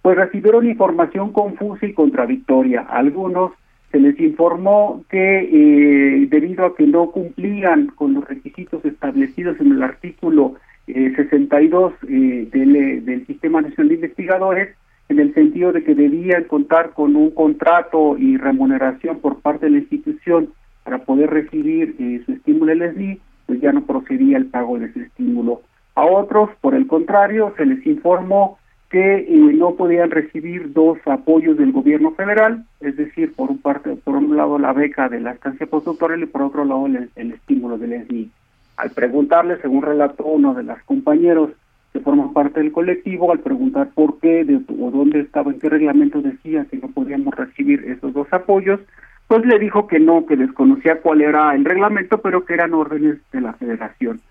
pues 0.02 0.16
recibieron 0.16 0.66
información 0.66 1.34
confusa 1.34 1.86
y 1.86 1.94
contradictoria. 1.94 2.82
Algunos 2.82 3.52
se 3.96 4.02
les 4.02 4.20
informó 4.20 5.06
que 5.10 5.40
eh, 5.40 6.28
debido 6.30 6.66
a 6.66 6.76
que 6.76 6.86
no 6.86 7.12
cumplían 7.12 7.88
con 7.96 8.14
los 8.14 8.28
requisitos 8.28 8.84
establecidos 8.84 9.58
en 9.62 9.72
el 9.72 9.82
artículo 9.84 10.56
62 10.86 11.94
eh, 12.10 12.50
eh, 12.52 13.02
del, 13.02 13.26
Sistema 13.26 13.62
Nacional 13.62 13.88
de 13.88 13.96
Investigadores, 13.96 14.76
en 15.08 15.20
el 15.20 15.34
sentido 15.34 15.72
de 15.72 15.86
que 15.86 15.96
debían 15.96 16.44
contar 16.44 16.92
con 16.92 17.16
un 17.16 17.32
contrato 17.32 18.18
y 18.18 18.36
remuneración 18.36 19.22
por 19.22 19.40
parte 19.40 19.68
de 19.68 19.72
la 19.72 19.78
institución 19.78 20.50
para 20.84 20.98
poder 21.06 21.30
recibir 21.30 21.96
su 22.26 22.34
estímulo 22.34 22.74
LSD, 22.76 23.18
pues 23.46 23.62
ya 23.62 23.72
no 23.72 23.86
procedía 23.86 24.36
el 24.36 24.48
pago 24.48 24.78
de 24.78 24.88
ese 24.88 25.04
estímulo. 25.04 25.62
A 25.96 26.06
otros, 26.06 26.50
por 26.60 26.76
el 26.76 26.86
contrario, 26.86 27.54
se 27.56 27.66
les 27.66 27.86
informó 27.88 28.58
que 28.96 29.18
eh, 29.28 29.28
no 29.28 29.76
podían 29.76 30.10
recibir 30.10 30.72
dos 30.72 30.98
apoyos 31.06 31.58
del 31.58 31.74
gobierno 31.74 32.12
federal, 32.12 32.64
es 32.80 32.96
decir, 32.96 33.34
por 33.34 33.52
un 33.52 33.58
parte, 33.58 33.98
por 34.02 34.16
un 34.16 34.38
lado 34.38 34.58
la 34.58 34.72
beca 34.72 35.10
de 35.10 35.20
la 35.20 35.32
estancia 35.32 35.68
postdoctoral 35.68 36.24
y 36.24 36.28
por 36.28 36.44
otro 36.44 36.64
lado 36.64 36.86
el, 36.86 37.34
estímulo 37.34 37.78
del 37.78 38.06
SNI. 38.06 38.32
Al 38.78 38.92
preguntarle, 38.92 39.58
según 39.62 39.82
relató 39.82 40.24
uno 40.24 40.54
de 40.54 40.64
los 40.64 40.82
compañeros 40.84 41.50
que 41.92 42.00
forman 42.00 42.32
parte 42.32 42.62
del 42.62 42.72
colectivo, 42.72 43.34
al 43.34 43.40
preguntar 43.40 43.90
por 43.94 44.18
qué 44.22 44.48
o 44.80 44.92
dónde 44.92 45.20
estaba, 45.20 45.52
en 45.52 45.60
qué 45.60 45.68
reglamento 45.68 46.22
decía 46.22 46.66
que 46.72 46.78
no 46.78 46.88
podíamos 46.88 47.36
recibir 47.36 47.84
esos 47.84 48.14
dos 48.14 48.30
apoyos, 48.32 48.80
pues 49.28 49.46
le 49.46 49.60
dijo 49.60 49.88
que 49.88 50.00
no, 50.00 50.26
que 50.26 50.38
desconocía 50.38 51.02
cuál 51.02 51.20
era 51.20 51.54
el 51.54 51.66
reglamento, 51.66 52.22
pero 52.22 52.46
que 52.46 52.54
eran 52.54 52.74
órdenes 52.74 53.18
de 53.34 53.42
la 53.42 53.52
federación. 53.56 54.22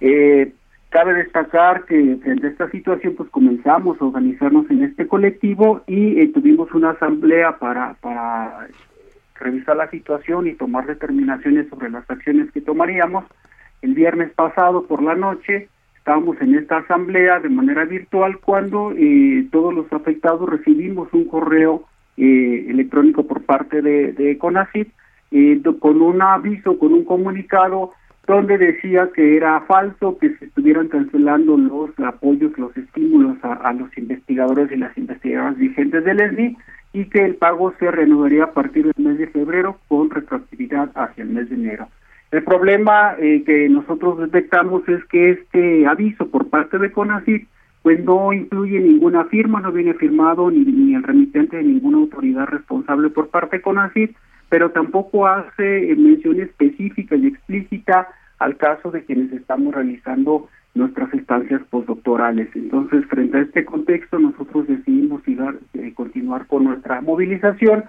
Eh, 0.00 0.54
Cabe 0.90 1.12
destacar 1.12 1.84
que 1.84 2.16
frente 2.22 2.48
esta 2.48 2.70
situación 2.70 3.14
pues 3.14 3.28
comenzamos 3.28 4.00
a 4.00 4.06
organizarnos 4.06 4.70
en 4.70 4.84
este 4.84 5.06
colectivo 5.06 5.82
y 5.86 6.18
eh, 6.18 6.30
tuvimos 6.32 6.72
una 6.72 6.90
asamblea 6.90 7.58
para, 7.58 7.94
revisar 9.34 9.76
la 9.76 9.90
situación 9.90 10.46
y 10.46 10.54
tomar 10.54 10.86
determinaciones 10.86 11.68
sobre 11.68 11.90
las 11.90 12.08
acciones 12.10 12.50
que 12.52 12.62
tomaríamos. 12.62 13.24
El 13.82 13.94
viernes 13.94 14.32
pasado 14.32 14.86
por 14.86 15.02
la 15.02 15.14
noche 15.14 15.68
estábamos 15.98 16.40
en 16.40 16.54
esta 16.54 16.78
asamblea 16.78 17.38
de 17.38 17.50
manera 17.50 17.84
virtual 17.84 18.38
cuando 18.38 18.92
eh, 18.96 19.46
todos 19.52 19.74
los 19.74 19.92
afectados 19.92 20.48
recibimos 20.48 21.12
un 21.12 21.26
correo 21.26 21.84
eh, 22.16 22.64
electrónico 22.68 23.24
por 23.26 23.42
parte 23.42 23.82
de, 23.82 24.12
de 24.12 24.38
CONACYT 24.38 24.88
con 25.80 26.00
un 26.00 26.22
aviso, 26.22 26.78
con 26.78 26.94
un 26.94 27.04
comunicado 27.04 27.92
donde 28.28 28.58
decía 28.58 29.08
que 29.14 29.38
era 29.38 29.62
falso 29.62 30.18
que 30.18 30.36
se 30.36 30.44
estuvieran 30.44 30.88
cancelando 30.88 31.56
los 31.56 31.98
apoyos, 31.98 32.56
los 32.58 32.76
estímulos 32.76 33.38
a, 33.42 33.72
los 33.72 33.88
investigadores 33.96 34.70
y 34.70 34.76
las 34.76 34.96
investigadoras 34.98 35.56
vigentes 35.56 36.04
del 36.04 36.20
ESNI 36.20 36.56
y 36.92 37.06
que 37.06 37.24
el 37.24 37.36
pago 37.36 37.72
se 37.78 37.90
renovaría 37.90 38.44
a 38.44 38.52
partir 38.52 38.84
del 38.84 39.04
mes 39.04 39.16
de 39.16 39.28
febrero 39.28 39.78
con 39.88 40.10
retroactividad 40.10 40.90
hacia 40.94 41.24
el 41.24 41.30
mes 41.30 41.48
de 41.48 41.54
enero. 41.54 41.88
El 42.30 42.44
problema 42.44 43.14
eh, 43.18 43.42
que 43.46 43.66
nosotros 43.70 44.18
detectamos 44.18 44.86
es 44.90 45.02
que 45.06 45.30
este 45.30 45.86
aviso 45.86 46.28
por 46.28 46.50
parte 46.50 46.78
de 46.78 46.92
CONACYT 46.92 47.48
pues 47.82 48.04
no 48.04 48.34
incluye 48.34 48.78
ninguna 48.78 49.24
firma, 49.24 49.62
no 49.62 49.72
viene 49.72 49.94
firmado 49.94 50.50
ni, 50.50 50.66
ni 50.66 50.94
el 50.94 51.02
remitente 51.02 51.56
de 51.56 51.62
ninguna 51.62 51.96
autoridad 51.96 52.46
responsable 52.46 53.08
por 53.08 53.28
parte 53.28 53.56
de 53.56 53.62
CONACYT, 53.62 54.14
pero 54.48 54.70
tampoco 54.70 55.26
hace 55.26 55.94
mención 55.96 56.40
específica 56.40 57.16
y 57.16 57.26
explícita 57.26 58.08
al 58.38 58.56
caso 58.56 58.90
de 58.90 59.04
quienes 59.04 59.32
estamos 59.32 59.74
realizando 59.74 60.48
nuestras 60.74 61.12
estancias 61.12 61.60
postdoctorales. 61.70 62.48
Entonces, 62.54 63.04
frente 63.06 63.38
a 63.38 63.42
este 63.42 63.64
contexto, 63.64 64.18
nosotros 64.18 64.66
decidimos 64.68 65.26
ir 65.26 65.40
eh, 65.74 65.92
continuar 65.94 66.46
con 66.46 66.64
nuestra 66.64 67.00
movilización 67.00 67.84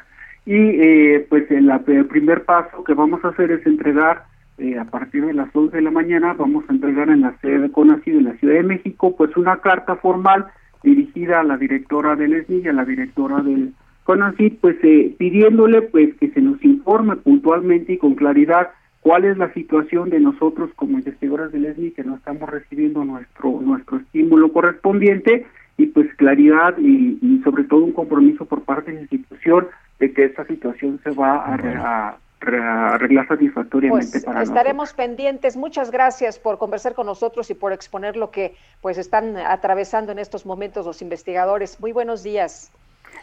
y 0.46 0.56
eh, 0.56 1.28
pues 1.30 1.50
el, 1.52 1.72
primer 2.10 2.44
paso 2.46 2.84
que 2.84 2.94
vamos 2.94 3.24
a 3.24 3.30
hacer 3.30 3.52
es 3.52 3.66
entregar 3.66 4.24
eh, 4.58 4.78
a 4.78 4.86
partir 4.86 5.26
de 5.26 5.34
las 5.34 5.56
11 5.56 5.78
de 5.78 5.84
la 5.84 5.92
mañana, 5.92 6.34
vamos 6.34 6.66
a 6.68 6.74
entregar 6.74 7.10
en 7.10 7.22
la 7.22 7.38
sede 7.40 7.60
de 7.60 7.72
CONACYT 7.72 8.16
en 8.16 8.26
la 8.26 8.34
Ciudad 8.34 8.56
de 8.56 8.64
México, 8.64 9.16
pues 9.16 9.36
una 9.38 9.58
carta 9.58 9.96
formal 9.98 10.48
dirigida 10.84 11.42
a 11.42 11.44
la 11.44 11.58
directora 11.58 12.16
del 12.16 12.34
ESNI 12.34 12.62
y 12.64 12.68
a 12.68 12.74
la 12.74 12.86
directora 12.86 13.42
del 13.42 13.74
CONACYT, 14.10 14.60
pues 14.60 14.76
pidiéndole 15.20 15.84
pues 15.84 16.16
que 16.16 16.32
se 16.32 16.42
nos 16.42 16.64
informe 16.64 17.16
puntualmente 17.18 17.94
y 17.94 17.98
con 18.00 18.16
claridad 18.16 18.70
cuál 19.02 19.24
es 19.24 19.38
la 19.38 19.54
situación 19.54 20.10
de 20.10 20.20
nosotros 20.20 20.72
como 20.76 20.98
investigadores 20.98 21.52
del 21.52 21.66
ESNI 21.66 21.92
que 21.92 22.04
no 22.04 22.16
estamos 22.16 22.50
recibiendo 22.50 23.06
nuestro 23.06 23.62
nuestro 23.62 23.98
estímulo 23.98 24.52
correspondiente 24.52 25.46
y 25.78 25.86
pues 25.86 26.12
claridad 26.16 26.76
y, 26.80 27.40
sobre 27.44 27.66
todo 27.66 27.84
un 27.84 27.92
compromiso 27.92 28.46
por 28.46 28.64
parte 28.64 28.90
de 28.90 28.96
la 28.96 29.02
institución 29.02 29.68
de 30.00 30.12
que 30.12 30.26
esta 30.26 30.44
situación 30.46 31.00
se 31.04 31.12
va 31.12 31.46
a, 31.46 32.18
arreglar 32.42 33.28
satisfactoriamente 33.28 34.10
pues 34.12 34.26
para 34.26 34.42
estaremos 34.42 34.94
pendientes. 34.94 35.56
Muchas 35.56 35.92
gracias 35.92 36.40
por 36.40 36.58
conversar 36.58 36.96
con 36.96 37.06
nosotros 37.06 37.52
y 37.52 37.54
por 37.54 37.74
exponer 37.74 38.18
lo 38.18 38.32
que 38.32 38.56
pues 38.82 38.98
están 38.98 39.38
atravesando 39.38 40.12
en 40.12 40.18
estos 40.18 40.48
momentos 40.48 40.88
los 40.88 41.04
investigadores. 41.04 41.80
Muy 41.80 41.92
buenos 41.92 42.24
días. 42.24 42.72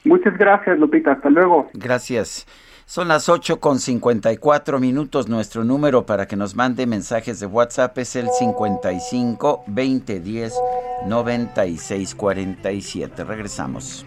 Muchas 0.07 0.39
gracias, 0.39 0.79
Lupita. 0.79 1.13
Hasta 1.13 1.29
luego. 1.29 1.69
Gracias. 1.75 2.47
Son 2.87 3.09
las 3.09 3.29
8 3.29 3.59
con 3.59 3.81
54 3.81 4.79
minutos. 4.79 5.29
Nuestro 5.29 5.65
número 5.65 6.07
para 6.07 6.27
que 6.27 6.37
nos 6.37 6.55
mande 6.55 6.87
mensajes 6.87 7.41
de 7.41 7.47
WhatsApp 7.47 7.99
es 7.99 8.15
el 8.15 8.29
55 8.31 9.65
2010 9.67 10.55
9647. 11.09 13.25
Regresamos. 13.25 14.07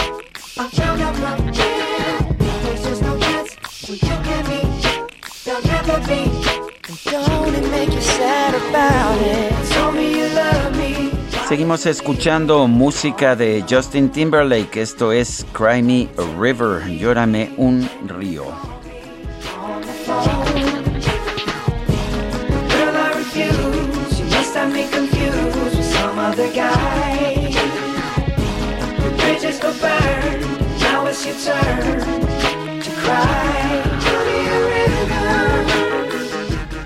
Seguimos 11.47 11.85
escuchando 11.85 12.67
música 12.67 13.35
de 13.35 13.63
Justin 13.69 14.09
Timberlake. 14.09 14.81
Esto 14.81 15.11
es 15.11 15.45
Cry 15.53 15.81
Me 15.81 16.09
a 16.17 16.39
River. 16.39 16.87
Llórame 16.97 17.51
un 17.57 17.89
río. 18.07 18.45
Girl, 26.53 27.00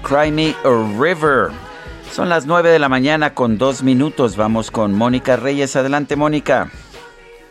Cry 0.04 0.32
Me 0.32 0.56
a 0.64 1.00
River. 1.00 1.50
Son 2.12 2.30
las 2.30 2.46
9 2.46 2.70
de 2.70 2.80
la 2.80 2.90
mañana 2.90 3.34
con 3.34 3.58
dos 3.58 3.84
minutos. 3.84 4.38
Vamos 4.38 4.72
con 4.72 4.94
Mónica 4.94 5.36
Reyes. 5.36 5.76
Adelante, 5.76 6.16
Mónica. 6.16 6.70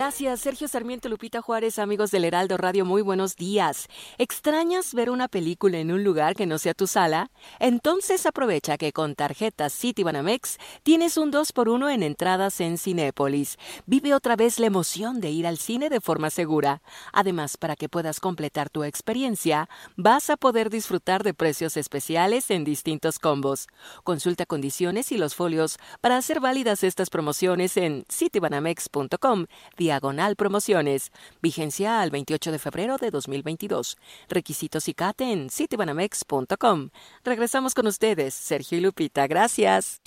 Gracias, 0.04 0.40
Sergio 0.40 0.68
Sarmiento, 0.68 1.08
Lupita 1.08 1.40
Juárez, 1.40 1.78
amigos 1.78 2.10
del 2.10 2.26
Heraldo 2.26 2.58
Radio, 2.58 2.84
muy 2.84 3.00
buenos 3.00 3.36
días. 3.36 3.88
¿Extrañas 4.18 4.92
ver 4.92 5.08
una 5.08 5.28
película 5.28 5.78
en 5.78 5.90
un 5.90 6.04
lugar 6.04 6.34
que 6.34 6.44
no 6.44 6.58
sea 6.58 6.74
tu 6.74 6.86
sala? 6.86 7.30
Entonces 7.58 8.26
aprovecha 8.26 8.76
que 8.76 8.92
con 8.92 9.14
tarjetas 9.14 9.72
Citibanamex 9.72 10.58
tienes 10.82 11.16
un 11.16 11.32
2x1 11.32 11.90
en 11.90 12.02
entradas 12.02 12.60
en 12.60 12.76
Cinépolis. 12.76 13.56
Vive 13.86 14.12
otra 14.12 14.36
vez 14.36 14.58
la 14.58 14.66
emoción 14.66 15.22
de 15.22 15.30
ir 15.30 15.46
al 15.46 15.56
cine 15.56 15.88
de 15.88 16.02
forma 16.02 16.28
segura. 16.28 16.82
Además, 17.14 17.56
para 17.56 17.74
que 17.74 17.88
puedas 17.88 18.20
completar 18.20 18.68
tu 18.68 18.84
experiencia, 18.84 19.70
vas 19.96 20.28
a 20.28 20.36
poder 20.36 20.68
disfrutar 20.68 21.22
de 21.22 21.32
precios 21.32 21.78
especiales 21.78 22.50
en 22.50 22.64
distintos 22.64 23.18
combos. 23.18 23.68
Consulta 24.02 24.44
condiciones 24.44 25.12
y 25.12 25.16
los 25.16 25.34
folios 25.34 25.78
para 26.02 26.18
hacer 26.18 26.40
válidas 26.40 26.84
estas 26.84 27.08
promociones 27.08 27.78
en 27.78 28.04
citibanamex.com 28.12 29.46
diagonal 29.94 30.34
promociones. 30.34 31.12
Vigencia 31.40 32.00
al 32.00 32.10
28 32.10 32.50
de 32.50 32.58
febrero 32.58 32.96
de 32.98 33.10
2022. 33.10 33.96
Requisitos 34.28 34.88
y 34.88 34.94
CAT 34.94 35.20
en 35.20 35.50
citibanamex.com. 35.50 36.90
Regresamos 37.24 37.74
con 37.74 37.86
ustedes, 37.86 38.34
Sergio 38.34 38.78
y 38.78 38.80
Lupita. 38.80 39.26
Gracias. 39.28 40.00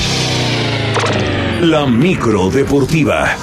La 1.61 1.85
micro 1.85 2.49
deportiva. 2.49 3.35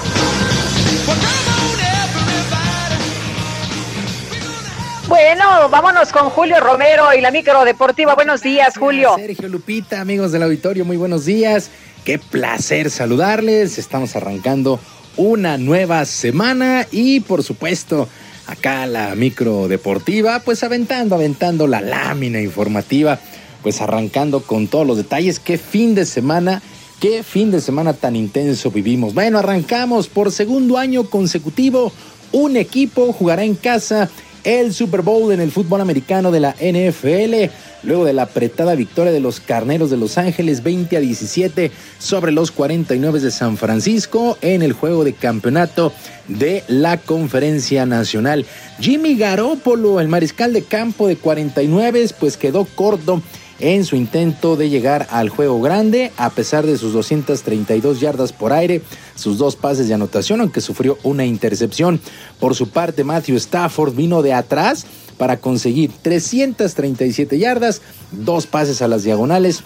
Bueno, 5.08 5.68
vámonos 5.70 6.12
con 6.12 6.30
Julio 6.30 6.60
Romero 6.60 7.14
y 7.16 7.20
la 7.20 7.30
micro 7.30 7.64
deportiva. 7.64 8.14
Buenos 8.14 8.42
días, 8.42 8.76
Julio. 8.76 9.14
Sergio 9.16 9.48
Lupita, 9.48 10.00
amigos 10.00 10.32
del 10.32 10.42
auditorio, 10.42 10.84
muy 10.84 10.96
buenos 10.96 11.24
días. 11.24 11.70
Qué 12.04 12.18
placer 12.18 12.90
saludarles. 12.90 13.78
Estamos 13.78 14.14
arrancando 14.14 14.78
una 15.16 15.58
nueva 15.58 16.04
semana 16.04 16.86
y 16.90 17.20
por 17.20 17.42
supuesto 17.42 18.08
acá 18.46 18.86
la 18.86 19.14
micro 19.14 19.68
deportiva, 19.68 20.40
pues 20.40 20.62
aventando, 20.62 21.14
aventando 21.14 21.66
la 21.66 21.80
lámina 21.80 22.40
informativa, 22.40 23.18
pues 23.62 23.80
arrancando 23.80 24.42
con 24.42 24.66
todos 24.66 24.86
los 24.86 24.96
detalles. 24.96 25.38
Qué 25.38 25.58
fin 25.58 25.94
de 25.94 26.04
semana, 26.04 26.62
qué 27.00 27.22
fin 27.22 27.50
de 27.50 27.60
semana 27.60 27.94
tan 27.94 28.16
intenso 28.16 28.70
vivimos. 28.70 29.14
Bueno, 29.14 29.38
arrancamos 29.38 30.08
por 30.08 30.32
segundo 30.32 30.78
año 30.78 31.04
consecutivo. 31.04 31.92
Un 32.32 32.56
equipo 32.56 33.12
jugará 33.12 33.44
en 33.44 33.54
casa 33.54 34.10
el 34.44 34.72
Super 34.72 35.02
Bowl 35.02 35.32
en 35.32 35.40
el 35.40 35.50
fútbol 35.50 35.80
americano 35.80 36.30
de 36.30 36.40
la 36.40 36.52
NFL, 36.52 37.50
luego 37.82 38.04
de 38.04 38.12
la 38.12 38.22
apretada 38.22 38.74
victoria 38.74 39.12
de 39.12 39.20
los 39.20 39.40
Carneros 39.40 39.90
de 39.90 39.96
Los 39.96 40.18
Ángeles 40.18 40.62
20 40.62 40.96
a 40.96 41.00
17 41.00 41.70
sobre 41.98 42.32
los 42.32 42.50
49 42.50 43.20
de 43.20 43.30
San 43.30 43.56
Francisco 43.56 44.38
en 44.42 44.62
el 44.62 44.72
juego 44.74 45.04
de 45.04 45.14
campeonato 45.14 45.92
de 46.28 46.62
la 46.68 46.98
Conferencia 46.98 47.86
Nacional. 47.86 48.46
Jimmy 48.78 49.16
Garoppolo, 49.16 50.00
el 50.00 50.08
mariscal 50.08 50.52
de 50.52 50.62
campo 50.62 51.08
de 51.08 51.16
49, 51.16 52.10
pues 52.20 52.36
quedó 52.36 52.64
corto 52.64 53.22
en 53.60 53.84
su 53.84 53.96
intento 53.96 54.56
de 54.56 54.68
llegar 54.68 55.06
al 55.10 55.28
juego 55.28 55.60
grande, 55.60 56.12
a 56.16 56.30
pesar 56.30 56.66
de 56.66 56.76
sus 56.76 56.92
232 56.92 58.00
yardas 58.00 58.32
por 58.32 58.52
aire, 58.52 58.82
sus 59.14 59.38
dos 59.38 59.56
pases 59.56 59.88
de 59.88 59.94
anotación, 59.94 60.40
aunque 60.40 60.60
sufrió 60.60 60.98
una 61.02 61.24
intercepción. 61.24 62.00
Por 62.40 62.54
su 62.54 62.68
parte, 62.68 63.04
Matthew 63.04 63.36
Stafford 63.36 63.94
vino 63.94 64.22
de 64.22 64.32
atrás 64.32 64.86
para 65.18 65.36
conseguir 65.36 65.92
337 66.02 67.38
yardas, 67.38 67.82
dos 68.10 68.46
pases 68.46 68.82
a 68.82 68.88
las 68.88 69.04
diagonales 69.04 69.62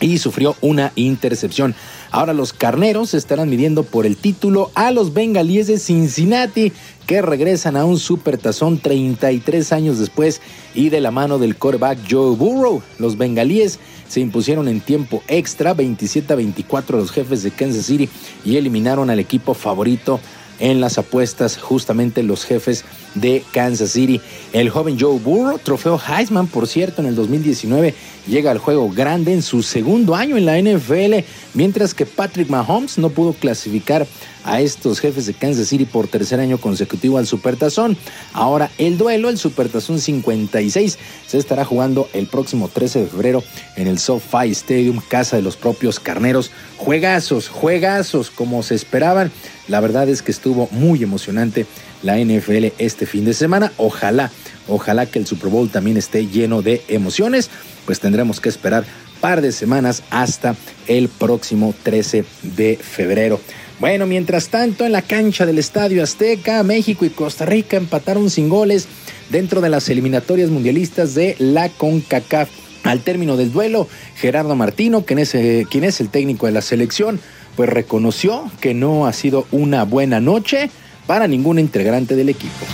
y 0.00 0.18
sufrió 0.18 0.56
una 0.60 0.92
intercepción. 0.96 1.74
Ahora 2.10 2.32
los 2.32 2.52
carneros 2.52 3.14
estarán 3.14 3.48
midiendo 3.50 3.84
por 3.84 4.06
el 4.06 4.16
título 4.16 4.70
a 4.74 4.90
los 4.90 5.12
bengalíes 5.12 5.66
de 5.66 5.78
Cincinnati, 5.78 6.72
que 7.06 7.22
regresan 7.22 7.76
a 7.76 7.84
un 7.84 7.98
supertazón 7.98 8.78
33 8.78 9.72
años 9.72 9.98
después 9.98 10.40
y 10.74 10.88
de 10.88 11.00
la 11.00 11.10
mano 11.10 11.38
del 11.38 11.56
quarterback 11.56 11.98
Joe 12.08 12.36
Burrow. 12.36 12.82
Los 12.98 13.18
bengalíes 13.18 13.78
se 14.08 14.20
impusieron 14.20 14.68
en 14.68 14.80
tiempo 14.80 15.22
extra 15.28 15.74
27 15.74 16.32
a 16.32 16.36
24 16.36 16.96
a 16.96 17.00
los 17.00 17.12
jefes 17.12 17.42
de 17.42 17.50
Kansas 17.50 17.86
City 17.86 18.08
y 18.44 18.56
eliminaron 18.56 19.10
al 19.10 19.20
equipo 19.20 19.54
favorito 19.54 20.20
en 20.60 20.80
las 20.80 20.98
apuestas 20.98 21.58
justamente 21.58 22.22
los 22.22 22.44
jefes 22.44 22.84
de 23.14 23.42
Kansas 23.52 23.90
City. 23.90 24.20
El 24.52 24.70
joven 24.70 24.98
Joe 25.00 25.18
Burrow, 25.18 25.58
trofeo 25.58 25.98
Heisman, 25.98 26.46
por 26.46 26.68
cierto, 26.68 27.00
en 27.00 27.08
el 27.08 27.16
2019, 27.16 27.94
llega 28.26 28.50
al 28.50 28.58
juego 28.58 28.90
grande 28.90 29.32
en 29.32 29.42
su 29.42 29.62
segundo 29.62 30.14
año 30.14 30.36
en 30.36 30.46
la 30.46 30.60
NFL, 30.60 31.24
mientras 31.54 31.94
que 31.94 32.06
Patrick 32.06 32.48
Mahomes 32.48 32.98
no 32.98 33.10
pudo 33.10 33.32
clasificar 33.32 34.06
a 34.44 34.60
estos 34.60 35.00
jefes 35.00 35.26
de 35.26 35.34
Kansas 35.34 35.68
City 35.68 35.84
por 35.84 36.08
tercer 36.08 36.40
año 36.40 36.58
consecutivo 36.58 37.18
al 37.18 37.26
Supertazón. 37.26 37.96
Ahora 38.32 38.70
el 38.78 38.96
duelo, 38.96 39.28
el 39.28 39.38
Supertazón 39.38 40.00
56, 40.00 40.98
se 41.26 41.38
estará 41.38 41.64
jugando 41.64 42.08
el 42.12 42.26
próximo 42.26 42.68
13 42.68 43.00
de 43.00 43.06
febrero 43.06 43.44
en 43.76 43.86
el 43.86 43.98
SoFi 43.98 44.50
Stadium, 44.50 45.00
casa 45.06 45.36
de 45.36 45.42
los 45.42 45.56
propios 45.56 46.00
carneros. 46.00 46.50
Juegazos, 46.76 47.48
juegazos, 47.48 48.30
como 48.30 48.62
se 48.62 48.74
esperaban. 48.74 49.30
La 49.68 49.80
verdad 49.80 50.08
es 50.08 50.22
que 50.22 50.32
estuvo 50.32 50.68
muy 50.72 51.02
emocionante 51.02 51.66
la 52.02 52.16
NFL 52.18 52.72
este 52.78 53.06
fin 53.06 53.24
de 53.24 53.34
semana. 53.34 53.72
Ojalá, 53.76 54.30
ojalá 54.70 55.06
que 55.06 55.18
el 55.18 55.26
Super 55.26 55.50
Bowl 55.50 55.68
también 55.68 55.96
esté 55.96 56.26
lleno 56.26 56.62
de 56.62 56.82
emociones. 56.88 57.50
Pues 57.84 58.00
tendremos 58.00 58.40
que 58.40 58.48
esperar 58.48 58.84
par 59.20 59.42
de 59.42 59.52
semanas 59.52 60.02
hasta 60.10 60.56
el 60.86 61.08
próximo 61.08 61.74
13 61.82 62.24
de 62.42 62.76
febrero. 62.76 63.40
Bueno, 63.78 64.06
mientras 64.06 64.48
tanto, 64.48 64.84
en 64.84 64.92
la 64.92 65.02
cancha 65.02 65.46
del 65.46 65.58
Estadio 65.58 66.02
Azteca, 66.02 66.62
México 66.62 67.04
y 67.04 67.10
Costa 67.10 67.46
Rica 67.46 67.76
empataron 67.76 68.28
sin 68.28 68.48
goles 68.48 68.88
dentro 69.30 69.60
de 69.60 69.70
las 69.70 69.88
eliminatorias 69.88 70.50
mundialistas 70.50 71.14
de 71.14 71.36
la 71.38 71.68
CONCACAF. 71.68 72.48
Al 72.82 73.00
término 73.00 73.36
del 73.36 73.52
duelo, 73.52 73.88
Gerardo 74.16 74.56
Martino, 74.56 75.04
quien 75.04 75.18
es, 75.18 75.34
eh, 75.34 75.66
quien 75.70 75.84
es 75.84 76.00
el 76.00 76.08
técnico 76.08 76.46
de 76.46 76.52
la 76.52 76.62
selección, 76.62 77.20
pues 77.56 77.68
reconoció 77.68 78.50
que 78.60 78.72
no 78.72 79.06
ha 79.06 79.12
sido 79.12 79.46
una 79.50 79.84
buena 79.84 80.20
noche 80.20 80.70
para 81.06 81.28
ningún 81.28 81.58
integrante 81.58 82.16
del 82.16 82.30
equipo. 82.30 82.66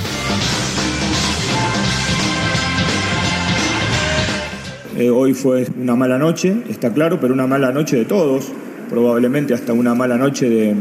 Eh, 4.98 5.10
hoy 5.10 5.34
fue 5.34 5.66
una 5.78 5.94
mala 5.94 6.16
noche, 6.16 6.56
está 6.70 6.90
claro, 6.90 7.20
pero 7.20 7.34
una 7.34 7.46
mala 7.46 7.70
noche 7.70 7.96
de 7.98 8.06
todos, 8.06 8.50
probablemente 8.88 9.52
hasta 9.52 9.74
una 9.74 9.94
mala 9.94 10.16
noche 10.16 10.48
de, 10.48 10.74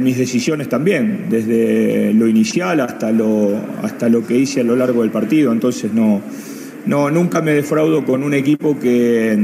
mis 0.00 0.16
decisiones 0.18 0.68
también, 0.68 1.26
desde 1.30 2.12
lo 2.12 2.28
inicial 2.28 2.80
hasta 2.80 3.12
lo, 3.12 3.50
hasta 3.82 4.10
lo 4.10 4.26
que 4.26 4.36
hice 4.36 4.60
a 4.60 4.64
lo 4.64 4.76
largo 4.76 5.02
del 5.02 5.10
partido. 5.10 5.52
Entonces 5.52 5.92
no, 5.92 6.20
no 6.84 7.10
nunca 7.10 7.40
me 7.40 7.52
defraudo 7.52 8.04
con 8.04 8.22
un 8.22 8.34
equipo 8.34 8.78
que 8.78 9.38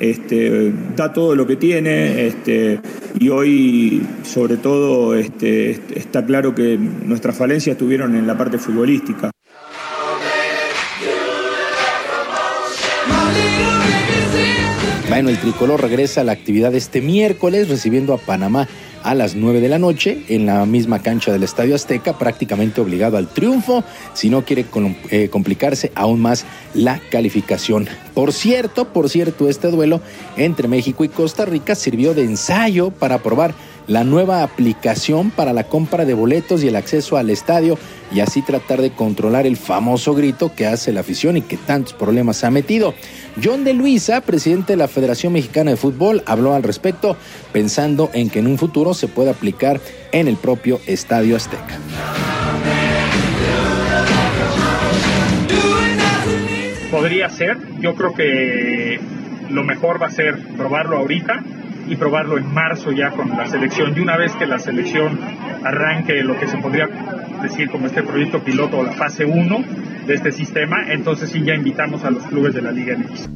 este, 0.00 0.72
da 0.96 1.12
todo 1.12 1.36
lo 1.36 1.46
que 1.46 1.56
tiene 1.56 2.26
este, 2.26 2.80
y 3.20 3.28
hoy 3.28 4.02
sobre 4.24 4.56
todo 4.56 5.14
este, 5.14 5.80
está 5.94 6.24
claro 6.26 6.54
que 6.54 6.76
nuestras 6.76 7.36
falencias 7.36 7.74
estuvieron 7.74 8.16
en 8.16 8.26
la 8.26 8.36
parte 8.36 8.58
futbolística. 8.58 9.33
Bueno, 15.14 15.28
el 15.28 15.38
tricolor 15.38 15.80
regresa 15.80 16.22
a 16.22 16.24
la 16.24 16.32
actividad 16.32 16.74
este 16.74 17.00
miércoles 17.00 17.68
recibiendo 17.68 18.14
a 18.14 18.18
Panamá 18.18 18.66
a 19.04 19.14
las 19.14 19.36
9 19.36 19.60
de 19.60 19.68
la 19.68 19.78
noche 19.78 20.24
en 20.26 20.44
la 20.44 20.66
misma 20.66 21.02
cancha 21.02 21.30
del 21.30 21.44
Estadio 21.44 21.76
Azteca, 21.76 22.18
prácticamente 22.18 22.80
obligado 22.80 23.16
al 23.16 23.28
triunfo 23.28 23.84
si 24.12 24.28
no 24.28 24.44
quiere 24.44 24.66
eh, 25.10 25.28
complicarse 25.28 25.92
aún 25.94 26.20
más 26.20 26.44
la 26.74 26.98
calificación. 27.12 27.86
Por 28.12 28.32
cierto, 28.32 28.86
por 28.92 29.08
cierto, 29.08 29.48
este 29.48 29.68
duelo 29.68 30.00
entre 30.36 30.66
México 30.66 31.04
y 31.04 31.08
Costa 31.08 31.44
Rica 31.44 31.76
sirvió 31.76 32.12
de 32.12 32.24
ensayo 32.24 32.90
para 32.90 33.18
probar 33.18 33.54
la 33.86 34.04
nueva 34.04 34.42
aplicación 34.42 35.30
para 35.30 35.52
la 35.52 35.64
compra 35.64 36.04
de 36.04 36.14
boletos 36.14 36.62
y 36.62 36.68
el 36.68 36.76
acceso 36.76 37.16
al 37.16 37.30
estadio 37.30 37.78
y 38.12 38.20
así 38.20 38.42
tratar 38.42 38.80
de 38.80 38.90
controlar 38.90 39.46
el 39.46 39.56
famoso 39.56 40.14
grito 40.14 40.54
que 40.54 40.66
hace 40.66 40.92
la 40.92 41.00
afición 41.00 41.36
y 41.36 41.42
que 41.42 41.56
tantos 41.56 41.92
problemas 41.92 42.44
ha 42.44 42.50
metido. 42.50 42.94
John 43.42 43.64
de 43.64 43.74
Luisa, 43.74 44.20
presidente 44.20 44.74
de 44.74 44.76
la 44.76 44.88
Federación 44.88 45.32
Mexicana 45.32 45.72
de 45.72 45.76
Fútbol, 45.76 46.22
habló 46.26 46.54
al 46.54 46.62
respecto 46.62 47.16
pensando 47.52 48.10
en 48.12 48.30
que 48.30 48.38
en 48.38 48.46
un 48.46 48.58
futuro 48.58 48.94
se 48.94 49.08
pueda 49.08 49.32
aplicar 49.32 49.80
en 50.12 50.28
el 50.28 50.36
propio 50.36 50.80
Estadio 50.86 51.36
Azteca. 51.36 51.78
Podría 56.90 57.28
ser, 57.28 57.58
yo 57.80 57.96
creo 57.96 58.14
que 58.14 59.00
lo 59.50 59.64
mejor 59.64 60.00
va 60.00 60.06
a 60.06 60.10
ser 60.10 60.38
probarlo 60.56 60.98
ahorita 60.98 61.42
y 61.86 61.96
probarlo 61.96 62.38
en 62.38 62.52
marzo 62.52 62.92
ya 62.92 63.10
con 63.10 63.30
la 63.30 63.46
selección. 63.46 63.94
Y 63.96 64.00
una 64.00 64.16
vez 64.16 64.32
que 64.36 64.46
la 64.46 64.58
selección 64.58 65.18
arranque 65.64 66.22
lo 66.22 66.38
que 66.38 66.46
se 66.46 66.58
podría 66.58 66.88
decir 67.42 67.70
como 67.70 67.86
este 67.86 68.02
proyecto 68.02 68.40
piloto 68.40 68.78
o 68.78 68.82
la 68.82 68.92
fase 68.92 69.24
1 69.24 69.64
de 70.06 70.14
este 70.14 70.32
sistema, 70.32 70.84
entonces 70.88 71.30
sí 71.30 71.42
ya 71.42 71.54
invitamos 71.54 72.04
a 72.04 72.10
los 72.10 72.24
clubes 72.24 72.54
de 72.54 72.62
la 72.62 72.70
Liga 72.70 72.96
MX. 72.96 73.28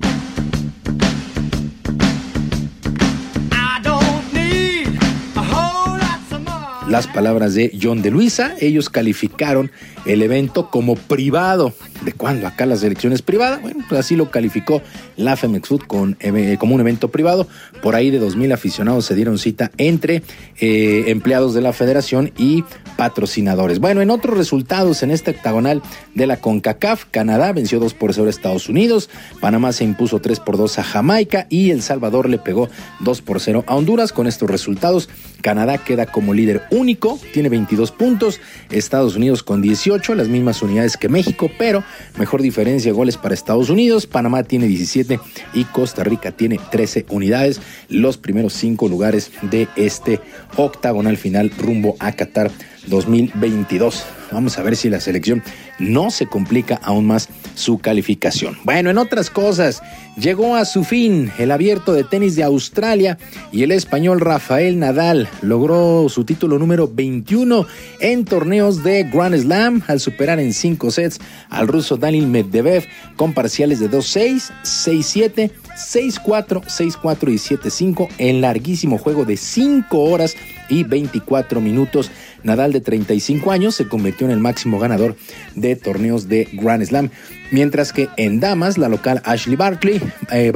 Las 6.88 7.06
palabras 7.06 7.54
de 7.54 7.70
John 7.80 8.00
de 8.00 8.10
Luisa, 8.10 8.54
ellos 8.60 8.88
calificaron 8.88 9.70
el 10.06 10.22
evento 10.22 10.70
como 10.70 10.94
privado. 10.94 11.74
¿De 12.02 12.12
cuándo? 12.12 12.46
Acá 12.46 12.64
las 12.64 12.82
elecciones 12.82 13.20
privadas. 13.20 13.60
Bueno, 13.60 13.84
pues 13.86 14.00
así 14.00 14.16
lo 14.16 14.30
calificó 14.30 14.80
la 15.16 15.36
Femex 15.36 15.68
Food 15.68 15.82
con, 15.86 16.16
eh, 16.20 16.56
como 16.58 16.74
un 16.74 16.80
evento 16.80 17.10
privado. 17.10 17.46
Por 17.82 17.94
ahí 17.94 18.10
de 18.10 18.22
2.000 18.22 18.54
aficionados 18.54 19.04
se 19.04 19.14
dieron 19.14 19.36
cita 19.38 19.70
entre 19.76 20.22
eh, 20.60 21.04
empleados 21.08 21.52
de 21.52 21.60
la 21.60 21.74
federación 21.74 22.32
y 22.38 22.64
patrocinadores. 22.96 23.80
Bueno, 23.80 24.00
en 24.00 24.10
otros 24.10 24.38
resultados 24.38 25.02
en 25.02 25.10
este 25.10 25.32
octagonal 25.32 25.82
de 26.14 26.26
la 26.26 26.38
CONCACAF, 26.38 27.04
Canadá 27.10 27.52
venció 27.52 27.80
2 27.80 27.92
por 27.94 28.14
0 28.14 28.28
a 28.28 28.30
Estados 28.30 28.68
Unidos, 28.70 29.10
Panamá 29.40 29.72
se 29.72 29.84
impuso 29.84 30.20
3 30.20 30.40
por 30.40 30.56
2 30.56 30.78
a 30.78 30.84
Jamaica 30.84 31.46
y 31.50 31.70
El 31.70 31.82
Salvador 31.82 32.30
le 32.30 32.38
pegó 32.38 32.70
2 33.00 33.20
por 33.20 33.40
0 33.40 33.64
a 33.66 33.76
Honduras. 33.76 34.12
Con 34.12 34.26
estos 34.26 34.50
resultados, 34.50 35.10
Canadá 35.42 35.78
queda 35.78 36.06
como 36.06 36.34
líder 36.34 36.62
único, 36.70 37.18
tiene 37.32 37.48
22 37.48 37.92
puntos, 37.92 38.40
Estados 38.70 39.16
Unidos 39.16 39.42
con 39.42 39.62
18, 39.62 40.14
las 40.14 40.28
mismas 40.28 40.62
unidades 40.62 40.96
que 40.96 41.08
México, 41.08 41.50
pero 41.58 41.84
mejor 42.18 42.42
diferencia 42.42 42.90
de 42.90 42.96
goles 42.96 43.16
para 43.16 43.34
Estados 43.34 43.70
Unidos, 43.70 44.06
Panamá 44.06 44.42
tiene 44.42 44.66
17 44.66 45.20
y 45.54 45.64
Costa 45.64 46.04
Rica 46.04 46.32
tiene 46.32 46.58
13 46.70 47.06
unidades, 47.10 47.60
los 47.88 48.16
primeros 48.16 48.52
cinco 48.52 48.88
lugares 48.88 49.30
de 49.42 49.68
este 49.76 50.20
octagonal 50.56 51.16
final 51.16 51.50
rumbo 51.56 51.96
a 52.00 52.12
Qatar 52.12 52.50
2022. 52.88 54.04
Vamos 54.30 54.58
a 54.58 54.62
ver 54.62 54.76
si 54.76 54.90
la 54.90 55.00
selección 55.00 55.42
no 55.78 56.10
se 56.10 56.26
complica 56.26 56.78
aún 56.82 57.06
más 57.06 57.28
su 57.54 57.78
calificación. 57.78 58.58
Bueno, 58.64 58.90
en 58.90 58.98
otras 58.98 59.30
cosas, 59.30 59.82
llegó 60.16 60.56
a 60.56 60.64
su 60.64 60.84
fin 60.84 61.30
el 61.38 61.50
abierto 61.50 61.92
de 61.92 62.04
tenis 62.04 62.36
de 62.36 62.42
Australia 62.42 63.18
y 63.52 63.62
el 63.62 63.72
español 63.72 64.20
Rafael 64.20 64.78
Nadal 64.78 65.28
logró 65.40 66.08
su 66.08 66.24
título 66.24 66.58
número 66.58 66.88
21 66.88 67.66
en 68.00 68.24
torneos 68.24 68.82
de 68.82 69.04
Grand 69.04 69.36
Slam 69.36 69.82
al 69.86 70.00
superar 70.00 70.40
en 70.40 70.52
cinco 70.52 70.90
sets 70.90 71.20
al 71.48 71.68
ruso 71.68 71.96
Daniel 71.96 72.26
Medvedev 72.26 72.86
con 73.16 73.32
parciales 73.32 73.80
de 73.80 73.90
2-6, 73.90 74.50
6-7, 74.62 75.50
6-4, 75.76 76.62
6-4 76.64 77.32
y 77.32 77.56
7-5 77.56 78.08
en 78.18 78.40
larguísimo 78.40 78.98
juego 78.98 79.24
de 79.24 79.36
5 79.36 79.98
horas 79.98 80.36
y 80.68 80.84
24 80.84 81.60
minutos. 81.60 82.10
Nadal 82.42 82.72
de 82.72 82.80
35 82.80 83.50
años 83.50 83.74
se 83.74 83.88
convirtió 83.88 84.26
en 84.26 84.32
el 84.32 84.40
máximo 84.40 84.78
ganador 84.78 85.16
de 85.54 85.76
torneos 85.76 86.28
de 86.28 86.48
Grand 86.52 86.84
Slam, 86.84 87.10
mientras 87.50 87.92
que 87.92 88.08
en 88.16 88.40
damas 88.40 88.78
la 88.78 88.88
local 88.88 89.20
Ashley 89.24 89.56
Barkley, 89.56 90.00
eh, 90.30 90.52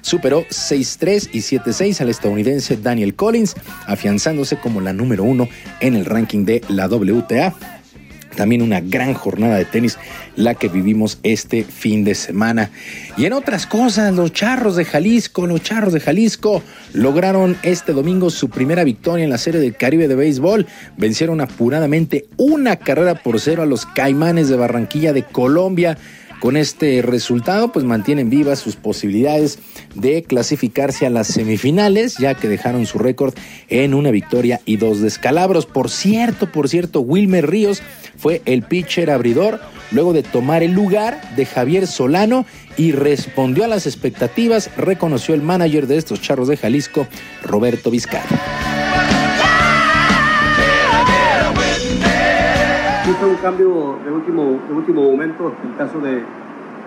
superó 0.00 0.44
6-3 0.48 1.30
y 1.32 1.40
7-6 1.40 2.00
al 2.00 2.08
estadounidense 2.08 2.76
Daniel 2.76 3.14
Collins, 3.14 3.54
afianzándose 3.86 4.56
como 4.56 4.80
la 4.80 4.92
número 4.92 5.24
uno 5.24 5.48
en 5.80 5.94
el 5.94 6.04
ranking 6.04 6.44
de 6.44 6.62
la 6.68 6.88
WTA. 6.88 7.54
También 8.40 8.62
una 8.62 8.80
gran 8.80 9.12
jornada 9.12 9.58
de 9.58 9.66
tenis 9.66 9.98
la 10.34 10.54
que 10.54 10.68
vivimos 10.68 11.18
este 11.22 11.62
fin 11.62 12.04
de 12.04 12.14
semana. 12.14 12.70
Y 13.18 13.26
en 13.26 13.34
otras 13.34 13.66
cosas, 13.66 14.14
los 14.14 14.32
Charros 14.32 14.76
de 14.76 14.86
Jalisco, 14.86 15.46
los 15.46 15.62
Charros 15.62 15.92
de 15.92 16.00
Jalisco 16.00 16.62
lograron 16.94 17.58
este 17.62 17.92
domingo 17.92 18.30
su 18.30 18.48
primera 18.48 18.82
victoria 18.82 19.24
en 19.24 19.30
la 19.30 19.36
Serie 19.36 19.60
del 19.60 19.76
Caribe 19.76 20.08
de 20.08 20.14
Béisbol. 20.14 20.66
Vencieron 20.96 21.42
apuradamente 21.42 22.28
una 22.38 22.76
carrera 22.76 23.22
por 23.22 23.40
cero 23.40 23.62
a 23.62 23.66
los 23.66 23.84
Caimanes 23.84 24.48
de 24.48 24.56
Barranquilla 24.56 25.12
de 25.12 25.24
Colombia. 25.24 25.98
Con 26.40 26.56
este 26.56 27.02
resultado, 27.02 27.72
pues 27.72 27.84
mantienen 27.84 28.30
vivas 28.30 28.58
sus 28.58 28.74
posibilidades 28.74 29.58
de 29.94 30.22
clasificarse 30.22 31.06
a 31.06 31.10
las 31.10 31.26
semifinales, 31.26 32.16
ya 32.18 32.34
que 32.34 32.48
dejaron 32.48 32.86
su 32.86 32.98
récord 32.98 33.34
en 33.68 33.94
una 33.94 34.10
victoria 34.10 34.60
y 34.64 34.76
dos 34.76 35.00
descalabros. 35.00 35.66
Por 35.66 35.90
cierto, 35.90 36.50
por 36.50 36.68
cierto, 36.68 37.00
Wilmer 37.00 37.48
Ríos 37.48 37.82
fue 38.16 38.42
el 38.44 38.62
pitcher 38.62 39.10
abridor 39.10 39.60
luego 39.90 40.12
de 40.12 40.22
tomar 40.22 40.62
el 40.62 40.72
lugar 40.72 41.20
de 41.36 41.46
Javier 41.46 41.86
Solano 41.86 42.46
y 42.76 42.92
respondió 42.92 43.64
a 43.64 43.68
las 43.68 43.86
expectativas, 43.86 44.70
reconoció 44.76 45.34
el 45.34 45.42
manager 45.42 45.86
de 45.86 45.96
estos 45.96 46.20
charros 46.20 46.48
de 46.48 46.56
Jalisco, 46.56 47.06
Roberto 47.42 47.90
Vizcarra. 47.90 48.38
Fue 53.18 53.28
un 53.28 53.36
cambio 53.36 53.98
de 54.02 54.10
último, 54.10 54.58
de 54.66 54.72
último 54.72 55.02
momento, 55.02 55.54
en 55.62 55.70
el 55.70 55.76
caso 55.76 55.98
de, 56.00 56.22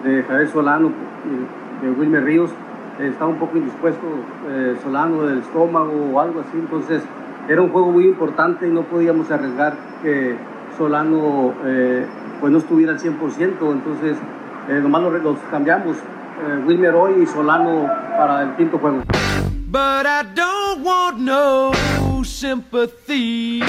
de 0.04 0.24
Javier 0.24 0.52
Solano, 0.52 0.92
de 1.82 1.92
Wilmer 1.92 2.24
Ríos, 2.24 2.50
estaba 3.08 3.32
un 3.32 3.38
poco 3.38 3.58
indispuesto 3.58 4.06
eh, 4.50 4.76
Solano 4.84 5.24
del 5.24 5.40
estómago 5.40 6.12
o 6.14 6.20
algo 6.20 6.42
así, 6.42 6.58
entonces 6.58 7.04
era 7.48 7.62
un 7.62 7.70
juego 7.70 7.92
muy 7.92 8.06
importante 8.06 8.68
y 8.68 8.72
no 8.72 8.84
podíamos 8.84 9.30
arriesgar 9.32 9.76
que 10.02 10.36
Solano 10.78 11.54
eh, 11.66 12.06
pues 12.40 12.52
no 12.52 12.60
estuviera 12.60 12.94
al 12.94 13.00
100%, 13.00 13.14
entonces 13.72 14.18
eh, 14.70 14.80
nomás 14.82 15.02
los, 15.02 15.38
cambiamos, 15.52 15.98
eh, 15.98 16.64
Wilmer 16.66 16.94
hoy 16.96 17.24
y 17.24 17.26
Solano 17.26 17.88
para 18.18 18.44
el 18.44 18.56
quinto 18.56 18.78
juego. 18.78 19.04
But 19.68 20.06
I 20.06 20.24
don't 20.36 20.86
want 20.86 21.20
no 21.20 21.72
sympathy. 22.24 23.62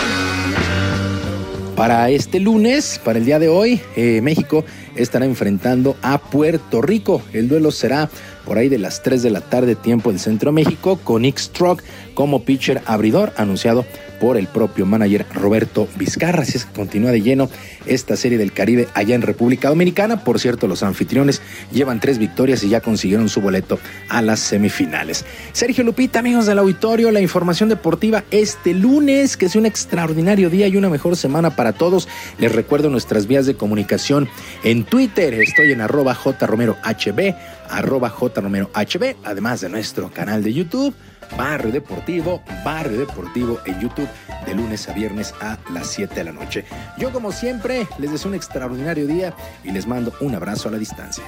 Para 1.77 2.09
este 2.11 2.39
lunes, 2.39 3.01
para 3.05 3.19
el 3.19 3.24
día 3.24 3.39
de 3.40 3.48
hoy, 3.48 3.81
eh, 3.97 4.20
México 4.23 4.65
estará 4.94 5.24
enfrentando 5.24 5.97
a 6.02 6.19
Puerto 6.19 6.81
Rico. 6.81 7.20
El 7.32 7.48
duelo 7.48 7.73
será 7.73 8.09
por 8.44 8.58
ahí 8.58 8.68
de 8.68 8.78
las 8.78 9.02
3 9.02 9.22
de 9.22 9.30
la 9.30 9.40
tarde, 9.40 9.74
tiempo 9.74 10.10
en 10.10 10.18
Centro 10.18 10.52
México, 10.52 10.98
con 11.02 11.24
X-Truck 11.24 11.82
como 12.14 12.44
pitcher 12.44 12.82
abridor, 12.86 13.32
anunciado 13.36 13.84
por 14.20 14.36
el 14.36 14.46
propio 14.46 14.86
manager 14.86 15.26
Roberto 15.34 15.88
Vizcarra. 15.96 16.42
Así 16.42 16.56
es 16.56 16.64
que 16.64 16.72
continúa 16.72 17.10
de 17.10 17.20
lleno 17.20 17.50
esta 17.84 18.16
serie 18.16 18.38
del 18.38 18.52
Caribe 18.52 18.88
allá 18.94 19.14
en 19.14 19.22
República 19.22 19.68
Dominicana. 19.68 20.24
Por 20.24 20.40
cierto, 20.40 20.66
los 20.66 20.82
anfitriones 20.82 21.42
llevan 21.72 22.00
tres 22.00 22.18
victorias 22.18 22.62
y 22.62 22.68
ya 22.68 22.80
consiguieron 22.80 23.28
su 23.28 23.40
boleto 23.40 23.78
a 24.08 24.22
las 24.22 24.40
semifinales. 24.40 25.24
Sergio 25.52 25.84
Lupita, 25.84 26.20
amigos 26.20 26.46
del 26.46 26.58
auditorio, 26.58 27.10
la 27.10 27.20
información 27.20 27.68
deportiva 27.68 28.24
este 28.30 28.72
lunes, 28.72 29.36
que 29.36 29.46
es 29.46 29.56
un 29.56 29.66
extraordinario 29.66 30.48
día 30.48 30.68
y 30.68 30.76
una 30.76 30.88
mejor 30.88 31.16
semana 31.16 31.54
para 31.54 31.72
todos. 31.72 32.08
Les 32.38 32.52
recuerdo 32.52 32.90
nuestras 32.90 33.26
vías 33.26 33.46
de 33.46 33.56
comunicación 33.56 34.28
en 34.62 34.84
Twitter. 34.84 35.34
Estoy 35.34 35.72
en 35.72 35.80
arroba 35.80 36.14
jromerohb, 36.14 37.34
arroba 37.70 38.10
jromerohb, 38.10 39.16
además 39.24 39.60
de 39.60 39.68
nuestro 39.68 40.10
canal 40.10 40.42
de 40.42 40.52
YouTube. 40.52 40.94
Barrio 41.36 41.72
Deportivo, 41.72 42.42
Barrio 42.64 42.98
Deportivo 42.98 43.58
en 43.64 43.80
YouTube 43.80 44.08
de 44.46 44.54
lunes 44.54 44.88
a 44.88 44.92
viernes 44.92 45.34
a 45.40 45.58
las 45.72 45.88
7 45.88 46.14
de 46.14 46.24
la 46.24 46.32
noche. 46.32 46.64
Yo 46.98 47.10
como 47.12 47.32
siempre 47.32 47.88
les 47.98 48.12
deseo 48.12 48.28
un 48.28 48.34
extraordinario 48.34 49.06
día 49.06 49.34
y 49.64 49.70
les 49.70 49.86
mando 49.86 50.12
un 50.20 50.34
abrazo 50.34 50.68
a 50.68 50.72
la 50.72 50.78
distancia. 50.78 51.24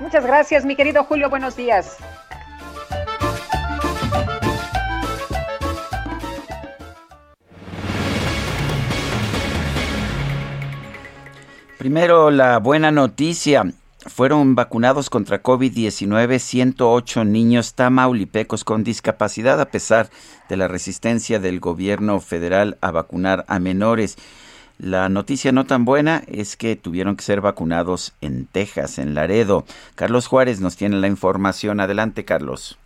Muchas 0.00 0.24
gracias, 0.24 0.64
mi 0.64 0.76
querido 0.76 1.04
Julio. 1.04 1.30
Buenos 1.30 1.56
días. 1.56 1.96
Primero 11.78 12.30
la 12.32 12.58
buena 12.58 12.90
noticia. 12.90 13.64
Fueron 14.08 14.54
vacunados 14.54 15.10
contra 15.10 15.42
COVID-19 15.42 16.38
108 16.38 17.24
niños 17.24 17.74
tamaulipecos 17.74 18.64
con 18.64 18.84
discapacidad 18.84 19.60
a 19.60 19.70
pesar 19.70 20.06
de 20.48 20.56
la 20.56 20.68
resistencia 20.68 21.38
del 21.38 21.60
gobierno 21.60 22.20
federal 22.20 22.76
a 22.80 22.90
vacunar 22.90 23.44
a 23.48 23.58
menores. 23.58 24.16
La 24.78 25.08
noticia 25.08 25.52
no 25.52 25.64
tan 25.64 25.84
buena 25.84 26.22
es 26.28 26.56
que 26.56 26.76
tuvieron 26.76 27.16
que 27.16 27.22
ser 27.22 27.40
vacunados 27.40 28.14
en 28.20 28.46
Texas, 28.46 28.98
en 28.98 29.14
Laredo. 29.14 29.64
Carlos 29.94 30.28
Juárez 30.28 30.60
nos 30.60 30.76
tiene 30.76 30.96
la 30.96 31.06
información. 31.06 31.80
Adelante, 31.80 32.24
Carlos. 32.24 32.78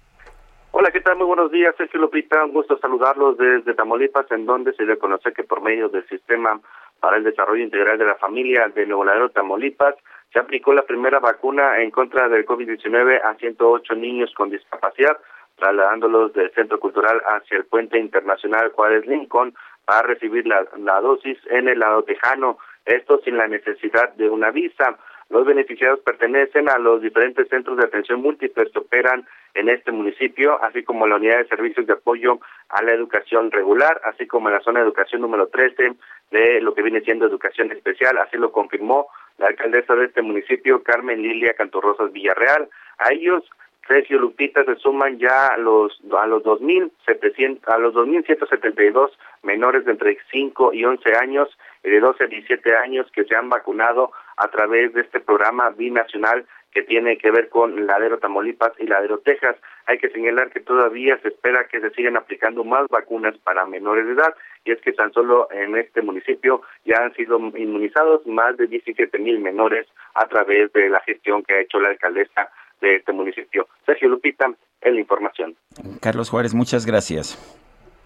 Hola, 0.72 0.92
¿qué 0.92 1.00
tal? 1.00 1.16
Muy 1.16 1.26
buenos 1.26 1.50
días, 1.50 1.74
Sergio 1.76 2.00
Lupita. 2.00 2.44
Un 2.44 2.52
gusto 2.52 2.78
saludarlos 2.78 3.36
desde 3.36 3.74
Tamaulipas, 3.74 4.30
en 4.30 4.46
donde 4.46 4.72
se 4.74 4.84
le 4.84 4.98
conoce 4.98 5.32
que 5.32 5.42
por 5.42 5.62
medio 5.62 5.88
del 5.88 6.06
Sistema 6.08 6.60
para 7.00 7.16
el 7.16 7.24
Desarrollo 7.24 7.64
Integral 7.64 7.98
de 7.98 8.04
la 8.04 8.14
Familia 8.14 8.68
de 8.68 8.86
Nuevo 8.86 9.04
Laredo, 9.04 9.30
Tamaulipas, 9.30 9.96
se 10.32 10.38
aplicó 10.38 10.72
la 10.72 10.82
primera 10.82 11.18
vacuna 11.18 11.82
en 11.82 11.90
contra 11.90 12.28
del 12.28 12.46
COVID-19 12.46 13.20
a 13.22 13.34
108 13.34 13.94
niños 13.94 14.32
con 14.34 14.50
discapacidad, 14.50 15.18
trasladándolos 15.56 16.32
del 16.32 16.52
Centro 16.52 16.78
Cultural 16.78 17.20
hacia 17.26 17.58
el 17.58 17.64
Puente 17.64 17.98
Internacional 17.98 18.70
Juárez 18.70 19.06
Lincoln 19.06 19.54
para 19.84 20.02
recibir 20.02 20.46
la, 20.46 21.00
dosis 21.00 21.38
en 21.50 21.68
el 21.68 21.80
lado 21.80 22.04
tejano, 22.04 22.58
esto 22.84 23.20
sin 23.24 23.36
la 23.36 23.48
necesidad 23.48 24.12
de 24.14 24.30
una 24.30 24.50
visa. 24.50 24.96
Los 25.28 25.44
beneficiados 25.44 26.00
pertenecen 26.00 26.68
a 26.68 26.78
los 26.78 27.02
diferentes 27.02 27.48
centros 27.48 27.76
de 27.76 27.84
atención 27.84 28.20
múltiples 28.20 28.70
que 28.72 28.78
operan 28.78 29.26
en 29.54 29.68
este 29.68 29.92
municipio, 29.92 30.62
así 30.62 30.82
como 30.82 31.06
la 31.06 31.16
unidad 31.16 31.38
de 31.38 31.48
servicios 31.48 31.86
de 31.86 31.92
apoyo 31.92 32.38
a 32.68 32.82
la 32.82 32.92
educación 32.92 33.50
regular, 33.50 34.00
así 34.04 34.26
como 34.26 34.48
la 34.50 34.60
zona 34.60 34.80
de 34.80 34.86
educación 34.86 35.22
número 35.22 35.48
13 35.48 35.94
de 36.30 36.60
lo 36.60 36.74
que 36.74 36.82
viene 36.82 37.00
siendo 37.00 37.26
educación 37.26 37.70
especial, 37.72 38.16
así 38.18 38.36
lo 38.36 38.52
confirmó 38.52 39.08
la 39.40 39.48
alcaldesa 39.48 39.94
de 39.94 40.04
este 40.04 40.22
municipio, 40.22 40.82
Carmen 40.82 41.22
Lilia 41.22 41.54
Cantorrosas 41.54 42.12
Villarreal. 42.12 42.68
A 42.98 43.12
ellos 43.12 43.42
Sergio 43.88 44.18
Lupita 44.18 44.62
se 44.64 44.76
suman 44.76 45.18
ya 45.18 45.48
a 45.48 45.56
los 45.56 45.98
a 46.16 46.26
los 46.26 46.44
2700 46.44 47.66
a 47.66 47.78
los 47.78 47.94
2172 47.94 49.18
menores 49.42 49.84
de 49.86 49.92
entre 49.92 50.18
5 50.30 50.74
y 50.74 50.84
11 50.84 51.16
años 51.16 51.48
de 51.82 51.98
12 51.98 52.24
a 52.24 52.26
17 52.26 52.76
años 52.76 53.10
que 53.12 53.24
se 53.24 53.34
han 53.34 53.48
vacunado 53.48 54.12
a 54.36 54.48
través 54.48 54.92
de 54.92 55.00
este 55.00 55.20
programa 55.20 55.70
binacional 55.70 56.46
que 56.72 56.82
tiene 56.82 57.18
que 57.18 57.30
ver 57.30 57.48
con 57.48 57.86
Ladero 57.86 58.18
Tamaulipas 58.18 58.72
y 58.78 58.86
Ladero 58.86 59.18
Texas. 59.18 59.56
Hay 59.86 59.98
que 59.98 60.10
señalar 60.10 60.50
que 60.50 60.60
todavía 60.60 61.18
se 61.22 61.28
espera 61.28 61.66
que 61.66 61.80
se 61.80 61.90
sigan 61.90 62.16
aplicando 62.16 62.64
más 62.64 62.86
vacunas 62.88 63.36
para 63.38 63.66
menores 63.66 64.06
de 64.06 64.12
edad 64.12 64.34
y 64.64 64.72
es 64.72 64.80
que 64.80 64.92
tan 64.92 65.12
solo 65.12 65.48
en 65.50 65.76
este 65.76 66.02
municipio 66.02 66.62
ya 66.84 66.98
han 67.02 67.14
sido 67.14 67.38
inmunizados 67.38 68.26
más 68.26 68.56
de 68.56 68.66
17 68.66 69.18
mil 69.18 69.40
menores 69.40 69.86
a 70.14 70.26
través 70.26 70.72
de 70.72 70.88
la 70.88 71.00
gestión 71.00 71.42
que 71.42 71.54
ha 71.54 71.60
hecho 71.60 71.80
la 71.80 71.90
alcaldesa 71.90 72.50
de 72.80 72.96
este 72.96 73.12
municipio. 73.12 73.68
Sergio 73.84 74.08
Lupita, 74.08 74.46
en 74.80 74.94
la 74.94 75.00
información. 75.00 75.56
Carlos 76.00 76.30
Juárez, 76.30 76.54
muchas 76.54 76.86
gracias. 76.86 77.36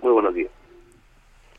Muy 0.01 0.13
buenos 0.13 0.35
días. 0.35 0.64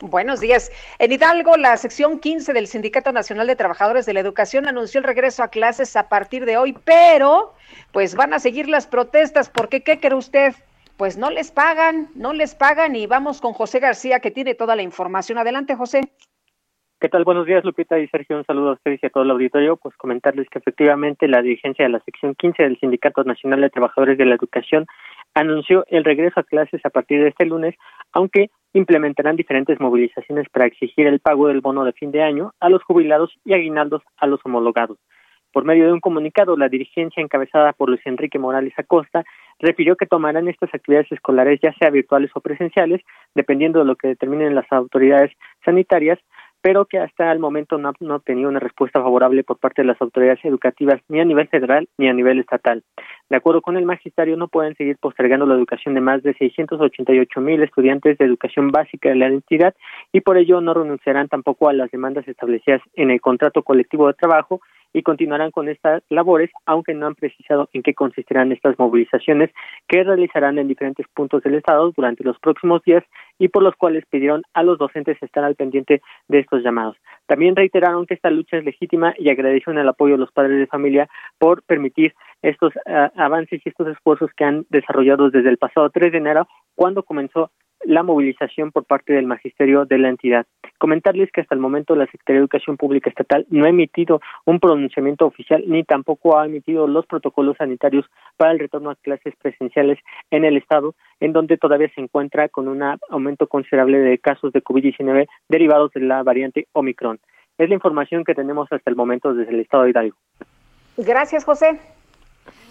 Buenos 0.02 0.40
días. 0.40 0.70
En 0.98 1.10
Hidalgo, 1.10 1.56
la 1.56 1.74
sección 1.78 2.20
15 2.20 2.52
del 2.52 2.66
Sindicato 2.66 3.12
Nacional 3.12 3.46
de 3.46 3.56
Trabajadores 3.56 4.04
de 4.04 4.12
la 4.12 4.20
Educación 4.20 4.68
anunció 4.68 4.98
el 4.98 5.04
regreso 5.04 5.42
a 5.42 5.48
clases 5.48 5.96
a 5.96 6.10
partir 6.10 6.44
de 6.44 6.58
hoy, 6.58 6.76
pero 6.84 7.54
pues 7.92 8.14
van 8.14 8.34
a 8.34 8.38
seguir 8.38 8.68
las 8.68 8.86
protestas 8.86 9.48
porque 9.48 9.82
¿qué 9.82 9.98
cree 9.98 10.14
usted? 10.14 10.54
Pues 10.98 11.16
no 11.16 11.30
les 11.30 11.50
pagan, 11.50 12.08
no 12.14 12.34
les 12.34 12.54
pagan 12.54 12.94
y 12.94 13.06
vamos 13.06 13.40
con 13.40 13.54
José 13.54 13.78
García 13.80 14.20
que 14.20 14.30
tiene 14.30 14.54
toda 14.54 14.76
la 14.76 14.82
información. 14.82 15.38
Adelante, 15.38 15.76
José. 15.76 16.02
¿Qué 17.00 17.08
tal? 17.08 17.24
Buenos 17.24 17.46
días, 17.46 17.64
Lupita 17.64 17.98
y 17.98 18.08
Sergio. 18.08 18.36
Un 18.36 18.44
saludo 18.44 18.70
a 18.70 18.72
ustedes 18.72 19.00
y 19.02 19.06
a 19.06 19.10
todo 19.10 19.22
el 19.22 19.30
auditorio. 19.30 19.76
Pues 19.76 19.94
comentarles 19.96 20.48
que 20.50 20.58
efectivamente 20.58 21.28
la 21.28 21.40
dirigencia 21.40 21.86
de 21.86 21.90
la 21.90 22.00
sección 22.00 22.34
15 22.34 22.62
del 22.62 22.80
Sindicato 22.80 23.24
Nacional 23.24 23.62
de 23.62 23.70
Trabajadores 23.70 24.16
de 24.18 24.26
la 24.26 24.34
Educación 24.34 24.86
anunció 25.34 25.84
el 25.88 26.04
regreso 26.04 26.40
a 26.40 26.44
clases 26.44 26.80
a 26.84 26.90
partir 26.90 27.22
de 27.22 27.28
este 27.28 27.44
lunes, 27.44 27.74
aunque 28.12 28.50
implementarán 28.76 29.36
diferentes 29.36 29.80
movilizaciones 29.80 30.48
para 30.50 30.66
exigir 30.66 31.06
el 31.06 31.20
pago 31.20 31.48
del 31.48 31.60
bono 31.60 31.84
de 31.84 31.92
fin 31.92 32.10
de 32.10 32.22
año 32.22 32.52
a 32.60 32.68
los 32.68 32.82
jubilados 32.82 33.32
y 33.44 33.54
aguinaldos 33.54 34.02
a 34.18 34.26
los 34.26 34.40
homologados. 34.44 34.98
Por 35.52 35.64
medio 35.64 35.86
de 35.86 35.92
un 35.92 36.00
comunicado, 36.00 36.56
la 36.56 36.68
dirigencia 36.68 37.22
encabezada 37.22 37.72
por 37.72 37.88
Luis 37.88 38.02
Enrique 38.04 38.38
Morales 38.38 38.74
Acosta 38.76 39.24
refirió 39.58 39.96
que 39.96 40.04
tomarán 40.04 40.48
estas 40.48 40.74
actividades 40.74 41.10
escolares 41.10 41.58
ya 41.62 41.72
sea 41.74 41.88
virtuales 41.88 42.30
o 42.34 42.42
presenciales, 42.42 43.00
dependiendo 43.34 43.78
de 43.78 43.86
lo 43.86 43.96
que 43.96 44.08
determinen 44.08 44.54
las 44.54 44.70
autoridades 44.70 45.32
sanitarias, 45.64 46.18
pero 46.66 46.84
que 46.84 46.98
hasta 46.98 47.30
el 47.30 47.38
momento 47.38 47.78
no, 47.78 47.92
no 48.00 48.16
ha 48.16 48.18
tenido 48.18 48.48
una 48.48 48.58
respuesta 48.58 49.00
favorable 49.00 49.44
por 49.44 49.56
parte 49.56 49.82
de 49.82 49.86
las 49.86 50.02
autoridades 50.02 50.44
educativas 50.44 51.00
ni 51.08 51.20
a 51.20 51.24
nivel 51.24 51.46
federal 51.46 51.88
ni 51.96 52.08
a 52.08 52.12
nivel 52.12 52.40
estatal. 52.40 52.82
De 53.30 53.36
acuerdo 53.36 53.62
con 53.62 53.76
el 53.76 53.84
magisterio, 53.84 54.36
no 54.36 54.48
pueden 54.48 54.74
seguir 54.74 54.96
postergando 54.98 55.46
la 55.46 55.54
educación 55.54 55.94
de 55.94 56.00
más 56.00 56.24
de 56.24 56.34
688 56.34 57.40
mil 57.40 57.62
estudiantes 57.62 58.18
de 58.18 58.24
educación 58.24 58.72
básica 58.72 59.10
de 59.10 59.14
la 59.14 59.28
entidad 59.28 59.76
y 60.10 60.22
por 60.22 60.38
ello 60.38 60.60
no 60.60 60.74
renunciarán 60.74 61.28
tampoco 61.28 61.68
a 61.68 61.72
las 61.72 61.88
demandas 61.92 62.26
establecidas 62.26 62.82
en 62.96 63.12
el 63.12 63.20
contrato 63.20 63.62
colectivo 63.62 64.08
de 64.08 64.14
trabajo 64.14 64.60
y 64.96 65.02
continuarán 65.02 65.50
con 65.50 65.68
estas 65.68 66.02
labores, 66.08 66.50
aunque 66.64 66.94
no 66.94 67.06
han 67.06 67.14
precisado 67.14 67.68
en 67.74 67.82
qué 67.82 67.92
consistirán 67.92 68.50
estas 68.50 68.78
movilizaciones 68.78 69.50
que 69.86 70.02
realizarán 70.02 70.58
en 70.58 70.68
diferentes 70.68 71.06
puntos 71.12 71.42
del 71.42 71.56
Estado 71.56 71.92
durante 71.94 72.24
los 72.24 72.38
próximos 72.38 72.82
días 72.82 73.04
y 73.38 73.48
por 73.48 73.62
los 73.62 73.76
cuales 73.76 74.06
pidieron 74.08 74.42
a 74.54 74.62
los 74.62 74.78
docentes 74.78 75.22
estar 75.22 75.44
al 75.44 75.54
pendiente 75.54 76.00
de 76.28 76.38
estos 76.38 76.62
llamados. 76.62 76.96
También 77.26 77.54
reiteraron 77.54 78.06
que 78.06 78.14
esta 78.14 78.30
lucha 78.30 78.56
es 78.56 78.64
legítima 78.64 79.12
y 79.18 79.28
agradecieron 79.28 79.76
el 79.76 79.86
apoyo 79.86 80.14
de 80.14 80.20
los 80.20 80.32
padres 80.32 80.58
de 80.58 80.66
familia 80.66 81.10
por 81.36 81.62
permitir 81.64 82.14
estos 82.40 82.74
uh, 82.76 83.10
avances 83.16 83.60
y 83.62 83.68
estos 83.68 83.88
esfuerzos 83.88 84.30
que 84.34 84.44
han 84.44 84.64
desarrollado 84.70 85.28
desde 85.28 85.50
el 85.50 85.58
pasado 85.58 85.90
3 85.90 86.10
de 86.10 86.18
enero, 86.18 86.48
cuando 86.74 87.02
comenzó 87.02 87.50
la 87.84 88.02
movilización 88.02 88.72
por 88.72 88.84
parte 88.84 89.12
del 89.12 89.26
magisterio 89.26 89.84
de 89.84 89.98
la 89.98 90.08
entidad. 90.08 90.46
Comentarles 90.78 91.30
que 91.32 91.40
hasta 91.40 91.54
el 91.54 91.60
momento 91.60 91.94
la 91.94 92.06
Secretaría 92.06 92.40
de 92.40 92.44
Educación 92.44 92.76
Pública 92.76 93.10
Estatal 93.10 93.46
no 93.50 93.64
ha 93.64 93.68
emitido 93.68 94.20
un 94.44 94.60
pronunciamiento 94.60 95.26
oficial 95.26 95.64
ni 95.66 95.84
tampoco 95.84 96.38
ha 96.38 96.46
emitido 96.46 96.86
los 96.86 97.06
protocolos 97.06 97.56
sanitarios 97.56 98.06
para 98.36 98.52
el 98.52 98.58
retorno 98.58 98.90
a 98.90 98.96
clases 98.96 99.34
presenciales 99.40 99.98
en 100.30 100.44
el 100.44 100.56
estado, 100.56 100.94
en 101.20 101.32
donde 101.32 101.56
todavía 101.56 101.90
se 101.94 102.00
encuentra 102.00 102.48
con 102.48 102.68
un 102.68 102.82
aumento 103.08 103.46
considerable 103.46 103.98
de 103.98 104.18
casos 104.18 104.52
de 104.52 104.62
COVID-19 104.62 105.26
derivados 105.48 105.92
de 105.92 106.00
la 106.00 106.22
variante 106.22 106.66
Omicron. 106.72 107.18
Es 107.58 107.68
la 107.68 107.74
información 107.74 108.24
que 108.24 108.34
tenemos 108.34 108.70
hasta 108.70 108.90
el 108.90 108.96
momento 108.96 109.32
desde 109.32 109.52
el 109.52 109.60
estado 109.60 109.84
de 109.84 109.90
Hidalgo. 109.90 110.16
Gracias, 110.98 111.44
José. 111.44 111.80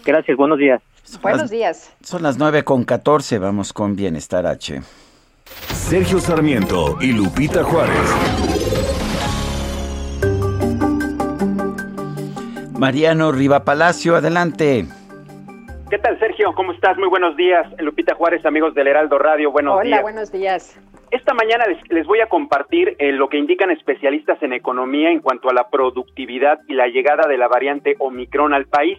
Gracias, 0.04 0.36
buenos 0.36 0.58
días. 0.58 0.82
Buenos 1.22 1.50
días. 1.50 1.94
Son 2.02 2.22
las 2.22 2.38
nueve 2.38 2.64
con 2.64 2.84
catorce, 2.84 3.38
vamos 3.38 3.72
con 3.72 3.94
Bienestar 3.96 4.46
H. 4.46 4.80
Sergio 5.72 6.18
Sarmiento 6.18 6.96
y 7.00 7.12
Lupita 7.12 7.62
Juárez. 7.62 7.96
Mariano 12.78 13.32
Riva 13.32 13.64
Palacio, 13.64 14.16
adelante. 14.16 14.86
¿Qué 15.88 15.98
tal, 15.98 16.18
Sergio? 16.18 16.52
¿Cómo 16.54 16.72
estás? 16.72 16.98
Muy 16.98 17.08
buenos 17.08 17.36
días. 17.36 17.66
Lupita 17.78 18.14
Juárez, 18.16 18.44
amigos 18.44 18.74
del 18.74 18.88
Heraldo 18.88 19.18
Radio, 19.18 19.52
buenos 19.52 19.74
Hola, 19.76 19.84
días. 19.84 20.02
buenos 20.02 20.32
días. 20.32 20.80
Esta 21.12 21.32
mañana 21.32 21.64
les, 21.66 21.78
les 21.88 22.06
voy 22.06 22.20
a 22.20 22.26
compartir 22.28 22.96
eh, 22.98 23.12
lo 23.12 23.28
que 23.28 23.38
indican 23.38 23.70
especialistas 23.70 24.42
en 24.42 24.52
economía 24.52 25.10
en 25.10 25.20
cuanto 25.20 25.48
a 25.48 25.54
la 25.54 25.70
productividad 25.70 26.58
y 26.66 26.74
la 26.74 26.88
llegada 26.88 27.28
de 27.28 27.38
la 27.38 27.46
variante 27.46 27.94
Omicron 28.00 28.52
al 28.52 28.66
país. 28.66 28.98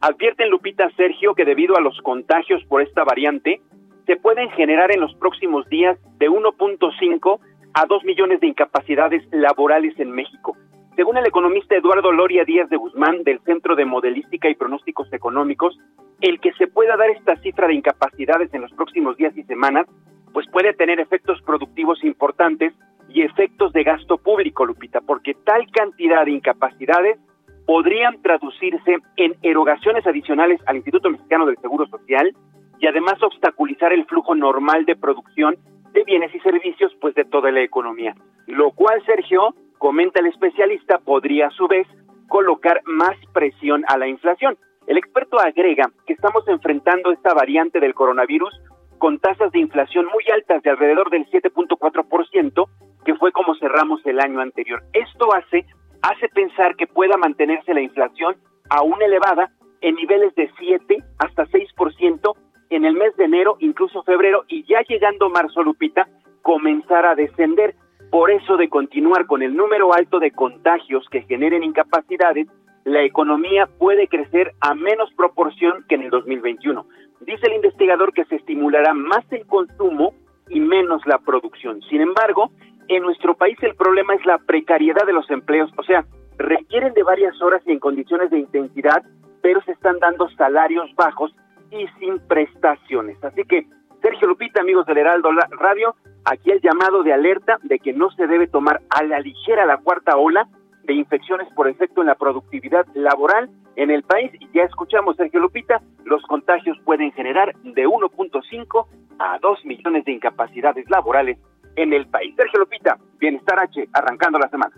Advierten 0.00 0.50
Lupita 0.50 0.90
Sergio 0.96 1.34
que 1.34 1.44
debido 1.44 1.76
a 1.76 1.80
los 1.80 2.00
contagios 2.02 2.62
por 2.64 2.82
esta 2.82 3.04
variante, 3.04 3.60
se 4.06 4.16
pueden 4.16 4.50
generar 4.50 4.92
en 4.92 5.00
los 5.00 5.14
próximos 5.16 5.68
días 5.68 5.98
de 6.18 6.30
1.5 6.30 7.40
a 7.74 7.86
2 7.86 8.04
millones 8.04 8.40
de 8.40 8.46
incapacidades 8.46 9.22
laborales 9.32 9.98
en 9.98 10.10
México. 10.12 10.56
Según 10.96 11.16
el 11.18 11.26
economista 11.26 11.74
Eduardo 11.74 12.12
Loria 12.12 12.44
Díaz 12.44 12.70
de 12.70 12.76
Guzmán 12.76 13.22
del 13.22 13.40
Centro 13.40 13.76
de 13.76 13.84
Modelística 13.84 14.48
y 14.48 14.54
Pronósticos 14.54 15.12
Económicos, 15.12 15.78
el 16.20 16.40
que 16.40 16.52
se 16.54 16.68
pueda 16.68 16.96
dar 16.96 17.10
esta 17.10 17.36
cifra 17.36 17.66
de 17.66 17.74
incapacidades 17.74 18.52
en 18.54 18.62
los 18.62 18.72
próximos 18.72 19.16
días 19.16 19.36
y 19.36 19.42
semanas, 19.42 19.86
pues 20.32 20.46
puede 20.50 20.72
tener 20.72 21.00
efectos 21.00 21.42
productivos 21.42 22.02
importantes 22.04 22.72
y 23.08 23.22
efectos 23.22 23.72
de 23.72 23.82
gasto 23.84 24.18
público, 24.18 24.64
Lupita, 24.64 25.00
porque 25.00 25.34
tal 25.44 25.70
cantidad 25.70 26.24
de 26.24 26.32
incapacidades 26.32 27.18
podrían 27.66 28.22
traducirse 28.22 28.98
en 29.16 29.34
erogaciones 29.42 30.06
adicionales 30.06 30.60
al 30.66 30.76
Instituto 30.76 31.10
Mexicano 31.10 31.46
del 31.46 31.58
Seguro 31.58 31.86
Social 31.86 32.32
y 32.78 32.86
además 32.86 33.22
obstaculizar 33.22 33.92
el 33.92 34.06
flujo 34.06 34.34
normal 34.34 34.84
de 34.86 34.96
producción 34.96 35.56
de 35.92 36.04
bienes 36.04 36.34
y 36.34 36.40
servicios 36.40 36.92
pues 37.00 37.14
de 37.14 37.24
toda 37.24 37.50
la 37.50 37.62
economía. 37.62 38.14
Lo 38.46 38.70
cual, 38.70 39.02
Sergio, 39.04 39.54
comenta 39.78 40.20
el 40.20 40.26
especialista, 40.26 40.98
podría 40.98 41.48
a 41.48 41.50
su 41.50 41.66
vez 41.66 41.86
colocar 42.28 42.82
más 42.86 43.16
presión 43.32 43.84
a 43.88 43.98
la 43.98 44.06
inflación. 44.06 44.56
El 44.86 44.98
experto 44.98 45.38
agrega 45.40 45.90
que 46.06 46.12
estamos 46.12 46.46
enfrentando 46.46 47.10
esta 47.10 47.34
variante 47.34 47.80
del 47.80 47.94
coronavirus 47.94 48.54
con 48.98 49.18
tasas 49.18 49.50
de 49.52 49.58
inflación 49.58 50.06
muy 50.06 50.24
altas 50.32 50.62
de 50.62 50.70
alrededor 50.70 51.10
del 51.10 51.26
7.4%, 51.26 52.68
que 53.04 53.14
fue 53.16 53.32
como 53.32 53.54
cerramos 53.56 54.00
el 54.06 54.20
año 54.20 54.40
anterior. 54.40 54.82
Esto 54.92 55.34
hace 55.34 55.66
hace 56.02 56.28
pensar 56.28 56.76
que 56.76 56.86
pueda 56.86 57.16
mantenerse 57.16 57.74
la 57.74 57.80
inflación 57.80 58.36
aún 58.70 59.00
elevada 59.02 59.50
en 59.80 59.94
niveles 59.94 60.34
de 60.34 60.50
7 60.58 60.98
hasta 61.18 61.46
6% 61.46 62.32
en 62.70 62.84
el 62.84 62.94
mes 62.94 63.14
de 63.16 63.24
enero, 63.24 63.56
incluso 63.60 64.02
febrero, 64.02 64.44
y 64.48 64.64
ya 64.64 64.82
llegando 64.88 65.30
marzo, 65.30 65.62
Lupita, 65.62 66.08
comenzar 66.42 67.06
a 67.06 67.14
descender. 67.14 67.74
Por 68.10 68.30
eso 68.30 68.56
de 68.56 68.68
continuar 68.68 69.26
con 69.26 69.42
el 69.42 69.56
número 69.56 69.92
alto 69.92 70.18
de 70.18 70.30
contagios 70.30 71.06
que 71.10 71.22
generen 71.22 71.62
incapacidades, 71.62 72.48
la 72.84 73.02
economía 73.02 73.66
puede 73.66 74.06
crecer 74.06 74.52
a 74.60 74.74
menos 74.74 75.12
proporción 75.16 75.84
que 75.88 75.96
en 75.96 76.02
el 76.02 76.10
2021. 76.10 76.86
Dice 77.20 77.46
el 77.46 77.54
investigador 77.54 78.12
que 78.12 78.24
se 78.26 78.36
estimulará 78.36 78.94
más 78.94 79.24
el 79.32 79.44
consumo 79.46 80.14
y 80.48 80.60
menos 80.60 81.02
la 81.06 81.18
producción. 81.18 81.82
Sin 81.90 82.00
embargo, 82.00 82.52
en 82.88 83.02
nuestro 83.02 83.34
país 83.34 83.58
el 83.62 83.74
problema 83.74 84.14
es 84.14 84.24
la 84.26 84.38
precariedad 84.38 85.06
de 85.06 85.12
los 85.12 85.28
empleos, 85.30 85.70
o 85.76 85.82
sea, 85.82 86.04
requieren 86.38 86.92
de 86.94 87.02
varias 87.02 87.40
horas 87.42 87.62
y 87.66 87.72
en 87.72 87.78
condiciones 87.78 88.30
de 88.30 88.38
intensidad, 88.38 89.02
pero 89.42 89.62
se 89.62 89.72
están 89.72 89.98
dando 89.98 90.28
salarios 90.30 90.94
bajos 90.94 91.34
y 91.70 91.86
sin 91.98 92.18
prestaciones. 92.26 93.22
Así 93.24 93.42
que, 93.44 93.66
Sergio 94.02 94.28
Lupita, 94.28 94.60
amigos 94.60 94.86
del 94.86 94.98
Heraldo 94.98 95.30
Radio, 95.58 95.96
aquí 96.24 96.50
el 96.50 96.60
llamado 96.60 97.02
de 97.02 97.12
alerta 97.12 97.58
de 97.62 97.78
que 97.78 97.92
no 97.92 98.10
se 98.10 98.26
debe 98.26 98.46
tomar 98.46 98.82
a 98.90 99.02
la 99.02 99.20
ligera 99.20 99.66
la 99.66 99.78
cuarta 99.78 100.16
ola 100.16 100.48
de 100.84 100.94
infecciones 100.94 101.48
por 101.54 101.68
efecto 101.68 102.00
en 102.00 102.06
la 102.06 102.14
productividad 102.14 102.86
laboral 102.94 103.50
en 103.74 103.90
el 103.90 104.02
país. 104.02 104.30
Y 104.38 104.48
ya 104.52 104.62
escuchamos, 104.62 105.16
Sergio 105.16 105.40
Lupita, 105.40 105.82
los 106.04 106.22
contagios 106.22 106.78
pueden 106.84 107.10
generar 107.12 107.54
de 107.62 107.86
1.5 107.86 108.86
a 109.18 109.38
2 109.40 109.64
millones 109.64 110.04
de 110.04 110.12
incapacidades 110.12 110.88
laborales 110.90 111.38
en 111.76 111.92
el 111.92 112.06
país. 112.06 112.34
Sergio 112.36 112.60
Lupita, 112.60 112.98
Bienestar 113.18 113.60
H, 113.60 113.88
arrancando 113.92 114.38
la 114.38 114.48
semana. 114.48 114.74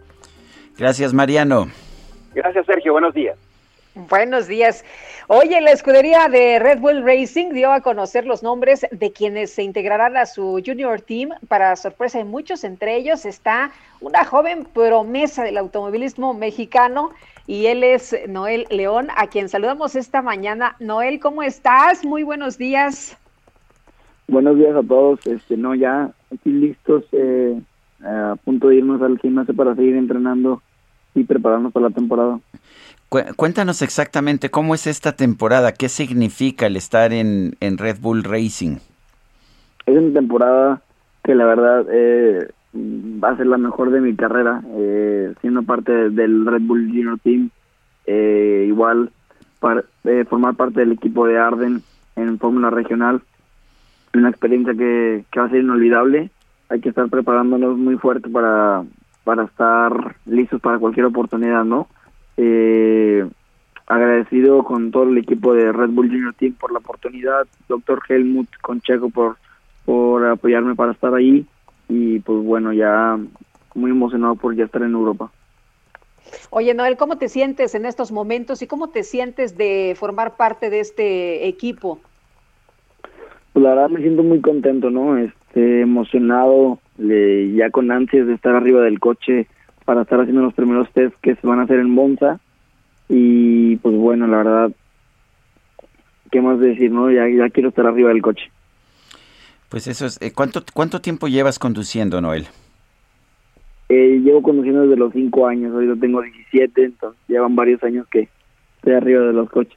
Gracias, 0.76 1.14
Mariano. 1.14 1.68
Gracias, 2.34 2.66
Sergio. 2.66 2.92
Buenos 2.92 3.14
días. 3.14 3.38
Buenos 4.08 4.46
días. 4.46 4.84
Oye, 5.26 5.60
la 5.60 5.72
escudería 5.72 6.28
de 6.28 6.60
Red 6.60 6.78
Bull 6.78 7.02
Racing 7.04 7.50
dio 7.50 7.72
a 7.72 7.80
conocer 7.80 8.26
los 8.26 8.44
nombres 8.44 8.86
de 8.92 9.12
quienes 9.12 9.50
se 9.52 9.64
integrarán 9.64 10.16
a 10.16 10.24
su 10.24 10.62
junior 10.64 11.00
team. 11.00 11.30
Para 11.48 11.74
sorpresa 11.74 12.18
de 12.18 12.24
muchos, 12.24 12.62
entre 12.62 12.94
ellos 12.94 13.26
está 13.26 13.72
una 14.00 14.24
joven 14.24 14.64
promesa 14.72 15.42
del 15.42 15.58
automovilismo 15.58 16.32
mexicano 16.32 17.10
y 17.48 17.66
él 17.66 17.82
es 17.82 18.16
Noel 18.28 18.66
León, 18.70 19.08
a 19.16 19.26
quien 19.26 19.48
saludamos 19.48 19.96
esta 19.96 20.22
mañana. 20.22 20.76
Noel, 20.78 21.18
¿cómo 21.18 21.42
estás? 21.42 22.04
Muy 22.04 22.22
buenos 22.22 22.56
días. 22.56 23.16
Buenos 24.28 24.56
días 24.58 24.76
a 24.76 24.82
todos. 24.86 25.26
Este, 25.26 25.56
no, 25.56 25.74
ya 25.74 26.12
aquí 26.32 26.50
listos, 26.50 27.04
eh, 27.12 27.60
a 28.02 28.36
punto 28.44 28.68
de 28.68 28.76
irnos 28.76 29.02
al 29.02 29.18
gimnasio 29.18 29.54
para 29.54 29.74
seguir 29.74 29.96
entrenando 29.96 30.62
y 31.14 31.24
prepararnos 31.24 31.72
para 31.72 31.88
la 31.88 31.94
temporada. 31.94 32.40
Cuéntanos 33.08 33.80
exactamente 33.80 34.50
cómo 34.50 34.74
es 34.74 34.86
esta 34.86 35.12
temporada, 35.12 35.72
qué 35.72 35.88
significa 35.88 36.66
el 36.66 36.76
estar 36.76 37.12
en, 37.12 37.56
en 37.60 37.78
Red 37.78 37.96
Bull 38.00 38.22
Racing. 38.22 38.76
Es 39.86 39.96
una 39.96 40.12
temporada 40.12 40.82
que 41.24 41.34
la 41.34 41.46
verdad 41.46 41.86
eh, 41.90 42.48
va 42.74 43.30
a 43.30 43.36
ser 43.36 43.46
la 43.46 43.56
mejor 43.56 43.90
de 43.90 44.00
mi 44.00 44.14
carrera, 44.14 44.62
eh, 44.76 45.32
siendo 45.40 45.62
parte 45.62 46.10
del 46.10 46.44
Red 46.44 46.62
Bull 46.62 46.88
Junior 46.88 47.18
Team, 47.20 47.50
eh, 48.06 48.66
igual 48.68 49.10
para, 49.60 49.84
formar 50.28 50.54
parte 50.54 50.80
del 50.80 50.92
equipo 50.92 51.26
de 51.26 51.38
Arden 51.38 51.82
en 52.16 52.38
Fórmula 52.38 52.68
Regional, 52.68 53.22
una 54.14 54.30
experiencia 54.30 54.74
que, 54.74 55.24
va 55.36 55.44
a 55.44 55.50
ser 55.50 55.60
inolvidable, 55.60 56.30
hay 56.68 56.80
que 56.80 56.90
estar 56.90 57.08
preparándonos 57.08 57.78
muy 57.78 57.96
fuerte 57.96 58.28
para, 58.28 58.84
para 59.24 59.44
estar 59.44 60.16
listos 60.26 60.60
para 60.60 60.78
cualquier 60.78 61.06
oportunidad, 61.06 61.64
¿no? 61.64 61.88
Eh, 62.36 63.26
agradecido 63.86 64.64
con 64.64 64.90
todo 64.90 65.04
el 65.04 65.18
equipo 65.18 65.54
de 65.54 65.72
Red 65.72 65.90
Bull 65.90 66.08
Junior 66.08 66.34
Team 66.34 66.54
por 66.54 66.72
la 66.72 66.78
oportunidad, 66.78 67.46
doctor 67.68 68.02
Helmut 68.08 68.48
Concheco 68.60 69.08
por, 69.08 69.36
por 69.84 70.26
apoyarme 70.26 70.74
para 70.74 70.92
estar 70.92 71.14
ahí 71.14 71.46
y 71.88 72.18
pues 72.20 72.44
bueno, 72.44 72.72
ya 72.72 73.18
muy 73.74 73.90
emocionado 73.90 74.34
por 74.36 74.54
ya 74.54 74.64
estar 74.64 74.82
en 74.82 74.92
Europa. 74.92 75.30
Oye, 76.50 76.74
Noel, 76.74 76.98
¿cómo 76.98 77.16
te 77.16 77.28
sientes 77.28 77.74
en 77.74 77.86
estos 77.86 78.12
momentos 78.12 78.60
y 78.60 78.66
cómo 78.66 78.90
te 78.90 79.02
sientes 79.02 79.56
de 79.56 79.94
formar 79.98 80.36
parte 80.36 80.68
de 80.68 80.80
este 80.80 81.48
equipo? 81.48 82.00
Pues 83.58 83.64
la 83.64 83.74
verdad 83.74 83.90
me 83.90 84.02
siento 84.02 84.22
muy 84.22 84.40
contento, 84.40 84.88
¿no? 84.88 85.18
Este, 85.18 85.80
emocionado, 85.80 86.78
ya 86.96 87.70
con 87.70 87.90
ansias 87.90 88.28
de 88.28 88.34
estar 88.34 88.54
arriba 88.54 88.82
del 88.82 89.00
coche, 89.00 89.48
para 89.84 90.02
estar 90.02 90.20
haciendo 90.20 90.42
los 90.42 90.54
primeros 90.54 90.88
test 90.92 91.12
que 91.22 91.34
se 91.34 91.44
van 91.44 91.58
a 91.58 91.64
hacer 91.64 91.80
en 91.80 91.90
Monza. 91.90 92.38
Y 93.08 93.74
pues 93.78 93.96
bueno, 93.96 94.28
la 94.28 94.36
verdad, 94.36 94.70
¿qué 96.30 96.40
más 96.40 96.60
decir? 96.60 96.92
no 96.92 97.10
Ya, 97.10 97.28
ya 97.28 97.50
quiero 97.50 97.70
estar 97.70 97.84
arriba 97.84 98.10
del 98.10 98.22
coche. 98.22 98.48
Pues 99.68 99.88
eso 99.88 100.06
es. 100.06 100.22
Eh, 100.22 100.30
¿cuánto, 100.32 100.62
¿Cuánto 100.72 101.00
tiempo 101.00 101.26
llevas 101.26 101.58
conduciendo, 101.58 102.20
Noel? 102.20 102.46
Eh, 103.88 104.20
llevo 104.22 104.40
conduciendo 104.40 104.82
desde 104.82 104.94
los 104.94 105.12
5 105.12 105.48
años, 105.48 105.74
hoy 105.74 105.98
tengo 105.98 106.22
17, 106.22 106.84
entonces 106.84 107.20
llevan 107.26 107.56
varios 107.56 107.82
años 107.82 108.06
que 108.06 108.28
estoy 108.76 108.92
arriba 108.92 109.22
de 109.22 109.32
los 109.32 109.50
coches. 109.50 109.76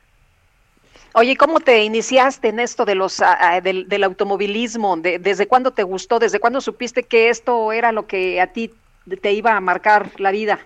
Oye, 1.14 1.36
¿cómo 1.36 1.60
te 1.60 1.84
iniciaste 1.84 2.48
en 2.48 2.60
esto 2.62 2.86
de 2.86 2.96
los 2.96 3.22
del, 3.64 3.90
del, 3.90 4.04
automovilismo? 4.06 4.96
¿Desde 4.96 5.46
cuándo 5.46 5.72
te 5.72 5.84
gustó? 5.84 6.20
¿Desde 6.20 6.40
cuándo 6.40 6.62
supiste 6.62 7.04
que 7.04 7.28
esto 7.28 7.74
era 7.74 7.92
lo 7.92 8.08
que 8.08 8.40
a 8.40 8.48
ti 8.48 8.72
te 9.22 9.34
iba 9.34 9.58
a 9.58 9.60
marcar 9.60 10.10
la 10.20 10.32
vida? 10.32 10.60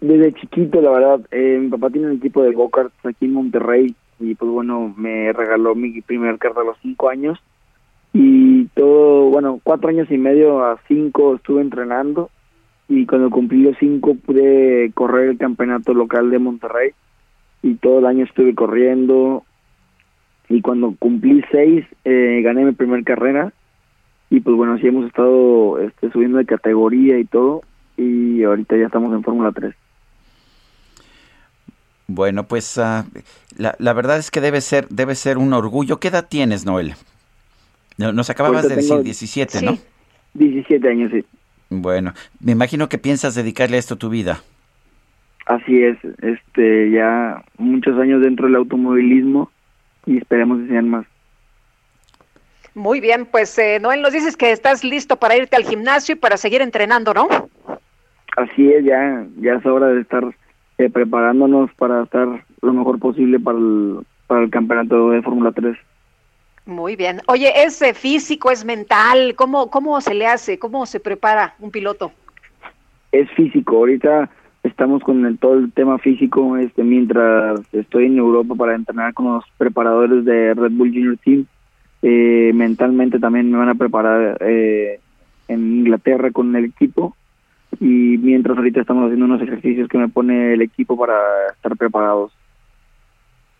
Desde 0.00 0.34
chiquito, 0.34 0.82
la 0.82 0.90
verdad. 0.90 1.20
Eh, 1.30 1.58
mi 1.58 1.68
papá 1.68 1.88
tiene 1.88 2.08
un 2.08 2.16
equipo 2.18 2.42
de 2.42 2.52
go-karts 2.52 2.94
aquí 3.04 3.24
en 3.24 3.32
Monterrey 3.32 3.94
y 4.20 4.34
pues 4.34 4.50
bueno, 4.50 4.92
me 4.96 5.32
regaló 5.32 5.74
mi 5.74 6.02
primer 6.02 6.38
carro 6.38 6.60
a 6.60 6.64
los 6.64 6.76
cinco 6.82 7.08
años 7.08 7.38
y 8.12 8.66
todo, 8.74 9.30
bueno, 9.30 9.58
cuatro 9.62 9.88
años 9.88 10.10
y 10.10 10.18
medio 10.18 10.64
a 10.64 10.78
cinco 10.86 11.36
estuve 11.36 11.62
entrenando 11.62 12.30
y 12.88 13.06
cuando 13.06 13.30
cumplí 13.30 13.62
los 13.62 13.76
cinco 13.78 14.16
pude 14.16 14.90
correr 14.94 15.30
el 15.30 15.38
campeonato 15.38 15.94
local 15.94 16.30
de 16.30 16.38
Monterrey 16.38 16.92
y 17.62 17.74
todo 17.74 17.98
el 18.00 18.06
año 18.06 18.24
estuve 18.24 18.54
corriendo 18.54 19.44
y 20.48 20.60
cuando 20.60 20.94
cumplí 20.98 21.44
seis 21.50 21.84
eh, 22.04 22.40
gané 22.42 22.64
mi 22.64 22.72
primer 22.72 23.04
carrera 23.04 23.52
y 24.30 24.40
pues 24.40 24.56
bueno, 24.56 24.78
sí 24.78 24.86
hemos 24.86 25.06
estado 25.06 25.78
este, 25.80 26.10
subiendo 26.10 26.38
de 26.38 26.46
categoría 26.46 27.18
y 27.18 27.24
todo 27.24 27.62
y 27.96 28.42
ahorita 28.42 28.76
ya 28.76 28.86
estamos 28.86 29.12
en 29.12 29.22
Fórmula 29.22 29.52
3. 29.52 29.74
Bueno, 32.06 32.44
pues 32.44 32.78
uh, 32.78 33.04
la, 33.56 33.74
la, 33.78 33.92
verdad 33.92 34.18
es 34.18 34.30
que 34.30 34.40
debe 34.40 34.62
ser 34.62 34.88
debe 34.88 35.14
ser 35.14 35.36
un 35.36 35.52
orgullo. 35.52 35.98
¿Qué 36.00 36.08
edad 36.08 36.26
tienes, 36.26 36.64
Noel? 36.64 36.94
Nos 37.98 38.30
acababas 38.30 38.68
de 38.68 38.76
decir 38.76 39.02
17, 39.02 39.60
¿no? 39.62 39.76
17 40.34 40.88
años, 40.88 41.10
sí. 41.12 41.24
Bueno, 41.68 42.14
me 42.40 42.52
imagino 42.52 42.88
que 42.88 42.96
piensas 42.96 43.34
dedicarle 43.34 43.76
a 43.76 43.80
esto 43.80 43.96
tu 43.96 44.08
vida. 44.08 44.42
Así 45.48 45.82
es, 45.82 45.96
este 46.20 46.90
ya 46.90 47.42
muchos 47.56 47.98
años 47.98 48.20
dentro 48.20 48.46
del 48.46 48.56
automovilismo 48.56 49.50
y 50.04 50.18
esperemos 50.18 50.60
que 50.60 50.68
sean 50.68 50.90
más. 50.90 51.06
Muy 52.74 53.00
bien, 53.00 53.24
pues 53.24 53.58
eh, 53.58 53.78
Noel, 53.80 54.02
nos 54.02 54.12
dices 54.12 54.36
que 54.36 54.52
estás 54.52 54.84
listo 54.84 55.16
para 55.16 55.38
irte 55.38 55.56
al 55.56 55.64
gimnasio 55.64 56.14
y 56.14 56.18
para 56.18 56.36
seguir 56.36 56.60
entrenando, 56.60 57.14
¿no? 57.14 57.28
Así 58.36 58.70
es, 58.70 58.84
ya, 58.84 59.26
ya 59.40 59.54
es 59.54 59.64
hora 59.64 59.86
de 59.86 60.02
estar 60.02 60.22
eh, 60.76 60.90
preparándonos 60.90 61.72
para 61.78 62.02
estar 62.02 62.28
lo 62.60 62.72
mejor 62.74 62.98
posible 62.98 63.40
para 63.40 63.56
el, 63.56 64.00
para 64.26 64.42
el 64.42 64.50
campeonato 64.50 65.10
de 65.12 65.22
Fórmula 65.22 65.50
3. 65.52 65.78
Muy 66.66 66.94
bien. 66.94 67.22
Oye, 67.26 67.50
¿es 67.64 67.80
eh, 67.80 67.94
físico, 67.94 68.50
es 68.50 68.66
mental? 68.66 69.34
¿Cómo, 69.34 69.70
¿Cómo 69.70 69.98
se 70.02 70.12
le 70.12 70.26
hace? 70.26 70.58
¿Cómo 70.58 70.84
se 70.84 71.00
prepara 71.00 71.54
un 71.58 71.70
piloto? 71.70 72.12
Es 73.12 73.30
físico. 73.30 73.78
Ahorita 73.78 74.28
estamos 74.68 75.02
con 75.02 75.26
el, 75.26 75.38
todo 75.38 75.54
el 75.54 75.72
tema 75.72 75.98
físico 75.98 76.56
este 76.56 76.84
mientras 76.84 77.60
estoy 77.72 78.06
en 78.06 78.18
Europa 78.18 78.54
para 78.54 78.74
entrenar 78.74 79.14
con 79.14 79.34
los 79.34 79.44
preparadores 79.56 80.24
de 80.24 80.54
Red 80.54 80.72
Bull 80.72 80.92
Junior 80.92 81.16
Team 81.24 81.46
eh, 82.02 82.52
mentalmente 82.54 83.18
también 83.18 83.50
me 83.50 83.58
van 83.58 83.70
a 83.70 83.74
preparar 83.74 84.38
eh, 84.40 85.00
en 85.48 85.78
Inglaterra 85.78 86.30
con 86.30 86.54
el 86.54 86.66
equipo 86.66 87.16
y 87.80 88.18
mientras 88.18 88.56
ahorita 88.56 88.80
estamos 88.80 89.04
haciendo 89.04 89.26
unos 89.26 89.42
ejercicios 89.42 89.88
que 89.88 89.98
me 89.98 90.08
pone 90.08 90.54
el 90.54 90.62
equipo 90.62 90.96
para 90.96 91.14
estar 91.54 91.76
preparados. 91.76 92.32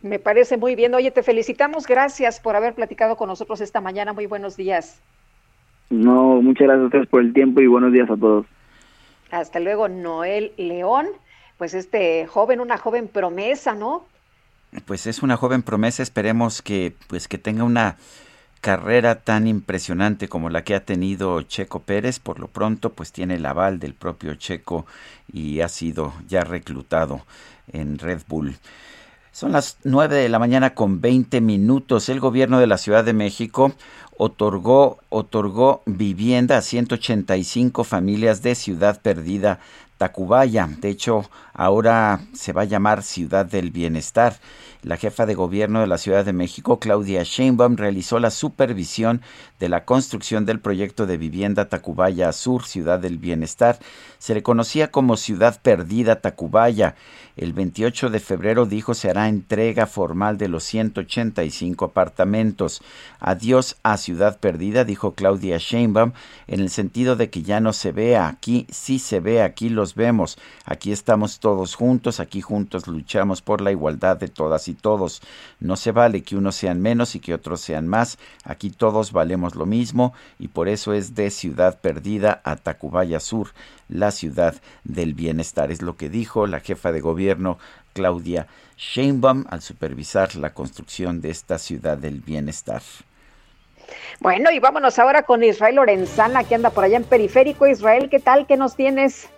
Me 0.02 0.18
parece 0.18 0.56
muy 0.56 0.76
bien. 0.76 0.94
Oye, 0.94 1.10
te 1.10 1.22
felicitamos. 1.22 1.86
Gracias 1.86 2.40
por 2.40 2.54
haber 2.56 2.74
platicado 2.74 3.16
con 3.16 3.28
nosotros 3.28 3.60
esta 3.60 3.80
mañana. 3.80 4.12
Muy 4.12 4.26
buenos 4.26 4.56
días. 4.56 5.02
No, 5.90 6.40
muchas 6.40 6.68
gracias 6.68 6.82
a 6.82 6.86
ustedes 6.86 7.08
por 7.08 7.22
el 7.22 7.32
tiempo 7.32 7.60
y 7.60 7.66
buenos 7.66 7.92
días 7.92 8.08
a 8.10 8.16
todos. 8.16 8.46
Hasta 9.30 9.60
luego, 9.60 9.88
Noel 9.88 10.52
León. 10.56 11.08
Pues 11.56 11.74
este 11.74 12.26
joven, 12.26 12.60
una 12.60 12.78
joven 12.78 13.08
promesa, 13.08 13.74
¿no? 13.74 14.04
Pues 14.86 15.06
es 15.06 15.22
una 15.22 15.36
joven 15.36 15.62
promesa. 15.62 16.02
Esperemos 16.02 16.62
que, 16.62 16.94
pues, 17.08 17.26
que 17.26 17.38
tenga 17.38 17.64
una 17.64 17.96
carrera 18.60 19.20
tan 19.20 19.46
impresionante 19.46 20.28
como 20.28 20.50
la 20.50 20.64
que 20.64 20.74
ha 20.74 20.84
tenido 20.84 21.42
Checo 21.42 21.80
Pérez, 21.80 22.18
por 22.18 22.40
lo 22.40 22.48
pronto 22.48 22.92
pues 22.92 23.12
tiene 23.12 23.36
el 23.36 23.46
aval 23.46 23.78
del 23.78 23.94
propio 23.94 24.34
Checo 24.34 24.84
y 25.32 25.60
ha 25.60 25.68
sido 25.68 26.12
ya 26.26 26.42
reclutado 26.42 27.22
en 27.72 27.98
Red 27.98 28.22
Bull. 28.26 28.56
Son 29.38 29.52
las 29.52 29.76
9 29.84 30.16
de 30.16 30.28
la 30.28 30.40
mañana 30.40 30.74
con 30.74 31.00
20 31.00 31.40
minutos. 31.40 32.08
El 32.08 32.18
gobierno 32.18 32.58
de 32.58 32.66
la 32.66 32.76
Ciudad 32.76 33.04
de 33.04 33.12
México 33.12 33.72
otorgó, 34.16 34.98
otorgó 35.10 35.80
vivienda 35.86 36.56
a 36.56 36.60
185 36.60 37.84
familias 37.84 38.42
de 38.42 38.56
Ciudad 38.56 39.00
Perdida, 39.00 39.60
Tacubaya. 39.96 40.68
De 40.80 40.88
hecho, 40.88 41.30
ahora 41.58 42.20
se 42.34 42.52
va 42.52 42.62
a 42.62 42.66
llamar 42.66 43.02
Ciudad 43.02 43.44
del 43.44 43.72
Bienestar. 43.72 44.36
La 44.82 44.96
jefa 44.96 45.26
de 45.26 45.34
gobierno 45.34 45.80
de 45.80 45.88
la 45.88 45.98
Ciudad 45.98 46.24
de 46.24 46.32
México, 46.32 46.78
Claudia 46.78 47.24
Sheinbaum, 47.24 47.76
realizó 47.76 48.20
la 48.20 48.30
supervisión 48.30 49.22
de 49.58 49.68
la 49.68 49.84
construcción 49.84 50.46
del 50.46 50.60
proyecto 50.60 51.04
de 51.04 51.16
vivienda 51.16 51.68
Tacubaya 51.68 52.32
Sur, 52.32 52.64
Ciudad 52.64 53.00
del 53.00 53.18
Bienestar. 53.18 53.80
Se 54.20 54.34
le 54.34 54.44
conocía 54.44 54.92
como 54.92 55.16
Ciudad 55.16 55.60
Perdida 55.60 56.20
Tacubaya. 56.20 56.94
El 57.36 57.52
28 57.52 58.10
de 58.10 58.20
febrero 58.20 58.66
dijo 58.66 58.94
se 58.94 59.10
hará 59.10 59.28
entrega 59.28 59.86
formal 59.86 60.38
de 60.38 60.48
los 60.48 60.62
185 60.62 61.84
apartamentos. 61.84 62.80
Adiós 63.18 63.76
a 63.82 63.96
Ciudad 63.96 64.38
Perdida, 64.38 64.84
dijo 64.84 65.14
Claudia 65.14 65.58
Sheinbaum, 65.58 66.12
en 66.46 66.60
el 66.60 66.70
sentido 66.70 67.16
de 67.16 67.30
que 67.30 67.42
ya 67.42 67.58
no 67.58 67.72
se 67.72 67.90
vea 67.90 68.28
aquí, 68.28 68.66
sí 68.70 69.00
se 69.00 69.18
ve, 69.18 69.42
aquí 69.42 69.70
los 69.70 69.96
vemos, 69.96 70.38
aquí 70.64 70.92
estamos 70.92 71.40
todos 71.40 71.47
juntos, 71.74 72.20
aquí 72.20 72.40
juntos 72.40 72.86
luchamos 72.86 73.42
por 73.42 73.60
la 73.60 73.70
igualdad 73.70 74.16
de 74.16 74.28
todas 74.28 74.68
y 74.68 74.74
todos. 74.74 75.22
No 75.60 75.76
se 75.76 75.92
vale 75.92 76.22
que 76.22 76.36
unos 76.36 76.56
sean 76.56 76.80
menos 76.80 77.14
y 77.14 77.20
que 77.20 77.34
otros 77.34 77.60
sean 77.60 77.88
más, 77.88 78.18
aquí 78.44 78.70
todos 78.70 79.12
valemos 79.12 79.54
lo 79.54 79.66
mismo 79.66 80.12
y 80.38 80.48
por 80.48 80.68
eso 80.68 80.92
es 80.92 81.14
de 81.14 81.30
Ciudad 81.30 81.80
Perdida 81.80 82.40
a 82.44 82.56
Tacubaya 82.56 83.20
Sur, 83.20 83.48
la 83.88 84.10
ciudad 84.10 84.54
del 84.84 85.14
bienestar. 85.14 85.70
Es 85.70 85.82
lo 85.82 85.96
que 85.96 86.08
dijo 86.08 86.46
la 86.46 86.60
jefa 86.60 86.92
de 86.92 87.00
gobierno 87.00 87.58
Claudia 87.92 88.46
Sheinbaum 88.76 89.44
al 89.48 89.62
supervisar 89.62 90.36
la 90.36 90.54
construcción 90.54 91.20
de 91.20 91.30
esta 91.30 91.58
ciudad 91.58 91.98
del 91.98 92.20
bienestar. 92.20 92.82
Bueno, 94.20 94.50
y 94.50 94.58
vámonos 94.58 94.98
ahora 94.98 95.22
con 95.22 95.42
Israel 95.42 95.76
Lorenzana, 95.76 96.44
que 96.44 96.54
anda 96.54 96.70
por 96.70 96.84
allá 96.84 96.98
en 96.98 97.04
Periférico. 97.04 97.66
Israel, 97.66 98.08
¿qué 98.10 98.20
tal? 98.20 98.46
¿Qué 98.46 98.56
nos 98.56 98.76
tienes? 98.76 99.28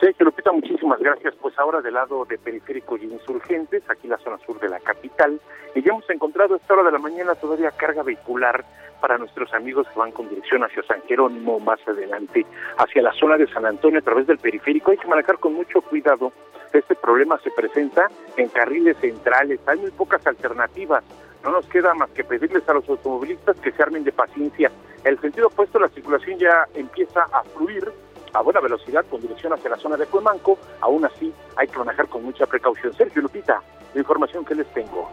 Sí, 0.00 0.08
Lupita, 0.18 0.52
muchísimas 0.52 1.00
gracias. 1.00 1.34
Pues 1.40 1.58
ahora 1.58 1.80
del 1.80 1.94
lado 1.94 2.26
de 2.26 2.36
Periférico 2.36 2.98
y 2.98 3.04
Insurgentes, 3.04 3.82
aquí 3.88 4.06
la 4.06 4.18
zona 4.18 4.36
sur 4.44 4.60
de 4.60 4.68
la 4.68 4.78
capital, 4.78 5.40
y 5.74 5.82
ya 5.82 5.92
hemos 5.92 6.08
encontrado 6.10 6.54
a 6.54 6.56
esta 6.58 6.74
hora 6.74 6.82
de 6.82 6.92
la 6.92 6.98
mañana 6.98 7.34
todavía 7.34 7.70
carga 7.70 8.02
vehicular 8.02 8.62
para 9.00 9.16
nuestros 9.16 9.52
amigos 9.54 9.86
que 9.88 9.98
van 9.98 10.12
con 10.12 10.28
dirección 10.28 10.64
hacia 10.64 10.82
San 10.82 11.00
Jerónimo, 11.02 11.58
más 11.60 11.80
adelante 11.88 12.44
hacia 12.76 13.02
la 13.02 13.12
zona 13.12 13.38
de 13.38 13.46
San 13.46 13.64
Antonio 13.64 14.00
a 14.00 14.02
través 14.02 14.26
del 14.26 14.38
periférico. 14.38 14.90
Hay 14.90 14.98
que 14.98 15.08
manejar 15.08 15.38
con 15.38 15.54
mucho 15.54 15.80
cuidado. 15.80 16.30
Este 16.72 16.94
problema 16.94 17.38
se 17.38 17.50
presenta 17.50 18.10
en 18.36 18.48
carriles 18.48 18.98
centrales. 18.98 19.60
Hay 19.66 19.78
muy 19.78 19.90
pocas 19.92 20.26
alternativas. 20.26 21.04
No 21.42 21.52
nos 21.52 21.66
queda 21.68 21.94
más 21.94 22.10
que 22.10 22.24
pedirles 22.24 22.68
a 22.68 22.74
los 22.74 22.86
automovilistas 22.88 23.58
que 23.60 23.72
se 23.72 23.82
armen 23.82 24.04
de 24.04 24.12
paciencia. 24.12 24.70
El 25.04 25.18
sentido 25.20 25.46
opuesto, 25.46 25.78
la 25.78 25.88
circulación 25.88 26.38
ya 26.38 26.66
empieza 26.74 27.22
a 27.32 27.42
fluir 27.44 27.90
a 28.36 28.42
buena 28.42 28.60
velocidad 28.60 29.04
con 29.10 29.20
dirección 29.20 29.52
hacia 29.52 29.70
la 29.70 29.76
zona 29.76 29.96
de 29.96 30.06
Cuemanco. 30.06 30.58
Aún 30.80 31.04
así, 31.04 31.32
hay 31.56 31.66
que 31.68 31.78
manejar 31.78 32.06
con 32.08 32.22
mucha 32.22 32.46
precaución. 32.46 32.92
Sergio 32.92 33.22
Lupita, 33.22 33.62
la 33.94 34.00
información 34.00 34.44
que 34.44 34.54
les 34.54 34.66
tengo. 34.74 35.10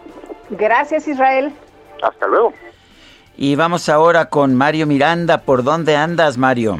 Gracias, 0.49 1.07
Israel. 1.07 1.53
Hasta 2.01 2.27
luego. 2.27 2.53
Y 3.37 3.55
vamos 3.55 3.89
ahora 3.89 4.29
con 4.29 4.55
Mario 4.55 4.85
Miranda. 4.85 5.39
¿Por 5.39 5.63
dónde 5.63 5.95
andas, 5.95 6.37
Mario? 6.37 6.79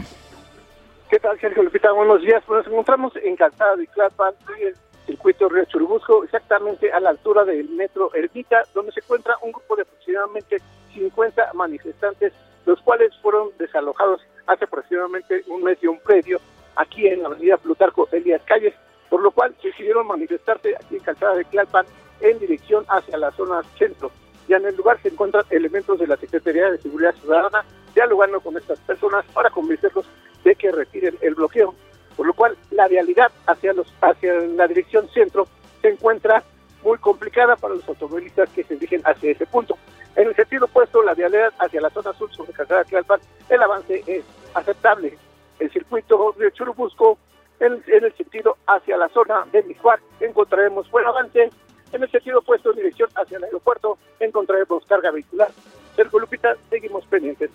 ¿Qué 1.09 1.19
tal, 1.19 1.39
Sergio 1.39 1.63
Lupita? 1.63 1.91
Buenos 1.91 2.21
días. 2.21 2.43
Pues 2.45 2.59
nos 2.59 2.67
encontramos 2.67 3.13
en 3.15 3.35
Calzada 3.35 3.75
de 3.77 3.87
Tlalpan, 3.87 4.33
en 4.59 4.67
el 4.67 4.75
circuito 5.05 5.47
Río 5.47 5.65
Churubusco, 5.65 6.23
exactamente 6.23 6.91
a 6.91 6.99
la 6.99 7.11
altura 7.11 7.45
del 7.45 7.69
metro 7.69 8.13
Ermita, 8.13 8.63
donde 8.73 8.91
se 8.91 8.99
encuentra 8.99 9.35
un 9.41 9.51
grupo 9.51 9.75
de 9.75 9.83
aproximadamente 9.83 10.57
50 10.93 11.53
manifestantes, 11.53 12.33
los 12.65 12.79
cuales 12.81 13.11
fueron 13.21 13.49
desalojados 13.57 14.21
hace 14.47 14.65
aproximadamente 14.65 15.43
un 15.47 15.63
mes 15.63 15.77
y 15.81 15.87
un 15.87 15.99
predio 15.99 16.39
aquí 16.75 17.07
en 17.07 17.21
la 17.21 17.27
avenida 17.27 17.57
Plutarco 17.57 18.07
Elías 18.11 18.41
Calles, 18.45 18.73
por 19.09 19.21
lo 19.21 19.31
cual 19.31 19.55
decidieron 19.61 20.07
manifestarse 20.07 20.75
aquí 20.75 20.95
en 20.95 21.03
Calzada 21.03 21.35
de 21.35 21.45
Tlalpan 21.45 21.85
en 22.21 22.39
dirección 22.39 22.85
hacia 22.87 23.17
la 23.17 23.31
zona 23.31 23.61
centro. 23.77 24.11
Ya 24.47 24.57
en 24.57 24.65
el 24.65 24.75
lugar 24.75 24.99
se 25.01 25.09
encuentran 25.09 25.45
elementos 25.49 25.99
de 25.99 26.07
la 26.07 26.17
Secretaría 26.17 26.71
de 26.71 26.77
Seguridad 26.77 27.15
Ciudadana 27.15 27.63
dialogando 27.93 28.39
con 28.41 28.57
estas 28.57 28.79
personas 28.79 29.25
para 29.33 29.49
convencerlos 29.49 30.05
de 30.43 30.55
que 30.55 30.71
retiren 30.71 31.17
el 31.21 31.35
bloqueo, 31.35 31.73
por 32.17 32.25
lo 32.25 32.33
cual 32.33 32.57
la 32.71 32.87
vialidad 32.87 33.31
hacia 33.45 33.73
los 33.73 33.93
hacia 34.01 34.33
la 34.33 34.67
dirección 34.67 35.07
centro 35.09 35.47
se 35.81 35.89
encuentra 35.89 36.43
muy 36.83 36.97
complicada 36.97 37.55
para 37.55 37.75
los 37.75 37.87
automovilistas 37.87 38.49
que 38.49 38.63
se 38.63 38.73
dirigen 38.75 39.01
hacia 39.05 39.31
ese 39.31 39.45
punto. 39.45 39.77
En 40.15 40.27
el 40.27 40.35
sentido 40.35 40.65
opuesto, 40.65 41.01
la 41.01 41.13
vialidad 41.13 41.53
hacia 41.59 41.81
la 41.81 41.89
zona 41.89 42.13
sur 42.13 42.31
sobre 42.33 42.53
Calzada 42.53 42.83
Tlalpan, 42.83 43.19
el 43.49 43.61
avance 43.61 44.03
es 44.05 44.23
aceptable. 44.53 45.17
El 45.59 45.71
circuito 45.71 46.35
de 46.37 46.51
Churubusco, 46.51 47.17
en, 47.59 47.83
en 47.87 48.03
el 48.03 48.13
sentido 48.15 48.57
hacia 48.67 48.97
la 48.97 49.09
zona 49.09 49.45
de 49.51 49.63
Mijuac, 49.63 50.01
encontraremos 50.19 50.89
buen 50.91 51.05
avance. 51.05 51.49
En 51.91 52.01
el 52.03 52.09
sentido 52.09 52.39
opuesto, 52.39 52.71
en 52.71 52.77
dirección 52.77 53.09
hacia 53.15 53.37
el 53.37 53.43
aeropuerto, 53.43 53.97
encontraremos 54.19 54.85
carga 54.85 55.11
vehicular. 55.11 55.49
Sergio 55.95 56.19
Lupita, 56.19 56.55
seguimos 56.69 57.05
pendientes. 57.05 57.51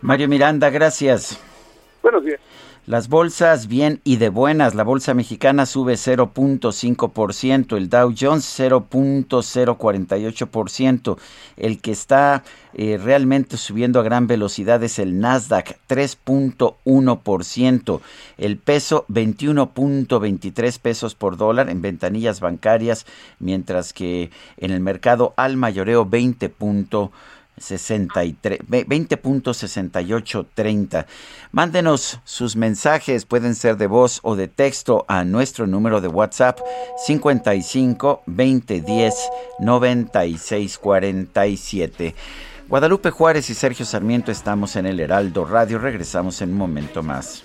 Mario 0.00 0.28
Miranda, 0.28 0.70
gracias. 0.70 1.38
Buenos 2.02 2.24
días. 2.24 2.40
Las 2.86 3.08
bolsas 3.08 3.66
bien 3.66 4.00
y 4.04 4.18
de 4.18 4.28
buenas. 4.28 4.76
La 4.76 4.84
bolsa 4.84 5.12
mexicana 5.12 5.66
sube 5.66 5.94
0.5%, 5.94 7.76
el 7.76 7.88
Dow 7.88 8.14
Jones 8.16 8.44
0.048%. 8.60 11.18
El 11.56 11.80
que 11.80 11.90
está 11.90 12.44
eh, 12.74 12.96
realmente 13.02 13.56
subiendo 13.56 13.98
a 13.98 14.04
gran 14.04 14.28
velocidad 14.28 14.84
es 14.84 15.00
el 15.00 15.18
Nasdaq 15.18 15.80
3.1%. 15.88 18.00
El 18.38 18.56
peso 18.56 19.04
21.23 19.08 20.78
pesos 20.78 21.16
por 21.16 21.36
dólar 21.36 21.68
en 21.70 21.82
ventanillas 21.82 22.38
bancarias, 22.38 23.04
mientras 23.40 23.92
que 23.92 24.30
en 24.58 24.70
el 24.70 24.78
mercado 24.78 25.34
al 25.36 25.56
mayoreo 25.56 26.06
20. 26.06 26.50
63, 27.58 28.60
20.6830. 28.68 31.06
Mándenos 31.52 32.20
sus 32.24 32.56
mensajes, 32.56 33.24
pueden 33.24 33.54
ser 33.54 33.76
de 33.76 33.86
voz 33.86 34.18
o 34.22 34.34
de 34.36 34.48
texto 34.48 35.04
a 35.08 35.24
nuestro 35.24 35.66
número 35.66 36.00
de 36.00 36.08
WhatsApp 36.08 36.58
55 37.06 38.22
2010 38.26 39.14
9647. 39.60 42.14
Guadalupe 42.68 43.10
Juárez 43.10 43.48
y 43.48 43.54
Sergio 43.54 43.86
Sarmiento 43.86 44.32
estamos 44.32 44.74
en 44.76 44.86
el 44.86 44.98
Heraldo 44.98 45.44
Radio. 45.44 45.78
Regresamos 45.78 46.42
en 46.42 46.50
un 46.50 46.58
momento 46.58 47.00
más. 47.02 47.44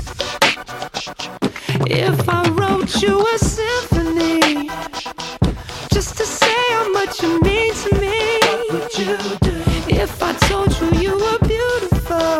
If 1.07 2.29
I 2.29 2.47
wrote 2.51 3.01
you 3.01 3.25
a 3.25 3.37
symphony 3.39 4.67
just 5.91 6.15
to 6.17 6.25
say 6.25 6.53
how 6.69 6.91
much 6.93 7.23
you 7.23 7.41
mean 7.41 7.73
to 7.73 7.99
me, 7.99 8.39
would 8.69 8.97
you 8.97 9.17
do? 9.41 9.63
If 9.89 10.21
I 10.21 10.33
told 10.33 10.69
you 10.79 10.91
you 11.01 11.13
were 11.17 11.39
beautiful, 11.39 12.39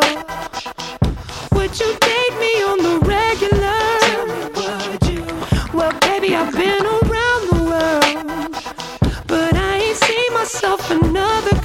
would 1.53 1.79
you 1.79 1.97
date 1.99 2.35
me 2.39 2.53
on 2.69 2.77
the 2.87 2.99
regular? 3.03 3.81
Would 4.91 5.03
you? 5.09 5.25
Well, 5.73 5.97
baby, 6.01 6.35
I've 6.35 6.53
been 6.53 6.85
around 6.85 7.41
the 7.49 7.63
world, 7.71 9.25
but 9.25 9.55
I 9.55 9.77
ain't 9.77 9.97
seen 9.97 10.33
myself 10.33 10.91
another 10.91 11.60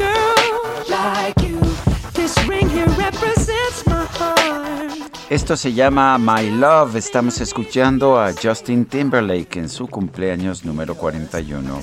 Esto 5.29 5.57
se 5.57 5.73
llama 5.73 6.19
My 6.19 6.51
Love. 6.51 6.95
Estamos 6.95 7.41
escuchando 7.41 8.17
a 8.21 8.33
Justin 8.33 8.85
Timberlake 8.85 9.59
en 9.59 9.69
su 9.69 9.89
cumpleaños 9.89 10.65
número 10.65 10.95
41. 10.95 11.81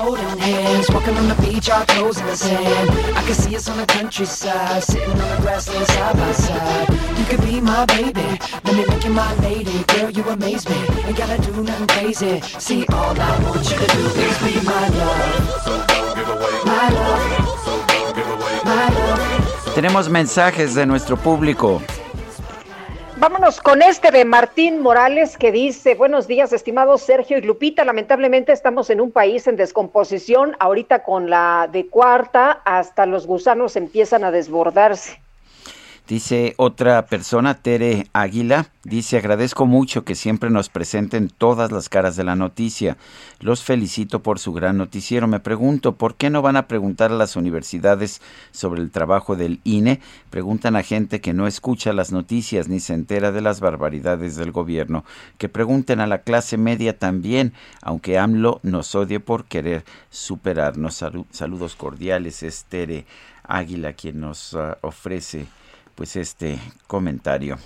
Holding 0.00 0.38
hands, 0.38 0.88
walking 0.90 1.16
on 1.16 1.26
the 1.26 1.34
beach, 1.42 1.68
our 1.70 1.84
toes 1.86 2.18
in 2.20 2.26
the 2.26 2.36
sand. 2.36 2.90
I 3.16 3.22
can 3.24 3.34
see 3.34 3.56
us 3.56 3.68
on 3.68 3.78
the 3.78 3.86
countryside, 3.86 4.80
sitting 4.84 5.10
on 5.10 5.18
the 5.18 5.42
grassland 5.42 5.86
side 5.88 6.16
by 6.16 6.32
side. 6.32 6.88
You 7.18 7.24
could 7.24 7.44
be 7.44 7.60
my 7.60 7.84
baby, 7.86 8.38
let 8.64 8.76
me 8.76 8.84
make 8.86 9.04
you 9.04 9.10
my 9.10 9.34
lady. 9.42 9.84
Girl, 9.88 10.10
you 10.10 10.22
amaze 10.30 10.68
me, 10.68 10.76
ain't 11.04 11.16
gotta 11.16 11.36
do 11.42 11.60
nothing 11.60 11.86
crazy. 11.88 12.40
See, 12.60 12.86
all 12.92 13.20
I 13.20 13.38
want 13.42 13.68
you 13.68 13.76
to 13.76 13.86
do 13.86 14.06
is 14.22 14.38
be 14.38 14.54
my 14.64 14.88
love. 14.88 15.62
So 15.64 15.84
don't 15.84 16.14
give 16.14 16.28
away 16.28 16.62
my 16.64 16.88
love. 16.90 17.58
So 17.64 17.72
don't 17.88 18.14
give 18.14 18.28
away 18.28 18.60
my 18.64 18.88
love. 18.88 19.74
Tenemos 19.74 20.08
mensajes 20.08 20.76
de 20.76 20.86
nuestro 20.86 21.16
público. 21.16 21.82
Vámonos 23.20 23.60
con 23.60 23.82
este 23.82 24.12
de 24.12 24.24
Martín 24.24 24.80
Morales 24.80 25.36
que 25.36 25.50
dice, 25.50 25.96
buenos 25.96 26.28
días, 26.28 26.52
estimados 26.52 27.02
Sergio 27.02 27.36
y 27.36 27.40
Lupita, 27.40 27.84
lamentablemente 27.84 28.52
estamos 28.52 28.90
en 28.90 29.00
un 29.00 29.10
país 29.10 29.48
en 29.48 29.56
descomposición, 29.56 30.54
ahorita 30.60 31.02
con 31.02 31.28
la 31.28 31.68
de 31.72 31.88
cuarta, 31.88 32.62
hasta 32.64 33.06
los 33.06 33.26
gusanos 33.26 33.74
empiezan 33.74 34.22
a 34.22 34.30
desbordarse. 34.30 35.20
Dice 36.08 36.54
otra 36.56 37.04
persona, 37.04 37.60
Tere 37.60 38.06
Águila, 38.14 38.70
dice 38.82 39.18
agradezco 39.18 39.66
mucho 39.66 40.06
que 40.06 40.14
siempre 40.14 40.48
nos 40.48 40.70
presenten 40.70 41.28
todas 41.28 41.70
las 41.70 41.90
caras 41.90 42.16
de 42.16 42.24
la 42.24 42.34
noticia. 42.34 42.96
Los 43.40 43.62
felicito 43.62 44.22
por 44.22 44.38
su 44.38 44.54
gran 44.54 44.78
noticiero. 44.78 45.26
Me 45.26 45.38
pregunto, 45.38 45.96
¿por 45.96 46.14
qué 46.14 46.30
no 46.30 46.40
van 46.40 46.56
a 46.56 46.66
preguntar 46.66 47.12
a 47.12 47.16
las 47.16 47.36
universidades 47.36 48.22
sobre 48.52 48.80
el 48.80 48.90
trabajo 48.90 49.36
del 49.36 49.60
INE? 49.64 50.00
Preguntan 50.30 50.76
a 50.76 50.82
gente 50.82 51.20
que 51.20 51.34
no 51.34 51.46
escucha 51.46 51.92
las 51.92 52.10
noticias 52.10 52.68
ni 52.68 52.80
se 52.80 52.94
entera 52.94 53.30
de 53.30 53.42
las 53.42 53.60
barbaridades 53.60 54.34
del 54.36 54.50
gobierno. 54.50 55.04
Que 55.36 55.50
pregunten 55.50 56.00
a 56.00 56.06
la 56.06 56.22
clase 56.22 56.56
media 56.56 56.98
también, 56.98 57.52
aunque 57.82 58.16
AMLO 58.16 58.60
nos 58.62 58.94
odie 58.94 59.20
por 59.20 59.44
querer 59.44 59.84
superarnos. 60.08 61.04
saludos 61.32 61.76
cordiales, 61.76 62.42
es 62.42 62.64
Tere 62.64 63.04
Águila 63.46 63.92
quien 63.92 64.20
nos 64.20 64.54
uh, 64.54 64.72
ofrece 64.80 65.46
pues 65.98 66.14
este 66.14 66.60
comentario. 66.86 67.58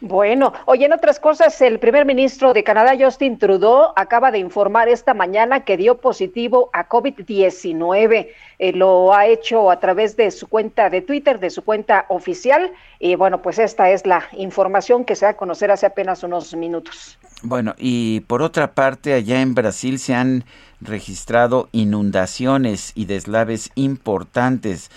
Bueno, 0.00 0.54
oye, 0.64 0.86
en 0.86 0.94
otras 0.94 1.20
cosas, 1.20 1.60
el 1.60 1.78
primer 1.78 2.06
ministro 2.06 2.54
de 2.54 2.64
Canadá, 2.64 2.94
Justin 2.98 3.38
Trudeau, 3.38 3.92
acaba 3.94 4.30
de 4.30 4.38
informar 4.38 4.88
esta 4.88 5.12
mañana 5.12 5.64
que 5.64 5.76
dio 5.76 5.98
positivo 5.98 6.70
a 6.72 6.88
COVID-19. 6.88 8.28
Eh, 8.58 8.72
lo 8.72 9.12
ha 9.12 9.26
hecho 9.26 9.70
a 9.70 9.80
través 9.80 10.16
de 10.16 10.30
su 10.30 10.48
cuenta 10.48 10.88
de 10.88 11.02
Twitter, 11.02 11.38
de 11.38 11.50
su 11.50 11.62
cuenta 11.62 12.06
oficial. 12.08 12.72
Y 12.98 13.16
bueno, 13.16 13.42
pues 13.42 13.58
esta 13.58 13.90
es 13.90 14.06
la 14.06 14.24
información 14.32 15.04
que 15.04 15.14
se 15.14 15.26
va 15.26 15.32
a 15.32 15.36
conocer 15.36 15.70
hace 15.70 15.84
apenas 15.84 16.22
unos 16.22 16.54
minutos. 16.54 17.18
Bueno, 17.42 17.74
y 17.76 18.20
por 18.20 18.40
otra 18.40 18.72
parte, 18.72 19.12
allá 19.12 19.42
en 19.42 19.54
Brasil 19.54 19.98
se 19.98 20.14
han 20.14 20.44
registrado 20.80 21.68
inundaciones 21.72 22.92
y 22.94 23.04
deslaves 23.04 23.70
importantes. 23.74 24.90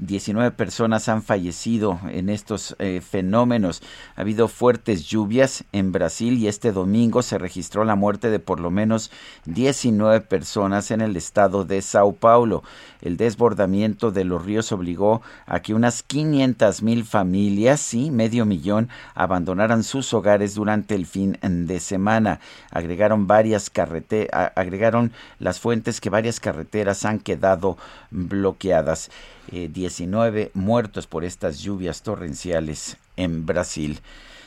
19 0.00 0.52
personas 0.52 1.08
han 1.08 1.22
fallecido 1.22 2.00
en 2.08 2.28
estos 2.28 2.74
eh, 2.78 3.00
fenómenos. 3.00 3.82
Ha 4.16 4.22
habido 4.22 4.48
fuertes 4.48 5.04
lluvias 5.04 5.64
en 5.72 5.92
Brasil 5.92 6.38
y 6.38 6.48
este 6.48 6.72
domingo 6.72 7.22
se 7.22 7.38
registró 7.38 7.84
la 7.84 7.94
muerte 7.94 8.30
de 8.30 8.38
por 8.38 8.60
lo 8.60 8.70
menos 8.70 9.10
19 9.44 10.22
personas 10.22 10.90
en 10.90 11.02
el 11.02 11.16
estado 11.16 11.64
de 11.64 11.82
Sao 11.82 12.12
Paulo. 12.14 12.62
El 13.02 13.16
desbordamiento 13.16 14.12
de 14.12 14.24
los 14.24 14.44
ríos 14.44 14.72
obligó 14.72 15.22
a 15.44 15.60
que 15.60 15.74
unas 15.74 16.02
500 16.02 16.82
mil 16.82 17.04
familias, 17.04 17.80
sí, 17.80 18.10
medio 18.10 18.46
millón, 18.46 18.88
abandonaran 19.14 19.82
sus 19.82 20.14
hogares 20.14 20.54
durante 20.54 20.94
el 20.94 21.04
fin 21.04 21.36
de 21.42 21.80
semana. 21.80 22.40
Agregaron 22.70 23.26
varias 23.26 23.70
carreteras, 23.70 24.52
agregaron 24.54 25.12
las 25.38 25.60
fuentes 25.60 26.00
que 26.00 26.10
varias 26.10 26.40
carreteras 26.40 27.04
han 27.04 27.18
quedado 27.18 27.76
bloqueadas. 28.10 29.10
19 29.50 30.40
eh, 30.40 30.50
muertos 30.54 31.06
por 31.06 31.24
estas 31.24 31.58
lluvias 31.58 32.02
torrenciales 32.02 32.96
en 33.16 33.44
Brasil. 33.44 34.00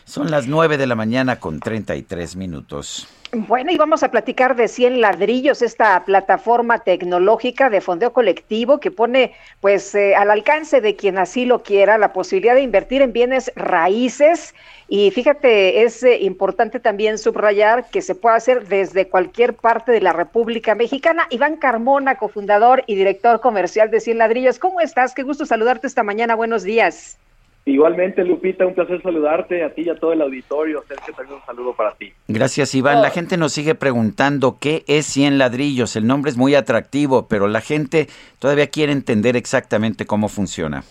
Son 0.05 0.29
las 0.29 0.47
9 0.47 0.77
de 0.77 0.87
la 0.87 0.95
mañana 0.95 1.39
con 1.39 1.59
33 1.59 2.35
minutos. 2.35 3.07
Bueno, 3.37 3.69
y 3.69 3.75
vamos 3.75 4.01
a 4.01 4.11
platicar 4.11 4.55
de 4.55 4.69
100 4.69 5.01
ladrillos, 5.01 5.61
esta 5.61 6.05
plataforma 6.05 6.79
tecnológica 6.79 7.69
de 7.69 7.81
fondeo 7.81 8.13
colectivo 8.13 8.79
que 8.79 8.91
pone 8.91 9.33
pues 9.59 9.93
eh, 9.93 10.15
al 10.15 10.31
alcance 10.31 10.79
de 10.79 10.95
quien 10.95 11.17
así 11.17 11.43
lo 11.43 11.61
quiera 11.61 11.97
la 11.97 12.13
posibilidad 12.13 12.55
de 12.55 12.61
invertir 12.61 13.01
en 13.01 13.11
bienes 13.11 13.51
raíces 13.57 14.55
y 14.87 15.11
fíjate, 15.11 15.83
es 15.83 16.01
eh, 16.03 16.19
importante 16.21 16.79
también 16.79 17.17
subrayar 17.17 17.89
que 17.89 18.01
se 18.01 18.15
puede 18.15 18.37
hacer 18.37 18.69
desde 18.69 19.09
cualquier 19.09 19.53
parte 19.53 19.91
de 19.91 19.99
la 19.99 20.13
República 20.13 20.73
Mexicana. 20.73 21.27
Iván 21.29 21.57
Carmona, 21.57 22.15
cofundador 22.15 22.85
y 22.87 22.95
director 22.95 23.41
comercial 23.41 23.91
de 23.91 23.99
100 23.99 24.17
ladrillos, 24.17 24.59
¿cómo 24.59 24.79
estás? 24.79 25.13
Qué 25.13 25.23
gusto 25.23 25.45
saludarte 25.45 25.87
esta 25.87 26.03
mañana, 26.03 26.35
buenos 26.35 26.63
días. 26.63 27.17
Igualmente, 27.67 28.23
Lupita, 28.23 28.63
un 28.67 28.75
placer 28.75 29.01
saludarte 29.01 29.63
a 29.63 29.73
ti 29.73 29.81
y 29.87 29.89
a 29.89 29.95
todo 29.95 30.13
el 30.13 30.21
auditorio. 30.21 30.83
Sergio, 30.87 31.15
también 31.15 31.39
un 31.39 31.45
saludo 31.45 31.73
para 31.73 31.95
ti. 31.95 32.13
Gracias, 32.27 32.75
Iván. 32.75 33.01
La 33.01 33.09
gente 33.09 33.37
nos 33.37 33.53
sigue 33.53 33.73
preguntando 33.73 34.57
qué 34.61 34.83
es 34.87 35.07
100 35.07 35.39
ladrillos. 35.39 35.95
El 35.95 36.05
nombre 36.05 36.29
es 36.29 36.37
muy 36.37 36.53
atractivo, 36.53 37.27
pero 37.27 37.47
la 37.47 37.61
gente 37.61 38.05
todavía 38.37 38.67
quiere 38.67 38.91
entender 38.91 39.35
exactamente 39.35 40.05
cómo 40.05 40.29
funciona. 40.29 40.83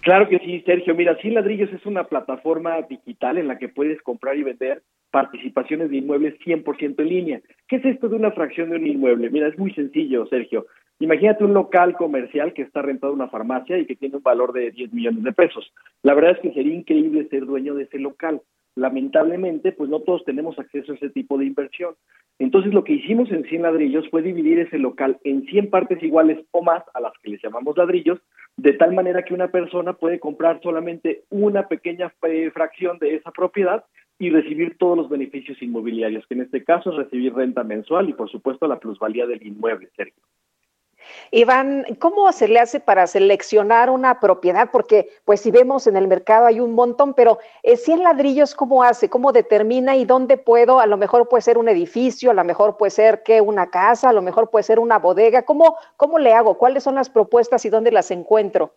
Claro 0.00 0.26
que 0.28 0.38
sí, 0.38 0.62
Sergio. 0.64 0.94
Mira, 0.94 1.14
100 1.16 1.34
ladrillos 1.34 1.70
es 1.72 1.84
una 1.84 2.04
plataforma 2.04 2.80
digital 2.88 3.36
en 3.36 3.46
la 3.46 3.58
que 3.58 3.68
puedes 3.68 4.00
comprar 4.00 4.36
y 4.36 4.44
vender 4.44 4.82
participaciones 5.14 5.90
de 5.90 5.98
inmuebles 5.98 6.34
100% 6.40 6.96
en 6.98 7.08
línea. 7.08 7.40
¿Qué 7.68 7.76
es 7.76 7.84
esto 7.84 8.08
de 8.08 8.16
una 8.16 8.32
fracción 8.32 8.70
de 8.70 8.76
un 8.78 8.86
inmueble? 8.88 9.30
Mira, 9.30 9.46
es 9.46 9.56
muy 9.56 9.72
sencillo, 9.72 10.26
Sergio. 10.26 10.66
Imagínate 10.98 11.44
un 11.44 11.54
local 11.54 11.94
comercial 11.94 12.52
que 12.52 12.62
está 12.62 12.82
rentado 12.82 13.12
a 13.12 13.14
una 13.16 13.28
farmacia 13.28 13.78
y 13.78 13.86
que 13.86 13.94
tiene 13.94 14.16
un 14.16 14.24
valor 14.24 14.52
de 14.52 14.72
10 14.72 14.92
millones 14.92 15.22
de 15.22 15.30
pesos. 15.30 15.72
La 16.02 16.14
verdad 16.14 16.32
es 16.32 16.40
que 16.40 16.52
sería 16.52 16.74
increíble 16.74 17.28
ser 17.28 17.46
dueño 17.46 17.76
de 17.76 17.84
ese 17.84 18.00
local. 18.00 18.42
Lamentablemente, 18.74 19.70
pues 19.70 19.88
no 19.88 20.00
todos 20.00 20.24
tenemos 20.24 20.58
acceso 20.58 20.90
a 20.90 20.96
ese 20.96 21.10
tipo 21.10 21.38
de 21.38 21.44
inversión. 21.44 21.94
Entonces, 22.40 22.74
lo 22.74 22.82
que 22.82 22.94
hicimos 22.94 23.30
en 23.30 23.44
100 23.44 23.62
ladrillos 23.62 24.10
fue 24.10 24.20
dividir 24.20 24.58
ese 24.58 24.78
local 24.78 25.18
en 25.22 25.44
100 25.44 25.70
partes 25.70 26.02
iguales 26.02 26.44
o 26.50 26.60
más, 26.60 26.82
a 26.92 27.00
las 27.00 27.12
que 27.22 27.30
les 27.30 27.40
llamamos 27.40 27.76
ladrillos, 27.76 28.18
de 28.56 28.72
tal 28.72 28.92
manera 28.92 29.22
que 29.22 29.34
una 29.34 29.46
persona 29.46 29.92
puede 29.92 30.18
comprar 30.18 30.60
solamente 30.60 31.22
una 31.30 31.68
pequeña 31.68 32.12
eh, 32.28 32.50
fracción 32.50 32.98
de 32.98 33.14
esa 33.14 33.30
propiedad 33.30 33.84
y 34.18 34.30
recibir 34.30 34.78
todos 34.78 34.96
los 34.96 35.08
beneficios 35.08 35.60
inmobiliarios, 35.60 36.26
que 36.26 36.34
en 36.34 36.42
este 36.42 36.62
caso 36.62 36.90
es 36.90 36.96
recibir 36.96 37.34
renta 37.34 37.64
mensual 37.64 38.08
y, 38.08 38.12
por 38.12 38.30
supuesto, 38.30 38.66
la 38.66 38.78
plusvalía 38.78 39.26
del 39.26 39.44
inmueble, 39.44 39.90
Sergio. 39.96 40.22
Iván, 41.30 41.84
¿cómo 41.98 42.30
se 42.32 42.48
le 42.48 42.58
hace 42.58 42.80
para 42.80 43.06
seleccionar 43.06 43.90
una 43.90 44.20
propiedad? 44.20 44.70
Porque, 44.72 45.08
pues, 45.24 45.40
si 45.40 45.50
vemos 45.50 45.86
en 45.86 45.96
el 45.96 46.08
mercado 46.08 46.46
hay 46.46 46.60
un 46.60 46.72
montón, 46.72 47.14
pero 47.14 47.38
eh, 47.62 47.76
si 47.76 47.92
en 47.92 48.02
ladrillos, 48.02 48.54
¿cómo 48.54 48.82
hace? 48.82 49.08
¿Cómo 49.08 49.32
determina 49.32 49.96
y 49.96 50.04
dónde 50.04 50.36
puedo? 50.36 50.80
A 50.80 50.86
lo 50.86 50.96
mejor 50.96 51.28
puede 51.28 51.42
ser 51.42 51.58
un 51.58 51.68
edificio, 51.68 52.30
a 52.30 52.34
lo 52.34 52.44
mejor 52.44 52.76
puede 52.76 52.90
ser 52.90 53.22
que 53.22 53.40
una 53.40 53.70
casa, 53.70 54.10
a 54.10 54.12
lo 54.12 54.22
mejor 54.22 54.50
puede 54.50 54.62
ser 54.62 54.78
una 54.78 54.98
bodega. 54.98 55.42
¿Cómo, 55.42 55.76
cómo 55.96 56.18
le 56.18 56.32
hago? 56.32 56.56
¿Cuáles 56.56 56.82
son 56.84 56.94
las 56.94 57.10
propuestas 57.10 57.64
y 57.64 57.70
dónde 57.70 57.90
las 57.90 58.10
encuentro? 58.10 58.72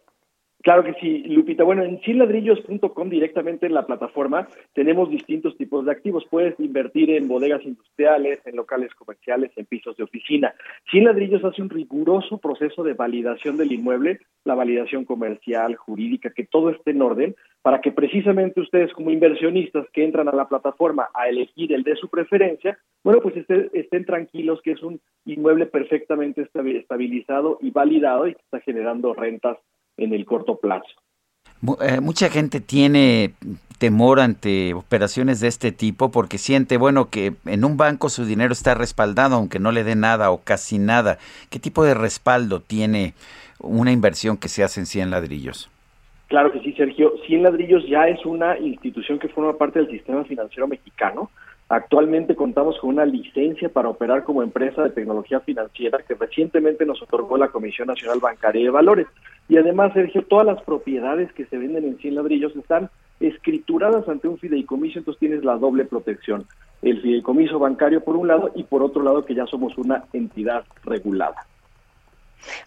Claro 0.64 0.84
que 0.84 0.94
sí, 0.96 1.24
Lupita. 1.28 1.64
Bueno, 1.64 1.84
en 1.84 2.00
cienladrillos.com 2.00 3.10
directamente 3.10 3.68
en 3.68 3.74
la 3.74 3.86
plataforma 3.86 4.48
tenemos 4.74 5.10
distintos 5.10 5.56
tipos 5.56 5.86
de 5.86 5.92
activos. 5.92 6.26
Puedes 6.30 6.60
invertir 6.60 7.12
en 7.12 7.28
bodegas 7.28 7.64
industriales, 7.64 8.40
en 8.46 8.56
locales 8.56 8.94
comerciales, 8.96 9.52
en 9.56 9.66
pisos 9.66 9.96
de 9.98 10.04
oficina. 10.04 10.54
Cien 10.90 11.06
Ladrillos 11.06 11.44
hace 11.46 11.62
un 11.62 11.70
riguroso 11.70 12.40
proceso 12.40 12.84
de 12.84 12.94
validación 12.94 13.56
del 13.56 13.72
inmueble, 13.72 14.20
la 14.44 14.56
validación 14.56 15.06
comercial, 15.06 15.76
jurídica, 15.76 16.32
que 16.32 16.46
todo 16.46 16.72
esté 16.72 16.92
en 16.92 17.02
orden, 17.04 17.36
para 17.62 17.80
que 17.80 17.92
precisamente 17.92 18.60
ustedes 18.60 18.92
como 18.94 19.12
inversionistas 19.12 19.88
que 19.94 20.04
entran 20.04 20.28
a 20.28 20.36
la 20.36 20.50
plataforma 20.50 21.10
a 21.14 21.30
elegir 21.30 21.72
el 21.72 21.84
de 21.84 21.96
su 21.96 22.10
preferencia, 22.10 22.80
bueno, 23.04 23.22
pues 23.22 23.38
estén, 23.38 23.70
estén 23.74 24.06
tranquilos 24.06 24.62
que 24.64 24.72
es 24.72 24.82
un 24.82 25.00
inmueble 25.26 25.68
perfectamente 25.68 26.42
estabilizado 26.42 27.60
y 27.62 27.70
validado 27.70 28.28
y 28.28 28.34
que 28.34 28.42
está 28.42 28.60
generando 28.62 29.14
rentas 29.14 29.58
en 29.98 30.14
el 30.14 30.26
corto 30.26 30.58
plazo. 30.58 30.88
Eh, 31.82 32.00
mucha 32.02 32.30
gente 32.30 32.60
tiene 32.62 33.34
temor 33.80 34.20
ante 34.20 34.74
operaciones 34.74 35.40
de 35.40 35.48
este 35.48 35.72
tipo 35.72 36.12
porque 36.12 36.38
siente, 36.38 36.78
bueno, 36.78 37.10
que 37.10 37.34
en 37.46 37.66
un 37.66 37.78
banco 37.78 38.10
su 38.10 38.26
dinero 38.26 38.54
está 38.54 38.74
respaldado 38.74 39.36
aunque 39.36 39.60
no 39.60 39.72
le 39.72 39.84
dé 39.84 39.96
nada 39.96 40.32
o 40.32 40.40
casi 40.44 40.78
nada. 40.78 41.18
¿Qué 41.50 41.60
tipo 41.60 41.84
de 41.84 41.94
respaldo 41.94 42.62
tiene 42.62 43.14
una 43.60 43.92
inversión 43.92 44.38
que 44.38 44.50
se 44.50 44.64
hace 44.64 44.80
en 44.80 44.86
100 44.86 45.12
ladrillos? 45.12 45.70
Claro 46.28 46.52
que 46.52 46.60
sí, 46.60 46.74
Sergio. 46.74 47.14
100 47.26 47.44
ladrillos 47.44 47.88
ya 47.88 48.08
es 48.08 48.24
una 48.26 48.58
institución 48.60 49.18
que 49.18 49.30
forma 49.30 49.58
parte 49.58 49.80
del 49.80 49.90
sistema 49.90 50.26
financiero 50.26 50.68
mexicano. 50.68 51.32
Actualmente 51.70 52.36
contamos 52.36 52.80
con 52.80 52.92
una 52.92 53.06
licencia 53.06 53.68
para 53.68 53.90
operar 53.90 54.24
como 54.24 54.42
empresa 54.42 54.84
de 54.84 54.92
tecnología 54.92 55.42
financiera 55.42 56.00
que 56.08 56.14
recientemente 56.14 56.86
nos 56.86 57.02
otorgó 57.02 57.38
la 57.38 57.50
Comisión 57.50 57.90
Nacional 57.90 58.20
Bancaria 58.22 58.64
de 58.64 58.70
Valores. 58.70 59.08
Y 59.50 59.58
además, 59.58 59.92
Sergio, 59.94 60.24
todas 60.24 60.46
las 60.46 60.62
propiedades 60.64 61.32
que 61.34 61.46
se 61.46 61.58
venden 61.58 61.84
en 61.84 61.98
100 61.98 62.16
ladrillos 62.16 62.56
están 62.56 62.90
escrituradas 63.20 64.08
ante 64.08 64.30
un 64.30 64.38
fideicomiso, 64.38 65.00
entonces 65.00 65.20
tienes 65.20 65.44
la 65.44 65.58
doble 65.58 65.84
protección. 65.84 66.46
El 66.82 67.02
fideicomiso 67.02 67.60
bancario 67.60 68.02
por 68.02 68.16
un 68.16 68.30
lado 68.30 68.52
y 68.56 68.64
por 68.64 68.82
otro 68.82 69.04
lado 69.04 69.26
que 69.26 69.36
ya 69.36 69.46
somos 69.46 69.78
una 69.78 70.06
entidad 70.14 70.64
regulada. 70.86 71.48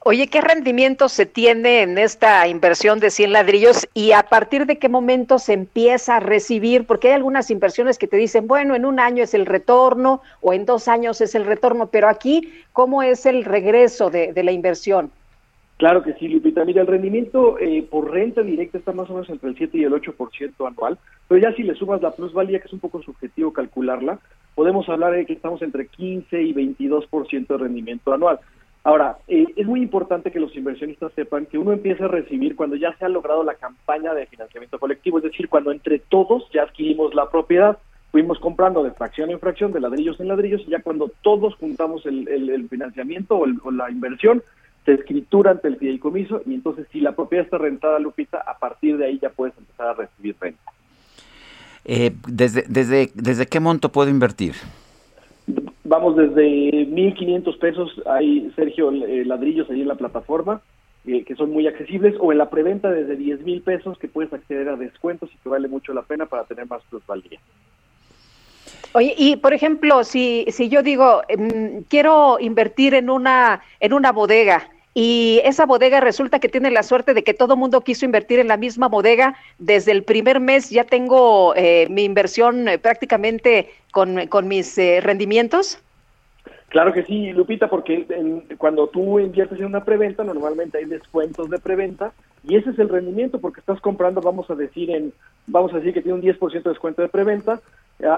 Oye, 0.04 0.28
¿qué 0.28 0.40
rendimiento 0.40 1.08
se 1.08 1.26
tiene 1.26 1.82
en 1.82 1.98
esta 1.98 2.46
inversión 2.48 3.00
de 3.00 3.10
100 3.10 3.32
ladrillos 3.32 3.88
y 3.94 4.12
a 4.12 4.22
partir 4.22 4.66
de 4.66 4.78
qué 4.78 4.88
momento 4.88 5.38
se 5.38 5.52
empieza 5.52 6.16
a 6.16 6.20
recibir? 6.20 6.86
Porque 6.86 7.08
hay 7.08 7.14
algunas 7.14 7.50
inversiones 7.50 7.98
que 7.98 8.06
te 8.06 8.16
dicen, 8.16 8.46
bueno, 8.46 8.74
en 8.74 8.84
un 8.84 9.00
año 9.00 9.24
es 9.24 9.34
el 9.34 9.46
retorno 9.46 10.22
o 10.40 10.52
en 10.52 10.66
dos 10.66 10.88
años 10.88 11.20
es 11.20 11.34
el 11.34 11.44
retorno, 11.44 11.88
pero 11.88 12.08
aquí, 12.08 12.52
¿cómo 12.72 13.02
es 13.02 13.26
el 13.26 13.44
regreso 13.44 14.10
de, 14.10 14.32
la 14.40 14.52
inversión? 14.52 15.10
Claro 15.76 16.02
que 16.02 16.14
sí, 16.14 16.28
Lupita. 16.28 16.64
Mira, 16.64 16.82
el 16.82 16.86
rendimiento 16.86 17.58
eh, 17.58 17.82
por 17.82 18.10
renta 18.10 18.42
directa 18.42 18.78
está 18.78 18.92
más 18.92 19.08
o 19.08 19.14
menos 19.14 19.30
entre 19.30 19.50
el 19.50 19.56
7 19.56 19.78
y 19.78 19.84
el 19.84 19.92
8% 19.92 20.66
anual, 20.66 20.98
pero 21.26 21.40
ya 21.40 21.54
si 21.54 21.62
le 21.62 21.74
sumas 21.74 22.02
la 22.02 22.10
plusvalía, 22.10 22.58
que 22.58 22.66
es 22.66 22.72
un 22.72 22.80
poco 22.80 23.02
subjetivo 23.02 23.52
calcularla, 23.52 24.18
podemos 24.54 24.88
hablar 24.88 25.12
de 25.12 25.24
que 25.24 25.32
estamos 25.32 25.62
entre 25.62 25.86
15 25.86 26.42
y 26.42 26.52
22% 26.52 27.46
de 27.46 27.56
rendimiento 27.56 28.12
anual. 28.12 28.40
Ahora, 28.82 29.18
eh, 29.28 29.46
es 29.56 29.66
muy 29.66 29.82
importante 29.82 30.30
que 30.30 30.40
los 30.40 30.56
inversionistas 30.56 31.12
sepan 31.12 31.46
que 31.46 31.58
uno 31.58 31.72
empieza 31.72 32.06
a 32.06 32.08
recibir 32.08 32.56
cuando 32.56 32.76
ya 32.76 32.96
se 32.96 33.04
ha 33.04 33.08
logrado 33.08 33.44
la 33.44 33.54
campaña 33.54 34.14
de 34.14 34.26
financiamiento 34.26 34.78
colectivo, 34.78 35.18
es 35.18 35.24
decir, 35.24 35.48
cuando 35.48 35.70
entre 35.70 35.98
todos 35.98 36.48
ya 36.52 36.62
adquirimos 36.62 37.14
la 37.14 37.28
propiedad, 37.28 37.78
fuimos 38.10 38.38
comprando 38.38 38.82
de 38.82 38.92
fracción 38.92 39.30
en 39.30 39.38
fracción, 39.38 39.72
de 39.72 39.80
ladrillos 39.80 40.18
en 40.18 40.28
ladrillos, 40.28 40.62
y 40.66 40.70
ya 40.70 40.80
cuando 40.80 41.12
todos 41.22 41.54
juntamos 41.56 42.06
el, 42.06 42.68
financiamiento 42.70 43.38
o 43.38 43.70
la 43.70 43.90
inversión, 43.90 44.42
se 44.84 44.94
escritura 44.94 45.50
ante 45.50 45.68
el 45.68 45.76
fideicomiso 45.76 46.42
y 46.46 46.54
entonces 46.54 46.86
si 46.90 47.00
la 47.00 47.12
propiedad 47.12 47.44
está 47.44 47.58
rentada, 47.58 47.98
Lupita, 47.98 48.38
a 48.38 48.58
partir 48.58 48.96
de 48.96 49.06
ahí 49.06 49.18
ya 49.20 49.30
puedes 49.30 49.56
empezar 49.58 49.88
a 49.88 49.94
recibir 49.94 50.34
renta. 50.40 50.72
Eh, 51.84 52.12
¿desde, 52.26 52.64
desde, 52.68 53.10
¿Desde 53.14 53.46
qué 53.46 53.60
monto 53.60 53.90
puedo 53.90 54.10
invertir? 54.10 54.54
Vamos 55.90 56.14
desde 56.14 56.86
1.500 56.86 57.58
pesos, 57.58 57.90
hay, 58.06 58.48
Sergio, 58.54 58.92
eh, 58.92 59.24
ladrillos 59.24 59.68
ahí 59.70 59.80
en 59.80 59.88
la 59.88 59.96
plataforma, 59.96 60.60
eh, 61.04 61.24
que 61.24 61.34
son 61.34 61.50
muy 61.50 61.66
accesibles, 61.66 62.14
o 62.20 62.30
en 62.30 62.38
la 62.38 62.48
preventa 62.48 62.92
desde 62.92 63.16
10 63.16 63.40
mil 63.40 63.60
pesos, 63.60 63.98
que 63.98 64.06
puedes 64.06 64.32
acceder 64.32 64.68
a 64.68 64.76
descuentos 64.76 65.28
y 65.34 65.38
que 65.38 65.48
vale 65.48 65.66
mucho 65.66 65.92
la 65.92 66.02
pena 66.02 66.26
para 66.26 66.44
tener 66.44 66.68
más 66.68 66.80
plusvalía. 66.88 67.40
Oye, 68.92 69.16
y 69.18 69.34
por 69.34 69.52
ejemplo, 69.52 70.04
si, 70.04 70.44
si 70.50 70.68
yo 70.68 70.84
digo, 70.84 71.22
em, 71.26 71.82
quiero 71.88 72.38
invertir 72.38 72.94
en 72.94 73.10
una, 73.10 73.60
en 73.80 73.92
una 73.92 74.12
bodega 74.12 74.68
y 74.94 75.40
esa 75.44 75.66
bodega 75.66 76.00
resulta 76.00 76.40
que 76.40 76.48
tiene 76.48 76.70
la 76.70 76.82
suerte 76.82 77.14
de 77.14 77.22
que 77.22 77.34
todo 77.34 77.56
mundo 77.56 77.82
quiso 77.82 78.04
invertir 78.04 78.40
en 78.40 78.48
la 78.48 78.56
misma 78.56 78.88
bodega, 78.88 79.36
desde 79.58 79.92
el 79.92 80.02
primer 80.02 80.40
mes 80.40 80.70
ya 80.70 80.84
tengo 80.84 81.54
eh, 81.54 81.86
mi 81.90 82.04
inversión 82.04 82.68
eh, 82.68 82.78
prácticamente 82.78 83.70
con, 83.92 84.26
con 84.26 84.48
mis 84.48 84.76
eh, 84.78 85.00
rendimientos. 85.00 85.78
Claro 86.70 86.92
que 86.92 87.02
sí, 87.02 87.32
Lupita, 87.32 87.68
porque 87.68 88.06
cuando 88.56 88.86
tú 88.86 89.18
inviertes 89.18 89.58
en 89.58 89.66
una 89.66 89.84
preventa, 89.84 90.22
normalmente 90.22 90.78
hay 90.78 90.84
descuentos 90.84 91.50
de 91.50 91.58
preventa 91.58 92.12
y 92.46 92.54
ese 92.54 92.70
es 92.70 92.78
el 92.78 92.88
rendimiento 92.88 93.40
porque 93.40 93.58
estás 93.58 93.80
comprando, 93.80 94.20
vamos 94.20 94.48
a 94.50 94.54
decir, 94.54 94.88
en 94.90 95.12
vamos 95.48 95.72
a 95.72 95.78
decir 95.78 95.92
que 95.92 96.00
tiene 96.00 96.18
un 96.18 96.22
10% 96.22 96.62
de 96.62 96.70
descuento 96.70 97.02
de 97.02 97.08
preventa, 97.08 97.60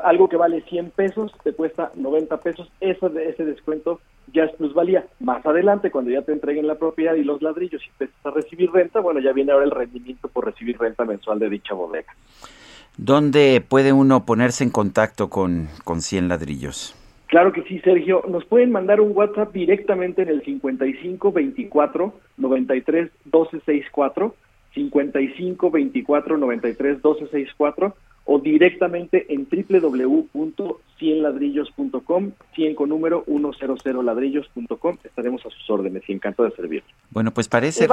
algo 0.04 0.28
que 0.28 0.36
vale 0.36 0.60
100 0.68 0.90
pesos 0.90 1.32
te 1.42 1.54
cuesta 1.54 1.92
90 1.94 2.36
pesos, 2.42 2.70
eso 2.80 3.08
de 3.08 3.30
ese 3.30 3.46
descuento 3.46 4.00
ya 4.34 4.44
es 4.44 4.52
plusvalía. 4.56 5.06
Más 5.20 5.44
adelante, 5.46 5.90
cuando 5.90 6.10
ya 6.10 6.20
te 6.20 6.32
entreguen 6.32 6.66
la 6.66 6.74
propiedad 6.74 7.14
y 7.14 7.24
los 7.24 7.40
ladrillos 7.40 7.82
y 7.82 7.88
empiezas 7.88 8.26
a 8.26 8.30
recibir 8.32 8.70
renta, 8.70 9.00
bueno, 9.00 9.20
ya 9.20 9.32
viene 9.32 9.52
ahora 9.52 9.64
el 9.64 9.70
rendimiento 9.70 10.28
por 10.28 10.44
recibir 10.44 10.78
renta 10.78 11.06
mensual 11.06 11.38
de 11.38 11.48
dicha 11.48 11.72
bodega. 11.72 12.14
¿Dónde 12.98 13.64
puede 13.66 13.94
uno 13.94 14.26
ponerse 14.26 14.62
en 14.62 14.70
contacto 14.70 15.30
con, 15.30 15.68
con 15.84 16.02
100 16.02 16.28
ladrillos? 16.28 16.94
Claro 17.32 17.50
que 17.50 17.62
sí, 17.62 17.78
Sergio. 17.78 18.22
Nos 18.28 18.44
pueden 18.44 18.70
mandar 18.72 19.00
un 19.00 19.16
WhatsApp 19.16 19.54
directamente 19.54 20.20
en 20.20 20.28
el 20.28 20.42
55 20.42 21.32
24 21.32 22.12
93 22.36 23.10
12 23.24 23.50
64, 23.60 24.34
55 24.74 25.70
24 25.70 26.36
93 26.36 27.00
12 27.00 27.26
64 27.28 27.96
o 28.24 28.39
directamente 28.39 29.27
en 29.32 29.49
www.cienladrillos.com, 29.51 32.31
100 32.55 32.74
con 32.74 32.89
número 32.89 33.24
100 33.27 34.05
ladrillos.com. 34.05 34.97
Estaremos 35.03 35.44
a 35.44 35.51
sus 35.51 35.69
órdenes 35.70 36.05
y 36.09 36.12
encantado 36.12 36.49
de 36.49 36.55
servir. 36.55 36.85
Bueno, 37.11 37.32
pues 37.32 37.49
parece... 37.49 37.89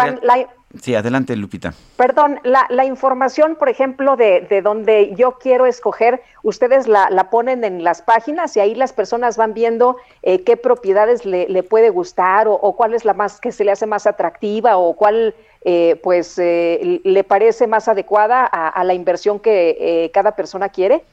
Sí, 0.79 0.93
adelante, 0.93 1.35
Lupita. 1.35 1.73
Perdón, 1.97 2.39
la, 2.43 2.67
la 2.69 2.85
información, 2.85 3.55
por 3.57 3.69
ejemplo, 3.69 4.15
de, 4.15 4.45
de, 4.47 4.61
donde 4.61 5.15
yo 5.17 5.39
quiero 5.41 5.65
escoger, 5.65 6.21
ustedes 6.43 6.87
la, 6.87 7.09
la, 7.09 7.31
ponen 7.31 7.63
en 7.63 7.83
las 7.83 8.03
páginas 8.03 8.55
y 8.55 8.59
ahí 8.59 8.75
las 8.75 8.93
personas 8.93 9.35
van 9.35 9.55
viendo 9.55 9.97
eh, 10.21 10.43
qué 10.43 10.57
propiedades 10.57 11.25
le, 11.25 11.49
le 11.49 11.63
puede 11.63 11.89
gustar 11.89 12.47
o, 12.47 12.53
o, 12.53 12.75
cuál 12.75 12.93
es 12.93 13.03
la 13.03 13.15
más 13.15 13.41
que 13.41 13.51
se 13.51 13.65
le 13.65 13.71
hace 13.71 13.87
más 13.87 14.05
atractiva 14.05 14.77
o 14.77 14.95
cuál 14.95 15.33
eh, 15.65 15.99
pues 16.01 16.39
eh, 16.39 17.01
le 17.03 17.23
parece 17.23 17.67
más 17.67 17.87
adecuada 17.87 18.45
a, 18.45 18.83
la 18.83 18.93
inversión 18.93 19.39
que 19.39 19.77
eh, 19.79 20.11
cada 20.11 20.35
persona 20.35 20.69
quiere? 20.69 21.03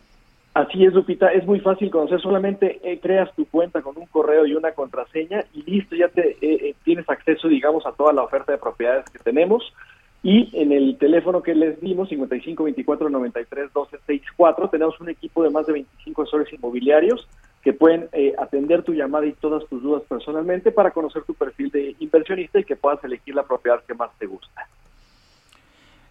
Así 0.55 0.85
es, 0.85 0.95
Lupita, 0.95 1.29
es 1.33 1.45
muy 1.45 1.61
fácil 1.61 1.91
conocer, 1.91 2.21
solamente 2.21 2.81
creas 3.03 3.35
tu 3.35 3.45
cuenta 3.47 3.83
con 3.83 3.99
un 3.99 4.07
correo 4.07 4.47
y 4.47 4.55
una 4.55 4.73
contraseña 4.73 5.45
y 5.53 5.63
listo, 5.71 5.95
ya 5.95 6.09
te 6.09 6.75
tienes 6.83 7.07
acceso, 7.11 7.49
digamos, 7.49 7.85
a 7.85 7.93
toda 7.93 8.15
la 8.15 8.23
oferta 8.23 8.53
de 8.53 8.59
propiedades 8.59 9.05
que 9.11 9.19
tenemos. 9.19 9.75
Y 10.23 10.49
en 10.55 10.73
el 10.73 10.97
teléfono 10.97 11.43
que 11.43 11.55
les 11.55 11.79
dimos, 11.81 12.09
55 12.09 12.65
24 12.65 13.11
93 13.11 13.73
12 13.73 13.99
64, 13.99 14.71
tenemos 14.71 14.99
un 14.99 15.11
equipo 15.11 15.43
de 15.43 15.51
más 15.51 15.67
de 15.67 15.75
25 15.75 16.23
asesores 16.23 16.53
inmobiliarios 16.55 17.29
que 17.67 17.73
pueden 17.73 18.09
eh, 18.13 18.33
atender 18.39 18.85
tu 18.85 18.93
llamada 18.93 19.27
y 19.27 19.33
todas 19.33 19.69
tus 19.69 19.83
dudas 19.83 20.05
personalmente 20.09 20.71
para 20.71 20.93
conocer 20.93 21.25
tu 21.25 21.35
perfil 21.35 21.69
de 21.73 21.97
inversionista 21.99 22.61
y 22.61 22.65
que 22.65 22.77
puedas 22.77 23.03
elegir 23.03 23.35
la 23.35 23.43
propiedad 23.43 23.83
que 23.85 23.93
más 23.93 24.09
te 24.21 24.27
gusta. 24.27 24.69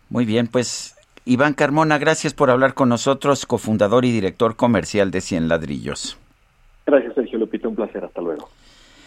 Muy 0.09 0.25
bien, 0.25 0.47
pues 0.47 0.97
Iván 1.23 1.53
Carmona, 1.53 1.97
gracias 1.97 2.33
por 2.33 2.49
hablar 2.49 2.73
con 2.73 2.89
nosotros, 2.89 3.45
cofundador 3.45 4.03
y 4.03 4.11
director 4.11 4.57
comercial 4.57 5.11
de 5.11 5.21
Cien 5.21 5.47
Ladrillos. 5.47 6.17
Gracias, 6.85 7.15
Sergio 7.15 7.39
Lupita, 7.39 7.69
un 7.69 7.75
placer, 7.77 8.03
hasta 8.03 8.19
luego. 8.19 8.49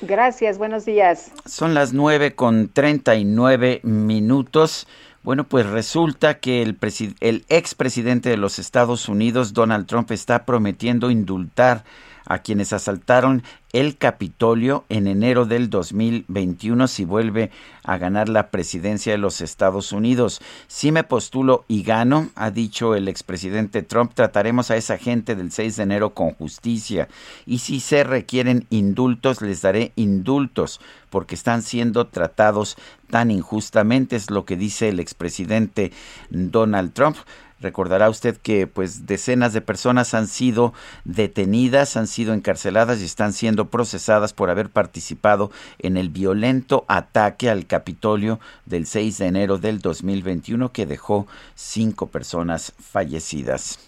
Gracias, 0.00 0.56
buenos 0.56 0.86
días. 0.86 1.30
Son 1.44 1.74
las 1.74 1.92
nueve 1.92 2.34
con 2.34 2.68
treinta 2.68 3.14
y 3.16 3.26
nueve 3.26 3.80
minutos. 3.82 4.88
Bueno, 5.22 5.44
pues 5.44 5.66
resulta 5.66 6.38
que 6.38 6.62
el, 6.62 6.78
el 7.20 7.44
expresidente 7.50 8.30
de 8.30 8.38
los 8.38 8.58
Estados 8.58 9.06
Unidos, 9.10 9.52
Donald 9.52 9.86
Trump, 9.86 10.10
está 10.12 10.46
prometiendo 10.46 11.10
indultar 11.10 11.84
a 12.28 12.40
quienes 12.40 12.72
asaltaron 12.72 13.42
el 13.72 13.96
Capitolio 13.96 14.84
en 14.88 15.06
enero 15.06 15.44
del 15.44 15.68
2021 15.68 16.88
si 16.88 17.04
vuelve 17.04 17.50
a 17.82 17.98
ganar 17.98 18.28
la 18.28 18.50
presidencia 18.50 19.12
de 19.12 19.18
los 19.18 19.40
Estados 19.40 19.92
Unidos. 19.92 20.40
Si 20.68 20.92
me 20.92 21.04
postulo 21.04 21.64
y 21.68 21.82
gano, 21.82 22.28
ha 22.34 22.50
dicho 22.50 22.94
el 22.94 23.08
expresidente 23.08 23.82
Trump, 23.82 24.12
trataremos 24.14 24.70
a 24.70 24.76
esa 24.76 24.98
gente 24.98 25.34
del 25.36 25.50
6 25.50 25.76
de 25.76 25.82
enero 25.82 26.14
con 26.14 26.32
justicia. 26.34 27.08
Y 27.46 27.58
si 27.58 27.80
se 27.80 28.04
requieren 28.04 28.66
indultos, 28.70 29.42
les 29.42 29.62
daré 29.62 29.92
indultos 29.96 30.80
porque 31.10 31.34
están 31.34 31.62
siendo 31.62 32.06
tratados 32.06 32.76
tan 33.10 33.30
injustamente, 33.30 34.16
es 34.16 34.30
lo 34.30 34.44
que 34.44 34.56
dice 34.56 34.88
el 34.90 35.00
expresidente 35.00 35.92
Donald 36.28 36.92
Trump. 36.92 37.16
Recordará 37.60 38.08
usted 38.08 38.36
que 38.36 38.66
pues 38.66 39.06
decenas 39.06 39.52
de 39.52 39.60
personas 39.60 40.14
han 40.14 40.28
sido 40.28 40.72
detenidas, 41.04 41.96
han 41.96 42.06
sido 42.06 42.32
encarceladas 42.32 43.00
y 43.00 43.04
están 43.04 43.32
siendo 43.32 43.68
procesadas 43.68 44.32
por 44.32 44.50
haber 44.50 44.70
participado 44.70 45.50
en 45.78 45.96
el 45.96 46.08
violento 46.08 46.84
ataque 46.86 47.50
al 47.50 47.66
Capitolio 47.66 48.38
del 48.64 48.86
6 48.86 49.18
de 49.18 49.26
enero 49.26 49.58
del 49.58 49.80
2021 49.80 50.72
que 50.72 50.86
dejó 50.86 51.26
cinco 51.56 52.06
personas 52.06 52.72
fallecidas. 52.78 53.87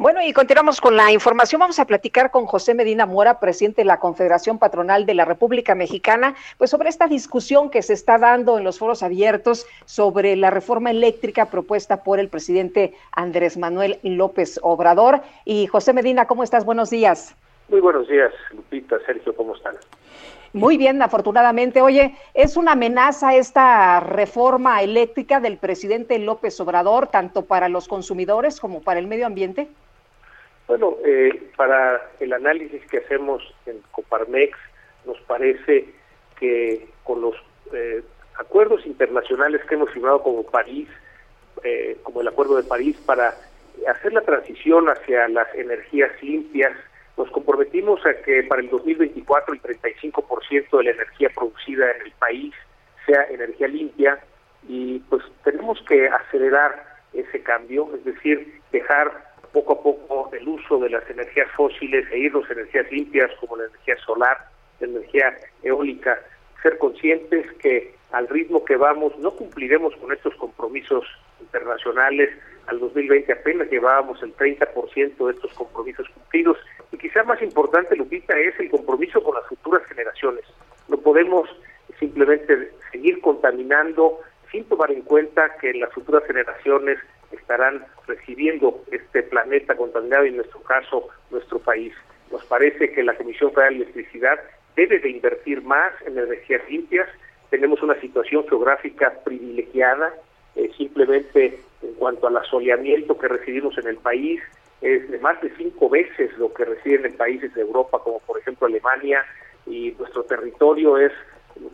Bueno, 0.00 0.22
y 0.22 0.32
continuamos 0.32 0.80
con 0.80 0.96
la 0.96 1.12
información. 1.12 1.58
Vamos 1.58 1.78
a 1.78 1.84
platicar 1.84 2.30
con 2.30 2.46
José 2.46 2.72
Medina 2.72 3.04
Mora, 3.04 3.38
presidente 3.38 3.82
de 3.82 3.84
la 3.84 4.00
Confederación 4.00 4.58
Patronal 4.58 5.04
de 5.04 5.12
la 5.12 5.26
República 5.26 5.74
Mexicana, 5.74 6.36
pues 6.56 6.70
sobre 6.70 6.88
esta 6.88 7.06
discusión 7.06 7.68
que 7.68 7.82
se 7.82 7.92
está 7.92 8.16
dando 8.16 8.56
en 8.56 8.64
los 8.64 8.78
foros 8.78 9.02
abiertos 9.02 9.66
sobre 9.84 10.36
la 10.36 10.48
reforma 10.48 10.90
eléctrica 10.90 11.50
propuesta 11.50 12.02
por 12.02 12.18
el 12.18 12.30
presidente 12.30 12.94
Andrés 13.12 13.58
Manuel 13.58 13.98
López 14.02 14.58
Obrador. 14.62 15.20
Y 15.44 15.66
José 15.66 15.92
Medina, 15.92 16.26
¿cómo 16.26 16.44
estás? 16.44 16.64
Buenos 16.64 16.88
días. 16.88 17.36
Muy 17.68 17.80
buenos 17.80 18.08
días, 18.08 18.32
Lupita, 18.52 18.96
Sergio, 19.04 19.36
¿cómo 19.36 19.54
están? 19.54 19.74
Muy 20.54 20.78
bien, 20.78 21.02
afortunadamente. 21.02 21.82
Oye, 21.82 22.14
¿es 22.32 22.56
una 22.56 22.72
amenaza 22.72 23.34
esta 23.34 24.00
reforma 24.00 24.82
eléctrica 24.82 25.40
del 25.40 25.58
presidente 25.58 26.18
López 26.18 26.58
Obrador, 26.58 27.08
tanto 27.08 27.44
para 27.44 27.68
los 27.68 27.86
consumidores 27.86 28.60
como 28.60 28.80
para 28.80 28.98
el 28.98 29.06
medio 29.06 29.26
ambiente? 29.26 29.68
Bueno, 30.70 30.98
eh, 31.04 31.50
para 31.56 32.00
el 32.20 32.32
análisis 32.32 32.80
que 32.86 32.98
hacemos 32.98 33.42
en 33.66 33.80
Coparmex, 33.90 34.56
nos 35.04 35.20
parece 35.22 35.86
que 36.38 36.86
con 37.02 37.20
los 37.20 37.34
eh, 37.72 38.04
acuerdos 38.38 38.86
internacionales 38.86 39.62
que 39.68 39.74
hemos 39.74 39.90
firmado 39.90 40.22
como 40.22 40.44
París, 40.44 40.88
eh, 41.64 41.98
como 42.04 42.20
el 42.20 42.28
Acuerdo 42.28 42.54
de 42.54 42.62
París, 42.62 42.96
para 43.04 43.34
hacer 43.88 44.12
la 44.12 44.20
transición 44.20 44.88
hacia 44.88 45.26
las 45.26 45.52
energías 45.56 46.12
limpias, 46.22 46.76
nos 47.16 47.28
comprometimos 47.32 48.06
a 48.06 48.14
que 48.22 48.44
para 48.44 48.62
el 48.62 48.70
2024 48.70 49.54
el 49.54 49.62
35% 49.62 50.78
de 50.78 50.84
la 50.84 50.90
energía 50.92 51.30
producida 51.34 51.90
en 51.90 52.02
el 52.02 52.12
país 52.12 52.54
sea 53.06 53.24
energía 53.24 53.66
limpia 53.66 54.20
y 54.68 55.00
pues 55.10 55.24
tenemos 55.42 55.82
que 55.88 56.06
acelerar 56.06 57.00
ese 57.12 57.42
cambio, 57.42 57.90
es 57.92 58.04
decir, 58.04 58.60
dejar 58.70 59.29
poco 59.52 59.72
a 59.74 59.82
poco 59.82 60.30
el 60.32 60.48
uso 60.48 60.78
de 60.78 60.90
las 60.90 61.08
energías 61.10 61.50
fósiles 61.56 62.06
e 62.10 62.18
irnos 62.18 62.48
a 62.48 62.52
energías 62.52 62.90
limpias 62.90 63.30
como 63.40 63.56
la 63.56 63.64
energía 63.64 63.96
solar, 63.98 64.38
la 64.80 64.86
energía 64.86 65.36
eólica, 65.62 66.18
ser 66.62 66.78
conscientes 66.78 67.50
que 67.58 67.94
al 68.12 68.28
ritmo 68.28 68.64
que 68.64 68.76
vamos 68.76 69.16
no 69.18 69.30
cumpliremos 69.32 69.94
con 69.96 70.12
estos 70.12 70.34
compromisos 70.36 71.04
internacionales. 71.40 72.30
Al 72.66 72.78
2020 72.80 73.32
apenas 73.32 73.70
llevábamos 73.70 74.22
el 74.22 74.34
30% 74.36 75.26
de 75.26 75.32
estos 75.32 75.52
compromisos 75.54 76.08
cumplidos 76.10 76.58
y 76.92 76.98
quizá 76.98 77.22
más 77.24 77.40
importante, 77.42 77.96
Lupita, 77.96 78.38
es 78.38 78.58
el 78.58 78.70
compromiso 78.70 79.22
con 79.22 79.34
las 79.34 79.46
futuras 79.46 79.84
generaciones. 79.86 80.44
No 80.88 80.96
podemos 80.98 81.48
simplemente 81.98 82.72
seguir 82.90 83.20
contaminando 83.20 84.18
sin 84.50 84.64
tomar 84.64 84.90
en 84.90 85.02
cuenta 85.02 85.56
que 85.60 85.72
las 85.74 85.92
futuras 85.92 86.24
generaciones 86.26 86.98
estarán 87.32 87.84
recibiendo 88.06 88.84
este 88.90 89.22
planeta 89.22 89.76
contaminado 89.76 90.24
y 90.24 90.28
en 90.28 90.36
nuestro 90.36 90.60
caso 90.62 91.08
nuestro 91.30 91.58
país. 91.58 91.92
Nos 92.30 92.44
parece 92.44 92.92
que 92.92 93.02
la 93.02 93.16
Comisión 93.16 93.52
Federal 93.52 93.74
de 93.74 93.84
Electricidad 93.84 94.38
debe 94.76 94.98
de 94.98 95.10
invertir 95.10 95.62
más 95.62 95.92
en 96.06 96.18
energías 96.18 96.62
limpias. 96.68 97.08
Tenemos 97.50 97.82
una 97.82 98.00
situación 98.00 98.46
geográfica 98.48 99.12
privilegiada, 99.24 100.14
eh, 100.56 100.70
simplemente 100.76 101.58
en 101.82 101.94
cuanto 101.94 102.26
al 102.26 102.36
asoleamiento 102.36 103.18
que 103.18 103.28
recibimos 103.28 103.76
en 103.78 103.88
el 103.88 103.96
país, 103.96 104.40
es 104.80 105.10
de 105.10 105.18
más 105.18 105.40
de 105.42 105.50
cinco 105.56 105.88
veces 105.88 106.36
lo 106.38 106.52
que 106.54 106.64
reciben 106.64 107.06
en 107.06 107.16
países 107.16 107.52
de 107.54 107.60
Europa, 107.60 107.98
como 108.02 108.20
por 108.20 108.38
ejemplo 108.38 108.66
Alemania, 108.66 109.24
y 109.66 109.94
nuestro 109.98 110.24
territorio 110.24 110.98
es 110.98 111.12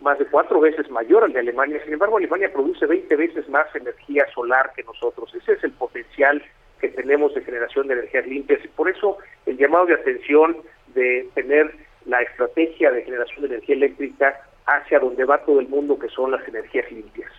más 0.02 0.18
de 0.18 0.26
cuatro 0.26 0.60
veces 0.60 0.90
mayor 0.90 1.24
al 1.24 1.32
de 1.32 1.40
Alemania. 1.40 1.80
Sin 1.84 1.92
embargo, 1.92 2.16
Alemania 2.16 2.52
produce 2.52 2.86
20 2.86 3.14
veces 3.16 3.48
más 3.48 3.66
energía 3.74 4.26
solar 4.34 4.72
que 4.74 4.82
nosotros. 4.82 5.34
Ese 5.34 5.52
es 5.52 5.64
el 5.64 5.72
potencial 5.72 6.42
que 6.80 6.88
tenemos 6.88 7.34
de 7.34 7.42
generación 7.42 7.88
de 7.88 7.94
energías 7.94 8.26
limpias 8.26 8.64
y 8.64 8.68
por 8.68 8.90
eso 8.90 9.18
el 9.46 9.56
llamado 9.56 9.86
de 9.86 9.94
atención 9.94 10.58
de 10.94 11.28
tener 11.34 11.74
la 12.04 12.22
estrategia 12.22 12.90
de 12.90 13.02
generación 13.02 13.42
de 13.42 13.46
energía 13.48 13.76
eléctrica 13.76 14.40
hacia 14.66 14.98
donde 14.98 15.24
va 15.24 15.38
todo 15.38 15.60
el 15.60 15.68
mundo, 15.68 15.98
que 15.98 16.08
son 16.08 16.30
las 16.32 16.46
energías 16.48 16.90
limpias. 16.90 17.30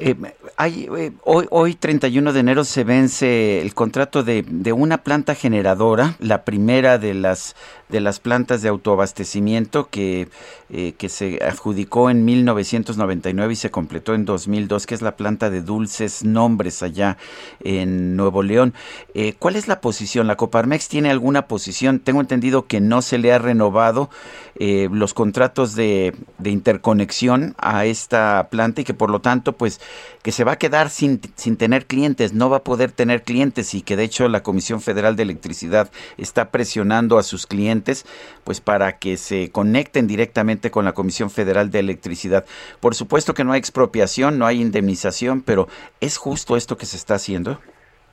Eh, 0.00 0.14
hay, 0.56 0.88
eh, 0.96 1.12
hoy, 1.24 1.46
hoy, 1.50 1.74
31 1.74 2.32
de 2.32 2.40
enero, 2.40 2.64
se 2.64 2.84
vence 2.84 3.60
el 3.60 3.74
contrato 3.74 4.22
de, 4.22 4.44
de, 4.46 4.72
una 4.72 4.98
planta 4.98 5.34
generadora, 5.34 6.14
la 6.20 6.44
primera 6.44 6.98
de 6.98 7.14
las, 7.14 7.56
de 7.88 8.00
las 8.00 8.20
plantas 8.20 8.62
de 8.62 8.68
autoabastecimiento 8.68 9.88
que, 9.88 10.28
eh, 10.70 10.94
que 10.98 11.08
se 11.08 11.38
adjudicó 11.42 12.10
en 12.10 12.24
1999 12.24 13.52
y 13.52 13.56
se 13.56 13.70
completó 13.70 14.14
en 14.14 14.24
2002, 14.24 14.86
que 14.86 14.94
es 14.94 15.02
la 15.02 15.16
planta 15.16 15.48
de 15.48 15.62
dulces 15.62 16.24
nombres 16.24 16.82
allá 16.82 17.16
en 17.60 18.16
Nuevo 18.16 18.42
León. 18.42 18.74
Eh, 19.14 19.34
¿Cuál 19.38 19.56
es 19.56 19.68
la 19.68 19.80
posición? 19.80 20.26
¿La 20.26 20.36
Coparmex 20.36 20.88
tiene 20.88 21.10
alguna 21.10 21.46
posición? 21.46 22.00
Tengo 22.00 22.20
entendido 22.20 22.66
que 22.66 22.80
no 22.80 23.02
se 23.02 23.18
le 23.18 23.32
ha 23.32 23.38
renovado 23.38 24.10
eh, 24.56 24.88
los 24.92 25.14
contratos 25.14 25.74
de, 25.74 26.14
de 26.38 26.50
interconexión 26.50 27.54
a 27.58 27.84
esta 27.84 28.48
planta 28.50 28.80
y 28.80 28.84
que 28.84 28.94
por 28.94 29.10
lo 29.10 29.20
tanto, 29.20 29.52
pues, 29.52 29.80
que 30.22 30.32
se 30.32 30.44
va 30.44 30.52
a 30.52 30.58
quedar 30.58 30.90
sin, 30.90 31.20
sin 31.36 31.56
tener 31.56 31.86
clientes, 31.86 32.32
no 32.32 32.50
va 32.50 32.58
a 32.58 32.64
poder 32.64 32.90
tener 32.92 33.22
clientes 33.22 33.72
y 33.74 33.82
que 33.82 33.96
de 33.96 34.04
hecho 34.04 34.28
la 34.28 34.42
Comisión 34.42 34.80
Federal 34.80 35.16
de 35.16 35.22
Electricidad 35.22 35.90
está 36.16 36.50
presionando 36.50 37.18
a 37.18 37.22
sus 37.22 37.46
clientes 37.46 38.04
pues 38.44 38.60
para 38.60 38.98
que 38.98 39.16
se 39.16 39.50
conecten 39.50 40.06
directamente 40.06 40.57
con 40.70 40.84
la 40.84 40.92
Comisión 40.92 41.30
Federal 41.30 41.70
de 41.70 41.78
Electricidad. 41.78 42.44
Por 42.80 42.94
supuesto 42.94 43.34
que 43.34 43.44
no 43.44 43.52
hay 43.52 43.58
expropiación, 43.58 44.38
no 44.38 44.46
hay 44.46 44.60
indemnización, 44.60 45.42
pero 45.42 45.68
¿es 46.00 46.18
justo 46.18 46.56
esto 46.56 46.76
que 46.76 46.86
se 46.86 46.96
está 46.96 47.14
haciendo? 47.14 47.58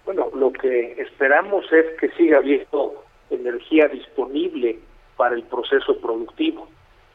Bueno, 0.05 0.29
lo 0.35 0.51
que 0.53 0.93
esperamos 1.01 1.65
es 1.71 1.99
que 1.99 2.09
siga 2.11 2.37
habiendo 2.37 3.03
energía 3.29 3.87
disponible 3.87 4.79
para 5.17 5.35
el 5.35 5.43
proceso 5.43 5.99
productivo. 5.99 6.67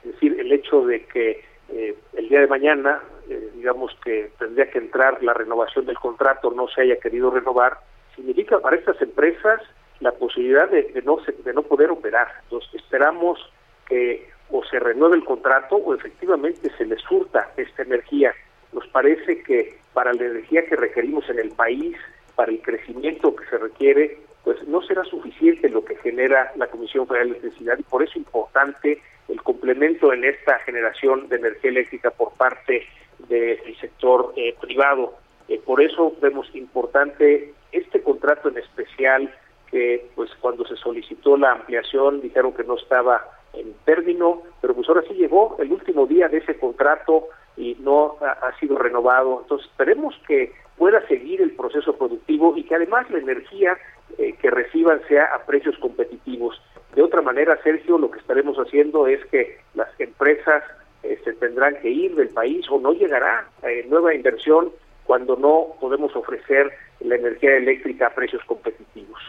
Es 0.05 0.13
decir, 0.13 0.39
el 0.41 0.51
hecho 0.53 0.85
de 0.87 1.05
que 1.05 1.45
eh, 1.73 1.97
el 2.15 2.29
día 2.29 2.41
de 2.41 2.47
mañana, 2.47 3.01
eh, 3.29 3.51
digamos 3.55 3.93
que 4.05 4.33
tendría 4.39 4.71
que 4.71 4.79
entrar 4.79 5.23
la 5.23 5.35
renovación 5.35 5.87
del 5.87 5.99
contrato, 5.99 6.51
no 6.51 6.69
se 6.69 6.83
haya 6.83 6.97
querido 6.99 7.31
renovar, 7.31 7.79
significa 8.17 8.59
para 8.59 8.77
estas 8.77 9.01
empresas 9.01 9.61
la 10.01 10.13
posibilidad 10.13 10.69
de, 10.69 11.03
no 11.05 11.19
de 11.45 11.53
no 11.53 11.63
poder 11.63 11.91
operar. 11.91 12.29
Entonces 12.45 12.75
esperamos 12.75 13.39
que 13.87 14.29
o 14.51 14.65
se 14.65 14.79
renueve 14.79 15.17
el 15.17 15.25
contrato 15.25 15.77
o 15.77 15.95
efectivamente 15.95 16.71
se 16.77 16.85
les 16.85 17.01
surta 17.03 17.51
esta 17.57 17.83
energía. 17.83 18.35
Nos 18.73 18.87
parece 18.89 19.43
que 19.43 19.79
para 19.93 20.13
la 20.13 20.25
energía 20.25 20.65
que 20.67 20.77
requerimos 20.77 21.29
en 21.29 21.39
el 21.39 21.51
país, 21.51 21.97
para 22.35 22.53
el 22.53 22.63
crecimiento 22.63 23.35
que 23.35 23.47
se 23.47 23.59
requiere, 23.59 24.19
pues 24.45 24.63
no 24.67 24.81
será 24.83 25.05
suficiente 25.05 25.69
lo 25.69 25.85
que 25.85 25.97
genera 25.97 26.53
la 26.57 26.69
Comisión 26.69 27.07
Federal 27.07 27.29
de 27.29 27.39
Electricidad 27.39 27.79
y 27.79 27.83
por 27.83 28.03
eso 28.03 28.13
es 28.13 28.17
importante 28.19 29.03
el 29.29 29.43
complemento 29.43 30.13
en 30.13 30.25
esta 30.25 30.59
generación 30.61 31.29
de 31.29 31.37
energía 31.37 31.71
eléctrica 31.71 32.11
por 32.11 32.33
parte 32.35 32.87
del 33.29 33.77
sector 33.81 34.33
eh, 34.37 34.55
privado. 34.61 35.15
Eh, 35.49 35.61
por 35.65 35.83
eso 35.83 36.15
vemos 36.21 36.49
importante 36.55 37.53
este 37.73 38.03
contrato 38.03 38.49
en 38.49 38.59
especial 38.59 39.33
que 39.71 40.09
pues 40.15 40.31
cuando 40.41 40.67
se 40.67 40.77
solicitó 40.77 41.37
la 41.37 41.53
ampliación 41.53 42.21
dijeron 42.21 42.53
que 42.53 42.65
no 42.65 42.77
estaba 42.77 43.40
en 43.53 43.75
término, 43.85 44.43
pero 44.61 44.75
pues 44.75 44.89
ahora 44.89 45.03
sí 45.09 45.15
llegó 45.15 45.57
el 45.59 45.73
último 45.73 46.07
día 46.07 46.29
de 46.29 46.39
ese 46.39 46.59
contrato 46.59 47.29
y 47.57 47.77
no 47.81 48.17
ha, 48.21 48.59
sido 48.59 48.79
renovado. 48.79 49.41
Entonces 49.43 49.69
esperemos 49.69 50.15
que 50.27 50.53
pueda 50.77 51.07
seguir 51.09 51.43
el 51.43 51.53
proceso 51.53 51.97
productivo 51.97 52.57
y 52.57 52.65
que 52.65 52.75
además 52.75 53.11
la 53.11 53.19
energía 53.19 53.77
eh, 54.19 54.35
que 54.41 54.51
reciban 54.51 55.01
sea 55.09 55.25
a 55.35 55.45
precios 55.45 55.77
competitivos. 55.79 56.61
De 56.95 57.03
otra 57.03 57.23
manera, 57.23 57.61
Sergio, 57.63 57.99
lo 57.99 58.11
que 58.11 58.19
estaremos 58.19 58.57
haciendo 58.57 59.07
es 59.07 59.25
que 59.27 59.59
las 59.75 59.89
empresas 60.01 60.63
eh, 61.03 61.21
se 61.25 61.33
tendrán 61.35 61.77
que 61.81 61.91
ir 61.91 62.15
del 62.15 62.29
país 62.29 62.67
o 62.71 62.79
no 62.81 62.93
llegará 62.93 63.47
eh, 63.63 63.87
nueva 63.89 64.15
inversión 64.15 64.73
cuando 65.05 65.37
no 65.37 65.75
podemos 65.81 66.15
ofrecer 66.17 66.71
la 67.01 67.17
energía 67.17 67.57
eléctrica 67.57 68.09
a 68.09 68.15
precios 68.15 68.43
competitivos. 68.45 69.21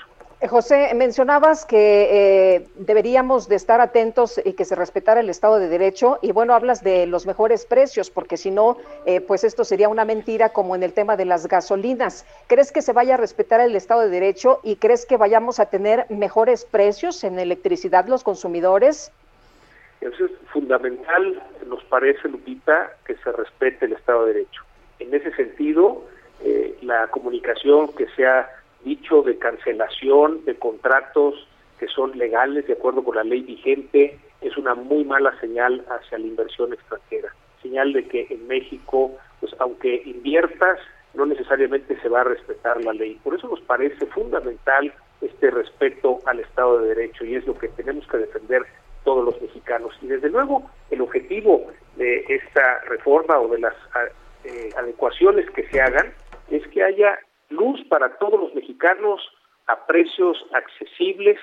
Eh, 0.41 0.47
José, 0.47 0.91
mencionabas 0.95 1.67
que 1.67 2.07
eh, 2.55 2.67
deberíamos 2.75 3.47
de 3.47 3.55
estar 3.55 3.79
atentos 3.79 4.41
y 4.43 4.53
que 4.53 4.65
se 4.65 4.75
respetara 4.75 5.19
el 5.19 5.29
Estado 5.29 5.59
de 5.59 5.67
Derecho 5.67 6.17
y 6.23 6.31
bueno, 6.31 6.55
hablas 6.55 6.83
de 6.83 7.05
los 7.05 7.27
mejores 7.27 7.67
precios 7.67 8.09
porque 8.09 8.37
si 8.37 8.49
no, 8.49 8.77
eh, 9.05 9.21
pues 9.21 9.43
esto 9.43 9.63
sería 9.63 9.87
una 9.87 10.03
mentira 10.03 10.49
como 10.49 10.75
en 10.75 10.81
el 10.81 10.93
tema 10.93 11.15
de 11.15 11.25
las 11.25 11.47
gasolinas. 11.47 12.25
¿Crees 12.47 12.71
que 12.71 12.81
se 12.81 12.91
vaya 12.91 13.13
a 13.13 13.17
respetar 13.17 13.61
el 13.61 13.75
Estado 13.75 14.01
de 14.01 14.09
Derecho 14.09 14.59
y 14.63 14.77
crees 14.77 15.05
que 15.05 15.15
vayamos 15.15 15.59
a 15.59 15.67
tener 15.67 16.07
mejores 16.09 16.65
precios 16.65 17.23
en 17.23 17.37
electricidad 17.37 18.07
los 18.07 18.23
consumidores? 18.23 19.11
Eso 20.01 20.25
es 20.25 20.31
fundamental, 20.51 21.39
nos 21.67 21.83
parece, 21.83 22.27
Lupita, 22.27 22.93
que 23.05 23.15
se 23.17 23.31
respete 23.31 23.85
el 23.85 23.93
Estado 23.93 24.25
de 24.25 24.33
Derecho. 24.33 24.63
En 24.97 25.13
ese 25.13 25.31
sentido, 25.35 26.03
la 26.81 27.07
comunicación 27.09 27.89
que 27.89 28.07
sea 28.15 28.49
dicho 28.83 29.21
de 29.21 29.37
cancelación 29.37 30.43
de 30.45 30.55
contratos 30.55 31.47
que 31.79 31.87
son 31.87 32.17
legales 32.17 32.67
de 32.67 32.73
acuerdo 32.73 33.03
con 33.03 33.15
la 33.15 33.23
ley 33.23 33.41
vigente 33.41 34.19
es 34.41 34.57
una 34.57 34.75
muy 34.75 35.03
mala 35.03 35.37
señal 35.39 35.83
hacia 35.89 36.17
la 36.17 36.27
inversión 36.27 36.73
extranjera. 36.73 37.33
Señal 37.61 37.93
de 37.93 38.07
que 38.07 38.27
en 38.29 38.47
México, 38.47 39.17
pues 39.39 39.55
aunque 39.59 40.01
inviertas, 40.05 40.79
no 41.13 41.25
necesariamente 41.25 41.99
se 42.01 42.09
va 42.09 42.21
a 42.21 42.25
respetar 42.25 42.83
la 42.83 42.93
ley. 42.93 43.19
Por 43.23 43.35
eso 43.35 43.47
nos 43.47 43.61
parece 43.61 44.05
fundamental 44.07 44.93
este 45.21 45.51
respeto 45.51 46.19
al 46.25 46.39
Estado 46.39 46.79
de 46.79 46.95
Derecho 46.95 47.25
y 47.25 47.35
es 47.35 47.45
lo 47.45 47.57
que 47.57 47.67
tenemos 47.69 48.07
que 48.07 48.17
defender 48.17 48.63
todos 49.03 49.25
los 49.25 49.41
mexicanos. 49.41 49.93
Y 50.01 50.07
desde 50.07 50.29
luego 50.29 50.69
el 50.89 51.01
objetivo 51.01 51.67
de 51.97 52.25
esta 52.27 52.79
reforma 52.87 53.39
o 53.39 53.47
de 53.49 53.59
las 53.59 53.75
eh, 54.43 54.69
adecuaciones 54.77 55.49
que 55.51 55.67
se 55.69 55.81
hagan 55.81 56.13
es 56.49 56.65
que 56.67 56.83
haya 56.83 57.19
luz 57.51 57.83
para 57.89 58.17
todos 58.17 58.39
los 58.39 58.53
mexicanos 58.55 59.21
a 59.67 59.85
precios 59.85 60.45
accesibles, 60.53 61.39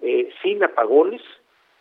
eh, 0.00 0.30
sin 0.42 0.62
apagones, 0.62 1.22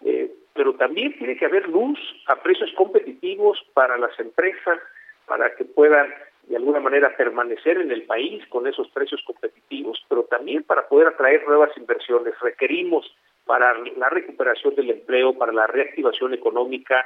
eh, 0.05 0.31
pero 0.53 0.75
también 0.75 1.17
tiene 1.17 1.35
que 1.35 1.45
haber 1.45 1.67
luz 1.67 1.99
a 2.27 2.35
precios 2.37 2.71
competitivos 2.75 3.59
para 3.73 3.97
las 3.97 4.17
empresas, 4.19 4.79
para 5.25 5.55
que 5.55 5.65
puedan 5.65 6.13
de 6.47 6.57
alguna 6.57 6.79
manera 6.79 7.15
permanecer 7.15 7.77
en 7.77 7.91
el 7.91 8.03
país 8.03 8.45
con 8.47 8.67
esos 8.67 8.89
precios 8.89 9.21
competitivos, 9.25 10.03
pero 10.09 10.23
también 10.23 10.63
para 10.63 10.87
poder 10.87 11.07
atraer 11.07 11.47
nuevas 11.47 11.75
inversiones. 11.77 12.33
Requerimos 12.41 13.15
para 13.45 13.77
la 13.97 14.09
recuperación 14.09 14.75
del 14.75 14.89
empleo, 14.89 15.37
para 15.37 15.53
la 15.53 15.67
reactivación 15.67 16.33
económica, 16.33 17.05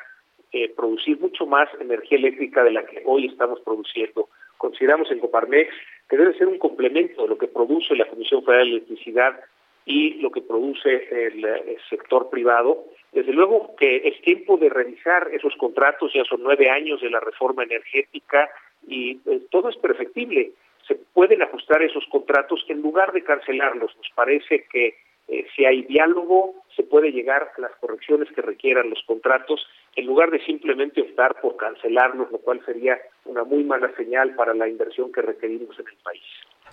eh, 0.52 0.74
producir 0.76 1.20
mucho 1.20 1.46
más 1.46 1.70
energía 1.80 2.18
eléctrica 2.18 2.64
de 2.64 2.72
la 2.72 2.86
que 2.86 3.04
hoy 3.06 3.28
estamos 3.28 3.60
produciendo. 3.62 4.30
Consideramos 4.58 5.11
en 5.11 5.19
Coparmex 5.19 5.74
que 6.10 6.18
debe 6.18 6.38
ser 6.38 6.48
un 6.48 6.58
complemento 6.58 7.24
de 7.24 7.30
lo 7.30 7.38
que 7.38 7.48
produce 7.48 7.95
la 7.95 8.06
Comisión 8.06 8.44
Federal 8.44 8.69
de 8.69 8.77
Electricidad 8.77 9.40
y 9.86 10.16
lo 10.16 10.32
que 10.32 10.42
produce 10.42 11.08
el, 11.27 11.45
sector 11.90 12.30
privado. 12.30 12.86
Desde 13.14 13.32
luego 13.34 13.76
que 13.77 14.08
es 14.08 14.22
tiempo 14.22 14.58
de 14.58 14.69
revisar 14.69 15.30
esos 15.32 15.56
contratos, 15.56 16.11
ya 16.14 16.24
son 16.26 16.44
nueve 16.44 16.69
años 16.69 17.02
de 17.02 17.10
la 17.10 17.19
reforma 17.19 17.64
energética 17.64 18.50
y 18.86 19.16
pues, 19.16 19.42
todo 19.50 19.69
es 19.69 19.77
perfectible. 19.77 20.52
Se 20.88 20.95
pueden 20.95 21.42
ajustar 21.42 21.82
esos 21.82 22.06
contratos 22.08 22.66
en 22.68 22.82
lugar 22.82 23.14
de 23.14 23.24
cancelarlos. 23.24 23.95
Nos 23.95 24.10
parece 24.14 24.66
que 24.72 24.95
eh, 25.27 25.45
si 25.56 25.66
hay 25.66 25.84
diálogo, 25.84 26.56
se 26.76 26.84
puede 26.84 27.11
llegar 27.11 27.52
a 27.58 27.61
las 27.61 27.76
correcciones 27.77 28.30
que 28.34 28.42
requieran 28.42 28.90
los 28.90 29.03
contratos, 29.03 29.66
en 29.98 30.06
lugar 30.06 30.30
de 30.30 30.40
simplemente 30.45 31.01
optar 31.01 31.42
por 31.42 31.58
cancelarlos, 31.58 32.32
lo 32.32 32.38
cual 32.38 32.61
sería 32.66 32.98
una 33.26 33.43
muy 33.43 33.64
mala 33.64 33.92
señal 33.98 34.35
para 34.35 34.53
la 34.53 34.69
inversión 34.69 35.11
que 35.11 35.24
requerimos 35.24 35.77
en 35.80 35.88
el 35.88 35.98
país. 36.03 36.24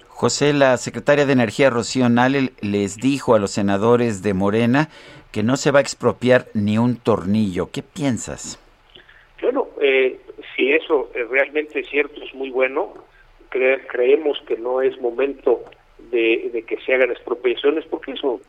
José, 0.08 0.52
la 0.52 0.76
secretaria 0.76 1.24
de 1.24 1.32
Energía 1.32 1.70
Rocío 1.70 2.08
Nale 2.10 2.50
les 2.60 2.98
dijo 2.98 3.34
a 3.34 3.38
los 3.38 3.50
senadores 3.50 4.22
de 4.22 4.34
Morena 4.34 4.88
que 5.32 5.42
no 5.42 5.56
se 5.56 5.70
va 5.70 5.78
a 5.78 5.82
expropiar 5.82 6.46
ni 6.52 6.76
un 6.76 6.96
tornillo. 6.96 7.70
¿Qué 7.72 7.82
piensas? 7.82 8.60
Bueno, 9.40 9.68
eh, 9.80 10.20
si 10.54 10.72
eso 10.72 11.10
realmente 11.30 11.80
es 11.80 11.88
cierto, 11.88 12.22
es 12.22 12.34
muy 12.34 12.50
bueno. 12.50 12.92
creemos 13.48 14.38
que 14.46 14.56
no 14.58 14.82
es 14.82 15.00
momento 15.00 15.64
de, 16.10 16.62
que 16.66 16.76
se 16.84 16.94
hagan 16.94 17.10
expropiaciones, 17.10 17.86
porque 17.86 18.12
eso 18.12 18.40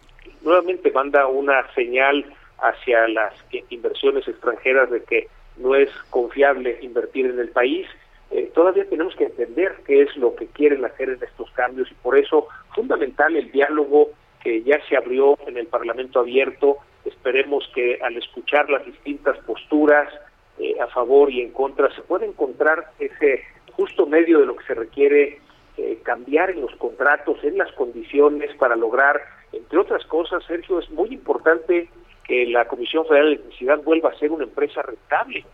nuevamente 0.43 0.91
manda 0.91 1.27
una 1.27 1.73
señal 1.73 2.25
hacia 2.59 3.07
las 3.07 3.33
inversiones 3.69 4.27
extranjeras 4.27 4.89
de 4.89 5.03
que 5.03 5.27
no 5.57 5.75
es 5.75 5.89
confiable 6.09 6.77
invertir 6.81 7.27
en 7.27 7.39
el 7.39 7.49
país. 7.49 7.87
Eh, 8.31 8.51
todavía 8.53 8.85
tenemos 8.89 9.15
que 9.15 9.25
entender 9.25 9.75
qué 9.85 10.01
es 10.01 10.15
lo 10.17 10.35
que 10.35 10.47
quieren 10.47 10.83
hacer 10.83 11.09
en 11.09 11.23
estos 11.23 11.49
cambios 11.51 11.89
y 11.91 11.93
por 11.95 12.17
eso 12.17 12.47
fundamental 12.73 13.35
el 13.35 13.51
diálogo 13.51 14.09
que 14.43 14.63
ya 14.63 14.79
se 14.87 14.97
abrió 14.97 15.37
en 15.47 15.57
el 15.57 15.67
Parlamento 15.67 16.19
abierto. 16.19 16.77
Esperemos 17.05 17.69
que 17.73 17.99
al 18.01 18.17
escuchar 18.17 18.69
las 18.69 18.85
distintas 18.85 19.37
posturas 19.39 20.11
eh, 20.59 20.75
a 20.79 20.87
favor 20.87 21.31
y 21.31 21.41
en 21.41 21.51
contra 21.51 21.93
se 21.95 22.01
pueda 22.01 22.25
encontrar 22.25 22.91
ese 22.99 23.43
justo 23.73 24.05
medio 24.05 24.39
de 24.39 24.45
lo 24.45 24.55
que 24.55 24.65
se 24.65 24.73
requiere 24.73 25.39
eh, 25.77 25.99
cambiar 26.03 26.49
en 26.49 26.61
los 26.61 26.73
contratos, 26.77 27.43
en 27.43 27.57
las 27.57 27.71
condiciones 27.73 28.55
para 28.55 28.75
lograr, 28.75 29.21
entre 29.51 29.77
otras 29.77 30.05
cosas, 30.05 30.43
Sergio, 30.45 30.79
es 30.79 30.89
muy 30.91 31.09
importante 31.09 31.89
que 32.27 32.45
la 32.47 32.65
Comisión 32.65 33.05
Federal 33.05 33.27
de 33.27 33.33
Electricidad 33.35 33.81
vuelva 33.83 34.09
a 34.09 34.17
ser 34.17 34.31
una 34.31 34.43
empresa 34.45 34.81
rentable. 34.81 35.45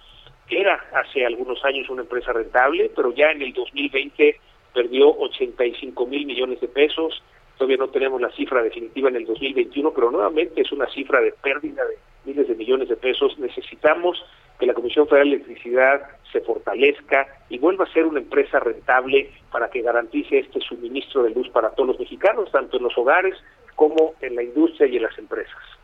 Era 0.49 0.83
hace 0.93 1.25
algunos 1.25 1.63
años 1.63 1.89
una 1.89 2.01
empresa 2.01 2.33
rentable, 2.33 2.91
pero 2.95 3.13
ya 3.13 3.31
en 3.31 3.41
el 3.41 3.53
2020 3.53 4.39
perdió 4.73 5.09
85 5.17 6.05
mil 6.07 6.25
millones 6.25 6.59
de 6.61 6.67
pesos. 6.67 7.21
Todavía 7.57 7.77
no 7.77 7.89
tenemos 7.89 8.21
la 8.21 8.31
cifra 8.31 8.63
definitiva 8.63 9.09
en 9.09 9.17
el 9.17 9.25
2021, 9.25 9.91
pero 9.93 10.11
nuevamente 10.11 10.61
es 10.61 10.71
una 10.71 10.87
cifra 10.87 11.21
de 11.21 11.31
pérdida 11.33 11.83
de 11.85 11.97
miles 12.25 12.47
de 12.47 12.55
millones 12.55 12.89
de 12.89 12.95
pesos. 12.95 13.37
Necesitamos 13.37 14.23
que 14.59 14.65
la 14.65 14.73
Comisión 14.73 15.07
Federal 15.07 15.29
de 15.29 15.35
Electricidad 15.35 16.01
se 16.31 16.41
fortalezca 16.41 17.27
y 17.49 17.57
vuelva 17.57 17.85
a 17.85 17.93
ser 17.93 18.05
una 18.05 18.19
empresa 18.19 18.59
rentable 18.59 19.29
para 19.51 19.69
que 19.69 19.81
garantice 19.81 20.39
este 20.39 20.59
suministro 20.61 21.23
de 21.23 21.31
luz 21.31 21.49
para 21.49 21.71
todos 21.71 21.87
los 21.87 21.99
mexicanos, 21.99 22.51
tanto 22.51 22.77
en 22.77 22.83
los 22.83 22.97
hogares 22.97 23.35
como 23.75 24.13
en 24.21 24.35
la 24.35 24.43
industria 24.43 24.87
y 24.87 24.97
en 24.97 25.03
las 25.03 25.17
empresas. 25.17 25.80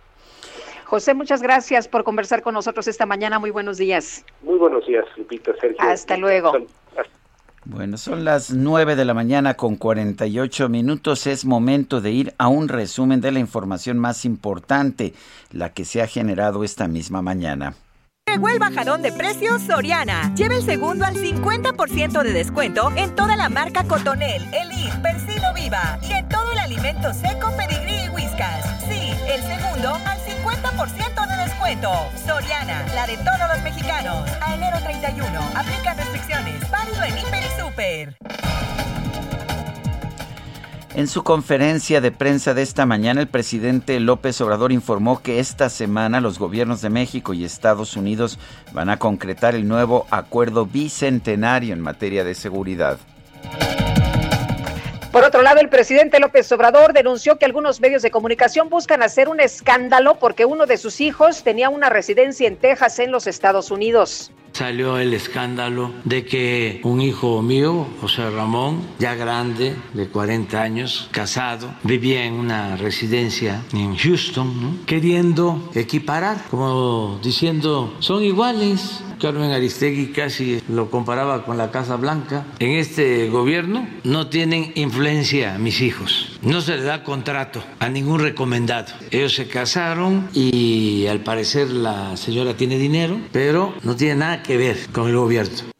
José, 0.85 1.13
muchas 1.13 1.41
gracias 1.41 1.87
por 1.87 2.03
conversar 2.03 2.41
con 2.41 2.53
nosotros 2.53 2.87
esta 2.87 3.05
mañana. 3.05 3.39
Muy 3.39 3.51
buenos 3.51 3.77
días. 3.77 4.23
Muy 4.41 4.57
buenos 4.57 4.85
días, 4.87 5.05
Lupita, 5.17 5.51
Sergio. 5.59 5.77
Hasta 5.79 6.15
luego. 6.15 6.53
Bueno, 7.65 7.97
son 7.97 8.23
las 8.23 8.51
9 8.51 8.95
de 8.95 9.03
la 9.03 9.13
mañana 9.13 9.55
con 9.55 9.75
48 9.75 10.69
minutos. 10.69 11.27
Es 11.27 11.43
momento 11.43 11.99
de 11.99 12.11
ir 12.11 12.33
a 12.37 12.47
un 12.47 12.69
resumen 12.69 13.19
de 13.19 13.33
la 13.33 13.39
información 13.39 13.99
más 13.99 14.23
importante, 14.23 15.13
la 15.51 15.73
que 15.73 15.83
se 15.83 16.01
ha 16.01 16.07
generado 16.07 16.63
esta 16.63 16.87
misma 16.87 17.21
mañana. 17.21 17.75
Llegó 18.25 18.47
el 18.47 18.59
bajadón 18.59 19.01
de 19.01 19.11
precios 19.11 19.61
Soriana. 19.63 20.33
Lleva 20.35 20.55
el 20.55 20.61
segundo 20.61 21.05
al 21.05 21.15
50% 21.15 22.23
de 22.23 22.31
descuento 22.31 22.91
en 22.95 23.13
toda 23.15 23.35
la 23.35 23.49
marca 23.49 23.83
Cotonel, 23.83 24.43
Elite, 24.53 24.97
Persilo 25.01 25.53
Viva 25.53 25.99
y 26.01 26.13
en 26.13 26.29
todo 26.29 26.51
el 26.53 26.59
alimento 26.59 27.13
seco, 27.13 27.51
pedigrí 27.57 28.05
y 28.05 28.09
whiskas. 28.15 28.79
Sí, 28.87 29.11
el 29.27 29.41
segundo 29.41 29.93
al 29.93 30.26
50% 30.61 31.27
de 31.27 31.43
descuento. 31.43 31.91
Soriana, 32.25 32.85
la 32.95 33.05
de 33.05 33.17
todos 33.17 33.47
los 33.53 33.61
mexicanos. 33.63 34.29
A 34.41 34.55
enero 34.55 34.77
31, 34.83 35.27
aplica 35.55 35.93
restricciones. 35.93 36.69
Válido 36.71 37.03
en 37.03 37.17
Hiper 37.17 37.43
y 37.43 37.61
Super. 37.61 38.17
En 40.95 41.07
su 41.07 41.21
conferencia 41.23 42.01
de 42.01 42.11
prensa 42.11 42.55
de 42.55 42.63
esta 42.63 42.87
mañana, 42.87 43.21
el 43.21 43.27
presidente 43.27 43.99
López 43.99 44.41
Obrador 44.41 44.71
informó 44.71 45.21
que 45.21 45.39
esta 45.39 45.69
semana 45.69 46.21
los 46.21 46.39
gobiernos 46.39 46.81
de 46.81 46.89
México 46.89 47.35
y 47.35 47.45
Estados 47.45 47.95
Unidos 47.95 48.39
van 48.73 48.89
a 48.89 48.97
concretar 48.97 49.53
el 49.53 49.67
nuevo 49.67 50.07
acuerdo 50.09 50.65
bicentenario 50.65 51.73
en 51.73 51.81
materia 51.81 52.23
de 52.23 52.33
seguridad. 52.33 52.97
Por 55.11 55.23
otro 55.23 55.41
lado, 55.41 55.59
el 55.61 55.69
presidente 55.69 56.19
López 56.19 56.51
Obrador 56.51 56.93
denunció 56.93 57.37
que 57.37 57.45
algunos 57.45 57.79
medios 57.79 58.01
de 58.01 58.11
comunicación 58.11 58.69
buscan 58.69 59.01
hacer 59.01 59.29
un 59.29 59.39
escándalo 59.39 60.19
porque 60.19 60.45
uno 60.45 60.65
de 60.65 60.77
sus 60.77 60.99
hijos 60.99 61.43
tenía 61.43 61.69
una 61.69 61.89
residencia 61.89 62.47
en 62.47 62.57
Texas, 62.57 62.99
en 62.99 63.11
los 63.11 63.25
Estados 63.25 63.71
Unidos 63.71 64.31
salió 64.57 64.97
el 64.97 65.13
escándalo 65.13 65.93
de 66.03 66.25
que 66.25 66.81
un 66.83 66.99
hijo 66.99 67.43
mío, 67.43 67.85
José 68.01 68.27
Ramón, 68.31 68.81
ya 68.97 69.13
grande, 69.13 69.75
de 69.93 70.07
40 70.07 70.59
años, 70.59 71.09
casado, 71.11 71.75
vivía 71.83 72.25
en 72.25 72.33
una 72.33 72.75
residencia 72.75 73.61
en 73.71 73.95
Houston, 73.95 74.79
queriendo 74.87 75.69
equiparar, 75.75 76.43
como 76.49 77.19
diciendo, 77.21 77.95
son 77.99 78.23
iguales. 78.23 79.03
Carmen 79.19 79.51
Aristegui 79.51 80.11
casi 80.11 80.61
lo 80.69 80.91
comparaba 80.91 81.43
con 81.43 81.57
la 81.57 81.71
Casa 81.71 81.95
Blanca. 81.95 82.45
En 82.59 82.71
este 82.71 83.29
gobierno 83.29 83.87
no 84.03 84.27
tienen 84.27 84.71
influencia 84.75 85.57
mis 85.57 85.81
hijos. 85.81 86.37
No 86.43 86.61
se 86.61 86.77
le 86.77 86.83
da 86.83 87.03
contrato 87.03 87.63
a 87.79 87.89
ningún 87.89 88.19
recomendado. 88.19 88.93
Ellos 89.09 89.33
se 89.33 89.47
casaron 89.47 90.29
y 90.33 91.07
al 91.07 91.21
parecer 91.21 91.69
la 91.71 92.15
señora 92.15 92.55
tiene 92.55 92.77
dinero, 92.77 93.19
pero 93.31 93.73
no 93.81 93.95
tiene 93.95 94.17
nada 94.17 94.43
que 94.43 94.46
ver 94.55 94.77
con 94.93 95.09
el 95.09 95.17
gobierno. 95.17 95.77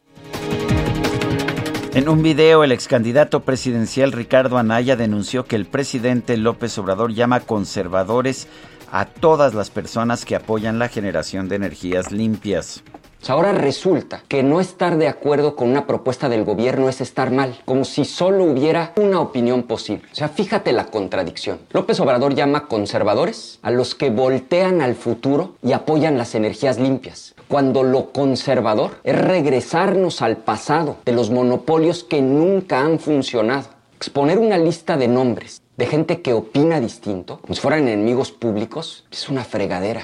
En 1.94 2.08
un 2.08 2.22
video, 2.22 2.62
el 2.62 2.70
ex 2.72 2.86
candidato 2.86 3.40
presidencial 3.40 4.12
Ricardo 4.12 4.58
Anaya 4.58 4.94
denunció 4.94 5.46
que 5.46 5.56
el 5.56 5.66
presidente 5.66 6.36
López 6.36 6.76
Obrador 6.78 7.14
llama 7.14 7.40
conservadores 7.40 8.46
a 8.92 9.06
todas 9.06 9.54
las 9.54 9.70
personas 9.70 10.24
que 10.24 10.36
apoyan 10.36 10.78
la 10.78 10.88
generación 10.88 11.48
de 11.48 11.56
energías 11.56 12.12
limpias. 12.12 12.82
Ahora 13.26 13.52
resulta 13.52 14.22
que 14.28 14.44
no 14.44 14.60
estar 14.60 14.96
de 14.96 15.08
acuerdo 15.08 15.56
con 15.56 15.70
una 15.70 15.86
propuesta 15.86 16.28
del 16.28 16.44
gobierno 16.44 16.88
es 16.88 17.00
estar 17.00 17.32
mal, 17.32 17.58
como 17.64 17.84
si 17.84 18.04
solo 18.04 18.44
hubiera 18.44 18.92
una 18.96 19.20
opinión 19.20 19.64
posible. 19.64 20.04
O 20.12 20.14
sea, 20.14 20.28
fíjate 20.28 20.72
la 20.72 20.86
contradicción. 20.86 21.58
López 21.72 21.98
Obrador 21.98 22.34
llama 22.34 22.68
conservadores 22.68 23.58
a 23.62 23.72
los 23.72 23.96
que 23.96 24.10
voltean 24.10 24.82
al 24.82 24.94
futuro 24.94 25.56
y 25.62 25.72
apoyan 25.72 26.16
las 26.16 26.36
energías 26.36 26.78
limpias 26.78 27.34
cuando 27.48 27.82
lo 27.82 28.12
conservador 28.12 28.98
es 29.02 29.18
regresarnos 29.18 30.22
al 30.22 30.36
pasado 30.36 30.98
de 31.04 31.12
los 31.12 31.30
monopolios 31.30 32.04
que 32.04 32.22
nunca 32.22 32.80
han 32.80 32.98
funcionado. 32.98 33.68
Exponer 33.96 34.38
una 34.38 34.58
lista 34.58 34.96
de 34.96 35.08
nombres 35.08 35.62
de 35.76 35.86
gente 35.86 36.22
que 36.22 36.32
opina 36.32 36.80
distinto, 36.80 37.38
como 37.40 37.54
si 37.54 37.60
fueran 37.60 37.88
enemigos 37.88 38.30
públicos, 38.32 39.06
es 39.10 39.28
una 39.28 39.44
fregadera. 39.44 40.02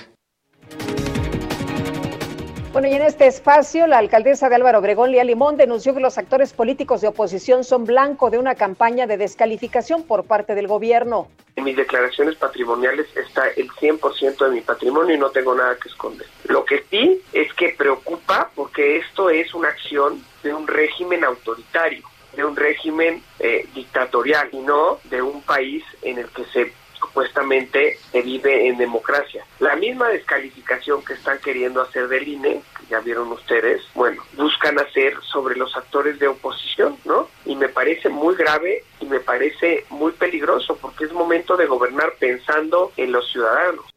Bueno, 2.75 2.89
y 2.89 2.95
en 2.95 3.03
este 3.03 3.29
espacio, 3.29 3.87
la 3.87 3.99
alcaldesa 3.99 4.49
de 4.49 4.57
Álvaro 4.57 4.81
Obregón, 4.81 5.13
Lía 5.13 5.23
Limón, 5.23 5.57
denunció 5.57 5.95
que 5.95 6.01
los 6.01 6.19
actores 6.19 6.53
políticos 6.53 7.01
de 7.01 7.07
oposición 7.07 7.63
son 7.63 7.85
blanco 7.85 8.31
de 8.31 8.39
una 8.39 8.57
campaña 8.57 9.07
de 9.07 9.17
descalificación 9.17 10.03
por 10.03 10.25
parte 10.25 10.57
del 10.57 10.67
gobierno. 10.67 11.29
En 11.55 11.63
mis 11.63 11.77
declaraciones 11.77 12.35
patrimoniales 12.35 13.07
está 13.17 13.47
el 13.51 13.71
100% 13.71 14.49
de 14.49 14.51
mi 14.51 14.61
patrimonio 14.61 15.15
y 15.15 15.19
no 15.19 15.31
tengo 15.31 15.55
nada 15.55 15.77
que 15.81 15.89
esconder. 15.89 16.27
Lo 16.49 16.65
que 16.65 16.83
sí 16.91 17.23
es 17.33 17.55
que 17.55 17.77
preocupa 17.79 18.51
porque 18.57 18.97
esto 18.97 19.31
es 19.31 19.55
una 19.55 19.69
acción 19.69 20.25
de 20.43 20.53
un 20.53 20.67
régimen 20.67 21.23
autoritario, 21.23 22.03
de 22.35 22.45
un 22.45 22.57
régimen 22.57 23.23
eh, 23.39 23.69
dictatorial 23.73 24.49
y 24.51 24.59
no 24.59 24.99
de 25.05 25.23
un 25.23 25.43
país 25.43 25.85
en 26.03 26.19
el 26.19 26.29
que 26.31 26.45
se 26.47 26.73
supuestamente 27.15 27.97
se 28.11 28.23
vive 28.23 28.67
en 28.67 28.77
democracia. 28.77 29.47
La 29.61 29.77
misma 29.77 30.09
descalificación 30.09 31.05
que 31.05 31.13
están 31.13 31.39
queriendo 31.39 31.81
hacer 31.81 32.09
del 32.09 32.27
INE, 32.27 32.61
que 32.77 32.87
ya 32.91 32.99
vieron 32.99 33.31
ustedes, 33.31 33.83
bueno, 33.95 34.21
buscan 34.37 34.81
hacer 34.81 35.15
sobre 35.23 35.57
los 35.57 35.77
actores 35.77 36.19
de 36.19 36.27
oposición, 36.27 36.97
¿no? 37.05 37.29
Y 37.45 37.55
me 37.55 37.69
parece 37.69 38.09
muy 38.09 38.35
grave 38.35 38.83
y 38.99 39.07
me 39.07 39.21
parece 39.21 39.85
muy 39.91 40.11
peligroso 40.11 40.77
porque 40.81 41.05
es 41.05 41.13
momento 41.13 41.57
de 41.57 41.67
gobernar 41.67 42.15
pensando 42.19 42.91
en 42.97 43.13
los 43.13 43.31
ciudadanos. 43.31 43.94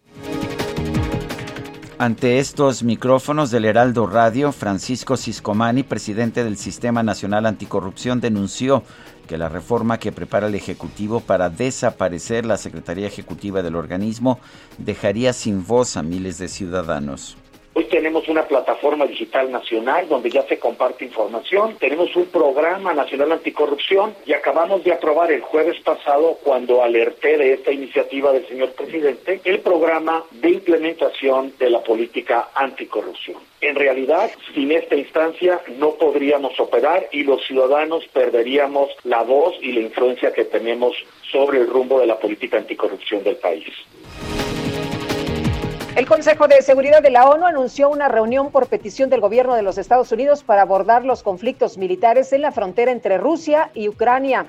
Ante 2.00 2.38
estos 2.38 2.84
micrófonos 2.84 3.50
del 3.50 3.66
Heraldo 3.66 4.06
Radio, 4.06 4.52
Francisco 4.52 5.18
Ciscomani, 5.18 5.82
presidente 5.82 6.44
del 6.44 6.56
Sistema 6.56 7.02
Nacional 7.02 7.48
Anticorrupción, 7.48 8.22
denunció 8.22 8.84
que 9.28 9.40
la 9.40 9.50
reforma 9.50 9.98
que 9.98 10.12
prepara 10.12 10.46
el 10.46 10.54
Ejecutivo 10.54 11.22
para 11.22 11.50
desaparecer 11.50 12.46
la 12.46 12.58
Secretaría 12.58 13.08
Ejecutiva 13.08 13.64
del 13.64 13.76
organismo 13.76 14.40
dejaría 14.78 15.34
sin 15.34 15.66
voz 15.66 15.98
a 15.98 16.04
miles 16.04 16.38
de 16.38 16.50
ciudadanos. 16.50 17.36
Hoy 17.78 17.84
tenemos 17.84 18.28
una 18.28 18.48
plataforma 18.48 19.06
digital 19.06 19.52
nacional 19.52 20.10
donde 20.10 20.32
ya 20.32 20.42
se 20.48 20.58
comparte 20.58 21.06
información, 21.06 21.76
tenemos 21.78 22.16
un 22.16 22.26
programa 22.26 22.92
nacional 22.92 23.34
anticorrupción 23.34 24.16
y 24.26 24.34
acabamos 24.34 24.84
de 24.84 24.94
aprobar 24.94 25.32
el 25.32 25.42
jueves 25.42 25.80
pasado, 25.82 26.40
cuando 26.44 26.82
alerté 26.82 27.38
de 27.38 27.54
esta 27.54 27.72
iniciativa 27.72 28.34
del 28.34 28.48
señor 28.48 28.72
presidente, 28.72 29.42
el 29.44 29.60
programa 29.60 30.24
de 30.32 30.50
implementación 30.50 31.54
de 31.60 31.70
la 31.70 31.84
política 31.84 32.50
anticorrupción. 32.56 33.38
En 33.62 33.76
realidad, 33.76 34.32
sin 34.56 34.72
esta 34.72 34.96
instancia 34.96 35.62
no 35.78 35.92
podríamos 35.92 36.60
operar 36.60 37.08
y 37.12 37.26
los 37.26 37.46
ciudadanos 37.46 38.08
perderíamos 38.08 38.90
la 39.04 39.22
voz 39.22 39.54
y 39.62 39.74
la 39.74 39.82
influencia 39.82 40.34
que 40.34 40.46
tenemos 40.46 40.96
sobre 41.32 41.60
el 41.60 41.68
rumbo 41.68 42.00
de 42.00 42.08
la 42.08 42.18
política 42.18 42.58
anticorrupción 42.58 43.24
del 43.24 43.36
país. 43.36 43.68
El 45.98 46.06
Consejo 46.06 46.48
de 46.48 46.62
Seguridad 46.62 47.02
de 47.02 47.10
la 47.10 47.28
ONU 47.28 47.48
anunció 47.48 47.90
una 47.90 48.08
reunión 48.08 48.52
por 48.52 48.68
petición 48.68 49.10
del 49.10 49.20
gobierno 49.20 49.56
de 49.56 49.64
los 49.64 49.80
Estados 49.80 50.12
Unidos 50.12 50.44
para 50.44 50.62
abordar 50.62 51.04
los 51.04 51.24
conflictos 51.24 51.80
militares 51.80 52.32
en 52.34 52.44
la 52.44 52.52
frontera 52.52 52.92
entre 52.92 53.18
Rusia 53.18 53.72
y 53.74 53.88
Ucrania. 53.88 54.46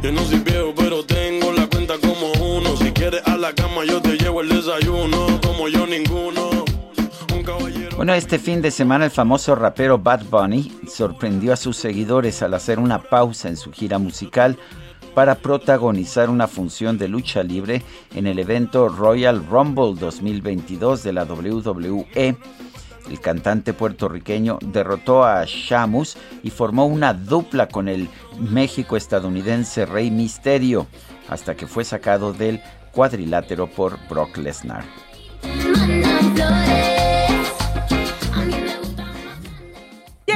Yo 0.00 0.12
no 0.12 0.22
soy 0.22 0.38
viejo, 0.38 0.72
pero 0.74 1.04
tengo 1.04 1.52
la 1.52 1.66
cuenta 1.66 1.96
como 1.98 2.32
uno. 2.56 2.74
Si 2.74 2.90
quieres 2.92 3.20
a 3.26 3.36
la 3.36 3.52
cama, 3.52 3.84
yo 3.84 4.00
te 4.00 4.16
llevo 4.16 4.40
el 4.40 4.48
desayuno. 4.48 5.38
Como 5.42 5.68
yo, 5.68 5.86
ninguno. 5.86 6.64
Bueno, 7.96 8.14
este 8.14 8.38
fin 8.38 8.62
de 8.62 8.70
semana 8.70 9.04
el 9.04 9.10
famoso 9.10 9.54
rapero 9.54 9.98
Bad 9.98 10.22
Bunny 10.30 10.72
sorprendió 10.88 11.52
a 11.52 11.56
sus 11.56 11.76
seguidores 11.76 12.42
al 12.42 12.54
hacer 12.54 12.78
una 12.78 13.02
pausa 13.02 13.48
en 13.48 13.58
su 13.58 13.72
gira 13.72 13.98
musical 13.98 14.56
para 15.14 15.36
protagonizar 15.36 16.30
una 16.30 16.46
función 16.46 16.98
de 16.98 17.08
lucha 17.08 17.42
libre 17.42 17.82
en 18.14 18.26
el 18.26 18.38
evento 18.38 18.88
Royal 18.88 19.44
Rumble 19.46 19.94
2022 19.98 21.02
de 21.02 21.12
la 21.12 21.24
WWE. 21.24 22.36
El 23.10 23.20
cantante 23.20 23.72
puertorriqueño 23.72 24.58
derrotó 24.62 25.24
a 25.24 25.44
Shamus 25.44 26.16
y 26.42 26.50
formó 26.50 26.86
una 26.86 27.12
dupla 27.12 27.68
con 27.68 27.88
el 27.88 28.08
México-estadounidense 28.38 29.84
Rey 29.84 30.10
Misterio, 30.10 30.86
hasta 31.28 31.56
que 31.56 31.66
fue 31.66 31.84
sacado 31.84 32.32
del 32.32 32.60
cuadrilátero 32.92 33.66
por 33.66 33.98
Brock 34.08 34.36
Lesnar. 34.36 34.84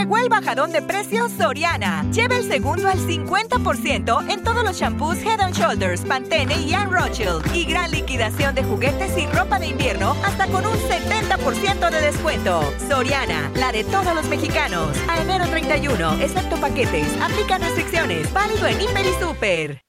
Llegó 0.04 0.18
el 0.18 0.28
bajadón 0.28 0.70
de 0.70 0.82
precios 0.82 1.32
Soriana. 1.32 2.04
Lleva 2.12 2.36
el 2.36 2.46
segundo 2.46 2.90
al 2.90 2.98
50% 2.98 4.30
en 4.30 4.44
todos 4.44 4.62
los 4.62 4.76
shampoos 4.76 5.16
Head 5.16 5.40
and 5.40 5.54
Shoulders, 5.54 6.02
Pantene 6.02 6.60
y 6.60 6.74
Ann 6.74 6.92
Rothschild. 6.92 7.42
Y 7.54 7.64
gran 7.64 7.90
liquidación 7.90 8.54
de 8.54 8.64
juguetes 8.64 9.16
y 9.16 9.26
ropa 9.28 9.58
de 9.58 9.68
invierno 9.68 10.14
hasta 10.22 10.46
con 10.48 10.66
un 10.66 10.74
70% 10.74 11.88
de 11.88 12.00
descuento. 12.02 12.60
Soriana, 12.86 13.50
la 13.54 13.72
de 13.72 13.82
todos 13.84 14.14
los 14.14 14.26
mexicanos. 14.28 14.94
A 15.08 15.22
enero 15.22 15.46
31, 15.46 16.20
excepto 16.20 16.58
paquetes. 16.58 17.08
Aplican 17.22 17.62
restricciones. 17.62 18.30
Válido 18.34 18.66
en 18.66 18.78
Hiper 18.82 19.06
y 19.06 19.24
Super. 19.24 19.82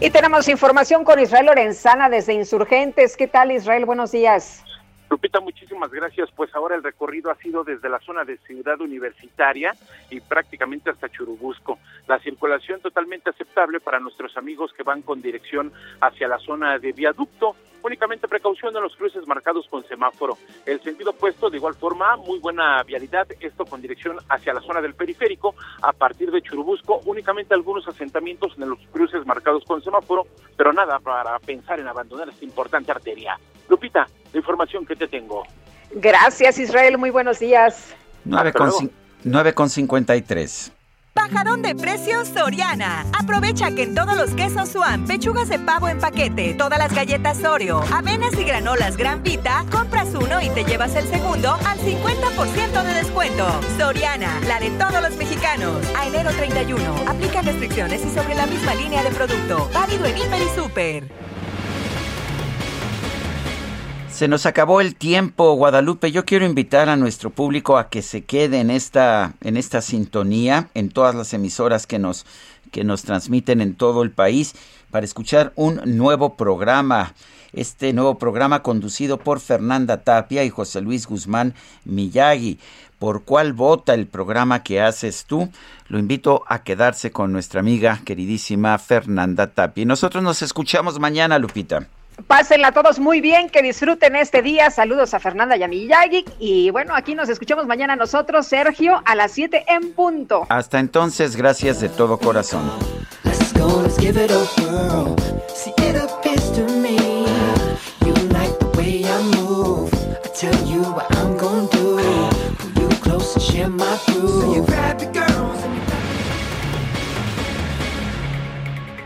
Y 0.00 0.08
tenemos 0.08 0.48
información 0.48 1.04
con 1.04 1.20
Israel 1.20 1.44
Lorenzana 1.44 2.08
desde 2.08 2.32
Insurgentes. 2.32 3.18
¿Qué 3.18 3.26
tal 3.26 3.52
Israel? 3.52 3.84
Buenos 3.84 4.12
días. 4.12 4.62
Lupita, 5.08 5.40
muchísimas 5.40 5.90
gracias. 5.90 6.30
Pues 6.34 6.54
ahora 6.54 6.74
el 6.74 6.82
recorrido 6.82 7.30
ha 7.30 7.36
sido 7.36 7.62
desde 7.62 7.88
la 7.88 8.00
zona 8.00 8.24
de 8.24 8.38
Ciudad 8.38 8.80
Universitaria 8.80 9.74
y 10.10 10.20
prácticamente 10.20 10.90
hasta 10.90 11.08
Churubusco. 11.08 11.78
La 12.08 12.18
circulación 12.18 12.80
totalmente 12.80 13.30
aceptable 13.30 13.78
para 13.80 14.00
nuestros 14.00 14.36
amigos 14.36 14.72
que 14.72 14.82
van 14.82 15.02
con 15.02 15.22
dirección 15.22 15.72
hacia 16.00 16.26
la 16.26 16.38
zona 16.38 16.78
de 16.78 16.92
viaducto. 16.92 17.54
Únicamente 17.86 18.26
precaución 18.26 18.74
en 18.76 18.82
los 18.82 18.96
cruces 18.96 19.24
marcados 19.28 19.68
con 19.68 19.86
semáforo. 19.86 20.36
El 20.64 20.82
sentido 20.82 21.12
opuesto, 21.12 21.48
de 21.48 21.58
igual 21.58 21.76
forma, 21.76 22.16
muy 22.16 22.40
buena 22.40 22.82
vialidad. 22.82 23.28
Esto 23.38 23.64
con 23.64 23.80
dirección 23.80 24.16
hacia 24.28 24.52
la 24.52 24.60
zona 24.60 24.80
del 24.80 24.94
periférico. 24.94 25.54
A 25.82 25.92
partir 25.92 26.32
de 26.32 26.42
Churubusco, 26.42 27.00
únicamente 27.04 27.54
algunos 27.54 27.86
asentamientos 27.86 28.54
en 28.58 28.70
los 28.70 28.80
cruces 28.90 29.24
marcados 29.24 29.62
con 29.64 29.84
semáforo, 29.84 30.26
pero 30.56 30.72
nada 30.72 30.98
para 30.98 31.38
pensar 31.38 31.78
en 31.78 31.86
abandonar 31.86 32.28
esta 32.28 32.44
importante 32.44 32.90
arteria. 32.90 33.38
Lupita, 33.68 34.08
la 34.32 34.38
información 34.40 34.84
que 34.84 34.96
te 34.96 35.06
tengo. 35.06 35.44
Gracias, 35.92 36.58
Israel. 36.58 36.98
Muy 36.98 37.10
buenos 37.10 37.38
días. 37.38 37.94
9,53. 38.26 40.72
Bajadón 41.16 41.62
de 41.62 41.74
precios 41.74 42.28
Soriana. 42.28 43.06
Aprovecha 43.18 43.70
que 43.74 43.84
en 43.84 43.94
todos 43.94 44.16
los 44.16 44.30
quesos 44.34 44.68
Suan, 44.68 45.06
pechugas 45.06 45.48
de 45.48 45.58
pavo 45.58 45.88
en 45.88 45.98
paquete, 45.98 46.54
todas 46.54 46.78
las 46.78 46.94
galletas 46.94 47.42
Oreo, 47.42 47.82
avenas 47.90 48.34
y 48.38 48.44
granolas 48.44 48.98
Gran 48.98 49.22
Vita, 49.22 49.64
compras 49.72 50.10
uno 50.14 50.42
y 50.42 50.50
te 50.50 50.64
llevas 50.64 50.94
el 50.94 51.08
segundo 51.08 51.54
al 51.64 51.78
50% 51.78 52.82
de 52.84 52.94
descuento. 52.94 53.48
Soriana, 53.78 54.40
la 54.46 54.60
de 54.60 54.70
todos 54.72 55.02
los 55.02 55.16
mexicanos. 55.16 55.84
A 55.96 56.06
enero 56.06 56.30
31. 56.30 56.94
Aplica 57.08 57.40
restricciones 57.40 58.04
y 58.04 58.14
sobre 58.14 58.34
la 58.34 58.46
misma 58.46 58.74
línea 58.74 59.02
de 59.02 59.10
producto. 59.10 59.70
Válido 59.72 60.04
en 60.04 60.18
Hiper 60.18 60.42
y 60.42 60.60
Super. 60.60 61.25
Se 64.16 64.28
nos 64.28 64.46
acabó 64.46 64.80
el 64.80 64.94
tiempo, 64.94 65.52
Guadalupe. 65.56 66.10
Yo 66.10 66.24
quiero 66.24 66.46
invitar 66.46 66.88
a 66.88 66.96
nuestro 66.96 67.28
público 67.28 67.76
a 67.76 67.90
que 67.90 68.00
se 68.00 68.24
quede 68.24 68.60
en 68.60 68.70
esta, 68.70 69.34
en 69.42 69.58
esta 69.58 69.82
sintonía, 69.82 70.70
en 70.72 70.88
todas 70.88 71.14
las 71.14 71.34
emisoras 71.34 71.86
que 71.86 71.98
nos, 71.98 72.24
que 72.72 72.82
nos 72.82 73.02
transmiten 73.02 73.60
en 73.60 73.74
todo 73.74 74.02
el 74.02 74.10
país, 74.10 74.54
para 74.90 75.04
escuchar 75.04 75.52
un 75.54 75.82
nuevo 75.84 76.34
programa. 76.34 77.12
Este 77.52 77.92
nuevo 77.92 78.16
programa 78.16 78.62
conducido 78.62 79.18
por 79.18 79.38
Fernanda 79.38 79.98
Tapia 79.98 80.44
y 80.44 80.48
José 80.48 80.80
Luis 80.80 81.06
Guzmán 81.06 81.52
Miyagi. 81.84 82.58
¿Por 82.98 83.24
cuál 83.24 83.52
vota 83.52 83.92
el 83.92 84.06
programa 84.06 84.62
que 84.62 84.80
haces 84.80 85.26
tú? 85.26 85.50
Lo 85.88 85.98
invito 85.98 86.42
a 86.48 86.62
quedarse 86.62 87.10
con 87.10 87.32
nuestra 87.32 87.60
amiga 87.60 88.00
queridísima 88.02 88.78
Fernanda 88.78 89.48
Tapia. 89.48 89.82
Y 89.82 89.84
nosotros 89.84 90.24
nos 90.24 90.40
escuchamos 90.40 90.98
mañana, 90.98 91.38
Lupita. 91.38 91.86
Pásenla 92.26 92.72
todos 92.72 92.98
muy 92.98 93.20
bien, 93.20 93.48
que 93.50 93.62
disfruten 93.62 94.16
este 94.16 94.42
día. 94.42 94.70
Saludos 94.70 95.14
a 95.14 95.20
Fernanda 95.20 95.56
y 95.56 95.62
a 95.62 95.68
Miyagi. 95.68 96.24
Y 96.38 96.70
bueno, 96.70 96.94
aquí 96.94 97.14
nos 97.14 97.28
escuchamos 97.28 97.66
mañana 97.66 97.94
nosotros, 97.94 98.46
Sergio, 98.46 99.02
a 99.04 99.14
las 99.14 99.32
7 99.32 99.64
en 99.68 99.92
punto. 99.92 100.46
Hasta 100.48 100.80
entonces, 100.80 101.36
gracias 101.36 101.80
de 101.80 101.88
todo 101.88 102.18
corazón. 102.18 102.70
A 103.24 103.34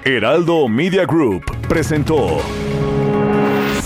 Heraldo 0.04 0.66
Media 0.66 1.04
Group 1.04 1.44
presentó 1.68 2.38